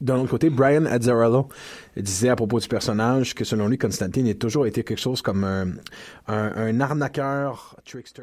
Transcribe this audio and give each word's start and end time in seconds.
D'un 0.00 0.18
autre 0.18 0.30
côté, 0.30 0.48
Brian 0.48 0.84
Azzarello 0.86 1.48
disait 1.96 2.28
à 2.28 2.36
propos 2.36 2.60
du 2.60 2.68
personnage 2.68 3.34
que 3.34 3.44
selon 3.44 3.66
lui, 3.66 3.78
Constantine 3.78 4.28
a 4.28 4.34
toujours 4.34 4.66
été 4.66 4.84
quelque 4.84 5.00
chose 5.00 5.22
comme 5.22 5.42
un, 5.42 5.72
un, 6.28 6.52
un 6.54 6.80
arnaqueur, 6.80 7.76
trickster. 7.84 8.22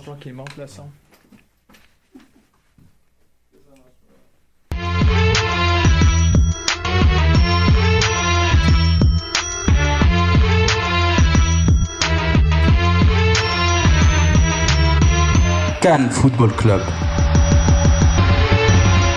falloir 0.00 0.18
qu'il 0.18 0.34
monte 0.34 0.56
le 0.56 0.66
son. 0.66 0.84
Cannes 15.80 16.10
Football 16.10 16.52
Club. 16.56 16.80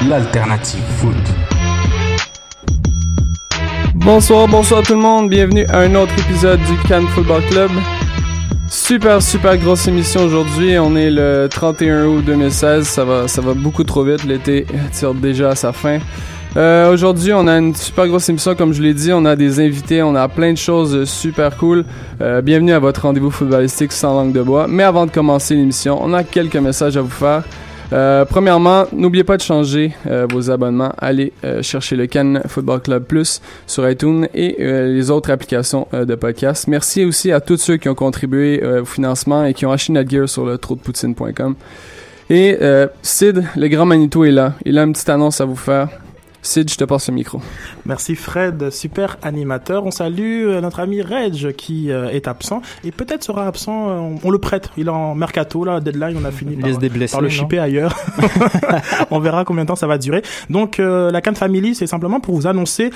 L'alternative 0.08 0.82
foot. 0.98 1.16
Bonsoir, 3.96 4.48
bonsoir 4.48 4.84
tout 4.84 4.94
le 4.94 5.02
monde. 5.02 5.30
Bienvenue 5.30 5.66
à 5.68 5.80
un 5.80 5.96
autre 5.96 6.14
épisode 6.20 6.60
du 6.62 6.78
Cannes 6.88 7.08
Football 7.08 7.44
Club. 7.50 7.72
Super, 8.70 9.20
super 9.20 9.58
grosse 9.58 9.88
émission 9.88 10.22
aujourd'hui. 10.22 10.78
On 10.78 10.96
est 10.96 11.10
le 11.10 11.48
31 11.50 12.06
août 12.06 12.24
2016. 12.24 12.88
Ça 12.88 13.04
va, 13.04 13.28
ça 13.28 13.42
va 13.42 13.56
beaucoup 13.56 13.84
trop 13.84 14.04
vite. 14.04 14.24
L'été 14.26 14.68
tire 14.92 15.16
déjà 15.16 15.50
à 15.50 15.56
sa 15.56 15.74
fin. 15.74 15.98
Euh, 16.56 16.94
aujourd'hui, 16.94 17.34
on 17.34 17.48
a 17.48 17.58
une 17.58 17.76
super 17.76 18.08
grosse 18.08 18.30
émission, 18.30 18.54
comme 18.54 18.74
je 18.74 18.84
l'ai 18.84 18.94
dit. 18.94 19.12
On 19.12 19.26
a 19.26 19.36
des 19.36 19.60
invités, 19.60 20.04
on 20.04 20.14
a 20.14 20.28
plein 20.28 20.54
de 20.54 20.58
choses 20.58 21.06
super 21.06 21.58
cool. 21.58 21.84
Euh, 22.22 22.42
bienvenue 22.42 22.74
à 22.74 22.80
votre 22.80 23.02
rendez-vous 23.02 23.32
footballistique 23.32 23.92
sans 23.92 24.14
langue 24.14 24.34
de 24.34 24.42
bois. 24.44 24.68
Mais 24.68 24.84
avant 24.84 25.08
de 25.08 25.12
commencer 25.12 25.56
l'émission, 25.56 26.00
on 26.02 26.14
a 26.14 26.24
quelques 26.24 26.56
messages 26.56 26.96
à 26.96 27.02
vous 27.02 27.10
faire. 27.10 27.44
Euh, 27.92 28.24
premièrement, 28.26 28.86
n'oubliez 28.94 29.24
pas 29.24 29.38
de 29.38 29.42
changer 29.42 29.94
euh, 30.06 30.28
vos 30.30 30.52
abonnements. 30.52 30.94
Allez 31.00 31.34
euh, 31.44 31.64
chercher 31.64 31.96
le 31.96 32.06
Cannes 32.06 32.42
Football 32.48 32.82
Club 32.82 33.04
Plus 33.06 33.42
sur 33.66 33.90
iTunes 33.90 34.28
et 34.34 34.58
euh, 34.60 34.94
les 34.94 35.10
autres 35.10 35.32
applications 35.32 35.88
euh, 35.94 36.06
de 36.06 36.16
podcast. 36.16 36.68
Merci 36.68 37.04
aussi 37.04 37.32
à 37.32 37.42
tous 37.42 37.58
ceux 37.58 37.78
qui 37.78 37.90
ont 37.90 37.96
contribué 37.96 38.64
au 38.64 38.86
financement 38.86 39.46
et 39.46 39.54
qui 39.54 39.66
ont 39.66 39.72
acheté 39.72 39.94
notre 39.94 40.10
gear 40.10 40.30
sur 40.30 40.46
le 40.46 40.58
trotdepoutine.com. 40.58 41.56
Et 42.30 42.58
Sid, 43.02 43.44
le 43.56 43.68
grand 43.70 43.88
Manito 43.88 44.24
est 44.24 44.30
là. 44.32 44.54
Il 44.64 44.78
a 44.78 44.84
une 44.84 44.94
petite 44.94 45.10
annonce 45.10 45.42
à 45.42 45.46
vous 45.46 45.56
faire. 45.56 45.90
Sid, 46.42 46.70
je 46.72 46.78
te 46.78 46.86
passe 46.86 47.10
le 47.10 47.16
micro. 47.16 47.42
Merci 47.86 48.16
Fred, 48.16 48.70
super 48.70 49.18
animateur. 49.24 49.86
On 49.86 49.92
salue 49.92 50.48
euh, 50.48 50.62
notre 50.62 50.80
ami 50.80 51.02
Reg 51.02 51.52
qui 51.54 51.92
euh, 51.92 52.10
est 52.10 52.30
absent 52.30 52.62
et 52.86 52.92
peut-être 52.92 53.26
sera 53.26 53.46
absent. 53.46 53.90
euh, 53.90 54.16
on, 54.24 54.32
le 54.32 54.38
prête. 54.38 54.70
Il 54.78 54.88
est 54.88 54.92
en 54.92 55.16
mercato 55.16 55.66
là, 55.66 55.82
deadline. 55.82 56.16
On 56.18 56.24
a 56.24 56.32
fini 56.32 56.54
Il 56.54 56.60
par, 56.60 56.70
laisse 56.70 56.80
des 56.80 56.88
blessés, 56.88 57.12
par 57.12 57.22
le 57.22 57.28
non 57.28 57.34
shipper 57.34 57.60
ailleurs. 57.60 57.94
on 59.12 59.20
verra 59.20 59.44
combien 59.44 59.64
de 59.64 59.68
temps 59.68 59.76
ça 59.76 59.88
va 59.88 59.98
durer. 59.98 60.22
Donc 60.50 60.80
euh, 60.80 61.12
la 61.12 61.20
Cannes 61.22 61.36
Family, 61.36 61.76
c'est 61.76 61.88
simplement 61.88 62.22
pour 62.22 62.36
vous 62.36 62.48
annoncer 62.48 62.90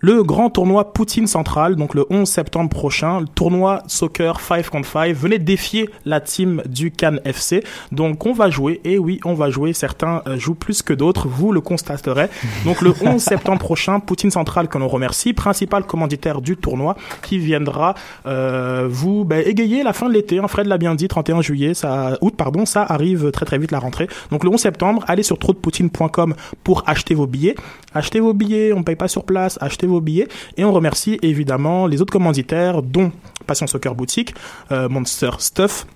le 0.00 0.22
grand 0.22 0.50
tournoi 0.50 0.92
Poutine 0.92 1.28
Central, 1.28 1.76
donc 1.76 1.94
le 1.94 2.04
11 2.10 2.28
septembre 2.28 2.68
prochain, 2.68 3.20
le 3.20 3.28
tournoi 3.28 3.84
soccer 3.86 4.40
5 4.40 4.68
contre 4.68 4.88
5. 4.88 5.14
Venez 5.14 5.38
défier 5.38 5.88
la 6.04 6.20
team 6.20 6.60
du 6.66 6.90
Cannes 6.90 7.20
FC. 7.24 7.64
Donc 7.90 8.26
on 8.26 8.32
va 8.32 8.50
jouer, 8.50 8.80
et 8.84 8.98
oui, 8.98 9.20
on 9.24 9.34
va 9.34 9.48
jouer. 9.48 9.72
Certains 9.72 10.22
jouent 10.36 10.56
plus 10.56 10.82
que 10.82 10.92
d'autres, 10.92 11.28
vous 11.28 11.52
le 11.52 11.60
constaterez. 11.60 12.28
Donc 12.64 12.81
le 12.82 12.94
11 13.00 13.20
septembre 13.20 13.58
prochain, 13.58 14.00
Poutine 14.00 14.30
Central, 14.30 14.68
que 14.68 14.78
l'on 14.78 14.88
remercie, 14.88 15.32
principal 15.32 15.84
commanditaire 15.84 16.40
du 16.40 16.56
tournoi, 16.56 16.96
qui 17.22 17.38
viendra 17.38 17.94
euh, 18.26 18.88
vous 18.90 19.24
ben, 19.24 19.42
égayer 19.46 19.82
la 19.82 19.92
fin 19.92 20.08
de 20.08 20.14
l'été. 20.14 20.38
Hein, 20.38 20.48
Fred 20.48 20.66
l'a 20.66 20.78
bien 20.78 20.94
dit, 20.94 21.08
31 21.08 21.42
juillet, 21.42 21.74
ça, 21.74 22.18
août, 22.20 22.34
pardon, 22.36 22.66
ça 22.66 22.82
arrive 22.82 23.30
très 23.30 23.44
très 23.44 23.58
vite 23.58 23.70
la 23.70 23.78
rentrée. 23.78 24.08
Donc 24.30 24.44
le 24.44 24.50
11 24.50 24.60
septembre, 24.60 25.04
allez 25.08 25.22
sur 25.22 25.38
trotdepoutine.com 25.38 26.34
pour 26.64 26.82
acheter 26.86 27.14
vos 27.14 27.26
billets. 27.26 27.54
Achetez 27.94 28.20
vos 28.20 28.34
billets, 28.34 28.72
on 28.72 28.82
paye 28.82 28.96
pas 28.96 29.08
sur 29.08 29.24
place, 29.24 29.58
achetez 29.60 29.86
vos 29.86 30.00
billets. 30.00 30.28
Et 30.56 30.64
on 30.64 30.72
remercie 30.72 31.18
évidemment 31.22 31.86
les 31.86 32.00
autres 32.00 32.12
commanditaires, 32.12 32.82
dont 32.82 33.12
Passion 33.46 33.66
Soccer 33.66 33.94
Boutique, 33.94 34.34
euh, 34.70 34.88
Monster 34.88 35.30
Stuff, 35.38 35.86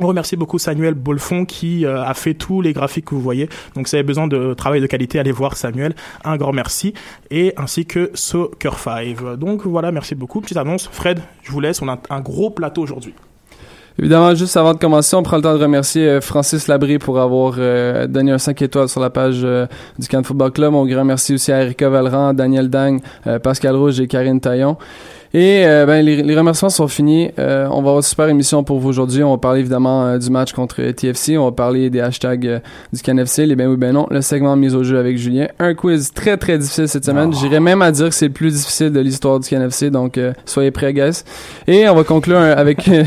on 0.00 0.06
remercie 0.06 0.36
beaucoup 0.36 0.58
Samuel 0.58 0.94
Bolfon 0.94 1.44
qui 1.44 1.84
euh, 1.84 2.02
a 2.02 2.14
fait 2.14 2.34
tous 2.34 2.60
les 2.60 2.72
graphiques 2.72 3.06
que 3.06 3.14
vous 3.14 3.20
voyez. 3.20 3.48
Donc 3.74 3.88
si 3.88 3.92
vous 3.92 3.96
avez 3.96 4.06
besoin 4.06 4.26
de 4.26 4.54
travail 4.54 4.80
de 4.80 4.86
qualité, 4.86 5.18
allez 5.18 5.32
voir 5.32 5.56
Samuel. 5.56 5.94
Un 6.24 6.36
grand 6.36 6.52
merci. 6.52 6.94
Et 7.30 7.52
ainsi 7.56 7.86
que 7.86 8.10
Soccer 8.14 8.78
5. 8.78 9.36
Donc 9.36 9.66
voilà, 9.66 9.92
merci 9.92 10.14
beaucoup. 10.14 10.40
Petite 10.40 10.56
annonce. 10.56 10.88
Fred, 10.90 11.20
je 11.42 11.50
vous 11.50 11.60
laisse. 11.60 11.82
On 11.82 11.88
a 11.88 11.98
un 12.10 12.20
gros 12.20 12.50
plateau 12.50 12.82
aujourd'hui. 12.82 13.14
Évidemment, 14.00 14.32
juste 14.36 14.56
avant 14.56 14.74
de 14.74 14.78
commencer, 14.78 15.16
on 15.16 15.24
prend 15.24 15.36
le 15.36 15.42
temps 15.42 15.54
de 15.54 15.60
remercier 15.60 16.06
euh, 16.06 16.20
Francis 16.20 16.68
Labrie 16.68 16.98
pour 16.98 17.18
avoir 17.18 17.54
euh, 17.58 18.06
donné 18.06 18.30
un 18.30 18.38
5 18.38 18.62
étoiles 18.62 18.88
sur 18.88 19.00
la 19.00 19.10
page 19.10 19.40
euh, 19.42 19.66
du 19.98 20.06
Cannes 20.06 20.22
Football 20.22 20.52
Club. 20.52 20.72
On 20.74 20.86
grand 20.86 21.04
merci 21.04 21.34
aussi 21.34 21.50
à 21.50 21.62
Erika 21.62 21.88
Valran, 21.88 22.32
Daniel 22.32 22.70
Dang, 22.70 23.00
euh, 23.26 23.40
Pascal 23.40 23.74
Rouge 23.74 23.98
et 23.98 24.06
Karine 24.06 24.40
Taillon. 24.40 24.76
Et 25.34 25.64
euh, 25.66 25.84
ben, 25.84 26.04
les, 26.04 26.22
les 26.22 26.36
remerciements 26.36 26.70
sont 26.70 26.88
finis. 26.88 27.30
Euh, 27.38 27.66
on 27.66 27.82
va 27.82 27.90
avoir 27.90 27.96
une 27.96 28.02
super 28.02 28.28
émission 28.28 28.64
pour 28.64 28.78
vous 28.78 28.88
aujourd'hui. 28.88 29.22
On 29.22 29.30
va 29.32 29.38
parler 29.38 29.60
évidemment 29.60 30.06
euh, 30.06 30.18
du 30.18 30.30
match 30.30 30.52
contre 30.52 30.82
TFC. 30.90 31.36
On 31.36 31.44
va 31.44 31.52
parler 31.52 31.90
des 31.90 32.00
hashtags 32.00 32.46
euh, 32.46 32.60
du 32.92 33.02
CanFC, 33.02 33.44
les 33.44 33.54
ben 33.54 33.68
oui 33.68 33.76
ben 33.76 33.92
non, 33.92 34.06
le 34.10 34.22
segment 34.22 34.56
mise 34.56 34.74
au 34.74 34.82
jeu 34.84 34.98
avec 34.98 35.18
Julien. 35.18 35.48
Un 35.58 35.74
quiz 35.74 36.12
très 36.12 36.38
très 36.38 36.56
difficile 36.58 36.88
cette 36.88 37.04
semaine. 37.04 37.32
J'irais 37.34 37.60
même 37.60 37.82
à 37.82 37.92
dire 37.92 38.08
que 38.08 38.14
c'est 38.14 38.28
le 38.28 38.32
plus 38.32 38.54
difficile 38.54 38.90
de 38.90 39.00
l'histoire 39.00 39.38
du 39.38 39.48
CanFC. 39.48 39.90
Donc 39.90 40.16
euh, 40.16 40.32
soyez 40.46 40.70
prêts, 40.70 40.94
guys. 40.94 41.24
Et 41.66 41.88
on 41.88 41.94
va 41.94 42.04
conclure 42.04 42.38
euh, 42.38 42.54
avec 42.56 42.88
euh, 42.88 43.04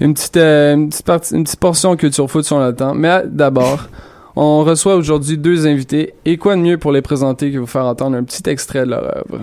une 0.00 0.14
petite 0.14 0.36
euh, 0.36 0.74
une 0.74 0.88
petite 0.90 1.06
partie, 1.06 1.34
une 1.34 1.44
petite 1.44 1.60
portion 1.60 1.96
culture 1.96 2.30
foot 2.30 2.50
a 2.52 2.68
le 2.68 2.74
temps. 2.74 2.94
Mais 2.94 3.08
euh, 3.08 3.22
d'abord. 3.26 3.88
On 4.36 4.64
reçoit 4.64 4.96
aujourd'hui 4.96 5.38
deux 5.38 5.64
invités, 5.68 6.14
et 6.24 6.38
quoi 6.38 6.56
de 6.56 6.60
mieux 6.60 6.76
pour 6.76 6.90
les 6.90 7.02
présenter 7.02 7.52
que 7.52 7.58
vous 7.58 7.68
faire 7.68 7.84
entendre 7.84 8.16
un 8.16 8.24
petit 8.24 8.42
extrait 8.50 8.84
de 8.84 8.90
leur 8.90 9.04
œuvre? 9.04 9.38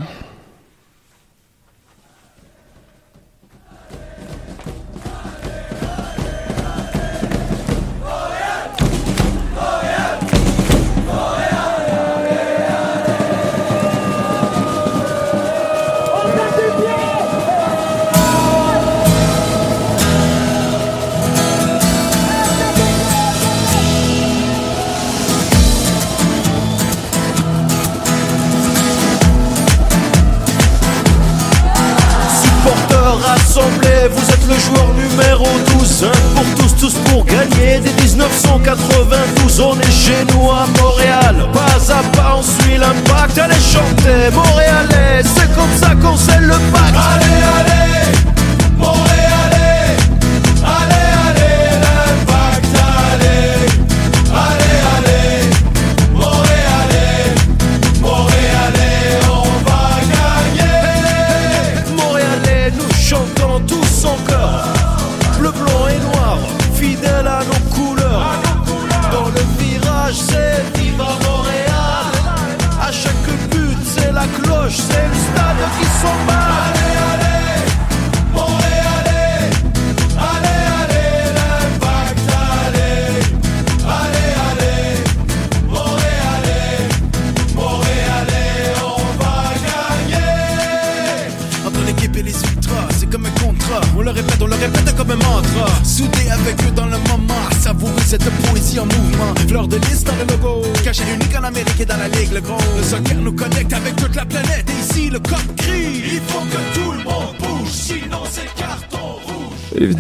Chanter, 44.32 44.61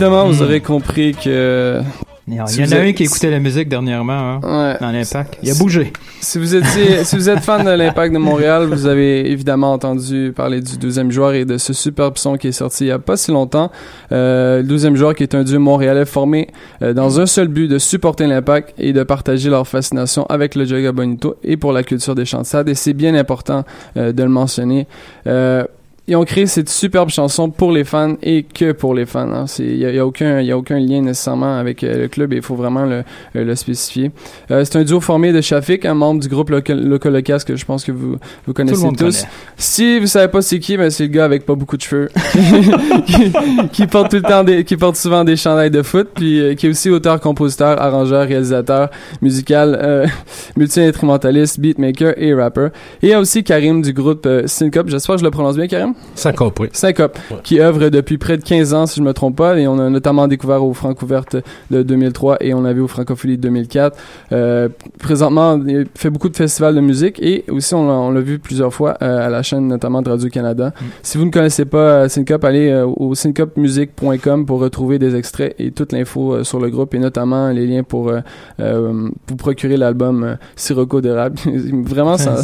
Évidemment, 0.01 0.25
vous 0.25 0.39
Hmm. 0.41 0.45
aurez 0.47 0.61
compris 0.61 1.13
que 1.13 1.81
Il 2.27 2.35
y 2.35 2.41
en 2.41 2.45
Si 2.47 2.61
a 2.61 2.65
vous 2.65 2.73
un 2.75 2.77
êtes- 2.83 2.95
qui 2.95 3.03
écoutait 3.03 3.31
la 3.31 3.39
musique 3.39 3.67
dernièrement, 3.67 4.13
hein, 4.13 4.39
Ouais. 4.43 4.77
dans 4.79 4.91
l'Impact. 4.91 5.37
Il 5.43 5.49
a 5.51 5.55
bougé. 5.55 5.91
Si 6.21 6.37
vous 6.37 6.55
étiez, 6.55 7.03
si 7.03 7.15
vous 7.17 7.29
êtes 7.29 7.39
fan 7.39 7.65
de 7.65 7.71
l'Impact 7.71 8.13
de 8.13 8.19
Montréal, 8.19 8.67
vous 8.67 8.85
avez 8.85 9.29
évidemment 9.31 9.73
entendu 9.73 10.31
parler 10.33 10.61
du 10.61 10.77
deuxième 10.77 11.11
joueur 11.11 11.33
et 11.33 11.45
de 11.45 11.57
ce 11.57 11.73
superbe 11.73 12.17
son 12.17 12.37
qui 12.37 12.47
est 12.47 12.51
sorti 12.53 12.85
il 12.85 12.87
y 12.87 12.91
a 12.91 12.99
pas 12.99 13.17
si 13.17 13.31
longtemps. 13.31 13.69
Euh, 14.11 14.57
le 14.57 14.63
deuxième 14.63 14.95
joueur 14.95 15.13
qui 15.15 15.23
est 15.23 15.35
un 15.35 15.43
duo 15.43 15.59
montréalais 15.59 16.05
formé 16.05 16.47
euh, 16.83 16.93
dans 16.93 17.19
un 17.19 17.25
seul 17.25 17.47
but 17.47 17.67
de 17.67 17.79
supporter 17.79 18.27
l'Impact 18.27 18.75
et 18.77 18.93
de 18.93 19.03
partager 19.03 19.49
leur 19.49 19.67
fascination 19.67 20.25
avec 20.27 20.55
le 20.55 20.63
Jaga 20.65 20.91
Bonito 20.93 21.35
et 21.43 21.57
pour 21.57 21.73
la 21.73 21.83
culture 21.83 22.15
des 22.15 22.25
chants 22.25 22.41
de 22.41 22.45
stade. 22.45 22.69
Et 22.69 22.75
c'est 22.75 22.93
bien 22.93 23.13
important 23.15 23.65
euh, 23.97 24.13
de 24.13 24.23
le 24.23 24.29
mentionner. 24.29 24.87
Euh, 25.27 25.63
ils 26.11 26.15
ont 26.17 26.25
créé 26.25 26.45
cette 26.45 26.67
superbe 26.69 27.09
chanson 27.09 27.49
pour 27.49 27.71
les 27.71 27.83
fans 27.85 28.15
et 28.21 28.43
que 28.43 28.73
pour 28.73 28.93
les 28.93 29.05
fans. 29.05 29.31
hein. 29.31 29.47
C'est- 29.47 29.63
Il 29.63 29.77
n'y 29.77 29.85
a, 29.85 29.89
il 29.91 29.95
y 29.95 29.99
a 29.99 30.05
aucun, 30.05 30.39
il 30.41 30.45
y 30.45 30.51
a 30.51 30.57
aucun 30.57 30.77
lien 30.77 31.01
nécessairement 31.01 31.57
avec 31.57 31.83
euh, 31.83 32.01
le 32.01 32.07
club 32.09 32.33
et 32.33 32.35
il 32.37 32.41
faut 32.41 32.55
vraiment 32.55 32.85
le, 32.85 33.03
euh, 33.35 33.43
le 33.45 33.55
spécifier. 33.55 34.11
Euh, 34.51 34.63
c'est 34.65 34.77
un 34.77 34.83
duo 34.83 34.99
formé 34.99 35.31
de 35.31 35.39
Shafik, 35.41 35.85
un 35.85 35.93
membre 35.93 36.19
du 36.21 36.27
groupe 36.27 36.49
Loco 36.49 36.73
Loco 36.73 37.09
Locas 37.09 37.43
que 37.47 37.55
je 37.55 37.63
pense 37.65 37.83
que 37.85 37.91
vous, 37.93 38.17
vous 38.45 38.53
connaissez 38.53 38.81
tous. 38.89 38.97
connaît. 38.97 39.31
Si 39.57 39.99
vous 39.99 40.07
savez 40.07 40.27
pas 40.27 40.41
c'est 40.41 40.59
qui, 40.59 40.75
ben 40.77 40.89
c'est 40.89 41.03
le 41.03 41.09
gars 41.09 41.23
avec 41.25 41.45
pas 41.45 41.55
beaucoup 41.55 41.77
de 41.77 41.81
cheveux 41.81 42.09
qui, 43.05 43.31
qui 43.71 43.87
porte 43.87 44.11
tout 44.11 44.17
le 44.17 44.21
temps 44.23 44.43
des, 44.43 44.63
qui 44.65 44.75
porte 44.77 44.97
souvent 44.97 45.23
des 45.23 45.35
chandails 45.37 45.71
de 45.71 45.81
foot, 45.81 46.09
puis 46.13 46.39
euh, 46.41 46.55
qui 46.55 46.67
est 46.67 46.69
aussi 46.69 46.89
auteur, 46.89 47.19
compositeur, 47.21 47.81
arrangeur, 47.81 48.27
réalisateur, 48.27 48.89
musical, 49.21 49.79
euh, 49.81 50.05
multi-instrumentaliste, 50.57 51.59
beatmaker 51.59 52.13
et 52.17 52.33
rapper. 52.33 52.67
Et 53.01 53.07
il 53.07 53.09
y 53.09 53.13
a 53.13 53.19
aussi 53.19 53.43
Karim 53.43 53.81
du 53.81 53.93
groupe 53.93 54.27
Syncope. 54.45 54.89
J'espère 54.89 55.15
que 55.15 55.19
je 55.21 55.25
le 55.25 55.31
prononce 55.31 55.55
bien, 55.55 55.67
Karim. 55.67 55.93
Syncope, 56.13 56.59
oui. 56.59 56.67
Syncope, 56.73 57.17
qui 57.43 57.59
œuvre 57.61 57.89
depuis 57.89 58.17
près 58.17 58.37
de 58.37 58.43
15 58.43 58.73
ans, 58.73 58.85
si 58.85 58.99
je 58.99 59.03
me 59.03 59.13
trompe 59.13 59.37
pas, 59.37 59.57
et 59.57 59.65
on 59.67 59.79
a 59.79 59.89
notamment 59.89 60.27
découvert 60.27 60.63
au 60.63 60.73
Francouverte 60.73 61.37
de 61.71 61.83
2003 61.83 62.37
et 62.41 62.53
on 62.53 62.61
l'a 62.61 62.73
vu 62.73 62.81
au 62.81 62.87
Francophonie 62.87 63.37
de 63.37 63.41
2004. 63.43 63.97
Euh, 64.33 64.69
présentement, 64.99 65.59
il 65.65 65.87
fait 65.95 66.09
beaucoup 66.09 66.29
de 66.29 66.35
festivals 66.35 66.75
de 66.75 66.81
musique 66.81 67.17
et 67.21 67.45
aussi 67.49 67.73
on 67.73 68.11
l'a, 68.11 68.19
vu 68.21 68.39
plusieurs 68.39 68.73
fois 68.73 68.97
euh, 69.01 69.25
à 69.27 69.29
la 69.29 69.41
chaîne 69.41 69.67
notamment 69.67 70.01
de 70.01 70.09
Radio-Canada. 70.09 70.73
Si 71.01 71.17
vous 71.17 71.25
ne 71.25 71.31
connaissez 71.31 71.65
pas 71.65 71.77
euh, 71.77 72.07
Syncope, 72.09 72.43
allez 72.43 72.69
euh, 72.69 72.85
au 72.85 73.15
syncopemusic.com 73.15 74.45
pour 74.45 74.59
retrouver 74.59 74.99
des 74.99 75.15
extraits 75.15 75.55
et 75.59 75.71
toute 75.71 75.91
l'info 75.93 76.33
euh, 76.33 76.43
sur 76.43 76.59
le 76.59 76.69
groupe 76.69 76.93
et 76.93 76.99
notamment 76.99 77.49
les 77.49 77.65
liens 77.65 77.83
pour 77.83 78.09
euh, 78.09 78.19
euh, 78.59 79.09
vous 79.27 79.35
procurer 79.37 79.77
l'album 79.77 80.23
euh, 80.23 80.35
Sirocco 80.55 81.01
d'érable. 81.01 81.37
Vraiment, 81.85 82.17
ça, 82.17 82.37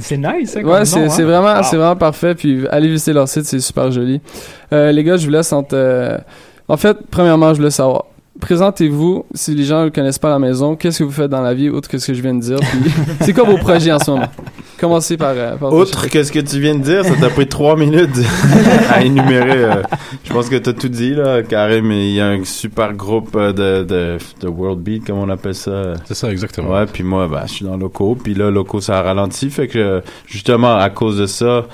C'est 0.00 0.16
nice, 0.16 0.50
ça, 0.52 0.62
comme 0.62 0.70
Ouais, 0.70 0.84
c'est 0.84 1.00
hein. 1.04 1.24
vraiment, 1.24 1.48
Wow. 1.58 1.62
c'est 1.64 1.76
vraiment 1.76 1.96
parfait. 1.96 2.34
Puis 2.34 2.66
allez 2.70 2.88
visiter 2.98 3.12
leur 3.12 3.28
site, 3.28 3.44
c'est 3.46 3.60
super 3.60 3.90
joli. 3.90 4.20
Euh, 4.72 4.92
les 4.92 5.04
gars, 5.04 5.16
je 5.16 5.24
vous 5.26 5.32
laisse 5.32 5.52
entre. 5.52 5.74
euh, 5.74 6.18
En 6.68 6.76
fait, 6.76 6.96
premièrement, 7.10 7.52
je 7.54 7.58
voulais 7.58 7.70
savoir. 7.70 8.04
Présentez-vous, 8.40 9.26
si 9.34 9.52
les 9.56 9.64
gens 9.64 9.84
ne 9.84 9.88
connaissent 9.88 10.20
pas 10.20 10.28
à 10.28 10.32
la 10.32 10.38
maison, 10.38 10.76
qu'est-ce 10.76 11.00
que 11.00 11.04
vous 11.04 11.10
faites 11.10 11.28
dans 11.30 11.40
la 11.42 11.54
vie, 11.54 11.68
autre 11.70 11.88
que 11.88 11.98
ce 11.98 12.06
que 12.06 12.14
je 12.14 12.22
viens 12.22 12.34
de 12.34 12.40
dire. 12.40 12.58
Puis 12.60 12.90
c'est 13.22 13.32
quoi 13.32 13.42
vos 13.42 13.58
projets 13.58 13.90
en 13.90 13.98
ce 13.98 14.12
moment? 14.12 14.28
Commencez 14.78 15.16
par. 15.16 15.30
euh, 15.34 15.56
par 15.56 15.72
Autre 15.72 16.08
que 16.08 16.22
ce 16.22 16.30
que 16.30 16.38
tu 16.38 16.60
viens 16.60 16.76
de 16.76 16.82
dire, 16.82 17.04
ça 17.04 17.14
t'a 17.20 17.30
pris 17.30 17.48
trois 17.48 17.76
minutes 17.76 18.16
à 18.90 19.02
énumérer. 19.02 19.64
euh, 19.64 19.82
je 20.22 20.32
pense 20.32 20.48
que 20.48 20.54
t'as 20.54 20.72
tout 20.72 20.88
dit, 20.88 21.14
là. 21.16 21.42
Karim, 21.42 21.90
il 21.90 22.12
y 22.12 22.20
a 22.20 22.28
un 22.28 22.44
super 22.44 22.92
groupe 22.92 23.36
de, 23.36 23.82
de, 23.82 24.18
de 24.40 24.46
World 24.48 24.80
Beat, 24.82 25.04
comme 25.04 25.18
on 25.18 25.28
appelle 25.30 25.56
ça. 25.56 25.94
C'est 26.04 26.14
ça, 26.14 26.30
exactement. 26.30 26.70
Ouais, 26.74 26.86
puis 26.86 27.02
moi, 27.02 27.26
bah, 27.26 27.42
je 27.46 27.52
suis 27.54 27.64
dans 27.64 27.76
Loco. 27.76 28.16
Puis 28.22 28.34
là, 28.34 28.52
Loco, 28.52 28.80
ça 28.80 29.00
a 29.00 29.02
ralenti. 29.02 29.50
Fait 29.50 29.66
que, 29.66 30.00
justement, 30.26 30.76
à 30.76 30.90
cause 30.90 31.18
de 31.18 31.26
ça, 31.26 31.66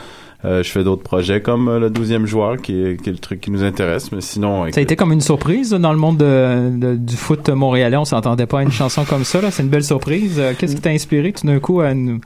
je 0.44 0.70
fais 0.70 0.85
d'autres 0.85 1.02
projets 1.02 1.41
comme 1.41 1.69
euh, 1.69 1.79
le 1.79 1.91
12e 1.91 2.26
joueur, 2.26 2.56
qui 2.58 2.73
est, 2.81 3.00
qui 3.02 3.08
est 3.08 3.12
le 3.12 3.19
truc 3.19 3.41
qui 3.41 3.50
nous 3.50 3.64
intéresse. 3.64 4.12
Mais 4.12 4.20
sinon, 4.20 4.70
Ça 4.73 4.81
a 4.81 4.82
été 4.82 4.96
comme 4.96 5.12
une 5.12 5.20
surprise 5.20 5.70
dans 5.70 5.93
le 5.93 5.99
monde 5.99 6.19
de- 6.19 6.70
de- 6.76 6.96
du 6.96 7.17
foot 7.17 7.49
montréalais. 7.49 7.96
On 7.96 8.05
s'entendait 8.05 8.46
pas 8.46 8.61
à 8.61 8.62
une 8.62 8.73
chanson 8.73 9.05
comme 9.08 9.25
ça. 9.25 9.41
là. 9.41 9.50
C'est 9.50 9.62
une 9.62 9.69
belle 9.70 9.85
surprise. 9.85 10.37
Euh, 10.38 10.52
Qu'est-ce 10.58 10.75
qui 10.76 10.82
t'a 10.82 10.91
inspiré 10.91 11.32
tout 11.32 11.46
d'un 11.46 11.58
coup 11.61 11.81
à 11.81 11.94
nous, 11.94 12.20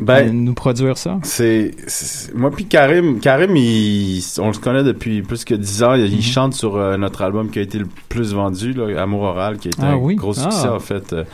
Ben, 0.00 0.32
nous 0.32 0.54
produire 0.54 0.96
ça? 0.98 1.18
C'est, 1.22 1.72
moi 2.34 2.50
puis 2.50 2.64
Karim, 2.64 3.20
Karim, 3.20 3.54
il, 3.54 4.22
on 4.38 4.48
le 4.50 4.56
connaît 4.58 4.82
depuis 4.82 5.22
plus 5.22 5.44
que 5.44 5.54
10 5.54 5.82
ans. 5.82 5.94
Il, 5.94 6.12
il 6.12 6.22
chante 6.22 6.54
sur 6.54 6.76
euh, 6.76 6.96
notre 6.96 7.22
album 7.22 7.50
qui 7.50 7.58
a 7.58 7.62
été 7.62 7.78
le 7.78 7.86
plus 8.08 8.32
vendu, 8.32 8.72
là, 8.72 9.00
Amour 9.02 9.22
oral, 9.22 9.58
qui 9.58 9.68
a 9.68 9.70
été 9.70 9.80
Ah 9.82 9.92
un 9.92 9.96
oui? 9.96 10.14
gros 10.16 10.32
succès 10.34 10.66
Ah. 10.68 10.74
en 10.74 10.80
fait. 10.80 11.12
Euh, 11.12 11.24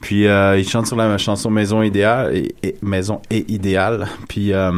Puis 0.00 0.26
euh, 0.26 0.56
il 0.58 0.66
chante 0.68 0.86
sur 0.86 0.96
la 0.96 1.18
chanson 1.18 1.50
Maison 1.50 1.82
idéale 1.82 2.34
et, 2.36 2.54
et- 2.62 2.76
Maison 2.82 3.20
et 3.30 3.44
idéale. 3.52 4.06
Puis 4.28 4.52
euh, 4.52 4.70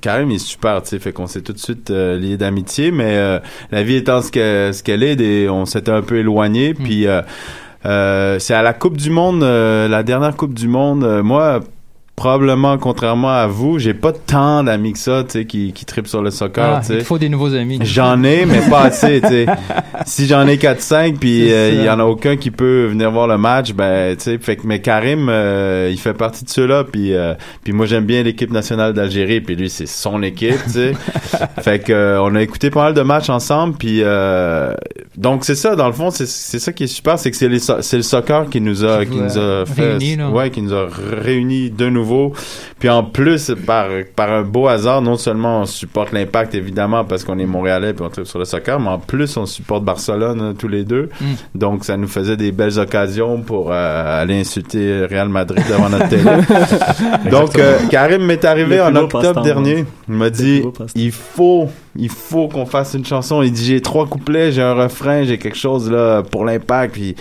Karim 0.00 0.30
il 0.30 0.36
est 0.36 0.38
super, 0.38 0.82
tu 0.82 0.90
sais, 0.90 0.98
fait 0.98 1.12
qu'on 1.12 1.26
s'est 1.26 1.42
tout 1.42 1.52
de 1.52 1.58
suite 1.58 1.90
euh, 1.90 2.18
lié 2.18 2.36
d'amitié, 2.36 2.90
mais 2.90 3.16
euh, 3.16 3.38
la 3.70 3.82
vie 3.82 3.96
étant 3.96 4.20
ce 4.22 4.30
que- 4.30 4.70
ce 4.72 4.82
qu'elle 4.82 5.02
est, 5.02 5.16
des- 5.16 5.48
on 5.48 5.64
s'était 5.66 5.90
un 5.92 6.02
peu 6.02 6.16
éloigné. 6.18 6.74
Puis 6.74 7.06
euh, 7.06 7.22
euh, 7.84 8.38
c'est 8.38 8.54
à 8.54 8.62
la 8.62 8.72
Coupe 8.72 8.96
du 8.96 9.10
Monde, 9.10 9.42
euh, 9.42 9.88
la 9.88 10.02
dernière 10.02 10.36
Coupe 10.36 10.54
du 10.54 10.68
Monde. 10.68 11.04
euh, 11.04 11.22
moi, 11.22 11.60
probablement, 12.16 12.78
contrairement 12.78 13.28
à 13.30 13.46
vous, 13.46 13.78
j'ai 13.78 13.92
pas 13.94 14.12
tant 14.12 14.64
d'amis 14.64 14.94
que 14.94 14.98
ça, 14.98 15.22
tu 15.22 15.32
sais, 15.32 15.44
qui, 15.44 15.72
qui 15.74 15.84
tripent 15.84 16.08
sur 16.08 16.22
le 16.22 16.30
soccer, 16.30 16.76
Ah, 16.76 16.80
tu 16.80 16.86
sais. 16.88 16.94
il 16.94 17.04
faut 17.04 17.18
des 17.18 17.28
nouveaux 17.28 17.54
amis. 17.54 17.78
J'en 17.82 18.22
ai, 18.24 18.46
mais 18.46 18.60
pas 18.70 18.84
assez, 18.84 19.20
tu 19.20 19.28
sais. 19.28 19.46
Si 20.06 20.26
j'en 20.26 20.46
ai 20.46 20.56
4-5, 20.56 21.16
puis 21.18 21.52
euh, 21.52 21.70
il 21.72 21.78
ça. 21.78 21.84
y 21.84 21.90
en 21.90 21.98
a 21.98 22.04
aucun 22.04 22.36
qui 22.36 22.50
peut 22.50 22.86
venir 22.86 23.10
voir 23.10 23.26
le 23.26 23.36
match, 23.38 23.72
ben, 23.72 24.14
tu 24.16 24.22
sais, 24.24 24.38
fait 24.38 24.56
que, 24.56 24.66
mais 24.66 24.80
Karim, 24.80 25.28
euh, 25.28 25.88
il 25.90 25.98
fait 25.98 26.12
partie 26.14 26.44
de 26.44 26.50
ceux-là, 26.50 26.84
puis 26.84 27.12
euh, 27.14 27.34
puis 27.64 27.72
moi, 27.72 27.86
j'aime 27.86 28.04
bien 28.04 28.22
l'équipe 28.22 28.50
nationale 28.50 28.92
d'Algérie, 28.92 29.40
puis 29.40 29.56
lui, 29.56 29.68
c'est 29.68 29.86
son 29.86 30.22
équipe, 30.22 30.62
tu 30.64 30.70
sais. 30.70 30.92
fait 31.60 31.80
que, 31.80 31.92
euh, 31.92 32.22
on 32.22 32.34
a 32.34 32.42
écouté 32.42 32.70
pas 32.70 32.84
mal 32.84 32.94
de 32.94 33.02
matchs 33.02 33.30
ensemble, 33.30 33.74
puis 33.78 34.00
euh, 34.02 34.72
donc 35.16 35.44
c'est 35.44 35.54
ça, 35.54 35.76
dans 35.76 35.86
le 35.86 35.92
fond, 35.92 36.10
c'est 36.10 36.26
c'est 36.26 36.58
ça 36.60 36.72
qui 36.72 36.84
est 36.84 36.88
super, 36.88 37.18
c'est 37.18 37.30
que 37.30 37.36
c'est 37.36 37.58
so- 37.58 37.80
c'est 37.82 37.96
le 37.96 38.02
soccer 38.02 38.48
qui 38.48 38.60
nous 38.60 38.84
a 38.84 39.04
Qui 39.04 39.16
nous 39.16 39.38
a 39.38 39.64
fait, 39.66 39.94
réunis, 39.98 40.22
ouais, 40.24 40.50
qui 40.50 40.62
nous 40.62 40.72
a 40.74 40.86
réunis 41.22 41.70
de 41.70 41.88
nouveau. 41.88 42.05
Puis 42.78 42.88
en 42.88 43.02
plus, 43.02 43.52
par, 43.66 43.86
par 44.14 44.30
un 44.30 44.42
beau 44.42 44.68
hasard, 44.68 45.02
non 45.02 45.16
seulement 45.16 45.62
on 45.62 45.66
supporte 45.66 46.12
l'impact, 46.12 46.54
évidemment, 46.54 47.04
parce 47.04 47.24
qu'on 47.24 47.38
est 47.38 47.46
Montréalais 47.46 47.92
puis 47.94 48.04
on 48.04 48.10
tripe 48.10 48.26
sur 48.26 48.38
le 48.38 48.44
soccer, 48.44 48.78
mais 48.80 48.88
en 48.88 48.98
plus, 48.98 49.36
on 49.36 49.46
supporte 49.46 49.84
Barcelone 49.84 50.40
euh, 50.42 50.52
tous 50.52 50.68
les 50.68 50.84
deux. 50.84 51.08
Mm. 51.20 51.24
Donc, 51.54 51.84
ça 51.84 51.96
nous 51.96 52.08
faisait 52.08 52.36
des 52.36 52.52
belles 52.52 52.78
occasions 52.78 53.40
pour 53.40 53.70
euh, 53.70 54.22
aller 54.22 54.40
insulter 54.40 55.06
Real 55.06 55.28
Madrid 55.28 55.62
devant 55.68 55.88
notre 55.88 56.08
télé. 56.08 56.24
Donc, 57.30 57.58
euh, 57.58 57.78
Karim 57.90 58.24
m'est 58.24 58.44
arrivé 58.44 58.80
en 58.80 58.94
octobre 58.96 59.42
dernier. 59.42 59.84
Il 60.08 60.14
m'a 60.14 60.30
dit, 60.30 60.62
il 60.94 61.12
faut, 61.12 61.68
il 61.96 62.10
faut 62.10 62.48
qu'on 62.48 62.66
fasse 62.66 62.94
une 62.94 63.04
chanson. 63.04 63.42
Il 63.42 63.52
dit, 63.52 63.64
j'ai 63.64 63.80
trois 63.80 64.06
couplets, 64.06 64.52
j'ai 64.52 64.62
un 64.62 64.74
refrain, 64.74 65.24
j'ai 65.24 65.38
quelque 65.38 65.58
chose 65.58 65.90
là 65.90 66.22
pour 66.22 66.44
l'impact. 66.44 66.94
Puis 66.94 67.16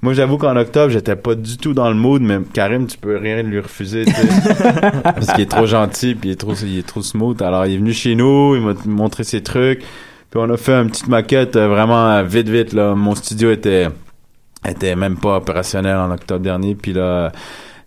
moi, 0.00 0.12
j'avoue 0.12 0.38
qu'en 0.38 0.56
octobre, 0.56 0.90
j'étais 0.90 1.16
pas 1.16 1.34
du 1.34 1.56
tout 1.56 1.74
dans 1.74 1.88
le 1.88 1.96
mood, 1.96 2.22
mais 2.22 2.38
Karim, 2.52 2.86
tu 2.86 2.96
peux 2.96 3.16
rien 3.16 3.42
lui 3.42 3.58
refuser, 3.58 4.04
tu 4.04 4.12
sais. 4.12 4.92
parce 5.02 5.26
qu'il 5.32 5.40
est 5.40 5.50
trop 5.50 5.66
gentil, 5.66 6.14
puis 6.14 6.30
il 6.30 6.32
est 6.32 6.36
trop, 6.36 6.54
il 6.54 6.78
est 6.78 6.86
trop 6.86 7.02
smooth. 7.02 7.42
Alors, 7.42 7.66
il 7.66 7.74
est 7.74 7.78
venu 7.78 7.92
chez 7.92 8.14
nous, 8.14 8.54
il 8.54 8.62
m'a 8.62 8.74
montré 8.86 9.24
ses 9.24 9.42
trucs, 9.42 9.80
puis 9.80 10.36
on 10.36 10.48
a 10.50 10.56
fait 10.56 10.74
une 10.74 10.90
petite 10.90 11.08
maquette 11.08 11.56
euh, 11.56 11.66
vraiment 11.66 12.10
euh, 12.10 12.22
vite, 12.22 12.48
vite, 12.48 12.72
là. 12.74 12.94
Mon 12.94 13.16
studio 13.16 13.50
était, 13.50 13.88
était 14.64 14.94
même 14.94 15.16
pas 15.16 15.38
opérationnel 15.38 15.96
en 15.96 16.12
octobre 16.12 16.44
dernier, 16.44 16.76
puis 16.76 16.92
là, 16.92 17.32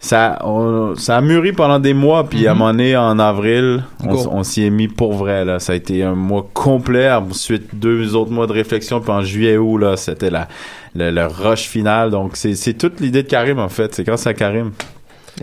ça, 0.04 0.40
on- 0.44 0.96
ça 0.96 1.18
a 1.18 1.22
mûri 1.22 1.54
pendant 1.54 1.80
des 1.80 1.94
mois, 1.94 2.28
puis 2.28 2.48
à 2.48 2.52
un 2.52 2.54
moment 2.56 2.72
donné, 2.72 2.98
en 2.98 3.20
avril, 3.20 3.84
on, 4.04 4.44
s'y 4.44 4.64
est 4.66 4.70
mis 4.72 4.88
pour 4.88 5.14
vrai, 5.14 5.46
là. 5.46 5.60
Ça 5.60 5.74
a 5.74 5.76
été 5.76 6.04
un 6.04 6.16
mois 6.16 6.50
complet, 6.54 7.12
ensuite 7.12 7.70
deux 7.74 8.16
autres 8.16 8.32
mois 8.32 8.48
de 8.48 8.54
réflexion, 8.54 9.00
puis 9.00 9.12
en 9.12 9.22
juillet, 9.22 9.58
août, 9.58 9.78
là, 9.78 9.96
c'était 9.98 10.32
la, 10.32 10.48
le, 10.96 11.12
le 11.12 11.26
rush 11.28 11.68
final. 11.68 12.10
Donc, 12.10 12.32
c'est, 12.36 12.56
c'est 12.56 12.74
toute 12.74 13.00
l'idée 13.00 13.22
de 13.24 13.28
Karim, 13.28 13.60
en 13.60 13.70
fait. 13.70 13.94
C'est 13.94 14.04
grâce 14.04 14.26
à 14.26 14.34
Karim. 14.34 14.72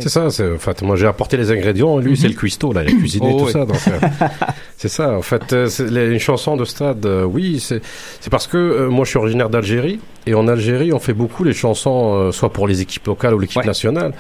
C'est 0.00 0.08
ça, 0.10 0.28
c'est, 0.30 0.52
en 0.54 0.58
fait, 0.58 0.82
moi 0.82 0.96
j'ai 0.96 1.06
apporté 1.06 1.36
les 1.36 1.50
ingrédients, 1.50 1.98
lui 1.98 2.16
c'est 2.16 2.28
le 2.28 2.34
cuistot, 2.34 2.72
là, 2.72 2.82
il 2.84 2.88
a 2.94 2.98
cuisiné 2.98 3.30
Oh, 3.32 3.38
tout 3.40 3.46
oui. 3.46 3.52
ça. 3.52 3.64
Donc, 3.64 3.78
euh, 3.88 4.26
c'est 4.80 4.88
ça, 4.88 5.10
en 5.10 5.22
fait, 5.22 5.52
euh, 5.52 5.66
c'est, 5.66 5.90
les- 5.90 6.06
une 6.12 6.20
chanson 6.20 6.56
de 6.56 6.64
stade, 6.64 7.04
euh, 7.04 7.24
oui, 7.24 7.58
c'est, 7.60 7.82
parce 8.30 8.46
que 8.46 8.56
euh, 8.56 8.88
moi 8.88 9.04
je 9.04 9.10
suis 9.10 9.18
originaire 9.18 9.50
d'Algérie, 9.50 9.98
et 10.26 10.34
en 10.34 10.46
Algérie 10.46 10.92
on 10.92 11.00
fait 11.00 11.14
beaucoup 11.14 11.42
les 11.42 11.52
chansons, 11.52 12.14
euh, 12.14 12.32
soit 12.32 12.52
pour 12.52 12.68
les 12.68 12.80
équipes 12.80 13.06
locales 13.08 13.34
ou 13.34 13.38
l'équipe 13.40 13.58
Ouais. 13.58 13.66
nationale. 13.66 14.12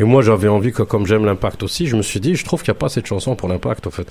Et 0.00 0.04
moi 0.04 0.22
j'avais 0.22 0.48
envie 0.48 0.72
que, 0.72 0.82
comme 0.82 1.06
j'aime 1.06 1.24
l'impact 1.26 1.62
aussi, 1.62 1.86
je 1.86 1.96
me 1.96 2.02
suis 2.02 2.18
dit, 2.20 2.34
je 2.34 2.44
trouve 2.46 2.62
qu'il 2.62 2.72
n'y 2.72 2.76
a 2.76 2.80
pas 2.80 2.86
assez 2.86 3.00
de 3.02 3.06
chansons 3.06 3.36
pour 3.36 3.48
l'impact, 3.48 3.86
en 3.86 3.90
fait. 3.90 4.06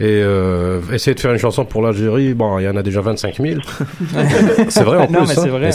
Et 0.00 0.04
euh, 0.22 0.80
essayer 0.92 1.14
de 1.14 1.20
faire 1.20 1.32
une 1.32 1.38
chanson 1.38 1.64
pour 1.66 1.82
l'Algérie, 1.82 2.32
bon, 2.34 2.58
il 2.58 2.64
y 2.64 2.68
en 2.68 2.76
a 2.76 2.82
déjà 2.82 3.02
25 3.02 3.36
000. 3.40 3.60
c'est 4.68 4.82
vrai 4.84 4.96
en 4.96 5.10
Non, 5.10 5.24
plus. 5.26 5.38
hein. 5.38 5.46
vrai. 5.48 5.70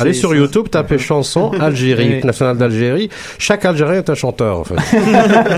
Allez 0.00 0.12
sur 0.12 0.34
YouTube, 0.34 0.68
tapez 0.70 0.98
chanson 0.98 1.50
Algérie, 1.58 2.12
équipe 2.12 2.24
nationale 2.24 2.58
d'Algérie. 2.58 3.08
Chaque 3.38 3.64
Algérien 3.64 3.94
est 4.00 4.10
un 4.10 4.14
chanteur, 4.14 4.60
en 4.60 4.64
fait. 4.64 4.74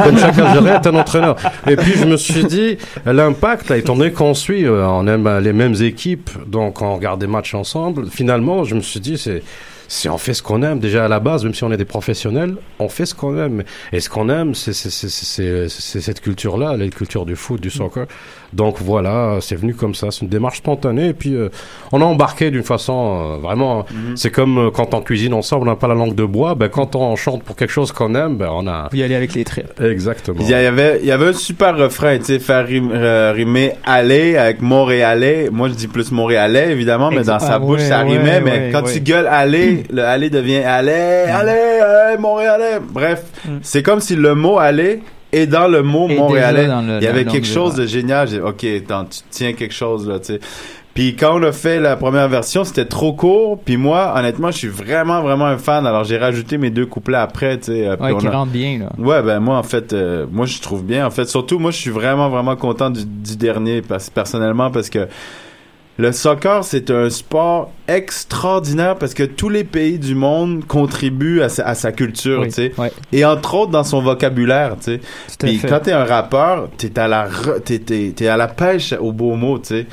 Comme 0.04 0.18
chaque 0.18 0.38
Algérien 0.38 0.80
est 0.80 0.87
un 0.87 0.94
entraîneur. 0.94 1.37
Et 1.68 1.76
puis 1.76 1.92
je 1.96 2.04
me 2.04 2.16
suis 2.16 2.44
dit, 2.44 2.78
l'impact, 3.04 3.56
l'impact, 3.57 3.71
là, 3.71 3.77
étant 3.77 3.97
donné 3.97 4.13
qu'on 4.13 4.35
suit, 4.35 4.65
euh, 4.65 4.87
on 4.87 5.07
aime 5.07 5.27
euh, 5.27 5.41
les 5.41 5.53
mêmes 5.53 5.75
équipes, 5.81 6.31
donc 6.47 6.83
on 6.83 6.95
regarde 6.95 7.21
des 7.21 7.27
matchs 7.27 7.55
ensemble. 7.55 8.09
Finalement, 8.11 8.65
je 8.65 8.75
me 8.75 8.81
suis 8.81 9.01
dit, 9.01 9.19
c'est 9.19 9.43
si 9.89 10.09
on 10.09 10.19
fait 10.19 10.35
ce 10.35 10.43
qu'on 10.43 10.63
aime 10.63 10.81
déjà 10.81 11.05
à 11.05 11.09
la 11.09 11.21
base, 11.21 11.45
même 11.45 11.55
si 11.55 11.65
on 11.65 11.71
est 11.71 11.77
des 11.77 11.85
professionnels, 11.85 12.57
on 12.79 12.89
fait 12.89 13.07
ce 13.07 13.15
qu'on 13.15 13.39
aime. 13.39 13.63
Et 13.93 14.01
ce 14.01 14.11
qu'on 14.11 14.29
aime, 14.29 14.55
c'est 14.55 14.73
cette 14.73 16.21
culture-là, 16.21 16.77
la 16.77 16.89
culture 16.89 17.25
du 17.25 17.37
foot, 17.37 17.61
du 17.61 17.71
soccer. 17.71 18.07
Donc 18.53 18.76
voilà, 18.81 19.38
c'est 19.41 19.57
venu 19.57 19.75
comme 19.75 19.95
ça, 19.95 20.11
c'est 20.11 20.23
une 20.23 20.29
démarche 20.29 20.59
spontanée. 20.59 21.09
Et 21.09 21.15
puis 21.15 21.35
euh, 21.35 21.49
on 21.93 22.00
a 22.00 22.05
embarqué 22.05 22.50
d'une 22.50 22.62
façon 22.62 23.35
euh, 23.35 23.37
vraiment. 23.38 23.85
C'est 24.15 24.31
comme 24.31 24.59
euh, 24.59 24.71
quand 24.71 24.95
on 24.95 25.00
cuisine 25.00 25.35
ensemble, 25.35 25.62
on 25.69 25.71
n'a 25.71 25.76
pas 25.76 25.88
la 25.88 25.95
langue 25.95 26.15
de 26.15 26.25
bois. 26.25 26.55
Ben 26.55 26.69
quand 26.69 26.95
on 26.97 27.17
chante 27.17 27.43
pour 27.43 27.57
quelque 27.57 27.73
chose 27.73 27.93
qu'on 27.93 28.15
aime, 28.15 28.37
ben 28.37 28.49
on 28.53 28.67
a. 28.67 28.88
Vous 28.91 28.99
y 28.99 29.03
allez 29.03 29.15
avec 29.15 29.35
les 29.35 29.45
traits. 29.45 29.73
Exactement. 29.81 30.38
Il 30.41 30.49
y 30.49 30.55
avait, 30.55 31.00
il 31.03 31.07
y 31.07 31.12
avait 31.12 31.26
un 31.29 31.33
super 31.33 31.76
refrain, 31.76 32.19
tu 32.19 32.25
sais, 32.25 32.38
faire 32.38 32.67
rim- 32.67 32.91
euh, 32.93 33.33
rimer 33.35 33.73
aller 33.85 34.37
avec 34.37 34.61
Montréalais. 34.62 35.49
Moi, 35.50 35.69
je 35.69 35.75
dis 35.75 35.88
plus 35.88 36.11
Montréalais, 36.12 36.71
évidemment, 36.71 37.11
mais 37.11 37.23
dans 37.25 37.38
sa 37.38 37.55
Ah, 37.55 37.59
bouche, 37.59 37.81
ouais, 37.81 37.87
ça 37.88 38.00
rimait. 38.00 38.19
ouais, 38.19 38.41
mais 38.41 38.50
ouais, 38.50 38.71
quand 38.73 38.83
ouais. 38.85 38.93
tu 38.93 39.00
gueules 39.00 39.26
aller, 39.26 39.85
le 39.91 40.05
aller 40.05 40.31
devient 40.31 40.59
aller, 40.65 40.93
aller, 40.93 41.50
aller, 41.81 42.19
Montréalais. 42.19 42.79
Bref, 42.91 43.23
c'est 43.62 43.83
comme 43.83 44.00
si 44.00 44.15
le 44.17 44.35
mot 44.35 44.59
aller 44.59 45.00
est 45.37 45.47
dans 45.47 45.69
le 45.69 45.83
mot 45.83 46.09
Et 46.09 46.16
Montréalais. 46.16 46.66
le- 46.66 46.99
Il 46.99 47.05
y 47.05 47.07
avait 47.07 47.25
quelque 47.25 47.47
chose 47.47 47.75
de 47.75 47.87
génial. 47.87 48.28
J'ai 48.28 48.40
OK, 48.40 48.64
attends, 48.64 49.05
tu 49.05 49.21
tiens 49.31 49.52
quelque 49.52 49.75
chose, 49.75 50.09
là, 50.09 50.19
tu 50.19 50.26
sais. 50.35 50.40
Puis 50.95 51.14
quand 51.14 51.38
on 51.38 51.43
a 51.43 51.52
fait 51.52 51.78
la 51.78 51.95
première 51.95 52.26
version, 52.26 52.64
c'était 52.64 52.87
trop 52.87 53.12
court. 53.12 53.59
Puis 53.62 53.76
moi, 53.76 54.14
honnêtement, 54.16 54.50
je 54.50 54.57
suis 54.57 54.69
vraiment, 54.69 55.21
vraiment 55.21 55.45
un 55.45 55.59
fan. 55.59 55.87
Alors 55.87 56.05
j'ai 56.05 56.16
rajouté 56.16 56.57
mes 56.57 56.71
deux 56.71 56.87
couplets 56.87 57.19
après, 57.19 57.59
tu 57.59 57.64
sais. 57.66 57.87
euh, 57.87 57.97
Ouais, 58.00 58.16
qui 58.16 58.26
a- 58.26 58.31
rentre 58.31 58.50
bien, 58.52 58.78
là. 58.78 58.93
Ouais, 58.99 59.23
ben 59.23 59.38
moi 59.40 59.59
en 59.59 59.62
fait, 59.62 59.93
euh, 59.93 60.25
moi 60.33 60.47
je 60.47 60.59
trouve 60.61 60.83
bien. 60.85 61.07
En 61.07 61.11
fait, 61.11 61.26
surtout 61.26 61.59
moi 61.59 61.71
je 61.71 61.76
suis 61.76 61.90
vraiment 61.90 62.31
vraiment 62.31 62.57
content 62.57 62.88
du, 62.88 63.05
du 63.05 63.37
dernier 63.37 63.83
parce, 63.83 64.09
personnellement 64.09 64.71
parce 64.71 64.88
que 64.88 65.07
le 65.99 66.12
soccer 66.12 66.62
c'est 66.65 66.91
un 66.91 67.09
sport 67.11 67.71
extraordinaire 67.88 68.97
parce 68.97 69.15
que 69.15 69.23
tous 69.23 69.49
les 69.49 69.65
pays 69.65 69.99
du 69.99 70.15
monde 70.15 70.65
contribuent 70.67 71.41
à 71.43 71.49
sa, 71.49 71.65
à 71.67 71.75
sa 71.75 71.93
culture, 71.93 72.41
Oui, 72.41 72.49
tu 72.49 72.55
sais, 72.55 72.73
ouais. 72.79 72.93
et 73.12 73.25
entre 73.25 73.55
autres 73.55 73.71
dans 73.73 73.85
son 73.85 74.03
vocabulaire, 74.03 74.76
tu 74.79 74.85
sais. 74.85 75.00
Puis 75.38 75.59
quand 75.59 75.81
t'es 75.81 75.93
un 75.93 76.05
rappeur, 76.05 76.69
t'es 76.76 76.99
à 76.99 77.09
la 77.09 77.29
re- 77.29 78.29
à 78.29 78.37
la 78.37 78.49
pêche 78.49 78.93
aux 78.99 79.12
beaux 79.12 79.35
mots, 79.37 79.59
tu 79.59 79.69
sais. 79.69 79.87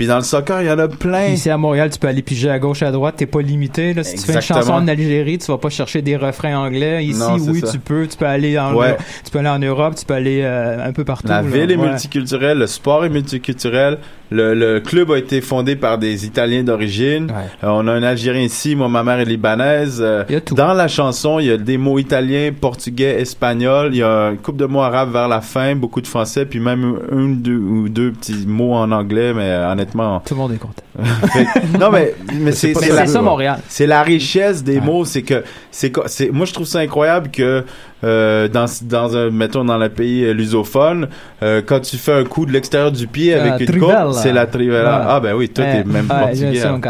Puis 0.00 0.06
dans 0.06 0.16
le 0.16 0.22
soccer, 0.22 0.62
il 0.62 0.66
y 0.66 0.70
en 0.70 0.78
a 0.78 0.88
plein. 0.88 1.26
Ici 1.26 1.50
à 1.50 1.58
Montréal, 1.58 1.90
tu 1.90 1.98
peux 1.98 2.08
aller 2.08 2.22
piger 2.22 2.48
à 2.48 2.58
gauche, 2.58 2.82
à 2.82 2.90
droite, 2.90 3.16
t'es 3.18 3.26
pas 3.26 3.42
limité. 3.42 3.92
Là. 3.92 4.02
Si 4.02 4.14
tu 4.16 4.22
fais 4.22 4.32
une 4.32 4.40
chanson 4.40 4.72
en 4.72 4.88
Algérie, 4.88 5.36
tu 5.36 5.52
vas 5.52 5.58
pas 5.58 5.68
chercher 5.68 6.00
des 6.00 6.16
refrains 6.16 6.56
anglais. 6.56 7.04
Ici, 7.04 7.20
Non, 7.20 7.36
oui, 7.36 7.60
ça. 7.60 7.70
tu 7.70 7.78
peux. 7.78 8.06
Tu 8.06 8.16
peux 8.16 8.24
aller 8.24 8.58
en, 8.58 8.72
Ouais. 8.74 8.96
tu 9.22 9.30
peux 9.30 9.40
aller 9.40 9.50
en 9.50 9.58
Europe, 9.58 9.96
tu 9.98 10.06
peux 10.06 10.14
aller 10.14 10.40
euh, 10.42 10.88
un 10.88 10.92
peu 10.94 11.04
partout. 11.04 11.28
La 11.28 11.42
là. 11.42 11.48
ville 11.48 11.70
est 11.70 11.76
Ouais. 11.76 11.88
multiculturelle, 11.88 12.56
le 12.56 12.66
sport 12.66 13.04
est 13.04 13.10
multiculturel. 13.10 13.98
Le, 14.32 14.54
le 14.54 14.78
club 14.78 15.10
a 15.10 15.18
été 15.18 15.40
fondé 15.40 15.74
par 15.74 15.98
des 15.98 16.24
Italiens 16.24 16.62
d'origine. 16.62 17.32
Euh, 17.64 17.66
on 17.66 17.88
a 17.88 17.92
un 17.92 18.02
Algérien 18.04 18.42
ici, 18.42 18.76
moi 18.76 18.88
ma 18.88 19.02
mère 19.02 19.18
est 19.18 19.24
libanaise. 19.24 19.98
Euh, 20.00 20.22
Dans 20.52 20.72
la 20.72 20.86
chanson, 20.86 21.40
il 21.40 21.46
y 21.46 21.50
a 21.50 21.56
des 21.56 21.76
mots 21.76 21.98
italiens, 21.98 22.52
portugais, 22.58 23.20
espagnol. 23.20 23.88
Il 23.92 23.98
y 23.98 24.02
a 24.04 24.28
une 24.30 24.36
couple 24.38 24.58
de 24.60 24.66
mots 24.66 24.82
arabes 24.82 25.12
vers 25.12 25.26
la 25.26 25.40
fin, 25.40 25.74
beaucoup 25.74 26.00
de 26.00 26.06
français, 26.06 26.46
puis 26.46 26.60
même 26.60 26.96
un 27.10 27.26
deux, 27.26 27.56
ou 27.56 27.88
deux 27.88 28.12
petits 28.12 28.46
mots 28.46 28.74
en 28.74 28.92
anglais. 28.92 29.34
Mais 29.34 29.42
euh, 29.50 29.68
honnêtement, 29.94 30.20
tout 30.20 30.34
le 30.34 30.40
monde 30.40 30.52
est 30.52 30.58
content. 30.58 30.82
Non 31.78 31.90
mais 31.90 32.14
mais 32.34 32.52
c'est 32.52 32.74
ça. 32.74 33.22
Montréal. 33.22 33.60
C'est 33.68 33.86
la 33.86 34.02
richesse 34.02 34.62
des 34.62 34.80
mots, 34.80 35.04
c'est 35.04 35.22
que 35.22 35.44
c'est 35.70 35.92
moi 36.32 36.46
je 36.46 36.52
trouve 36.52 36.66
ça 36.66 36.80
incroyable 36.80 37.30
que 37.30 37.64
euh, 38.04 38.48
dans 38.48 38.66
dans 38.82 39.16
un 39.16 39.30
mettons 39.30 39.64
dans 39.64 39.78
le 39.78 39.88
pays 39.88 40.24
euh, 40.24 40.32
lusophone 40.32 41.08
euh, 41.42 41.60
quand 41.64 41.80
tu 41.80 41.96
fais 41.96 42.12
un 42.12 42.24
coup 42.24 42.46
de 42.46 42.52
l'extérieur 42.52 42.92
du 42.92 43.06
pied 43.06 43.34
avec 43.34 43.60
une 43.60 43.66
trivella. 43.66 44.04
côte, 44.04 44.14
c'est 44.14 44.32
la 44.32 44.46
trivella. 44.46 44.98
Ouais. 45.00 45.04
Ah 45.08 45.20
ben 45.20 45.34
oui, 45.34 45.48
toi 45.48 45.64
t'es 45.64 45.84
même 45.84 46.06
portugais. 46.06 46.62
hein. 46.62 46.80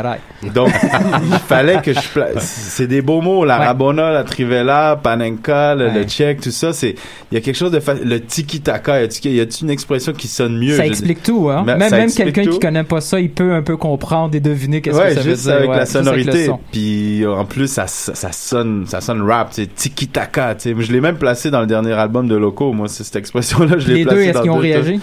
Donc 0.54 0.70
il 1.24 1.38
fallait 1.40 1.80
que 1.82 1.92
je 1.92 2.08
pla- 2.12 2.28
c'est 2.38 2.86
des 2.86 3.02
beaux 3.02 3.20
mots, 3.20 3.44
la 3.44 3.56
rabona, 3.58 4.10
la 4.12 4.24
trivella, 4.24 4.98
panenka, 5.02 5.74
le, 5.74 6.04
tchèque, 6.04 6.40
tout 6.40 6.50
ça, 6.50 6.72
c'est 6.72 6.94
il 7.30 7.34
y 7.34 7.38
a 7.38 7.40
quelque 7.40 7.56
chose 7.56 7.72
de 7.72 7.80
fa- 7.80 7.94
le 7.94 8.20
tiki 8.20 8.60
taka, 8.60 9.02
y 9.04 9.08
y 9.28 9.40
a-tu 9.40 9.64
une 9.64 9.70
expression 9.70 10.12
qui 10.12 10.28
sonne 10.28 10.58
mieux 10.58 10.76
Ça 10.76 10.86
explique 10.86 11.22
tout, 11.22 11.48
hein. 11.50 11.62
Même 11.64 11.78
même 11.90 12.10
quelqu'un 12.12 12.44
qui 12.46 12.58
connaît 12.58 12.84
pas 12.84 13.00
ça, 13.00 13.20
il 13.20 13.30
peut 13.30 13.52
un 13.52 13.62
peu 13.62 13.76
comprendre 13.76 14.34
et 14.34 14.40
deviner 14.40 14.80
qu'est-ce 14.80 14.98
que 14.98 15.14
ça 15.14 15.20
veut 15.20 15.34
dire. 15.34 15.52
avec 15.52 15.70
la 15.70 15.86
sonorité. 15.86 16.46
son. 16.46 16.58
Puis 16.72 17.26
en 17.26 17.44
plus, 17.44 17.68
ça, 17.68 17.86
ça, 17.86 18.14
ça 18.14 18.32
sonne, 18.32 18.84
ça 18.86 19.00
sonne 19.00 19.22
rap, 19.22 19.48
c'est 19.52 19.72
tiki 19.74 20.08
taka. 20.08 20.54
tu 20.54 20.70
sais. 20.70 20.74
Je 20.78 20.92
l'ai 20.92 20.99
même 21.00 21.16
placé 21.16 21.50
dans 21.50 21.60
le 21.60 21.66
dernier 21.66 21.92
album 21.92 22.28
de 22.28 22.36
Loco. 22.36 22.72
Moi, 22.72 22.88
c'est 22.88 23.04
cette 23.04 23.16
expression-là, 23.16 23.78
je 23.78 23.88
l'ai 23.88 23.94
Les 23.94 24.04
deux, 24.04 24.20
est-ce 24.20 24.40
qu'ils 24.42 24.50
ont 24.50 24.56
réagi? 24.58 25.00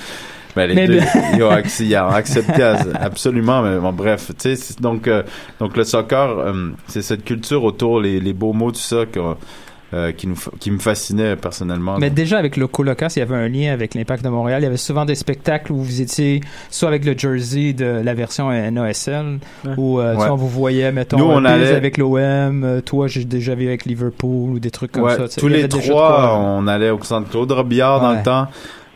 Ben, 0.56 0.68
les 0.68 0.74
Mais 0.76 0.88
deux, 0.88 1.00
ils 1.36 1.44
ont, 1.44 1.52
acc- 1.52 1.84
ils 1.86 1.96
ont 1.98 2.08
accepté 2.08 2.64
absolument, 3.00 3.62
mais 3.62 3.78
bon, 3.78 3.94
bref, 3.94 4.32
tu 4.42 4.56
sais, 4.56 4.74
donc, 4.82 5.08
euh, 5.08 5.22
donc 5.60 5.78
le 5.78 5.84
soccer, 5.84 6.40
euh, 6.40 6.70
c'est 6.88 7.04
cette 7.04 7.24
culture 7.24 7.64
autour, 7.64 8.02
les, 8.02 8.20
les 8.20 8.34
beaux 8.34 8.54
mots, 8.54 8.72
tout 8.72 8.80
ça, 8.80 9.06
euh, 9.94 10.12
qui, 10.12 10.28
nous, 10.28 10.36
qui 10.60 10.70
me 10.72 10.80
fascinait 10.80 11.36
personnellement. 11.36 11.98
Mais 12.00 12.10
déjà 12.10 12.38
avec 12.38 12.58
le 12.58 12.68
Colocas, 12.68 13.14
il 13.16 13.20
y 13.20 13.22
avait 13.22 13.36
un 13.36 13.48
lien 13.48 13.72
avec 13.72 13.96
l'Impact 13.96 14.24
de 14.24 14.30
Montréal. 14.30 14.62
Il 14.62 14.66
y 14.66 14.68
avait 14.68 14.76
souvent 14.78 15.06
des 15.06 15.16
spectacles 15.16 15.72
où 15.72 15.78
vous 15.82 16.02
étiez 16.02 16.42
soit 16.70 16.90
avec 16.90 17.06
le 17.06 17.18
jersey 17.18 17.74
de 17.74 18.02
la 18.04 18.14
version 18.14 18.50
NASL, 18.52 19.40
où 19.78 20.00
euh, 20.00 20.12
tu 20.14 20.20
Ouais. 20.20 20.26
vois, 20.26 20.34
on 20.34 20.38
vous 20.38 20.50
voyait, 20.50 20.92
mettons, 20.92 21.18
Nous, 21.18 21.26
on 21.26 21.46
allait- 21.46 21.74
avec 21.76 21.98
l'OM, 21.98 22.64
euh, 22.64 22.82
toi 22.82 23.08
j'ai 23.08 23.24
déjà 23.24 23.56
vu 23.56 23.68
avec 23.68 23.86
Liverpool 23.86 24.50
ou 24.56 24.60
des 24.60 24.72
trucs 24.72 24.92
comme 24.92 25.04
Ouais, 25.04 25.16
ça. 25.16 25.28
tous 25.40 25.48
les 25.48 25.68
trois, 25.70 25.82
quoi, 26.18 26.38
on 26.38 26.68
allait 26.68 26.90
au 26.90 27.02
centre 27.04 27.30
Claude 27.30 27.52
Robillard 27.52 28.02
dans 28.02 28.12
Ouais. 28.12 28.18
le 28.18 28.24
temps. 28.24 28.48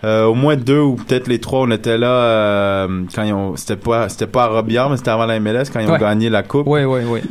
Euh, 0.03 0.25
au 0.25 0.33
moins 0.33 0.55
deux 0.55 0.79
ou 0.79 0.95
peut-être 0.95 1.27
les 1.27 1.37
trois, 1.39 1.59
on 1.61 1.69
était 1.69 1.97
là 1.97 2.07
euh, 2.07 3.03
quand 3.13 3.21
ils 3.21 3.33
ont. 3.33 3.55
C'était 3.55 3.75
pas, 3.75 4.09
c'était 4.09 4.25
pas 4.25 4.45
à 4.45 4.47
Robillard, 4.47 4.89
mais 4.89 4.97
c'était 4.97 5.11
avant 5.11 5.27
la 5.27 5.39
MLS 5.39 5.65
quand 5.71 5.79
ils 5.79 5.87
ont 5.87 5.93
Ouais. 5.93 5.99
gagné 5.99 6.27
la 6.29 6.41
coupe. 6.41 6.65
Ouais, 6.67 6.85
ouais, 6.85 7.05
ouais. 7.05 7.21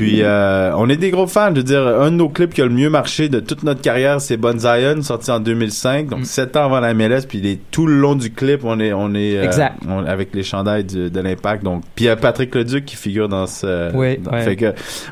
Puis 0.00 0.22
euh, 0.22 0.72
on 0.76 0.88
est 0.88 0.96
des 0.96 1.10
gros 1.10 1.26
fans. 1.26 1.50
Je 1.50 1.56
veux 1.58 1.62
dire, 1.62 1.86
un 1.86 2.10
de 2.10 2.16
nos 2.16 2.28
clips 2.28 2.54
qui 2.54 2.62
a 2.62 2.64
le 2.64 2.70
mieux 2.70 2.90
marché 2.90 3.28
de 3.28 3.40
toute 3.40 3.62
notre 3.62 3.80
carrière, 3.80 4.20
c'est 4.20 4.36
Bon 4.36 4.58
Zion, 4.58 5.02
sorti 5.02 5.30
en 5.30 5.40
2005, 5.40 6.06
Mm. 6.06 6.08
donc 6.08 6.26
sept 6.26 6.56
ans 6.56 6.64
avant 6.64 6.80
la 6.80 6.94
MLS. 6.94 7.26
Puis 7.28 7.40
les, 7.40 7.56
tout 7.70 7.86
le 7.86 7.94
long 7.94 8.14
du 8.14 8.32
clip, 8.32 8.60
on 8.64 8.80
est, 8.80 8.92
on 8.92 9.14
est, 9.14 9.36
euh, 9.36 9.44
on- 9.88 10.04
avec 10.06 10.34
les 10.34 10.42
chandails 10.42 10.84
du- 10.84 11.10
de 11.10 11.20
l'Impact. 11.20 11.62
Donc, 11.64 11.82
puis 11.94 12.04
il 12.04 12.08
y 12.08 12.10
a 12.10 12.16
Patrick 12.16 12.54
Leduc 12.54 12.84
qui 12.84 12.96
figure 12.96 13.28
dans 13.28 13.46
ce. 13.46 13.92
Dans- 14.18 14.30
ouais. 14.32 14.40
Fait 14.42 14.56
que, 14.56 14.66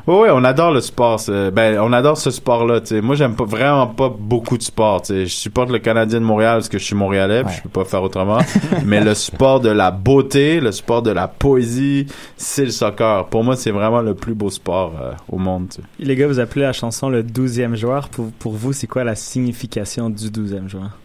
ouais, 0.07 0.19
ouais, 0.21 0.29
on 0.31 0.43
adore 0.43 0.71
le 0.71 0.81
sport. 0.81 1.19
Ben, 1.53 1.79
on 1.79 1.93
adore 1.93 2.17
ce 2.17 2.31
sport-là. 2.31 2.79
Moi, 3.01 3.15
j'aime 3.15 3.35
pas 3.35 3.45
vraiment 3.45 3.87
pas 3.87 4.13
beaucoup 4.17 4.57
de 4.57 4.63
sport. 4.63 5.03
Je 5.07 5.25
supporte 5.25 5.69
le 5.71 5.79
Canadien 5.79 6.19
de 6.19 6.25
Montréal 6.25 6.55
parce 6.55 6.69
que 6.69 6.77
je 6.79 6.83
suis 6.85 6.95
montréalais, 6.95 7.43
puis 7.43 7.53
je 7.57 7.61
peux 7.63 7.69
pas 7.69 7.85
faire 7.85 8.03
autrement. 8.03 8.39
Mais 8.85 9.03
le 9.03 9.13
sport 9.13 9.59
de 9.59 9.69
la 9.69 9.91
beauté, 9.91 10.59
le 10.59 10.71
sport 10.71 11.01
de 11.01 11.11
la 11.11 11.27
poésie, 11.27 12.07
c'est 12.37 12.65
le 12.65 12.71
soccer. 12.71 13.25
Pour 13.27 13.43
moi, 13.43 13.55
c'est 13.55 13.71
vraiment 13.71 14.01
le 14.01 14.13
plus 14.15 14.33
beau 14.33 14.49
sport 14.49 14.78
euh, 14.87 15.11
au 15.29 15.37
monde. 15.37 15.69
tu 15.69 15.81
sais. 15.81 15.87
Les 15.99 16.15
gars, 16.15 16.27
vous 16.27 16.39
appelez 16.39 16.63
la 16.63 16.73
chanson 16.73 17.09
le 17.09 17.23
12e 17.23 17.75
joueur. 17.75 18.09
Pour, 18.09 18.31
pour 18.31 18.53
vous, 18.53 18.73
c'est 18.73 18.87
quoi 18.87 19.03
la 19.03 19.15
signification 19.15 20.09
du 20.09 20.29
12e 20.29 20.67
joueur? 20.67 20.97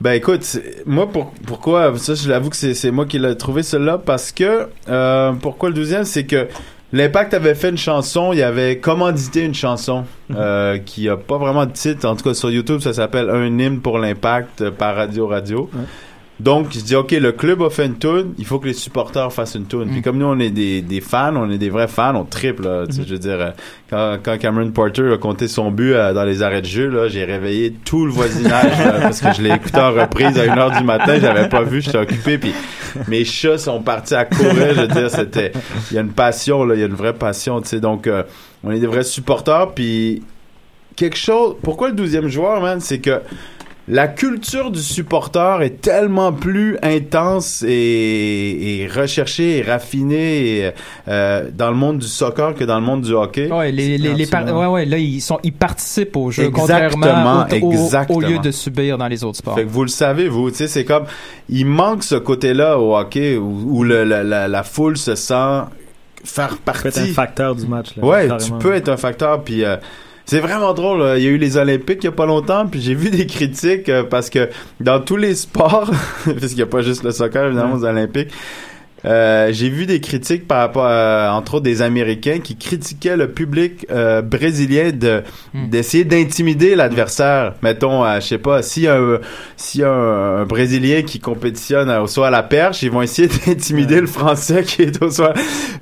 Ben 0.00 0.12
écoute, 0.12 0.58
moi 0.86 1.10
pour, 1.10 1.30
pourquoi 1.46 1.94
ça 1.98 2.14
je 2.14 2.26
l'avoue 2.26 2.48
que 2.48 2.56
c'est 2.56 2.90
moi 2.90 3.04
qui 3.04 3.18
l'ai 3.18 3.36
trouvé 3.36 3.62
celle-là 3.62 3.98
parce 3.98 4.32
que 4.32 4.66
euh, 4.88 5.32
pourquoi 5.32 5.68
le 5.68 5.74
douzième? 5.74 6.04
C'est 6.04 6.24
que 6.24 6.48
l'Impact 6.94 7.34
avait 7.34 7.54
fait 7.54 7.68
une 7.68 7.76
chanson, 7.76 8.32
il 8.32 8.42
avait 8.42 8.78
commandité 8.78 9.44
une 9.44 9.52
chanson 9.52 10.04
euh, 10.34 10.78
qui 10.78 11.06
a 11.10 11.18
pas 11.18 11.36
vraiment 11.36 11.66
de 11.66 11.72
titre 11.72 12.08
en 12.08 12.16
tout 12.16 12.24
cas 12.24 12.32
sur 12.32 12.50
YouTube 12.50 12.80
ça 12.80 12.94
s'appelle 12.94 13.28
un 13.28 13.58
hymne 13.58 13.80
pour 13.80 13.98
l'Impact 13.98 14.70
par 14.70 14.96
Radio 14.96 15.26
Radio. 15.26 15.68
Donc, 16.40 16.68
je 16.70 16.80
dis, 16.80 16.96
OK, 16.96 17.10
le 17.10 17.32
club 17.32 17.60
a 17.62 17.68
fait 17.68 17.84
une 17.84 17.98
tune, 17.98 18.32
il 18.38 18.46
faut 18.46 18.58
que 18.58 18.66
les 18.66 18.72
supporters 18.72 19.30
fassent 19.30 19.56
une 19.56 19.66
tune. 19.66 19.90
Puis 19.90 20.00
comme 20.00 20.16
nous, 20.16 20.24
on 20.24 20.38
est 20.38 20.48
des, 20.48 20.80
des 20.80 21.02
fans, 21.02 21.36
on 21.36 21.50
est 21.50 21.58
des 21.58 21.68
vrais 21.68 21.86
fans, 21.86 22.14
on 22.14 22.24
triple, 22.24 22.62
là. 22.64 22.86
Sais, 22.88 23.02
Je 23.06 23.12
veux 23.12 23.18
dire, 23.18 23.38
euh, 23.38 23.50
quand, 23.90 24.16
quand 24.22 24.38
Cameron 24.38 24.70
Porter 24.70 25.12
a 25.12 25.18
compté 25.18 25.48
son 25.48 25.70
but 25.70 25.92
euh, 25.92 26.14
dans 26.14 26.24
les 26.24 26.42
arrêts 26.42 26.62
de 26.62 26.66
jeu, 26.66 26.88
là, 26.88 27.08
j'ai 27.08 27.24
réveillé 27.24 27.74
tout 27.84 28.06
le 28.06 28.10
voisinage 28.10 28.78
là, 28.78 28.92
parce 29.02 29.20
que 29.20 29.34
je 29.34 29.42
l'ai 29.42 29.50
écouté 29.54 29.78
en 29.78 29.92
reprise 29.92 30.38
à 30.38 30.46
1h 30.46 30.78
du 30.78 30.84
matin, 30.84 31.18
j'avais 31.20 31.48
pas 31.50 31.62
vu, 31.62 31.82
j'étais 31.82 31.98
occupé, 31.98 32.38
puis 32.38 32.54
mes 33.06 33.26
chats 33.26 33.58
sont 33.58 33.82
partis 33.82 34.14
à 34.14 34.24
courir, 34.24 34.74
je 34.74 34.80
veux 34.80 34.88
dire, 34.88 35.10
c'était... 35.10 35.52
Il 35.90 35.96
y 35.96 35.98
a 35.98 36.00
une 36.00 36.12
passion, 36.12 36.64
là, 36.64 36.74
il 36.74 36.80
y 36.80 36.84
a 36.84 36.86
une 36.86 36.94
vraie 36.94 37.14
passion, 37.14 37.60
tu 37.60 37.68
sais. 37.68 37.80
Donc, 37.80 38.06
euh, 38.06 38.22
on 38.64 38.70
est 38.70 38.80
des 38.80 38.86
vrais 38.86 39.04
supporters, 39.04 39.72
puis 39.74 40.22
quelque 40.96 41.18
chose... 41.18 41.56
Pourquoi 41.62 41.90
le 41.90 41.96
12e 41.96 42.28
joueur, 42.28 42.62
man? 42.62 42.80
C'est 42.80 43.00
que 43.00 43.20
la 43.88 44.06
culture 44.06 44.70
du 44.70 44.80
supporter 44.80 45.62
est 45.62 45.80
tellement 45.80 46.32
plus 46.32 46.76
intense 46.82 47.64
et, 47.66 48.82
et 48.82 48.86
recherchée 48.86 49.58
et 49.58 49.62
raffinée 49.62 50.58
et, 50.58 50.70
euh, 51.08 51.48
dans 51.52 51.70
le 51.70 51.76
monde 51.76 51.98
du 51.98 52.06
soccer 52.06 52.54
que 52.54 52.62
dans 52.64 52.78
le 52.78 52.84
monde 52.86 53.02
du 53.02 53.12
hockey. 53.12 53.50
Ouais, 53.50 53.72
les, 53.72 53.98
les, 53.98 54.14
les 54.14 54.26
par- 54.26 54.40
Absolument. 54.42 54.60
ouais, 54.72 54.80
ouais, 54.82 54.84
là, 54.86 54.98
ils, 54.98 55.20
sont, 55.20 55.38
ils 55.42 55.52
participent 55.52 56.16
au 56.16 56.30
jeu, 56.30 56.44
Exactement, 56.44 56.90
contrairement 57.06 57.46
au, 57.62 57.72
exactement. 57.72 58.18
au 58.18 58.20
lieu 58.20 58.38
de 58.38 58.50
subir 58.52 58.96
dans 58.96 59.08
les 59.08 59.24
autres 59.24 59.38
sports. 59.38 59.56
Fait 59.56 59.64
que 59.64 59.68
vous 59.70 59.82
le 59.82 59.88
savez, 59.88 60.28
vous, 60.28 60.50
tu 60.50 60.58
sais, 60.58 60.68
c'est 60.68 60.84
comme, 60.84 61.06
il 61.48 61.66
manque 61.66 62.04
ce 62.04 62.14
côté-là 62.16 62.78
au 62.78 62.96
hockey 62.96 63.36
où, 63.36 63.78
où 63.78 63.82
le- 63.82 64.04
la, 64.04 64.22
la, 64.22 64.46
la 64.46 64.62
foule 64.62 64.96
se 64.98 65.14
sent 65.16 65.32
faire 66.22 66.50
Ça 66.50 66.54
peut 66.54 66.56
partie. 66.64 66.88
être 66.88 66.98
un 66.98 67.06
facteur 67.12 67.54
du 67.56 67.66
match. 67.66 67.96
Là, 67.96 68.04
Ouais, 68.04 68.28
tu 68.38 68.52
peux 68.60 68.74
être 68.74 68.88
un 68.90 68.96
facteur, 68.98 69.42
puis 69.42 69.64
euh, 69.64 69.76
C'est 70.30 70.38
vraiment 70.38 70.74
drôle. 70.74 71.00
là. 71.00 71.18
Il 71.18 71.24
y 71.24 71.26
a 71.26 71.30
eu 71.30 71.38
les 71.38 71.56
Olympiques 71.56 71.98
il 72.02 72.04
y 72.04 72.08
a 72.08 72.12
pas 72.12 72.24
longtemps, 72.24 72.64
puis 72.64 72.80
j'ai 72.80 72.94
vu 72.94 73.10
des 73.10 73.26
critiques 73.26 73.88
euh, 73.88 74.04
parce 74.04 74.30
que 74.30 74.48
dans 74.78 75.00
tous 75.00 75.16
les 75.16 75.34
sports, 75.34 75.90
parce 76.24 76.46
qu'il 76.46 76.56
n'y 76.56 76.62
a 76.62 76.66
pas 76.66 76.82
juste 76.82 77.02
le 77.02 77.10
soccer 77.10 77.46
évidemment 77.46 77.74
aux 77.74 77.84
Olympiques, 77.84 78.30
euh, 79.04 79.48
j'ai 79.52 79.68
vu 79.70 79.86
des 79.86 80.00
critiques 80.00 80.46
par 80.46 80.58
rapport, 80.58 80.86
à, 80.86 81.32
entre 81.34 81.54
autres, 81.54 81.64
des 81.64 81.82
Américains 81.82 82.38
qui 82.38 82.56
critiquaient 82.56 83.16
le 83.16 83.30
public 83.30 83.86
euh, 83.90 84.22
brésilien 84.22 84.90
de 84.92 85.22
d'essayer 85.54 86.04
d'intimider 86.04 86.74
l'adversaire. 86.74 87.54
Mettons, 87.62 88.04
euh, 88.04 88.20
je 88.20 88.26
sais 88.26 88.38
pas, 88.38 88.62
si 88.62 88.86
un 88.86 89.18
si 89.56 89.82
un, 89.82 89.90
un 89.90 90.44
Brésilien 90.44 91.02
qui 91.02 91.18
compétitionne 91.18 91.90
au 91.90 92.06
soit 92.06 92.28
à 92.28 92.30
la 92.30 92.42
perche, 92.42 92.82
ils 92.82 92.90
vont 92.90 93.02
essayer 93.02 93.28
d'intimider 93.46 94.00
le 94.00 94.06
Français 94.06 94.62
qui 94.62 94.82
est 94.82 95.02
au 95.02 95.10
soit. 95.10 95.34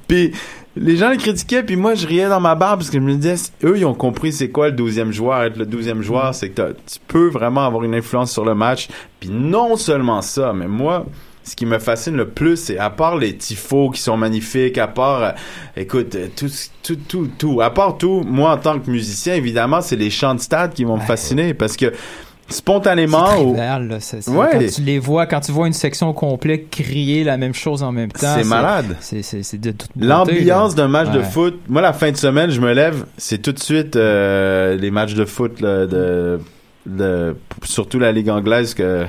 Puis 0.07 0.33
les 0.77 0.97
gens 0.97 1.11
le 1.11 1.17
critiquaient, 1.17 1.63
puis 1.63 1.77
moi 1.77 1.95
je 1.95 2.07
riais 2.07 2.29
dans 2.29 2.41
ma 2.41 2.55
barbe 2.55 2.81
parce 2.81 2.91
que 2.91 2.99
je 2.99 3.03
me 3.03 3.15
disais, 3.15 3.35
eux 3.65 3.79
ils 3.79 3.85
ont 3.85 3.95
compris 3.95 4.33
c'est 4.33 4.51
quoi 4.51 4.69
le 4.69 4.77
douzième 4.77 5.13
joueur. 5.13 5.43
Être 5.43 5.57
le 5.57 5.67
douzième 5.67 6.03
joueur, 6.03 6.35
c'est 6.35 6.51
que 6.51 6.73
tu 6.73 6.99
peux 7.07 7.29
vraiment 7.29 7.67
avoir 7.67 7.85
une 7.85 7.95
influence 7.95 8.33
sur 8.33 8.45
le 8.45 8.55
match. 8.55 8.89
Puis 9.21 9.31
non 9.31 9.77
seulement 9.77 10.23
ça, 10.23 10.53
mais 10.53 10.69
moi, 10.69 11.07
ce 11.49 11.57
qui 11.57 11.67
me 11.67 11.79
fascine 11.79 12.17
le 12.17 12.29
plus, 12.29 12.57
c'est 12.57 12.79
à 12.79 12.91
part 12.91 13.17
les 13.17 13.37
tifos 13.37 13.91
qui 13.91 14.01
sont 14.01 14.17
magnifiques, 14.17 14.79
à 14.79 14.87
part, 14.87 15.23
euh, 15.23 15.31
écoute, 15.77 16.15
euh, 16.15 16.29
tout, 16.37 16.51
tout, 16.83 16.97
tout, 16.97 17.31
tout, 17.39 17.61
à 17.61 17.71
part 17.71 17.97
tout, 17.97 18.23
moi 18.27 18.53
en 18.53 18.59
tant 18.59 18.79
que 18.79 18.91
musicien, 18.91 19.35
évidemment, 19.35 19.81
c'est 19.81 19.97
les 19.97 20.11
chants 20.11 20.35
de 20.35 20.41
stade 20.41 20.75
qui 20.75 20.85
vont 20.85 20.97
me 20.97 21.03
fasciner 21.03 21.55
parce 21.55 21.77
que 21.77 21.93
spontanément, 22.49 23.43
Ouais. 24.27 24.49
Quand 24.53 24.75
tu 24.75 24.83
les 24.83 24.99
vois, 24.99 25.27
quand 25.27 25.41
tu 25.41 25.53
vois 25.53 25.67
une 25.67 25.73
section 25.73 26.13
complète 26.13 26.71
crier 26.71 27.25
la 27.25 27.37
même 27.37 27.55
chose 27.55 27.83
en 27.83 27.93
même 27.93 28.11
temps. 28.11 28.35
C'est 28.37 28.45
malade. 28.45 28.97
C'est, 29.01 29.61
de 29.61 29.71
toute 29.73 29.91
beauté, 29.95 30.07
L'ambiance 30.07 30.75
d'un 30.75 30.89
match 30.89 31.11
de 31.11 31.23
foot. 31.23 31.61
Moi, 31.69 31.83
la 31.83 31.93
fin 31.93 32.11
de 32.11 32.17
semaine, 32.17 32.51
je 32.51 32.61
me 32.61 32.73
lève, 32.73 33.05
c'est 33.17 33.39
tout 33.39 33.53
de 33.53 33.61
suite 33.61 33.97
euh, 33.97 34.77
les 34.77 34.91
matchs 34.91 35.15
de 35.15 35.25
foot 35.25 35.61
là, 35.61 35.87
de, 35.87 36.41
de 36.87 37.37
surtout 37.63 37.99
la 37.99 38.13
ligue 38.13 38.31
anglaise 38.31 38.75
que 38.75 39.07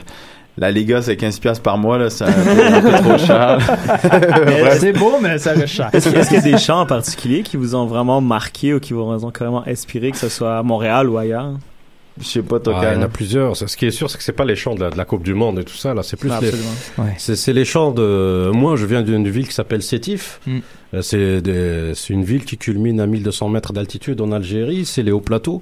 la 0.58 0.72
Liga 0.72 1.02
c'est 1.02 1.16
15 1.16 1.40
pièces 1.40 1.60
par 1.60 1.78
mois 1.78 1.98
là, 1.98 2.10
c'est 2.10 2.26
un 2.26 2.28
un 2.28 2.82
peu 2.82 2.92
trop 2.92 3.18
cher. 3.18 3.60
C'est 4.80 4.92
beau, 4.92 5.14
mais 5.22 5.38
ça 5.38 5.52
reste 5.54 5.68
cher. 5.68 5.90
Est-ce 5.94 6.10
qu'il 6.10 6.18
est-ce 6.18 6.28
qu'il 6.30 6.38
y 6.38 6.42
a 6.42 6.52
des 6.52 6.58
chants 6.58 6.82
en 6.82 6.86
particulier 6.86 7.44
qui 7.44 7.56
vous 7.56 7.76
ont 7.76 7.86
vraiment 7.86 8.20
marqué 8.20 8.74
ou 8.74 8.80
qui 8.82 8.92
vous 8.94 9.02
ont 9.02 9.32
carrément 9.32 9.66
inspiré, 9.66 10.12
que 10.12 10.18
ce 10.18 10.28
soit 10.28 10.58
à 10.58 10.64
Montréal 10.64 11.10
ou 11.10 11.18
ailleurs? 11.18 11.54
Je 12.20 12.26
sais 12.28 12.42
pas, 12.42 12.60
toi, 12.60 12.80
Ah, 12.82 12.92
il 12.92 12.96
y 12.96 12.98
en 12.98 13.02
a 13.02 13.08
plusieurs. 13.08 13.56
Ce 13.56 13.76
qui 13.78 13.86
est 13.86 13.92
sûr, 13.92 14.10
c'est 14.10 14.18
que 14.18 14.24
c'est 14.24 14.34
pas 14.34 14.46
les 14.46 14.56
chants 14.56 14.76
de 14.76 14.82
la, 14.82 14.90
de 14.90 14.98
la 14.98 15.06
Coupe 15.06 15.24
du 15.24 15.34
Monde 15.34 15.60
et 15.60 15.64
tout 15.64 15.76
ça. 15.76 15.94
Là, 15.94 16.04
c'est 16.04 16.18
plus 16.18 16.30
les, 16.30 16.36
Absolument. 16.36 16.70
Ouais. 16.98 17.16
c'est, 17.18 17.36
c'est 17.36 17.54
les 17.54 17.66
chants 17.66 17.92
de. 17.92 18.52
Moi, 18.54 18.76
je 18.76 18.86
viens 18.86 19.02
d'une 19.02 19.30
ville 19.30 19.48
qui 19.48 19.54
s'appelle 19.54 19.82
Sétif. 19.82 20.40
Mm. 20.46 20.60
Euh, 20.94 21.02
C'est, 21.02 22.14
une 22.14 22.24
ville 22.24 22.46
qui 22.46 22.58
culmine 22.58 23.00
à 23.00 23.08
1200 23.08 23.50
mètres 23.50 23.74
d'altitude 23.74 24.22
en 24.22 24.32
Algérie. 24.32 24.86
C'est 24.86 25.04
les 25.04 25.12
hauts 25.12 25.22
plateaux. 25.22 25.62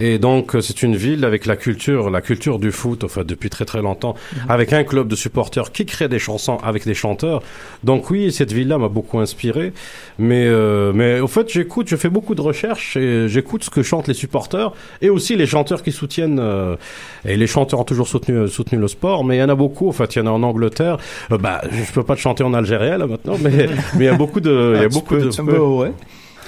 Et 0.00 0.18
donc, 0.18 0.54
euh, 0.54 0.60
c'est 0.60 0.82
une 0.82 0.96
ville 0.96 1.24
avec 1.24 1.46
la 1.46 1.56
culture, 1.56 2.10
la 2.10 2.20
culture 2.20 2.58
du 2.58 2.70
foot, 2.70 3.04
enfin, 3.04 3.22
depuis 3.24 3.50
très 3.50 3.64
très 3.64 3.82
longtemps, 3.82 4.14
avec 4.48 4.72
un 4.72 4.84
club 4.84 5.08
de 5.08 5.16
supporters 5.16 5.72
qui 5.72 5.86
crée 5.86 6.08
des 6.08 6.18
chansons 6.18 6.58
avec 6.58 6.84
des 6.84 6.94
chanteurs. 6.94 7.42
Donc 7.84 8.10
oui, 8.10 8.32
cette 8.32 8.52
ville-là 8.52 8.78
m'a 8.78 8.88
beaucoup 8.88 9.18
inspiré. 9.18 9.72
Mais, 10.18 10.46
euh, 10.46 10.92
mais 10.94 11.20
au 11.20 11.28
fait, 11.28 11.50
j'écoute, 11.50 11.88
je 11.88 11.96
fais 11.96 12.10
beaucoup 12.10 12.34
de 12.34 12.40
recherches 12.40 12.96
et 12.96 13.28
j'écoute 13.28 13.64
ce 13.64 13.70
que 13.70 13.82
chantent 13.82 14.08
les 14.08 14.14
supporters 14.14 14.72
et 15.00 15.10
aussi 15.10 15.36
les 15.36 15.46
chanteurs 15.46 15.82
qui 15.82 15.92
soutiennent. 15.92 16.38
euh, 16.40 16.76
et 17.24 17.36
les 17.36 17.46
chanteurs 17.46 17.80
ont 17.80 17.84
toujours 17.84 18.08
soutenu, 18.08 18.48
soutenu 18.48 18.78
le 18.78 18.88
sport, 18.88 19.24
mais 19.24 19.36
il 19.36 19.40
y 19.40 19.42
en 19.42 19.48
a 19.48 19.54
beaucoup. 19.54 19.88
En 19.88 19.92
fait, 19.92 20.14
il 20.14 20.18
y 20.20 20.22
en 20.22 20.26
a 20.26 20.30
en 20.30 20.42
Angleterre. 20.42 20.98
Euh, 21.32 21.38
bah, 21.38 21.60
je 21.70 21.92
peux 21.92 22.02
pas 22.02 22.14
te 22.14 22.20
chanter 22.20 22.44
en 22.44 22.54
algérien 22.54 22.98
là 22.98 23.06
maintenant, 23.06 23.36
mais 23.40 23.50
mais 23.96 24.04
il 24.04 24.04
y 24.04 24.08
a 24.08 24.14
beaucoup 24.14 24.40
de, 24.40 24.50
il 24.76 24.82
y 24.82 24.84
a 24.84 24.88
beaucoup 24.88 25.14
peux, 25.16 25.22
de. 25.22 25.28
tu 25.30 25.44
peux. 25.44 25.58
ouais. 25.58 25.92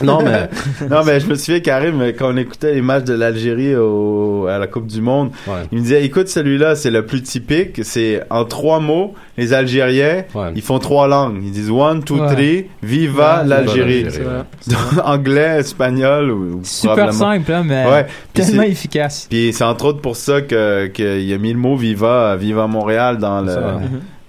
Non 0.03 0.21
mais 0.23 0.49
non, 0.89 1.05
mais 1.05 1.21
je 1.21 1.27
me 1.27 1.35
souviens, 1.35 1.61
Karim, 1.61 2.03
quand 2.19 2.33
on 2.33 2.37
écoutait 2.39 2.73
les 2.73 2.81
matchs 2.81 3.05
de 3.05 3.13
l'Algérie 3.13 3.77
au, 3.77 4.47
à 4.49 4.57
la 4.57 4.67
Coupe 4.67 4.87
du 4.87 5.03
Monde, 5.03 5.29
Ouais. 5.47 5.53
il 5.71 5.77
me 5.77 5.83
disait, 5.83 6.03
écoute, 6.03 6.29
celui-là, 6.29 6.75
c'est 6.75 6.91
le 6.91 7.05
plus 7.05 7.23
typique. 7.23 7.81
C'est 7.85 8.23
en 8.31 8.47
trois 8.47 8.81
mots, 8.81 9.13
les 9.37 9.53
Algériens, 9.53 10.25
Ouais. 10.35 10.53
ils 10.57 10.63
font 10.63 10.79
trois 10.79 11.07
langues. 11.07 11.41
Ils 11.45 11.51
disent 11.51 11.71
one, 11.71 12.03
two, 12.03 12.15
Ouais. 12.19 12.33
three, 12.35 12.67
viva 12.83 13.43
Ouais, 13.43 13.49
l'Algérie. 13.49 14.07
Anglais, 15.05 15.59
espagnol 15.59 16.31
ou, 16.31 16.55
ou 16.57 16.61
Super 16.63 17.13
simple, 17.13 17.53
hein, 17.53 17.63
mais 17.67 17.85
Ouais. 17.87 18.07
Puis 18.33 18.43
tellement 18.45 18.63
efficace. 18.63 19.27
Puis 19.29 19.53
c'est 19.53 19.65
entre 19.65 19.85
autres 19.85 20.01
pour 20.01 20.17
ça 20.17 20.41
que 20.41 20.87
qu'il 20.87 21.31
a 21.31 21.37
mis 21.37 21.53
le 21.53 21.59
mot 21.59 21.77
Viva, 21.77 22.37
Viva 22.37 22.67
Montréal 22.67 23.19
dans 23.19 23.43
le 23.43 23.53
Ça. 23.53 23.81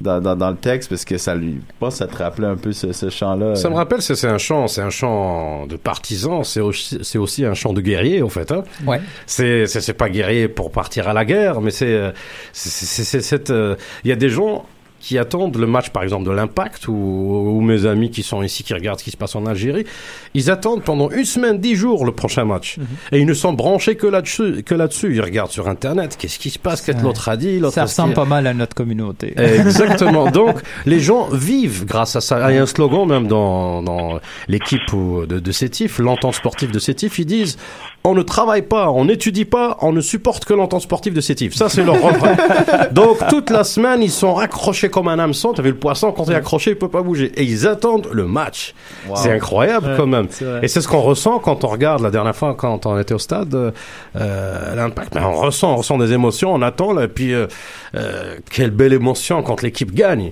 Dans, 0.02 0.20
dans, 0.20 0.36
dans 0.36 0.50
le 0.52 0.58
texte 0.58 0.90
parce 0.90 1.06
que 1.06 1.18
ça 1.18 1.36
lui, 1.36 1.54
je 1.56 1.74
pense, 1.80 1.94
que 1.94 1.98
ça 2.00 2.08
te 2.08 2.18
rappelait 2.18 2.48
un 2.48 2.58
peu 2.58 2.72
ce, 2.72 2.92
ce 2.92 3.10
chant-là. 3.10 3.56
Ça 3.56 3.70
me 3.70 3.76
rappelle, 3.76 4.02
c'est 4.02 4.16
c'est 4.16 4.28
un 4.28 4.38
chant, 4.38 4.68
c'est 4.68 4.82
un 4.82 4.90
chant 4.90 5.68
de 5.68 5.76
partisan, 5.78 6.44
c'est 6.44 6.60
aussi, 6.60 7.00
c'est 7.02 7.18
aussi 7.18 7.46
un 7.46 7.54
chant 7.54 7.74
de 7.74 7.82
guerrier, 7.82 8.22
en 8.22 8.30
fait. 8.30 8.52
Hein. 8.52 8.64
Ouais. 8.86 9.02
C'est, 9.26 9.68
c'est, 9.68 9.82
c'est 9.82 9.94
pas 9.94 10.10
guerrier 10.10 10.48
pour 10.48 10.72
partir 10.72 11.08
à 11.08 11.14
la 11.14 11.26
guerre, 11.26 11.62
mais 11.62 11.72
c'est, 11.72 11.94
euh, 11.94 12.12
c'est, 12.54 12.70
c'est, 12.70 13.04
c'est 13.04 13.22
cette, 13.22 13.50
euh, 13.50 13.76
il 14.04 14.10
y 14.10 14.14
a 14.14 14.16
des 14.16 14.30
gens 14.30 14.66
qui 15.02 15.18
attendent 15.18 15.58
le 15.58 15.68
match, 15.68 15.90
par 15.90 16.04
exemple, 16.04 16.26
de 16.26 16.32
l'Impact, 16.32 16.88
ou, 16.88 16.94
ou 16.94 17.62
mes 17.62 17.86
amis 17.86 18.12
qui 18.12 18.24
sont 18.24 18.42
ici, 18.44 18.64
qui 18.64 18.74
regardent 18.74 19.00
ce 19.00 19.04
qui 19.04 19.12
se 19.12 19.18
passe 19.18 19.36
en 19.36 19.46
Algérie, 19.46 19.86
ils 20.34 20.50
attendent 20.50 20.84
pendant 20.84 21.10
une 21.10 21.26
semaine, 21.26 21.60
dix 21.60 21.76
jours 21.76 22.06
le 22.06 22.12
prochain 22.12 22.46
match. 22.46 22.78
Et 23.12 23.20
ils 23.20 23.26
ne 23.26 23.34
sont 23.34 23.54
branchés 23.54 23.96
que 23.96 24.08
là-dessus, 24.08 24.64
que 24.64 24.76
là-dessus. 24.76 25.16
Ils 25.16 25.22
regardent 25.22 25.52
sur 25.52 25.68
Internet, 25.68 26.18
qu'est-ce 26.18 26.40
qui 26.40 26.50
se 26.50 26.60
passe, 26.60 26.82
qu'est-ce 26.82 27.00
que 27.00 27.04
l'autre 27.04 27.28
a 27.30 27.38
dit, 27.38 27.62
Ça 27.72 27.84
ressemble 27.84 28.14
pas 28.14 28.26
mal 28.26 28.48
à 28.48 28.54
notre 28.54 28.76
communauté. 28.76 29.34
Exactement. 29.38 30.30
Donc, 30.32 30.60
les 30.86 31.00
gens 31.00 31.28
vivent 31.30 31.86
grâce 31.86 32.16
à 32.16 32.22
ça. 32.22 32.52
Il 32.52 32.56
y 32.56 32.58
a 32.58 32.62
un 32.62 32.66
slogan 32.66 33.08
même 33.08 33.28
dans, 33.28 33.82
dans 33.82 34.20
l'équipe 34.48 34.82
de, 34.94 35.40
de 35.40 35.52
Sétif, 35.52 36.00
l'entente 36.00 36.36
sportive 36.36 36.72
de 36.72 36.80
Sétif, 36.80 37.20
ils 37.20 37.26
disent 37.26 37.58
on 38.04 38.16
ne 38.16 38.24
travaille 38.24 38.64
pas, 38.64 38.90
on 38.90 39.06
n'étudie 39.06 39.46
pas, 39.46 39.78
on 39.82 39.92
ne 39.94 40.02
supporte 40.02 40.46
que 40.46 40.54
l'entente 40.54 40.82
sportive 40.82 41.14
de 41.14 41.22
Sétif. 41.22 41.54
Ça, 41.54 41.70
c'est 41.70 41.84
leur 41.84 42.02
refrain. 42.02 42.36
Donc, 42.92 43.20
toute 43.30 43.52
la 43.52 43.64
semaine, 43.64 44.02
ils 44.02 44.10
sont 44.12 44.38
accrochés 44.38 44.90
comme 44.90 45.08
un 45.08 45.20
hameçon. 45.20 45.54
T'as 45.54 45.62
vu 45.62 45.70
le 45.70 45.76
poisson, 45.78 46.12
quand 46.12 46.26
il 46.26 46.32
est 46.32 46.36
accroché, 46.36 46.72
il 46.72 46.78
peut 46.78 46.88
pas 46.90 47.04
bouger. 47.04 47.32
Et 47.36 47.44
ils 47.44 47.68
attendent 47.68 48.08
le 48.12 48.26
match. 48.26 48.74
C'est 49.16 49.32
incroyable 49.32 49.88
Ouais, 49.88 49.94
quand 49.98 50.08
même. 50.08 50.28
Et 50.64 50.68
c'est 50.68 50.82
ce 50.82 50.88
qu'on 50.88 51.02
ressent 51.02 51.40
quand 51.40 51.64
on 51.64 51.68
regarde 51.68 52.02
la 52.02 52.12
dernière 52.12 52.36
fois, 52.36 52.56
quand 52.56 52.86
on 52.86 52.98
était 53.00 53.14
au 53.14 53.20
stade, 53.20 53.54
euh, 53.54 54.76
l'impact. 54.76 55.14
Ben, 55.14 55.24
on 55.26 55.40
ressent, 55.40 55.74
on 55.74 55.78
ressent 55.78 55.98
des 55.98 56.12
émotions, 56.14 56.54
on 56.54 56.62
attend, 56.62 56.94
là, 56.94 57.04
et 57.04 57.08
puis 57.08 57.34
euh, 57.34 57.48
euh, 57.96 58.38
quelle 58.52 58.72
belle 58.72 58.94
émotion 58.94 59.44
quand 59.44 59.62
l'équipe 59.62 59.94
gagne. 59.94 60.32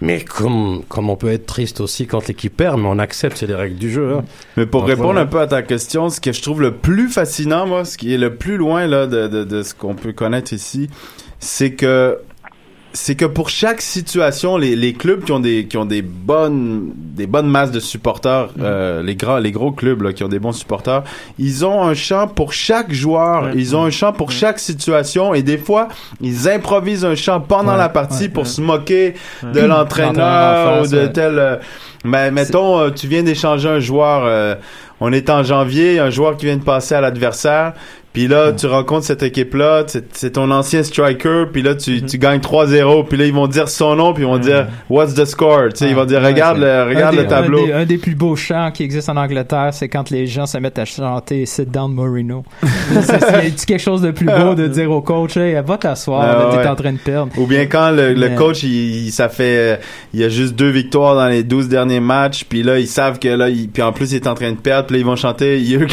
Mais 0.00 0.20
comme, 0.20 0.82
comme 0.88 1.10
on 1.10 1.16
peut 1.16 1.32
être 1.32 1.46
triste 1.46 1.80
aussi 1.80 2.06
quand 2.06 2.28
l'équipe 2.28 2.56
perd, 2.56 2.78
mais 2.80 2.88
on 2.88 2.98
accepte, 2.98 3.38
c'est 3.38 3.46
les 3.46 3.54
règles 3.54 3.76
du 3.76 3.90
jeu. 3.90 4.14
Hein. 4.18 4.24
Mais 4.56 4.66
pour 4.66 4.82
Donc, 4.82 4.90
répondre 4.90 5.06
voilà. 5.12 5.20
un 5.22 5.26
peu 5.26 5.40
à 5.40 5.46
ta 5.46 5.62
question, 5.62 6.08
ce 6.10 6.20
que 6.20 6.32
je 6.32 6.42
trouve 6.42 6.60
le 6.62 6.72
plus 6.72 7.07
fascinant, 7.08 7.66
moi, 7.66 7.84
ce 7.84 7.96
qui 7.98 8.14
est 8.14 8.18
le 8.18 8.34
plus 8.34 8.56
loin 8.56 8.86
là 8.86 9.06
de, 9.06 9.26
de, 9.28 9.44
de 9.44 9.62
ce 9.62 9.74
qu'on 9.74 9.94
peut 9.94 10.12
connaître 10.12 10.52
ici, 10.52 10.88
c'est 11.40 11.72
que 11.72 12.18
c'est 12.94 13.16
que 13.16 13.26
pour 13.26 13.50
chaque 13.50 13.82
situation, 13.82 14.56
les, 14.56 14.74
les 14.74 14.94
clubs 14.94 15.22
qui 15.22 15.30
ont 15.30 15.40
des 15.40 15.66
qui 15.66 15.76
ont 15.76 15.84
des 15.84 16.00
bonnes 16.00 16.90
des 16.96 17.26
bonnes 17.26 17.46
masses 17.46 17.70
de 17.70 17.80
supporters, 17.80 18.48
euh, 18.60 19.02
les 19.02 19.14
grands 19.14 19.36
les 19.36 19.52
gros 19.52 19.72
clubs 19.72 20.00
là, 20.02 20.12
qui 20.14 20.24
ont 20.24 20.28
des 20.28 20.38
bons 20.38 20.52
supporters, 20.52 21.04
ils 21.38 21.66
ont 21.66 21.82
un 21.84 21.92
chant 21.94 22.28
pour 22.28 22.54
chaque 22.54 22.90
joueur, 22.92 23.50
ils 23.54 23.76
ont 23.76 23.84
un 23.84 23.90
chant 23.90 24.12
pour 24.14 24.30
chaque 24.32 24.58
situation 24.58 25.34
et 25.34 25.42
des 25.42 25.58
fois 25.58 25.88
ils 26.22 26.48
improvisent 26.48 27.04
un 27.04 27.14
chant 27.14 27.40
pendant 27.40 27.72
Ouais, 27.72 27.78
la 27.78 27.90
partie 27.90 28.24
ouais, 28.24 28.28
pour 28.30 28.44
ouais. 28.44 28.48
se 28.48 28.60
moquer 28.62 29.14
de 29.42 29.60
L'entraîneur 29.60 29.68
l'entraîneur 29.68 30.80
en 30.80 30.84
ou 30.84 30.88
de 30.88 31.06
tel 31.08 31.38
euh, 31.38 31.56
ben, 32.04 32.32
mettons, 32.32 32.78
euh, 32.78 32.90
tu 32.90 33.08
viens 33.08 33.22
d'échanger 33.22 33.68
un 33.68 33.80
joueur, 33.80 34.22
euh, 34.24 34.54
on 35.00 35.12
est 35.12 35.30
en 35.30 35.42
janvier, 35.42 35.98
un 35.98 36.10
joueur 36.10 36.36
qui 36.36 36.46
vient 36.46 36.56
de 36.56 36.64
passer 36.64 36.94
à 36.94 37.00
l'adversaire, 37.00 37.74
puis 38.18 38.26
là, 38.26 38.50
tu 38.50 38.66
rencontres 38.66 39.06
cette 39.06 39.22
équipe-là, 39.22 39.84
c'est 39.86 40.04
c'est 40.16 40.32
ton 40.32 40.50
ancien 40.50 40.82
striker, 40.82 41.44
puis 41.52 41.62
là, 41.62 41.76
tu, 41.76 42.02
tu 42.02 42.18
gagnes 42.18 42.40
3-0, 42.40 43.06
puis 43.06 43.16
là, 43.16 43.26
ils 43.26 43.32
vont 43.32 43.46
dire 43.46 43.68
son 43.68 43.94
nom, 43.94 44.12
puis 44.12 44.24
ils 44.24 44.26
vont 44.26 44.38
dire 44.38 44.66
«What's 44.90 45.14
the 45.14 45.24
score?» 45.24 45.68
Tu 45.70 45.76
sais, 45.76 45.88
ils 45.90 45.94
vont 45.94 46.04
dire 46.04 46.20
«Ouais, 46.22 46.26
Regarde 46.32 46.58
le, 46.58 46.82
regarde 46.88 47.14
le 47.14 47.28
tableau. 47.28 47.62
Un 47.62 47.66
des, 47.66 47.72
un 47.74 47.84
des 47.84 47.96
plus 47.98 48.16
beaux 48.16 48.34
chants 48.34 48.72
qui 48.74 48.82
existent 48.82 49.12
en 49.12 49.18
Angleterre, 49.18 49.68
c'est 49.70 49.88
quand 49.88 50.10
les 50.10 50.26
gens 50.26 50.46
se 50.46 50.58
mettent 50.58 50.80
à 50.80 50.84
chanter 50.84 51.46
Sit 51.46 51.70
down 51.70 51.92
Moreno. 51.94 52.42
c'est 52.90 53.64
quelque 53.66 53.78
chose 53.80 54.02
de 54.02 54.10
plus 54.10 54.26
beau 54.26 54.56
de 54.56 54.66
dire 54.66 54.90
au 54.90 55.00
coach 55.00 55.36
Hey, 55.36 55.54
va 55.64 55.78
t'asseoir, 55.78 56.22
Ah, 56.22 56.48
t'es 56.50 56.58
ouais. 56.58 56.66
en 56.66 56.74
train 56.74 56.92
de 56.94 56.98
perdre. 56.98 57.30
Ou 57.38 57.46
bien 57.46 57.66
quand 57.66 57.92
le, 57.92 58.14
le 58.14 58.30
coach, 58.30 58.64
il, 58.64 59.06
il- 59.06 59.12
ça 59.12 59.28
fait, 59.28 59.58
euh, 59.58 59.76
il 60.12 60.18
y 60.18 60.24
a 60.24 60.28
juste 60.28 60.56
deux 60.56 60.70
victoires 60.70 61.14
dans 61.14 61.28
les 61.28 61.44
12 61.44 61.68
derniers 61.68 62.00
matchs, 62.00 62.42
puis 62.48 62.64
là, 62.64 62.80
ils 62.80 62.88
savent 62.88 63.20
que 63.20 63.28
là, 63.28 63.48
il, 63.48 63.68
puis 63.68 63.82
en 63.82 63.92
plus, 63.92 64.10
il 64.10 64.16
est 64.16 64.26
en 64.26 64.34
train 64.34 64.50
de 64.50 64.56
perdre, 64.56 64.88
puis 64.88 64.96
là, 64.96 65.00
ils 65.02 65.06
vont 65.06 65.14
chanter 65.14 65.60
You're 65.68 65.86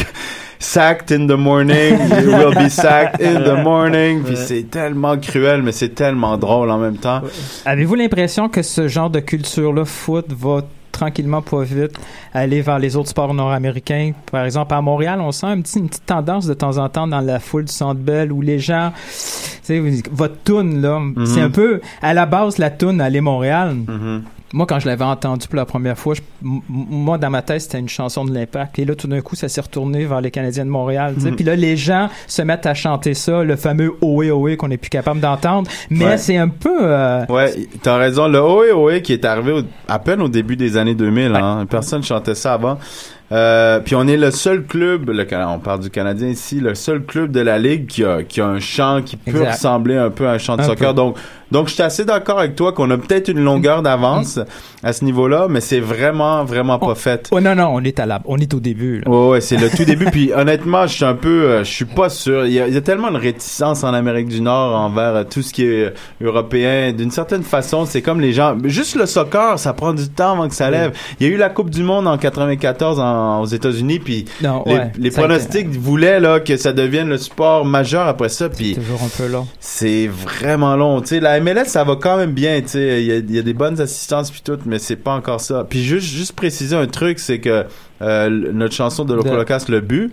sacked 0.58 1.10
in 1.10 1.26
the 1.26 1.36
morning, 1.36 1.98
you 2.22 2.30
will 2.32 2.54
be 2.54 2.68
sacked 2.70 3.20
in 3.20 3.42
the 3.44 3.62
morning, 3.62 4.22
puis 4.22 4.36
c'est 4.36 4.70
tellement 4.70 5.16
cruel, 5.18 5.62
mais 5.62 5.72
c'est 5.72 5.94
tellement 5.94 6.36
drôle 6.38 6.70
en 6.70 6.78
même 6.78 6.96
temps. 6.96 7.20
Avez-vous 7.64 7.94
l'impression 7.94 8.48
que 8.48 8.62
ce 8.62 8.88
genre 8.88 9.10
de 9.10 9.20
culture-là, 9.20 9.84
foot, 9.84 10.26
va 10.30 10.62
tranquillement 10.92 11.42
pas 11.42 11.62
vite 11.62 11.92
aller 12.32 12.62
vers 12.62 12.78
les 12.78 12.96
autres 12.96 13.10
sports 13.10 13.34
nord-américains? 13.34 14.12
Par 14.32 14.44
exemple, 14.46 14.72
à 14.72 14.80
Montréal, 14.80 15.20
on 15.20 15.30
sent 15.30 15.46
un 15.46 15.60
petit, 15.60 15.78
une 15.78 15.88
petite 15.88 16.06
tendance 16.06 16.46
de 16.46 16.54
temps 16.54 16.78
en 16.78 16.88
temps 16.88 17.06
dans 17.06 17.20
la 17.20 17.38
foule 17.38 17.64
du 17.66 17.72
Centre 17.72 18.00
Bell 18.00 18.32
où 18.32 18.40
les 18.40 18.58
gens, 18.58 18.92
tu 18.96 19.02
sais, 19.62 19.82
votre 20.10 20.36
tune 20.44 20.80
là, 20.80 20.98
Mhm. 21.00 21.26
c'est 21.26 21.42
un 21.42 21.50
peu 21.50 21.80
à 22.00 22.14
la 22.14 22.24
base 22.24 22.56
la 22.56 22.70
tune 22.70 23.00
aller 23.02 23.20
Montréal. 23.20 23.76
Moi, 24.52 24.64
quand 24.66 24.78
je 24.78 24.86
l'avais 24.86 25.04
entendu 25.04 25.48
pour 25.48 25.56
la 25.56 25.64
première 25.66 25.98
fois, 25.98 26.14
je- 26.14 26.20
moi, 26.42 27.18
dans 27.18 27.30
ma 27.30 27.42
tête, 27.42 27.60
c'était 27.62 27.78
une 27.78 27.88
chanson 27.88 28.24
de 28.24 28.32
l'Impact. 28.32 28.78
Et 28.78 28.84
là, 28.84 28.94
tout 28.94 29.08
d'un 29.08 29.20
coup, 29.20 29.34
ça 29.36 29.48
s'est 29.48 29.60
retourné 29.60 30.04
vers 30.06 30.20
les 30.20 30.30
Canadiens 30.30 30.64
de 30.64 30.70
Montréal. 30.70 31.14
Mhm. 31.18 31.34
Puis 31.36 31.44
là, 31.44 31.56
les 31.56 31.76
gens 31.76 32.08
se 32.26 32.42
mettent 32.42 32.66
à 32.66 32.74
chanter 32.74 33.14
ça, 33.14 33.42
le 33.42 33.56
fameux 33.56 33.92
Oé 34.00 34.30
Oé 34.30 34.56
qu'on 34.56 34.68
n'est 34.68 34.76
plus 34.76 34.90
capable 34.90 35.20
d'entendre. 35.20 35.68
Mais 35.90 36.04
Ouais. 36.04 36.18
c'est 36.18 36.36
un 36.36 36.48
peu... 36.48 36.78
euh, 36.80 37.26
Ouais, 37.28 37.52
t'as 37.82 37.96
raison. 37.96 38.28
Le 38.28 38.38
OE 38.38 38.72
OE 38.72 39.00
qui 39.00 39.12
est 39.12 39.24
arrivé 39.24 39.52
au- 39.52 39.62
à 39.88 39.98
peine 39.98 40.22
au 40.22 40.28
début 40.28 40.56
des 40.56 40.76
années 40.76 40.94
2000, 40.94 41.34
hein. 41.34 41.66
Personne 41.68 42.02
chantait 42.02 42.34
ça 42.34 42.54
avant. 42.54 42.78
Euh, 43.32 43.80
puis 43.80 43.96
on 43.96 44.06
est 44.06 44.16
le 44.16 44.30
seul 44.30 44.62
club, 44.62 45.10
le, 45.10 45.26
on 45.48 45.58
parle 45.58 45.80
du 45.80 45.90
Canadien 45.90 46.28
ici, 46.28 46.60
le 46.60 46.76
seul 46.76 47.02
club 47.02 47.32
de 47.32 47.40
la 47.40 47.58
ligue 47.58 47.86
qui 47.88 48.04
a, 48.04 48.22
qui 48.22 48.40
a 48.40 48.46
un 48.46 48.60
chant 48.60 49.00
qui 49.04 49.16
peut 49.16 49.32
Exact. 49.32 49.50
ressembler 49.54 49.96
un 49.96 50.10
peu 50.10 50.28
à 50.28 50.32
un 50.32 50.38
chant 50.38 50.54
de 50.56 50.62
Un 50.62 50.64
soccer. 50.64 50.90
peu. 50.90 50.94
Donc, 50.94 51.16
donc 51.50 51.68
je 51.68 51.74
suis 51.74 51.82
assez 51.82 52.04
d'accord 52.04 52.38
avec 52.38 52.56
toi 52.56 52.72
qu'on 52.72 52.90
a 52.90 52.98
peut-être 52.98 53.28
une 53.28 53.40
longueur 53.40 53.82
d'avance 53.82 54.38
à 54.82 54.92
ce 54.92 55.04
niveau-là, 55.04 55.46
mais 55.48 55.60
c'est 55.60 55.80
vraiment, 55.80 56.44
vraiment 56.44 56.78
pas 56.78 56.94
fait. 56.94 57.28
Oh 57.32 57.40
non, 57.40 57.54
non, 57.54 57.68
on 57.72 57.82
est 57.84 57.98
à 58.00 58.06
la... 58.06 58.20
on 58.26 58.38
est 58.38 58.52
au 58.54 58.60
début. 58.60 59.00
là. 59.00 59.10
Ouais, 59.10 59.28
ouais, 59.30 59.40
c'est 59.40 59.56
le 59.56 59.68
tout 59.70 59.84
début. 59.84 60.06
Puis 60.06 60.32
honnêtement, 60.32 60.86
je 60.86 60.94
suis 60.94 61.04
un 61.04 61.14
peu, 61.14 61.28
euh, 61.44 61.64
je 61.64 61.70
suis 61.70 61.84
pas 61.84 62.08
sûr. 62.08 62.46
Il 62.46 62.52
y, 62.52 62.60
a, 62.60 62.68
il 62.68 62.74
y 62.74 62.76
a 62.76 62.80
tellement 62.80 63.10
de 63.10 63.18
réticence 63.18 63.82
en 63.84 63.92
Amérique 63.94 64.28
du 64.28 64.40
Nord 64.40 64.74
envers 64.74 65.16
euh, 65.16 65.24
tout 65.24 65.42
ce 65.42 65.52
qui 65.52 65.64
est 65.64 65.84
euh, 65.86 65.90
européen. 66.20 66.92
D'une 66.92 67.10
certaine 67.10 67.42
façon, 67.42 67.86
c'est 67.86 68.02
comme 68.02 68.20
les 68.20 68.32
gens. 68.32 68.56
Juste 68.64 68.96
le 68.96 69.06
soccer, 69.06 69.58
ça 69.58 69.72
prend 69.72 69.92
du 69.92 70.08
temps 70.08 70.32
avant 70.32 70.48
que 70.48 70.54
ça 70.54 70.70
lève. 70.70 70.92
Il 71.20 71.26
y 71.26 71.30
a 71.30 71.32
eu 71.32 71.36
la 71.38 71.48
Coupe 71.48 71.70
du 71.70 71.82
Monde 71.82 72.06
en 72.06 72.18
94 72.18 73.00
en- 73.00 73.40
aux 73.42 73.46
États-Unis, 73.46 73.98
puis 74.00 74.24
Non, 74.42 74.62
les, 74.66 74.72
ouais, 74.74 74.92
les 74.98 75.08
été- 75.08 75.16
pronostics 75.18 75.68
voulaient 75.70 76.20
là 76.20 76.40
que 76.40 76.56
ça 76.56 76.72
devienne 76.72 77.08
le 77.08 77.18
sport 77.18 77.64
majeur 77.64 78.06
après 78.06 78.28
ça. 78.28 78.48
Puis 78.48 78.74
Toujours 78.74 79.00
un 79.02 79.08
peu 79.16 79.30
long. 79.30 79.46
c'est 79.60 80.06
vraiment 80.08 80.76
long. 80.76 81.00
Tu 81.00 81.08
sais, 81.08 81.20
la 81.20 81.35
MLS, 81.40 81.66
ça 81.66 81.84
va 81.84 81.96
quand 81.96 82.16
même 82.16 82.32
bien. 82.32 82.60
Tu 82.62 82.68
sais, 82.68 83.02
il 83.02 83.06
y 83.06 83.12
a, 83.12 83.16
il 83.16 83.34
y 83.34 83.38
a 83.38 83.42
des 83.42 83.54
bonnes 83.54 83.80
assistances 83.80 84.30
puis 84.30 84.42
tout, 84.44 84.58
mais 84.66 84.78
c'est 84.78 84.96
pas 84.96 85.12
encore 85.14 85.40
ça. 85.40 85.66
Puis 85.68 85.82
juste, 85.82 86.06
juste 86.08 86.32
préciser 86.34 86.76
un 86.76 86.86
truc, 86.86 87.18
c'est 87.18 87.38
que 87.40 87.64
euh, 88.02 88.28
notre 88.52 88.74
chanson 88.74 89.04
de 89.04 89.14
Loco 89.14 89.30
De- 89.30 89.34
Locas, 89.36 89.64
le 89.68 89.80
but, 89.80 90.12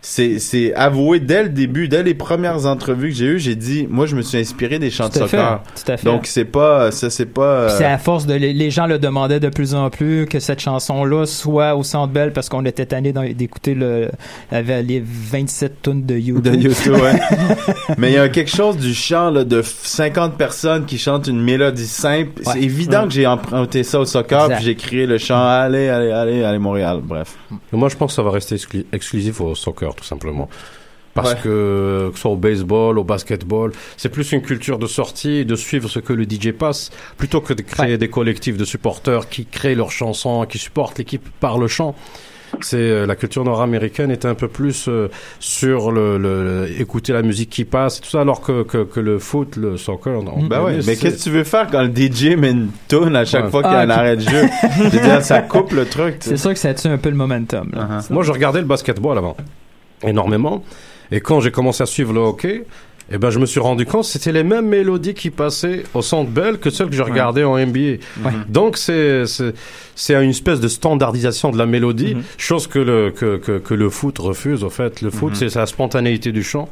c'est, 0.00 0.38
c'est 0.38 0.72
avoué 0.74 1.18
dès 1.20 1.42
le 1.42 1.48
début, 1.48 1.88
dès 1.88 2.02
les 2.02 2.14
premières 2.14 2.66
entrevues 2.66 3.08
que 3.10 3.14
j'ai 3.16 3.26
eues, 3.26 3.38
j'ai 3.38 3.56
dit, 3.56 3.86
moi, 3.90 4.06
je 4.06 4.14
me 4.16 4.22
suis 4.22 4.38
inspiré 4.38 4.78
des 4.78 4.90
chants 4.90 5.08
de 5.08 5.12
fait, 5.14 5.18
soccer. 5.20 5.62
tout 5.74 5.92
à 5.92 5.96
fait. 5.96 6.04
Donc 6.04 6.26
c'est 6.26 6.44
pas, 6.44 6.90
ça 6.92 7.10
c'est 7.10 7.26
pas. 7.26 7.42
euh, 7.42 7.66
Puis 7.68 7.76
C'est 7.78 7.84
à 7.84 7.98
force 7.98 8.24
de 8.26 8.34
les, 8.34 8.52
les 8.52 8.70
gens 8.70 8.86
le 8.86 8.98
demandaient 8.98 9.40
de 9.40 9.48
plus 9.48 9.74
en 9.74 9.90
plus 9.90 10.26
que 10.26 10.38
cette 10.40 10.60
chanson-là 10.60 11.26
soit 11.26 11.74
au 11.74 11.82
Centre 11.82 12.12
Bell 12.12 12.32
parce 12.32 12.48
qu'on 12.48 12.64
était 12.64 12.86
tanné 12.86 13.12
d'écouter 13.34 13.74
le 13.74 14.08
la- 14.52 14.82
les 14.82 15.02
27 15.04 15.82
tonnes 15.82 16.06
de 16.06 16.16
YouTube. 16.16 16.42
De 16.42 16.54
YouTube, 16.56 16.94
ouais. 16.94 17.18
Mais 17.98 18.10
il 18.10 18.14
y 18.14 18.18
a 18.18 18.28
quelque 18.28 18.50
chose 18.54 18.76
du 18.76 18.94
chant 18.94 19.30
là, 19.30 19.44
de 19.44 19.62
50 19.62 20.36
personnes 20.36 20.86
qui 20.86 20.96
chantent 20.98 21.26
une 21.26 21.42
mélodie 21.42 21.86
simple. 21.86 22.40
Ouais. 22.46 22.52
C'est 22.54 22.60
évident 22.62 23.02
Ouais. 23.02 23.08
que 23.08 23.14
j'ai 23.14 23.26
emprunté 23.26 23.82
ça 23.82 24.00
au 24.00 24.04
soccer, 24.04 24.42
Exact. 24.44 24.56
puis 24.56 24.64
j'ai 24.64 24.74
créé 24.76 25.06
le 25.06 25.18
chant 25.18 25.38
Allez, 25.48 25.88
allez, 25.88 26.10
allez, 26.12 26.44
allez 26.44 26.58
Montréal. 26.58 27.00
Bref. 27.02 27.36
Moi, 27.72 27.88
je 27.88 27.96
pense 27.96 28.12
que 28.12 28.16
ça 28.16 28.22
va 28.22 28.30
rester 28.30 28.54
exclu- 28.56 28.84
exclusif 28.92 29.40
au 29.40 29.54
soccer, 29.54 29.94
tout 29.98 30.04
simplement. 30.04 30.48
Parce 31.14 31.32
Ouais. 31.32 31.40
que, 31.42 32.08
que 32.10 32.14
ce 32.14 32.20
soit 32.20 32.30
au 32.30 32.36
baseball, 32.36 32.96
au 32.98 33.02
basketball, 33.04 33.72
c'est 33.96 34.08
plus 34.08 34.30
une 34.32 34.42
culture 34.42 34.78
de 34.78 34.86
sortie 34.86 35.44
de 35.44 35.56
suivre 35.56 35.88
ce 35.88 35.98
que 35.98 36.12
le 36.12 36.24
DJ 36.24 36.52
passe, 36.52 36.90
plutôt 37.16 37.40
que 37.40 37.52
de 37.54 37.62
créer 37.62 37.98
des 37.98 38.08
collectifs 38.08 38.56
de 38.56 38.64
supporters 38.64 39.28
qui 39.28 39.44
créent 39.44 39.74
leurs 39.74 39.90
chansons, 39.90 40.46
qui 40.48 40.58
supportent 40.58 40.96
l'équipe 40.98 41.26
par 41.40 41.58
le 41.58 41.66
chant. 41.66 41.96
C'est 42.62 42.76
euh, 42.78 43.04
la 43.04 43.14
culture 43.16 43.44
nord-américaine 43.44 44.10
est 44.10 44.24
un 44.24 44.34
peu 44.34 44.48
plus 44.48 44.86
euh, 44.88 45.08
sur 45.38 45.90
le, 45.90 46.16
le- 46.16 46.44
le- 46.66 46.80
écouter 46.80 47.12
la 47.12 47.20
musique 47.22 47.50
qui 47.50 47.64
passe 47.66 48.00
tout 48.00 48.08
ça, 48.08 48.20
alors 48.22 48.40
que, 48.40 48.62
que, 48.62 48.84
que 48.84 49.00
le 49.00 49.18
foot, 49.18 49.56
le 49.56 49.76
soccer, 49.76 50.22
non. 50.22 50.44
Ben 50.44 50.62
ouais, 50.62 50.78
mais 50.86 50.96
qu'est-ce 50.96 51.16
que 51.18 51.22
tu 51.24 51.30
veux 51.30 51.44
faire 51.44 51.66
quand 51.70 51.82
le 51.82 51.90
DJ 51.94 52.36
met 52.38 52.52
une 52.52 52.70
tune 52.88 53.16
à 53.16 53.24
chaque 53.26 53.46
Ouais. 53.46 53.50
fois 53.50 53.62
qu'il 53.64 53.72
y 53.72 53.74
a 53.74 53.80
Ah, 53.80 53.82
un 53.82 53.90
ok. 53.90 53.96
arrêt 53.98 54.16
de 54.16 54.22
jeu? 54.22 54.46
Je 54.78 54.82
veux 54.84 54.90
dire, 55.00 55.22
ça 55.22 55.42
coupe 55.42 55.72
le 55.72 55.84
truc. 55.84 56.16
C'est 56.20 56.36
sûr 56.38 56.52
que 56.54 56.58
ça 56.58 56.72
tue 56.74 56.86
un 56.88 56.96
peu 56.96 57.10
le 57.10 57.16
momentum. 57.16 57.70
là. 57.72 58.00
Uh-huh. 58.00 58.12
Moi, 58.14 58.22
je 58.22 58.32
regardais 58.32 58.60
le 58.60 58.66
basketball 58.66 59.18
avant, 59.18 59.36
énormément. 60.02 60.64
Et 61.10 61.20
quand 61.20 61.40
j'ai 61.40 61.50
commencé 61.50 61.82
à 61.82 61.86
suivre 61.86 62.12
le 62.12 62.20
hockey, 62.20 62.64
eh 63.10 63.16
ben, 63.16 63.30
je 63.30 63.38
me 63.38 63.46
suis 63.46 63.60
rendu 63.60 63.86
compte 63.86 64.02
que 64.02 64.08
c'était 64.08 64.32
les 64.32 64.44
mêmes 64.44 64.66
mélodies 64.68 65.14
qui 65.14 65.30
passaient 65.30 65.84
au 65.94 66.02
Centre 66.02 66.30
Bell 66.30 66.58
que 66.58 66.68
celles 66.68 66.90
que 66.90 66.94
je 66.96 67.02
regardais 67.02 67.42
en 67.44 67.56
NBA. 67.58 67.96
Donc, 68.48 68.76
c'est, 68.76 69.24
c'est, 69.26 69.54
c'est 69.94 70.12
une 70.22 70.28
espèce 70.30 70.60
de 70.60 70.68
standardisation 70.68 71.50
de 71.50 71.56
la 71.56 71.64
mélodie, 71.64 72.16
chose 72.36 72.66
que 72.66 72.78
le, 72.78 73.10
que, 73.10 73.38
que, 73.38 73.58
que 73.58 73.72
le 73.74 73.88
foot 73.88 74.18
refuse, 74.18 74.62
au 74.62 74.68
fait. 74.68 75.00
Le 75.00 75.08
foot, 75.10 75.30
Mhm. 75.40 75.48
c'est 75.48 75.54
la 75.58 75.64
spontanéité 75.66 76.32
du 76.32 76.42
chant. 76.42 76.68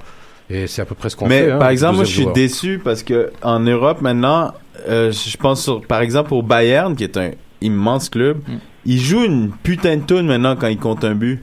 Et 0.51 0.67
c'est 0.67 0.83
à 0.83 0.85
peu 0.85 0.95
près 0.95 1.09
ce 1.09 1.17
qu'on 1.17 1.27
Mais 1.27 1.45
fait. 1.45 1.51
hein, 1.53 1.59
par 1.59 1.71
exemple, 1.71 1.97
moi, 1.97 2.05
je 2.05 2.11
suis 2.13 2.23
joueur. 2.23 2.35
déçu 2.35 2.81
parce 2.85 3.03
que 3.03 3.31
en 3.43 3.59
Europe 3.61 4.01
maintenant, 4.03 4.53
euh, 4.89 5.11
je 5.11 5.37
pense 5.39 5.63
sur, 5.65 5.81
par 5.81 6.03
exemple 6.03 6.35
au 6.35 6.43
Bayern, 6.43 6.95
qui 6.95 7.03
est 7.05 7.17
un 7.17 7.31
immense 7.63 8.11
club, 8.11 8.39
Mm. 8.47 8.53
ils 8.85 9.01
jouent 9.01 9.25
une 9.25 9.51
putain 9.63 9.97
de 9.97 10.03
tune 10.03 10.27
maintenant 10.27 10.55
quand 10.55 10.69
ils 10.69 10.79
comptent 10.79 11.03
un 11.05 11.15
but. 11.15 11.43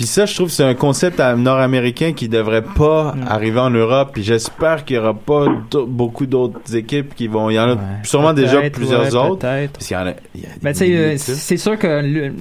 Puis 0.00 0.06
ça, 0.06 0.24
je 0.24 0.34
trouve 0.34 0.46
que 0.46 0.54
c'est 0.54 0.64
un 0.64 0.72
concept 0.74 1.18
nord-américain 1.20 2.14
qui 2.14 2.26
devrait 2.26 2.62
pas 2.62 3.12
Mm. 3.14 3.24
arriver 3.28 3.60
en 3.60 3.68
Europe. 3.68 4.12
Puis 4.14 4.22
j'espère 4.22 4.86
qu'il 4.86 4.96
y 4.96 4.98
aura 4.98 5.12
pas 5.12 5.44
beaucoup 5.86 6.24
d'autres 6.24 6.74
équipes 6.74 7.14
qui 7.14 7.26
vont. 7.26 7.50
Il 7.50 7.54
y 7.56 7.60
en 7.60 7.64
a 7.68 7.74
Ouais. 7.74 7.78
sûrement 8.04 8.32
déjà 8.32 8.62
plusieurs 8.70 9.02
ouais, 9.02 9.14
autres. 9.14 9.40
peut-être. 9.40 9.72
Parce 9.72 9.86
qu'il 9.86 9.96
y 9.98 10.00
en 10.00 10.06
a. 10.06 10.12
il 10.34 10.40
y 10.40 10.46
a 10.46 10.48
des 10.48 10.54
Ben, 10.62 10.72
tu 10.72 11.18
c'est 11.18 11.56
sûr 11.58 11.78
que 11.78 11.86
le- 12.02 12.32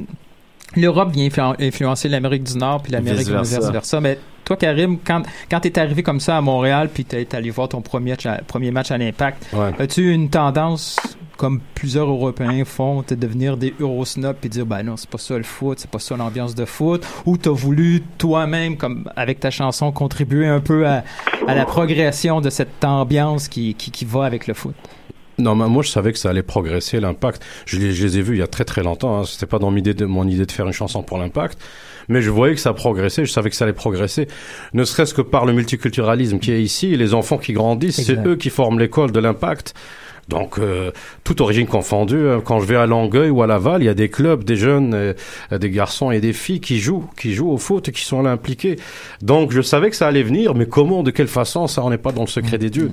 l'Europe 0.78 1.12
vient 1.12 1.28
influ- 1.28 1.56
influencer 1.62 2.08
l'Amérique 2.08 2.44
du 2.44 2.58
Nord 2.58 2.82
puis 2.82 2.94
l'Amérique 2.94 3.20
Vice-versa. 3.28 3.60
vice-versa. 3.60 4.00
Mais 4.00 4.18
toi, 4.46 4.56
Karim, 4.56 4.98
quand, 5.06 5.24
quand 5.52 5.60
t'es 5.60 5.78
arrivé 5.80 6.02
comme 6.02 6.22
ça 6.22 6.38
à 6.38 6.42
Montréal 6.42 6.90
puis 6.94 7.04
t'es 7.04 7.28
allé 7.36 7.50
voir 7.50 7.68
ton 7.68 7.82
premier 7.82 8.12
match 8.12 8.26
à, 8.26 8.40
premier 8.48 8.72
match 8.72 8.90
à 8.90 8.98
l'Impact, 8.98 9.48
Ouais. 9.52 9.72
as-tu 9.80 10.14
une 10.14 10.30
tendance, 10.30 10.96
comme 11.40 11.62
plusieurs 11.74 12.10
Européens 12.10 12.66
font, 12.66 13.02
de 13.08 13.16
devenir 13.16 13.56
des 13.56 13.74
Eurosnobs 13.80 14.36
puis 14.40 14.50
dire, 14.50 14.66
ben 14.66 14.84
non, 14.84 14.98
c'est 14.98 15.10
pas 15.10 15.18
ça 15.18 15.38
le 15.38 15.44
foot, 15.44 15.80
c'est 15.80 15.90
pas 15.90 15.98
ça 15.98 16.18
l'ambiance 16.18 16.54
de 16.54 16.66
foot, 16.66 17.08
ou 17.26 17.38
t'as 17.38 17.50
voulu 17.50 18.04
toi-même, 18.18 18.76
comme 18.76 19.10
avec 19.16 19.40
ta 19.40 19.50
chanson, 19.50 19.94
contribuer 19.94 20.48
un 20.48 20.60
peu 20.60 20.86
à, 20.86 21.06
à 21.48 21.56
la 21.56 21.64
progression 21.64 22.42
de 22.42 22.50
cette 22.50 22.84
ambiance 22.84 23.48
qui, 23.48 23.74
qui, 23.74 23.90
qui 23.90 24.04
va 24.04 24.26
avec 24.26 24.48
le 24.48 24.54
foot? 24.54 24.76
Non, 25.38 25.56
mais 25.56 25.70
moi 25.70 25.82
je 25.82 25.90
savais 25.90 26.12
que 26.12 26.20
ça 26.20 26.32
allait 26.32 26.44
progresser 26.44 27.00
l'impact. 27.00 27.42
Je 27.66 27.80
les, 27.80 27.94
je 27.94 28.06
les 28.06 28.18
ai 28.18 28.22
vus 28.22 28.36
il 28.36 28.40
y 28.40 28.44
a 28.44 28.48
très 28.48 28.66
très 28.66 28.84
longtemps. 28.84 29.22
Hein. 29.22 29.24
C'était 29.26 29.46
pas 29.46 29.60
dans 29.60 29.72
mon 29.72 29.78
idée 29.78 29.94
de 29.94 30.06
mon 30.06 30.28
idée 30.28 30.46
de 30.46 30.52
faire 30.52 30.68
une 30.68 30.74
chanson 30.74 31.02
pour 31.04 31.18
l'impact, 31.18 31.58
mais 32.10 32.22
je 32.22 32.30
voyais 32.30 32.56
que 32.56 32.60
ça 32.60 32.74
progressait. 32.74 33.24
Je 33.24 33.32
savais 33.32 33.50
que 33.50 33.56
ça 33.56 33.64
allait 33.64 33.72
progresser, 33.72 34.28
ne 34.74 34.84
serait-ce 34.84 35.14
que 35.14 35.22
par 35.22 35.46
le 35.46 35.54
multiculturalisme 35.54 36.40
qui 36.40 36.52
est 36.52 36.62
ici. 36.62 36.98
Les 36.98 37.14
enfants 37.14 37.38
qui 37.38 37.54
grandissent, 37.54 38.04
c'est 38.04 38.28
eux 38.28 38.36
qui 38.36 38.50
forment 38.50 38.80
l'école 38.80 39.14
de 39.14 39.20
l'impact. 39.22 39.74
Donc, 40.30 40.60
euh, 40.60 40.92
toute 41.24 41.42
origine 41.42 41.66
confondue, 41.66 42.30
hein. 42.30 42.42
quand 42.46 42.60
je 42.60 42.68
vais 42.68 42.76
à 42.76 42.86
Longueuil 42.86 43.32
ou 43.32 43.42
à 43.42 43.48
Laval, 43.48 43.82
il 43.82 43.86
y 43.86 43.90
a 43.90 43.96
des 43.96 44.10
clubs, 44.10 44.44
des 44.44 44.56
jeunes, 44.56 44.94
euh, 44.94 45.14
des 45.52 45.72
garçons 45.72 46.12
et 46.12 46.22
des 46.22 46.34
filles 46.34 46.62
qui 46.62 46.80
jouent, 46.80 47.10
qui 47.20 47.34
jouent 47.34 47.50
au 47.50 47.58
foot 47.58 47.90
et 47.90 47.92
qui 47.92 48.04
sont 48.06 48.22
là 48.22 48.32
impliqués. 48.32 48.78
Donc, 49.24 49.52
je 49.52 49.62
savais 49.62 49.90
que 49.90 49.96
ça 49.96 50.08
allait 50.08 50.22
venir, 50.22 50.54
mais 50.54 50.68
comment, 50.68 51.02
de 51.02 51.10
quelle 51.10 51.28
façon, 51.28 51.66
ça, 51.66 51.84
on 51.84 51.90
n'est 51.90 51.98
pas 51.98 52.12
dans 52.12 52.22
le 52.22 52.28
secret 52.28 52.60
des 52.60 52.70
dieux. 52.70 52.92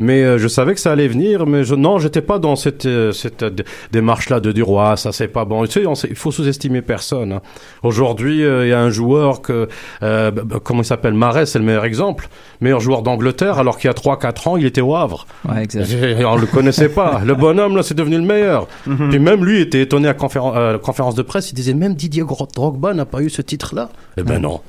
Mais 0.00 0.22
euh, 0.24 0.38
je 0.38 0.48
savais 0.48 0.74
que 0.74 0.80
ça 0.80 0.90
allait 0.92 1.06
venir, 1.08 1.46
mais 1.46 1.62
je, 1.62 1.74
non, 1.74 1.98
j'étais 1.98 2.22
pas 2.22 2.38
dans 2.38 2.56
cette, 2.56 2.86
euh, 2.86 3.12
cette 3.12 3.42
euh, 3.44 3.50
démarche-là 3.92 4.40
de 4.40 4.50
dire, 4.50 4.68
ouais, 4.68 4.96
ça 4.96 5.12
c'est 5.12 5.28
pas 5.28 5.44
bon. 5.44 5.64
Tu 5.66 5.72
sais, 5.82 5.86
on 5.86 5.94
il 5.94 6.16
faut 6.16 6.32
sous-estimer 6.32 6.82
personne. 6.82 7.32
hein. 7.34 7.40
Aujourd'hui, 7.82 8.42
euh, 8.44 8.66
il 8.66 8.70
y 8.70 8.72
a 8.72 8.80
un 8.80 8.90
joueur 8.90 9.42
que, 9.42 9.68
euh, 10.02 10.30
b- 10.30 10.40
b- 10.42 10.58
comment 10.62 10.82
il 10.82 10.86
s'appelle, 10.86 11.14
Marais, 11.14 11.46
c'est 11.46 11.58
le 11.58 11.64
meilleur 11.64 11.84
exemple, 11.84 12.28
meilleur 12.60 12.80
joueur 12.80 13.02
d'Angleterre, 13.02 13.58
alors 13.58 13.78
qu'il 13.78 13.88
y 13.88 13.90
a 13.90 13.94
3-4 13.94 14.48
ans, 14.48 14.56
il 14.56 14.66
était 14.66 14.80
au 14.80 14.94
Havre. 14.96 15.26
Ouais, 15.48 15.62
exact. 15.62 15.84
J'ai- 15.84 16.24
On 16.24 16.36
le 16.36 16.46
connaissait 16.46 16.88
pas. 16.88 17.20
Le 17.24 17.34
bonhomme, 17.34 17.76
là, 17.76 17.82
c'est 17.82 17.94
devenu 17.94 18.16
le 18.16 18.24
meilleur. 18.24 18.66
Puis 18.84 19.18
même 19.18 19.44
lui 19.44 19.60
était 19.60 19.80
étonné 19.82 20.08
à 20.08 20.12
conféren- 20.14 20.54
euh, 20.56 20.78
conférence 20.78 21.14
de 21.14 21.22
presse. 21.22 21.50
Il 21.50 21.54
disait 21.54 21.74
même 21.74 21.94
Didier 21.94 22.24
Drogba 22.54 22.94
n'a 22.94 23.04
pas 23.04 23.20
eu 23.20 23.30
ce 23.30 23.42
titre-là. 23.42 23.90
Eh 24.16 24.22
ben 24.22 24.38
non. 24.40 24.60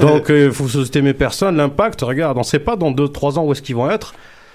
Donc, 0.00 0.26
il 0.30 0.50
faut 0.50 0.68
sous-estimer 0.68 1.12
personne. 1.14 1.56
L'impact, 1.56 2.00
regarde, 2.02 2.38
on 2.38 2.42
sait 2.42 2.58
pas 2.58 2.76
dans 2.76 2.90
2-3 2.90 3.38
ans 3.38 3.44
où 3.44 3.52
est-ce 3.52 3.62
qu'ils 3.62 3.76
vont 3.76 3.90
être. 3.90 4.14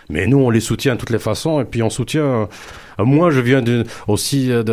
Mais 0.09 0.25
nous, 0.27 0.37
on 0.37 0.49
les 0.49 0.61
soutient 0.61 0.95
de 0.95 0.99
toutes 0.99 1.09
les 1.09 1.19
façons. 1.19 1.59
Et 1.59 1.65
puis, 1.65 1.83
on 1.83 1.89
soutient. 1.89 2.23
euh, 2.23 2.45
moi, 2.99 3.29
je 3.29 3.41
viens 3.41 3.61
d'une- 3.61 3.83
aussi 4.07 4.49
euh, 4.51 4.63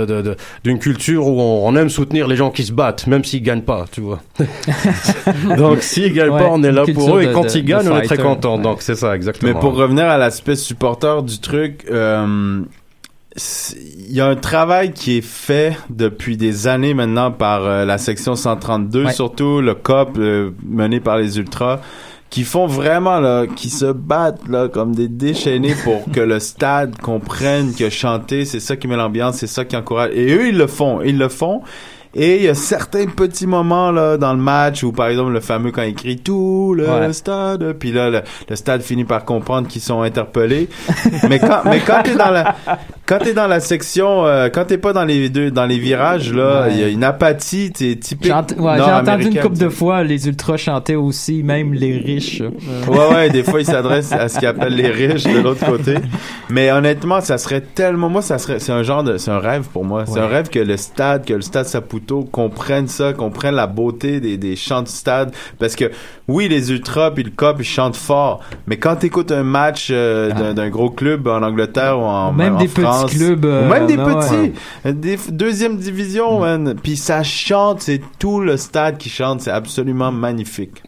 d'une 0.63 0.79
culture 0.79 1.27
où 1.27 1.41
on, 1.41 1.67
on 1.67 1.75
aime 1.77 1.89
soutenir 1.89 2.29
les 2.29 2.37
gens 2.37 2.51
qui 2.51 2.65
se 2.65 2.73
battent, 2.73 3.07
même 3.09 3.25
s'ils 3.25 3.43
gagnent 3.43 3.63
pas, 3.63 3.85
tu 3.91 4.01
vois. 4.01 4.21
Donc, 5.57 5.83
s'ils 5.83 6.13
gagnent 6.13 6.31
Ouais, 6.31 6.39
pas, 6.41 6.49
on 6.51 6.63
est 6.63 6.73
là 6.73 6.85
pour 6.93 7.17
eux. 7.17 7.23
Et 7.23 7.33
quand 7.33 7.43
de- 7.53 7.59
ils 7.59 7.65
gagnent, 7.65 7.89
on 7.89 7.99
est 7.99 8.07
très 8.07 8.17
content. 8.19 8.59
Donc, 8.59 8.81
c'est 8.83 8.95
ça, 8.95 9.15
exactement. 9.17 9.53
Mais 9.53 9.59
pour 9.59 9.75
revenir 9.75 10.05
à 10.05 10.19
l'aspect 10.19 10.57
supporter 10.57 11.23
du 11.25 11.39
truc, 11.41 11.85
euh, 11.91 12.61
il 13.37 14.13
y 14.15 14.21
a 14.21 14.27
un 14.27 14.37
travail 14.37 14.93
qui 14.93 15.19
est 15.19 15.25
fait 15.25 15.77
depuis 15.91 16.37
des 16.37 16.69
années 16.69 16.95
maintenant 16.95 17.33
par 17.33 17.65
euh, 17.65 17.85
la 17.85 17.99
section 17.99 18.37
132, 18.37 19.07
Ouais. 19.07 19.13
surtout 19.13 19.61
le 19.61 19.75
COP 19.75 20.17
euh, 20.19 20.51
mené 20.65 21.01
par 21.01 21.17
les 21.19 21.37
Ultras, 21.39 21.81
qui 22.35 22.43
font 22.43 22.67
vraiment 22.67 23.21
là, 23.21 23.47
qui 23.47 23.71
se 23.71 23.85
battent 23.93 24.49
là 24.49 24.67
comme 24.67 24.93
des 24.93 25.07
déchaînés 25.07 25.77
pour 25.85 26.03
que 26.13 26.19
le 26.19 26.41
stade 26.41 26.99
comprenne 27.01 27.73
que 27.73 27.89
chanter, 27.91 28.45
c'est 28.45 28.59
ça 28.59 28.75
qui 28.75 28.89
met 28.89 28.97
l'ambiance, 28.97 29.37
c'est 29.37 29.47
ça 29.47 29.65
qui 29.65 29.77
encourage. 29.77 30.11
Et 30.15 30.35
eux, 30.35 30.49
ils 30.49 30.59
le 30.59 30.67
font, 30.67 31.01
ils 31.01 31.17
le 31.17 31.29
font. 31.29 31.63
Et 32.17 32.37
il 32.39 32.43
y 32.43 32.49
a 32.49 32.55
certains 32.55 33.07
petits 33.07 33.47
moments 33.47 33.93
là 33.93 34.17
dans 34.17 34.33
le 34.33 34.41
match 34.41 34.83
où 34.83 34.91
par 34.93 35.07
exemple 35.09 35.31
le 35.33 35.41
fameux 35.41 35.71
quand 35.71 35.83
il 35.83 35.95
crie 35.95 36.17
tout 36.19 36.75
le 36.77 36.89
Ouais. 36.89 37.13
stade, 37.13 37.73
puis 37.79 37.93
là 37.93 38.11
le, 38.11 38.23
le 38.49 38.57
stade 38.57 38.83
finit 38.83 39.05
par 39.05 39.25
comprendre 39.25 39.67
qu'ils 39.69 39.83
sont 39.83 40.03
interpellés. 40.03 40.69
mais 41.29 41.39
quand 41.39 41.63
mais 41.67 41.81
quand 41.87 42.03
t'es 42.03 42.15
dans 42.17 42.31
la 42.31 42.57
quand 43.07 43.19
t'es 43.19 43.35
dans 43.35 43.47
la 43.47 43.61
section, 43.61 44.25
euh, 44.27 44.49
quand 44.49 44.65
t'es 44.65 44.79
pas 44.79 44.93
dans 44.93 45.05
les 45.05 45.29
deux, 45.29 45.51
dans 45.51 45.67
les 45.67 45.79
virages 45.79 46.33
là, 46.33 46.69
il 46.71 46.79
y 46.79 46.83
a 46.85 46.89
une 46.89 47.05
apathie, 47.05 47.71
t'es 47.71 47.97
typique. 47.97 48.27
J'ai 48.27 48.33
ent- 48.33 48.47
ouais, 48.59 48.77
j'ai 48.77 48.83
entendu 48.93 49.25
une 49.27 49.41
couple 49.41 49.59
de 49.59 49.69
fois 49.69 50.03
les 50.05 50.27
ultras 50.27 50.57
chanter 50.57 50.97
aussi, 50.97 51.43
même 51.43 51.75
les 51.75 51.99
riches. 51.99 52.43
Ouais, 52.89 53.15
ouais, 53.15 53.31
des 53.31 53.43
fois, 53.43 53.61
ils 53.61 53.67
s'adressent 53.67 54.13
à 54.13 54.29
ce 54.29 54.39
qu'ils 54.39 54.49
appellent 54.49 54.75
les 54.75 54.89
riches 54.91 55.25
de 55.25 55.39
l'autre 55.39 55.65
côté. 55.67 55.95
Mais 56.49 56.71
honnêtement, 56.73 57.21
ça 57.21 57.37
serait 57.39 57.61
tellement, 57.61 58.09
moi, 58.09 58.23
ça 58.23 58.39
serait, 58.39 58.59
c'est 58.59 58.73
un 58.73 58.83
genre 58.83 59.03
de, 59.05 59.17
c'est 59.19 59.31
un 59.31 59.39
rêve 59.39 59.65
pour 59.73 59.85
moi. 59.85 60.05
C'est 60.07 60.21
un 60.21 60.27
rêve 60.27 60.49
que 60.49 60.59
le 60.59 60.77
stade, 60.77 61.25
que 61.27 61.35
le 61.35 61.43
stade 61.43 61.67
Saputo 61.67 62.25
comprenne 62.25 62.89
ça, 62.89 63.13
comprenne 63.13 63.55
la 63.55 63.67
beauté 63.67 64.21
des, 64.21 64.37
des 64.39 64.57
chants 64.57 64.83
du 64.83 64.91
stade. 64.91 65.33
Parce 65.59 65.77
que, 65.77 65.91
oui, 66.29 66.49
les 66.49 66.71
ultras 66.73 67.11
puis 67.11 67.23
le 67.23 67.31
cop, 67.31 67.57
ils 67.59 67.65
chantent 67.65 67.97
fort. 67.97 68.41
Mais 68.67 68.77
quand 68.79 68.97
t'écoutes 68.97 69.31
un 69.33 69.43
match 69.43 69.89
euh, 69.91 70.31
d'un, 70.33 70.55
d'un 70.55 70.71
gros 70.71 70.89
club 70.91 71.27
en 71.29 71.43
Angleterre 71.43 71.99
ou 71.99 72.03
en, 72.03 72.33
même 72.33 72.55
en 72.57 72.59
des 72.59 72.69
petits 72.69 72.81
France, 72.99 73.13
clubs, 73.13 73.45
euh, 73.45 73.67
ou 73.67 73.71
même 73.71 73.87
des 73.87 73.97
petits, 73.97 74.53
des 74.85 75.19
deuxième 75.31 75.77
division, 75.77 76.41
man. 76.41 76.75
Puis 76.83 76.97
ça 76.97 77.23
chante, 77.23 77.83
c'est 77.83 78.01
tout 78.19 78.41
le 78.41 78.57
stade 78.57 78.99
qui 78.99 79.09
chante, 79.09 79.41
c'est 79.43 79.51
absolument 79.51 80.13
magnifique. 80.13 80.83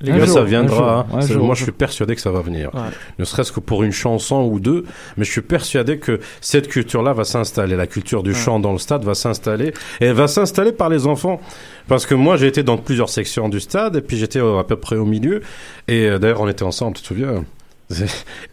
Les 0.00 0.10
gars, 0.10 0.26
ça 0.26 0.42
viendra. 0.42 1.06
hein. 1.12 1.20
Jour. 1.20 1.44
Moi, 1.46 1.54
je 1.54 1.62
suis 1.62 1.70
persuadé 1.70 2.16
que 2.16 2.20
ça 2.20 2.32
va 2.32 2.40
venir. 2.40 2.70
Ouais. 2.74 2.80
Ne 3.20 3.24
serait-ce 3.24 3.52
que 3.52 3.60
pour 3.60 3.84
une 3.84 3.92
chanson 3.92 4.42
ou 4.42 4.58
deux, 4.58 4.84
mais 5.16 5.24
je 5.24 5.30
suis 5.30 5.42
persuadé 5.42 5.98
que 5.98 6.18
cette 6.40 6.66
culture-là 6.66 7.12
va 7.12 7.22
s'installer. 7.22 7.76
La 7.76 7.86
culture 7.86 8.24
du 8.24 8.34
chant 8.34 8.58
dans 8.58 8.72
le 8.72 8.78
stade 8.78 9.04
va 9.04 9.14
s'installer. 9.14 9.72
Et 10.00 10.06
elle 10.06 10.14
va 10.14 10.26
s'installer 10.26 10.72
par 10.72 10.88
les 10.88 11.06
enfants. 11.06 11.40
Parce 11.86 12.04
que 12.04 12.16
moi, 12.16 12.36
j'ai 12.36 12.48
été 12.48 12.64
dans 12.64 12.78
plusieurs 12.78 13.10
sections 13.10 13.48
du 13.48 13.60
stade, 13.60 13.94
et 13.94 14.00
puis 14.00 14.16
j'étais 14.16 14.40
à 14.40 14.64
peu 14.64 14.74
près 14.74 14.96
au 14.96 15.04
milieu. 15.04 15.40
Et 15.86 16.08
euh, 16.08 16.18
d'ailleurs, 16.18 16.40
on 16.40 16.48
était 16.48 16.64
ensemble, 16.64 16.96
tu 16.96 17.02
te 17.02 17.06
souviens? 17.06 17.44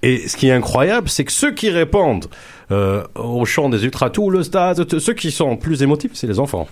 Et 0.03 0.27
ce 0.27 0.35
qui 0.35 0.47
est 0.47 0.51
incroyable, 0.51 1.09
c'est 1.09 1.23
que 1.23 1.31
ceux 1.31 1.53
qui 1.53 1.69
répondent 1.69 2.25
euh, 2.71 3.03
au 3.15 3.45
chant 3.45 3.69
des 3.69 3.83
ultras 3.83 4.09
tout 4.09 4.29
le 4.29 4.43
stade, 4.43 4.99
ceux 4.99 5.13
qui 5.13 5.31
sont 5.31 5.57
plus 5.57 5.83
émotifs, 5.83 6.11
c'est 6.15 6.27
les 6.27 6.39
enfants. 6.39 6.67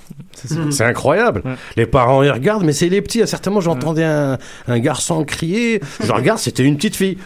C'est 0.72 0.84
incroyable. 0.84 1.44
Les 1.78 1.86
parents 1.86 2.24
ils 2.24 2.32
regardent, 2.32 2.64
mais 2.66 2.74
c'est 2.74 2.90
les 2.90 3.02
petits. 3.02 3.22
À 3.22 3.28
certains 3.28 3.52
moments, 3.52 3.62
j'entendais 3.62 4.04
un, 4.04 4.38
un 4.68 4.80
garçon 4.80 5.24
crier. 5.24 5.82
Je 6.04 6.12
regarde, 6.12 6.40
c'était 6.40 6.64
une 6.64 6.76
petite 6.76 6.96
fille. 6.96 7.18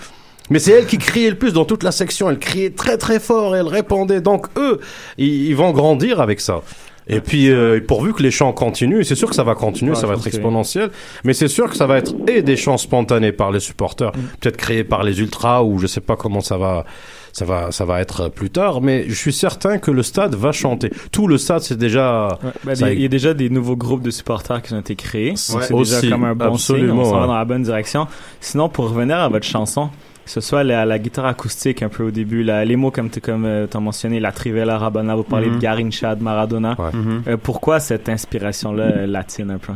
Mais 0.52 0.60
c'est 0.60 0.72
elle 0.72 0.88
qui 0.88 0.98
criait 0.98 1.30
le 1.30 1.38
plus 1.38 1.54
dans 1.54 1.66
toute 1.66 1.84
la 1.84 1.92
section. 1.92 2.30
Elle 2.30 2.40
criait 2.40 2.72
très 2.72 2.98
très 2.98 3.20
fort 3.20 3.56
et 3.56 3.60
elle 3.60 3.68
répondait. 3.68 4.20
Donc 4.20 4.48
eux, 4.58 4.80
ils, 5.18 5.46
ils 5.48 5.56
vont 5.56 5.72
grandir 5.72 6.22
avec 6.22 6.42
ça. 6.42 6.62
Et 7.10 7.22
puis, 7.22 7.50
euh, 7.50 7.80
pourvu 7.86 8.14
que 8.14 8.22
les 8.22 8.32
chants 8.32 8.54
continuent, 8.54 9.00
et 9.02 9.04
c'est 9.04 9.16
sûr 9.16 9.28
que 9.30 9.36
ça 9.36 9.44
va 9.44 9.56
continuer, 9.56 9.92
Ouais, 9.92 9.98
ça 9.98 10.08
va 10.08 10.14
être 10.14 10.28
exponentiel, 10.28 10.92
mais 11.24 11.34
c'est 11.34 11.48
sûr 11.48 11.70
que 11.70 11.76
ça 11.76 11.88
va 11.88 11.98
être 11.98 12.14
et 12.28 12.42
des 12.42 12.56
chants 12.56 12.78
spontanés 12.78 13.32
par 13.32 13.52
les 13.52 13.60
supporters, 13.60 14.12
peut-être 14.40 14.58
créés 14.58 14.84
par 14.84 15.04
les 15.04 15.20
ultras, 15.20 15.64
ou 15.64 15.80
je 15.80 15.88
sais 15.88 16.02
pas 16.02 16.16
comment 16.16 16.42
ça 16.42 16.58
va, 16.58 16.86
ça 17.34 17.46
va, 17.46 17.72
ça 17.72 17.86
va 17.86 18.00
être 18.02 18.30
plus 18.30 18.50
tard, 18.50 18.82
mais 18.82 19.06
je 19.08 19.14
suis 19.16 19.34
certain 19.34 19.78
que 19.80 19.90
le 19.92 20.04
stade 20.04 20.36
va 20.36 20.52
chanter. 20.52 20.92
Tout 21.12 21.28
le 21.28 21.38
stade, 21.38 21.62
c'est 21.62 21.78
déjà... 21.78 22.38
Ben, 22.64 22.76
ça- 22.76 22.88
des- 22.90 22.94
il 22.96 23.02
y 23.02 23.06
a 23.06 23.10
déjà 23.10 23.34
des 23.34 23.50
nouveaux 23.50 23.76
groupes 23.76 24.04
de 24.04 24.12
supporters 24.12 24.62
qui 24.62 24.74
ont 24.74 24.80
été 24.80 24.96
créés. 24.96 25.32
Ouais. 25.32 25.36
c'est 25.36 25.74
déjà 25.74 26.02
comme 26.10 26.24
un 26.26 26.36
bon 26.36 26.54
absolument, 26.54 26.94
signe. 26.94 27.02
On 27.02 27.06
s'en 27.06 27.12
va 27.16 27.22
ouais. 27.22 27.28
dans 27.28 27.38
la 27.38 27.46
bonne 27.46 27.64
direction. 27.64 28.08
Sinon, 28.40 28.70
pour 28.70 28.90
revenir 28.90 29.18
à 29.18 29.30
votre 29.30 29.46
chanson, 29.46 29.90
ce 30.32 30.42
soit 30.42 30.64
la, 30.64 30.86
la 30.86 31.00
guitare 31.00 31.26
acoustique 31.26 31.82
un 31.84 31.90
peu 31.90 32.04
au 32.04 32.12
début, 32.12 32.44
la- 32.44 32.64
les 32.66 32.76
mots 32.76 32.92
comme 32.92 33.10
tu 33.10 33.20
comme, 33.22 33.46
euh, 33.46 33.68
t'as 33.68 33.80
mentionné, 33.80 34.20
la 34.20 34.32
Trivella 34.32 34.78
Rabana, 34.78 35.16
vous 35.16 35.24
parlez 35.24 35.48
Mhm. 35.48 35.56
de 35.56 35.60
Garincha, 35.62 36.16
de 36.16 36.24
Maradona. 36.24 36.76
Mhm. 36.94 37.24
Euh, 37.28 37.38
pourquoi 37.42 37.80
cette 37.80 38.10
inspiration-là 38.10 38.84
euh, 38.84 39.08
latine 39.08 39.52
un 39.52 39.58
peu? 39.58 39.74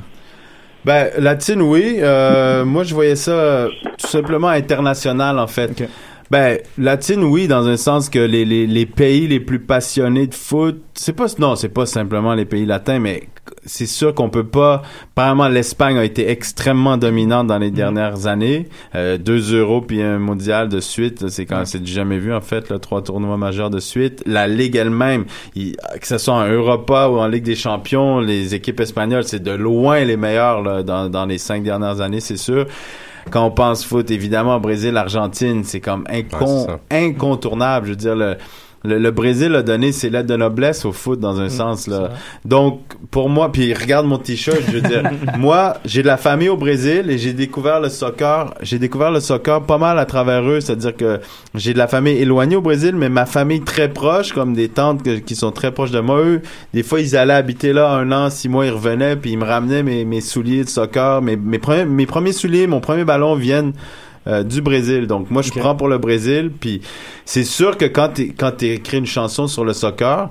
Ben, 0.85 1.09
latine, 1.17 1.61
oui. 1.61 1.97
Euh, 1.99 2.65
moi, 2.65 2.83
je 2.83 2.93
voyais 2.93 3.15
ça 3.15 3.67
tout 3.97 4.07
simplement 4.07 4.49
international, 4.49 5.39
en 5.39 5.47
fait. 5.47 5.89
Ben, 6.33 6.57
latine, 6.79 7.23
oui, 7.23 7.47
dans 7.47 7.67
un 7.67 7.77
sens 7.77 8.09
que 8.09 8.17
les, 8.17 8.43
les, 8.43 8.65
les 8.65 8.85
pays 8.87 9.27
les 9.27 9.39
plus 9.39 9.59
passionnés 9.59 10.25
de 10.25 10.33
foot, 10.33 10.81
c'est 10.95 11.13
pas, 11.13 11.27
non, 11.37 11.55
c'est 11.55 11.69
pas 11.69 11.85
simplement 11.85 12.33
les 12.33 12.45
pays 12.45 12.65
latins, 12.65 12.97
mais 12.97 13.29
c'est 13.67 13.85
sûr 13.85 14.15
qu'on 14.15 14.31
peut 14.31 14.47
pas, 14.47 14.81
apparemment, 15.11 15.47
l'Espagne 15.47 15.95
a 15.95 16.03
été 16.03 16.31
extrêmement 16.31 16.97
dominante 16.97 17.45
dans 17.45 17.59
les 17.59 17.69
dernières 17.69 18.25
années. 18.25 18.67
Euh, 18.95 19.19
deux 19.19 19.53
euros 19.53 19.81
puis 19.81 20.01
un 20.01 20.17
mondial 20.17 20.69
de 20.69 20.79
suite, 20.79 21.29
c'est 21.29 21.45
quand, 21.45 21.65
c'est 21.65 21.83
du 21.83 21.91
jamais 21.91 22.17
vu, 22.17 22.33
en 22.33 22.41
fait, 22.41 22.67
là, 22.69 22.79
trois 22.79 23.03
tournois 23.03 23.37
majeurs 23.37 23.69
de 23.69 23.79
suite. 23.79 24.23
La 24.25 24.47
Ligue 24.47 24.75
elle-même, 24.75 25.25
que 25.53 26.07
ce 26.07 26.17
soit 26.17 26.33
en 26.33 26.47
Europa 26.47 27.09
ou 27.09 27.19
en 27.19 27.27
Ligue 27.27 27.43
des 27.43 27.53
champions, 27.53 28.19
les 28.19 28.55
équipes 28.55 28.79
espagnoles, 28.79 29.25
c'est 29.25 29.43
de 29.43 29.51
loin 29.51 30.03
les 30.03 30.17
meilleures, 30.17 30.63
là, 30.63 30.81
dans, 30.81 31.09
dans 31.09 31.27
les 31.27 31.37
cinq 31.37 31.61
dernières 31.61 32.01
années, 32.01 32.21
c'est 32.21 32.37
sûr 32.37 32.65
quand 33.31 33.45
on 33.45 33.51
pense 33.51 33.83
foot, 33.85 34.11
évidemment, 34.11 34.59
Brésil, 34.59 34.95
Argentine, 34.97 35.63
c'est 35.63 35.79
comme 35.81 36.03
incon- 36.05 36.67
Ouais, 36.67 37.07
incontournable. 37.07 37.85
Je 37.87 37.91
veux 37.91 37.97
dire, 37.97 38.15
le, 38.15 38.37
le, 38.83 38.97
le 38.99 39.11
Brésil 39.11 39.55
a 39.55 39.61
donné 39.63 39.91
ses 39.91 40.09
lettres 40.09 40.27
de 40.27 40.35
noblesse 40.35 40.85
au 40.85 40.91
foot 40.91 41.19
dans 41.19 41.39
un 41.39 41.49
sens 41.49 41.87
là. 41.87 42.09
Donc 42.45 42.81
pour 43.11 43.29
moi, 43.29 43.51
puis 43.51 43.73
regarde 43.73 44.05
mon 44.05 44.17
t-shirt, 44.17 44.57
je 44.67 44.73
veux 44.73 44.81
dire, 44.81 45.03
moi 45.37 45.75
j'ai 45.85 46.01
de 46.01 46.07
la 46.07 46.17
famille 46.17 46.49
au 46.49 46.57
Brésil 46.57 47.09
et 47.09 47.17
j'ai 47.17 47.33
découvert 47.33 47.79
le 47.79 47.89
soccer. 47.89 48.53
J'ai 48.61 48.79
découvert 48.79 49.11
le 49.11 49.19
soccer 49.19 49.61
pas 49.63 49.77
mal 49.77 49.99
à 49.99 50.05
travers 50.05 50.43
eux, 50.43 50.59
c'est-à-dire 50.59 50.95
que 50.95 51.19
j'ai 51.55 51.73
de 51.73 51.77
la 51.77 51.87
famille 51.87 52.17
éloignée 52.17 52.55
au 52.55 52.61
Brésil, 52.61 52.95
mais 52.95 53.09
ma 53.09 53.25
famille 53.25 53.61
très 53.61 53.89
proche, 53.89 54.33
comme 54.33 54.53
des 54.53 54.69
tantes 54.69 55.03
que- 55.03 55.19
qui 55.19 55.35
sont 55.35 55.51
très 55.51 55.71
proches 55.71 55.91
de 55.91 55.99
moi. 55.99 56.19
Eux, 56.21 56.41
des 56.73 56.83
fois 56.83 56.99
ils 56.99 57.15
allaient 57.15 57.33
habiter 57.33 57.73
là 57.73 57.89
un 57.91 58.11
an, 58.11 58.29
six 58.29 58.49
mois, 58.49 58.65
ils 58.65 58.71
revenaient 58.71 59.15
puis 59.15 59.31
ils 59.31 59.37
me 59.37 59.45
ramenaient 59.45 59.83
mes, 59.83 60.03
mes 60.05 60.21
souliers 60.21 60.63
de 60.63 60.69
soccer, 60.69 61.21
mes, 61.21 61.35
mes 61.35 61.59
premiers 61.59 61.85
mes 61.85 62.05
premiers 62.05 62.33
souliers, 62.33 62.67
mon 62.67 62.79
premier 62.81 63.05
ballon 63.05 63.35
viennent 63.35 63.73
euh, 64.27 64.43
du 64.43 64.61
Brésil. 64.61 65.07
Donc 65.07 65.29
moi 65.31 65.41
je 65.41 65.51
prends 65.51 65.75
pour 65.75 65.87
le 65.87 65.97
Brésil 65.97 66.51
puis 66.59 66.81
c'est 67.25 67.43
sûr 67.43 67.77
que 67.77 67.85
quand 67.85 68.09
tu 68.15 68.33
quand 68.37 68.61
écris 68.63 68.97
une 68.97 69.05
chanson 69.05 69.47
sur 69.47 69.65
le 69.65 69.73
soccer, 69.73 70.29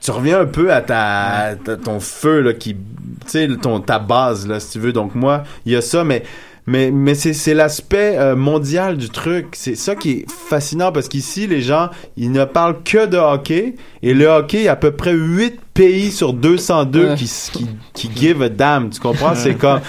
tu 0.00 0.10
reviens 0.10 0.40
un 0.40 0.46
peu 0.46 0.72
à 0.72 0.82
ta, 0.82 1.54
ton 1.82 1.98
feu 2.00 2.40
là 2.40 2.52
qui 2.52 2.74
tu 2.74 2.80
sais 3.26 3.48
ton 3.60 3.80
ta 3.80 3.98
base 3.98 4.46
là 4.46 4.60
si 4.60 4.72
tu 4.72 4.78
veux. 4.78 4.92
Donc 4.92 5.14
moi, 5.14 5.44
il 5.66 5.72
y 5.72 5.76
a 5.76 5.80
ça 5.82 6.04
mais 6.04 6.22
mais 6.66 6.90
mais 6.90 7.14
c'est 7.14 7.34
c'est 7.34 7.52
l'aspect 7.52 8.16
euh, 8.18 8.36
mondial 8.36 8.96
du 8.96 9.10
truc, 9.10 9.48
c'est 9.52 9.74
ça 9.74 9.94
qui 9.94 10.10
est 10.12 10.26
fascinant 10.30 10.92
parce 10.92 11.08
qu'ici 11.08 11.46
les 11.46 11.60
gens, 11.60 11.90
ils 12.16 12.32
ne 12.32 12.44
parlent 12.46 12.82
que 12.82 13.04
de 13.06 13.18
hockey. 13.18 13.74
Et 14.02 14.14
le 14.14 14.26
hockey, 14.26 14.58
il 14.60 14.64
y 14.64 14.68
a 14.68 14.72
à 14.72 14.76
peu 14.76 14.92
près 14.92 15.12
8 15.12 15.60
pays 15.74 16.10
sur 16.10 16.32
202 16.32 17.08
Ouais. 17.10 17.14
qui, 17.16 17.26
qui 17.52 17.68
qui 17.92 18.10
give 18.16 18.40
a 18.42 18.48
damn, 18.48 18.88
tu 18.90 18.98
comprends? 19.00 19.34
C'est 19.34 19.56
comme 19.56 19.80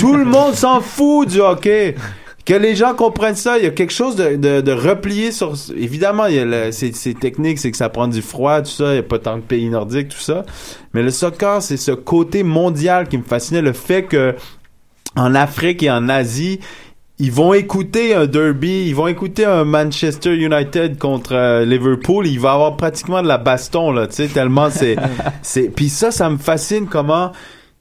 tout 0.00 0.16
le 0.16 0.24
monde 0.24 0.54
s'en 0.54 0.80
fout 0.80 1.28
du 1.28 1.40
hockey 1.40 1.94
que 2.46 2.54
les 2.54 2.74
gens 2.76 2.94
comprennent 2.94 3.34
ça, 3.34 3.58
il 3.58 3.64
y 3.64 3.66
a 3.66 3.70
quelque 3.70 3.92
chose 3.92 4.16
de, 4.16 4.36
de, 4.36 4.60
de 4.62 4.72
replié 4.72 5.32
sur... 5.32 5.54
Évidemment, 5.76 6.26
il 6.26 6.36
y 6.36 6.38
a 6.38 6.44
le- 6.44 6.72
c'est, 6.72 6.94
c'est 6.94 7.12
technique, 7.18 7.58
c'est 7.58 7.70
que 7.72 7.76
ça 7.76 7.88
prend 7.88 8.06
du 8.08 8.22
froid, 8.22 8.62
tout 8.62 8.70
ça, 8.70 8.90
il 8.90 8.92
n'y 8.92 8.98
a 8.98 9.02
pas 9.02 9.18
tant 9.18 9.36
de 9.36 9.42
pays 9.42 9.68
nordiques, 9.68 10.08
tout 10.08 10.20
ça. 10.20 10.44
Mais 10.94 11.02
le 11.02 11.10
soccer, 11.10 11.60
c'est 11.60 11.76
ce 11.76 11.90
côté 11.90 12.44
mondial 12.44 13.08
qui 13.08 13.18
me 13.18 13.24
fascinait, 13.24 13.62
le 13.62 13.72
fait 13.72 14.04
que 14.04 14.34
en 15.16 15.34
Afrique 15.34 15.82
et 15.82 15.90
en 15.90 16.08
Asie, 16.08 16.60
ils 17.18 17.32
vont 17.32 17.54
écouter 17.54 18.14
un 18.14 18.26
derby, 18.26 18.84
ils 18.86 18.94
vont 18.94 19.06
écouter 19.08 19.44
un 19.46 19.64
Manchester 19.64 20.36
United 20.36 20.98
contre 20.98 21.32
euh, 21.34 21.64
Liverpool, 21.64 22.26
il 22.26 22.38
va 22.38 22.52
avoir 22.52 22.76
pratiquement 22.76 23.22
de 23.22 23.26
la 23.28 23.38
baston 23.38 23.90
là, 23.90 24.06
tu 24.06 24.14
sais 24.16 24.28
tellement 24.28 24.68
c'est 24.70 24.96
c'est 25.42 25.70
puis 25.70 25.88
ça 25.88 26.10
ça 26.10 26.28
me 26.28 26.36
fascine 26.36 26.86
comment 26.86 27.32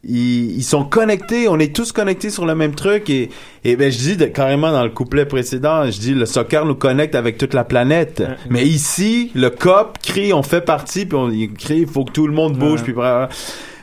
ils, 0.08 0.58
ils 0.58 0.64
sont 0.64 0.84
connectés, 0.86 1.48
on 1.48 1.58
est 1.60 1.76
tous 1.76 1.92
connectés 1.92 2.30
sur 2.30 2.46
le 2.46 2.56
même 2.56 2.76
truc 2.76 3.10
et 3.10 3.30
et 3.64 3.76
ben 3.76 3.92
je 3.92 3.98
dis 3.98 4.18
de- 4.18 4.26
carrément 4.26 4.72
dans 4.72 4.84
le 4.84 4.90
couplet 4.92 5.26
précédent, 5.26 5.86
je 5.90 6.00
dis 6.00 6.14
le 6.14 6.26
soccer 6.26 6.66
nous 6.66 6.76
connecte 6.76 7.16
avec 7.16 7.38
toute 7.38 7.54
la 7.54 7.64
planète. 7.64 8.24
Mais 8.50 8.64
ici, 8.66 9.32
le 9.36 9.50
COP 9.50 9.98
crie 10.04 10.34
on 10.34 10.44
fait 10.44 10.62
partie 10.62 11.06
puis 11.06 11.18
on 11.18 11.30
il 11.32 11.52
crie 11.54 11.80
il 11.82 11.88
faut 11.88 12.06
que 12.06 12.12
tout 12.12 12.28
le 12.28 12.34
monde 12.34 12.58
bouge 12.58 12.84
puis 12.84 12.94
bref. 12.94 13.30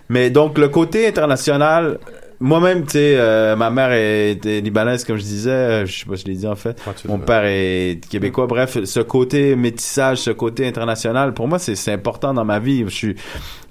Mais 0.08 0.30
donc 0.30 0.58
le 0.58 0.68
côté 0.68 1.06
international 1.08 1.98
moi-même, 2.44 2.82
tu 2.82 2.94
sais, 2.94 3.14
euh, 3.18 3.54
ma 3.54 3.70
mère 3.70 3.92
était 3.92 4.60
libanaise, 4.60 5.04
comme 5.04 5.16
je 5.16 5.22
disais, 5.22 5.50
euh, 5.50 5.86
je 5.86 6.00
sais 6.00 6.06
pas 6.06 6.16
si 6.16 6.24
je 6.24 6.28
l'ai 6.28 6.34
dit 6.36 6.46
en 6.48 6.56
fait. 6.56 6.76
Mon 7.06 7.18
père 7.24 7.44
est 7.44 8.00
québécois. 8.10 8.48
Bref, 8.48 8.78
ce 8.82 8.98
côté 8.98 9.54
métissage, 9.54 10.18
ce 10.18 10.32
côté 10.32 10.66
international, 10.66 11.34
pour 11.34 11.46
moi, 11.46 11.60
c'est 11.60 11.76
c'est 11.76 11.92
important 11.92 12.34
dans 12.34 12.44
ma 12.44 12.58
vie. 12.58 12.82
Je 12.88 12.90
suis, 12.92 13.14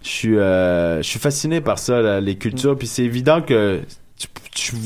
je 0.03 0.09
suis, 0.09 0.37
euh, 0.37 0.97
je 1.01 1.07
suis 1.07 1.19
fasciné 1.19 1.61
par 1.61 1.79
ça, 1.79 2.01
là, 2.01 2.19
les 2.21 2.35
cultures. 2.35 2.77
Puis 2.77 2.87
c'est 2.87 3.03
évident 3.03 3.41
que 3.41 3.81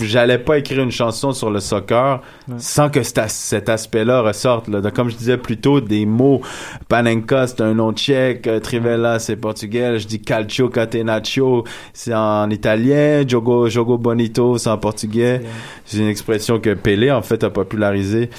j'allais 0.02 0.38
pas 0.38 0.58
écrire 0.60 0.82
une 0.82 0.92
chanson 0.92 1.34
sur 1.34 1.50
le 1.50 1.60
soccer 1.60 2.22
sans 2.58 2.90
que 2.90 3.04
cet, 3.04 3.18
as- 3.18 3.28
cet 3.28 3.68
aspect-là 3.68 4.22
ressorte. 4.22 4.68
Là. 4.70 4.80
Donc, 4.80 4.94
comme 4.94 5.10
je 5.10 5.16
disais 5.18 5.38
plus 5.38 5.58
tôt, 5.58 5.82
des 5.82 6.06
mots. 6.06 6.42
Panenka, 6.88 7.48
c'est 7.48 7.60
un 7.62 7.74
nom 7.74 7.92
tchèque. 7.92 8.48
euh, 8.48 8.60
Trivella, 8.60 9.20
c'est 9.20 9.36
portugais. 9.36 10.00
Je 10.00 10.08
dis 10.08 10.22
calcio 10.22 10.70
catenaccio, 10.70 11.64
c'est 11.94 12.14
en 12.14 12.50
italien. 12.50 13.24
Jogo, 13.28 13.68
jogo 13.68 13.98
bonito, 13.98 14.58
c'est 14.58 14.70
en 14.70 14.78
portugais. 14.78 15.42
C'est 15.86 15.98
une 15.98 16.08
expression 16.08 16.60
que 16.60 16.74
Pelé, 16.74 17.12
en 17.12 17.22
fait, 17.22 17.44
a 17.44 17.50
popularisé. 17.50 18.30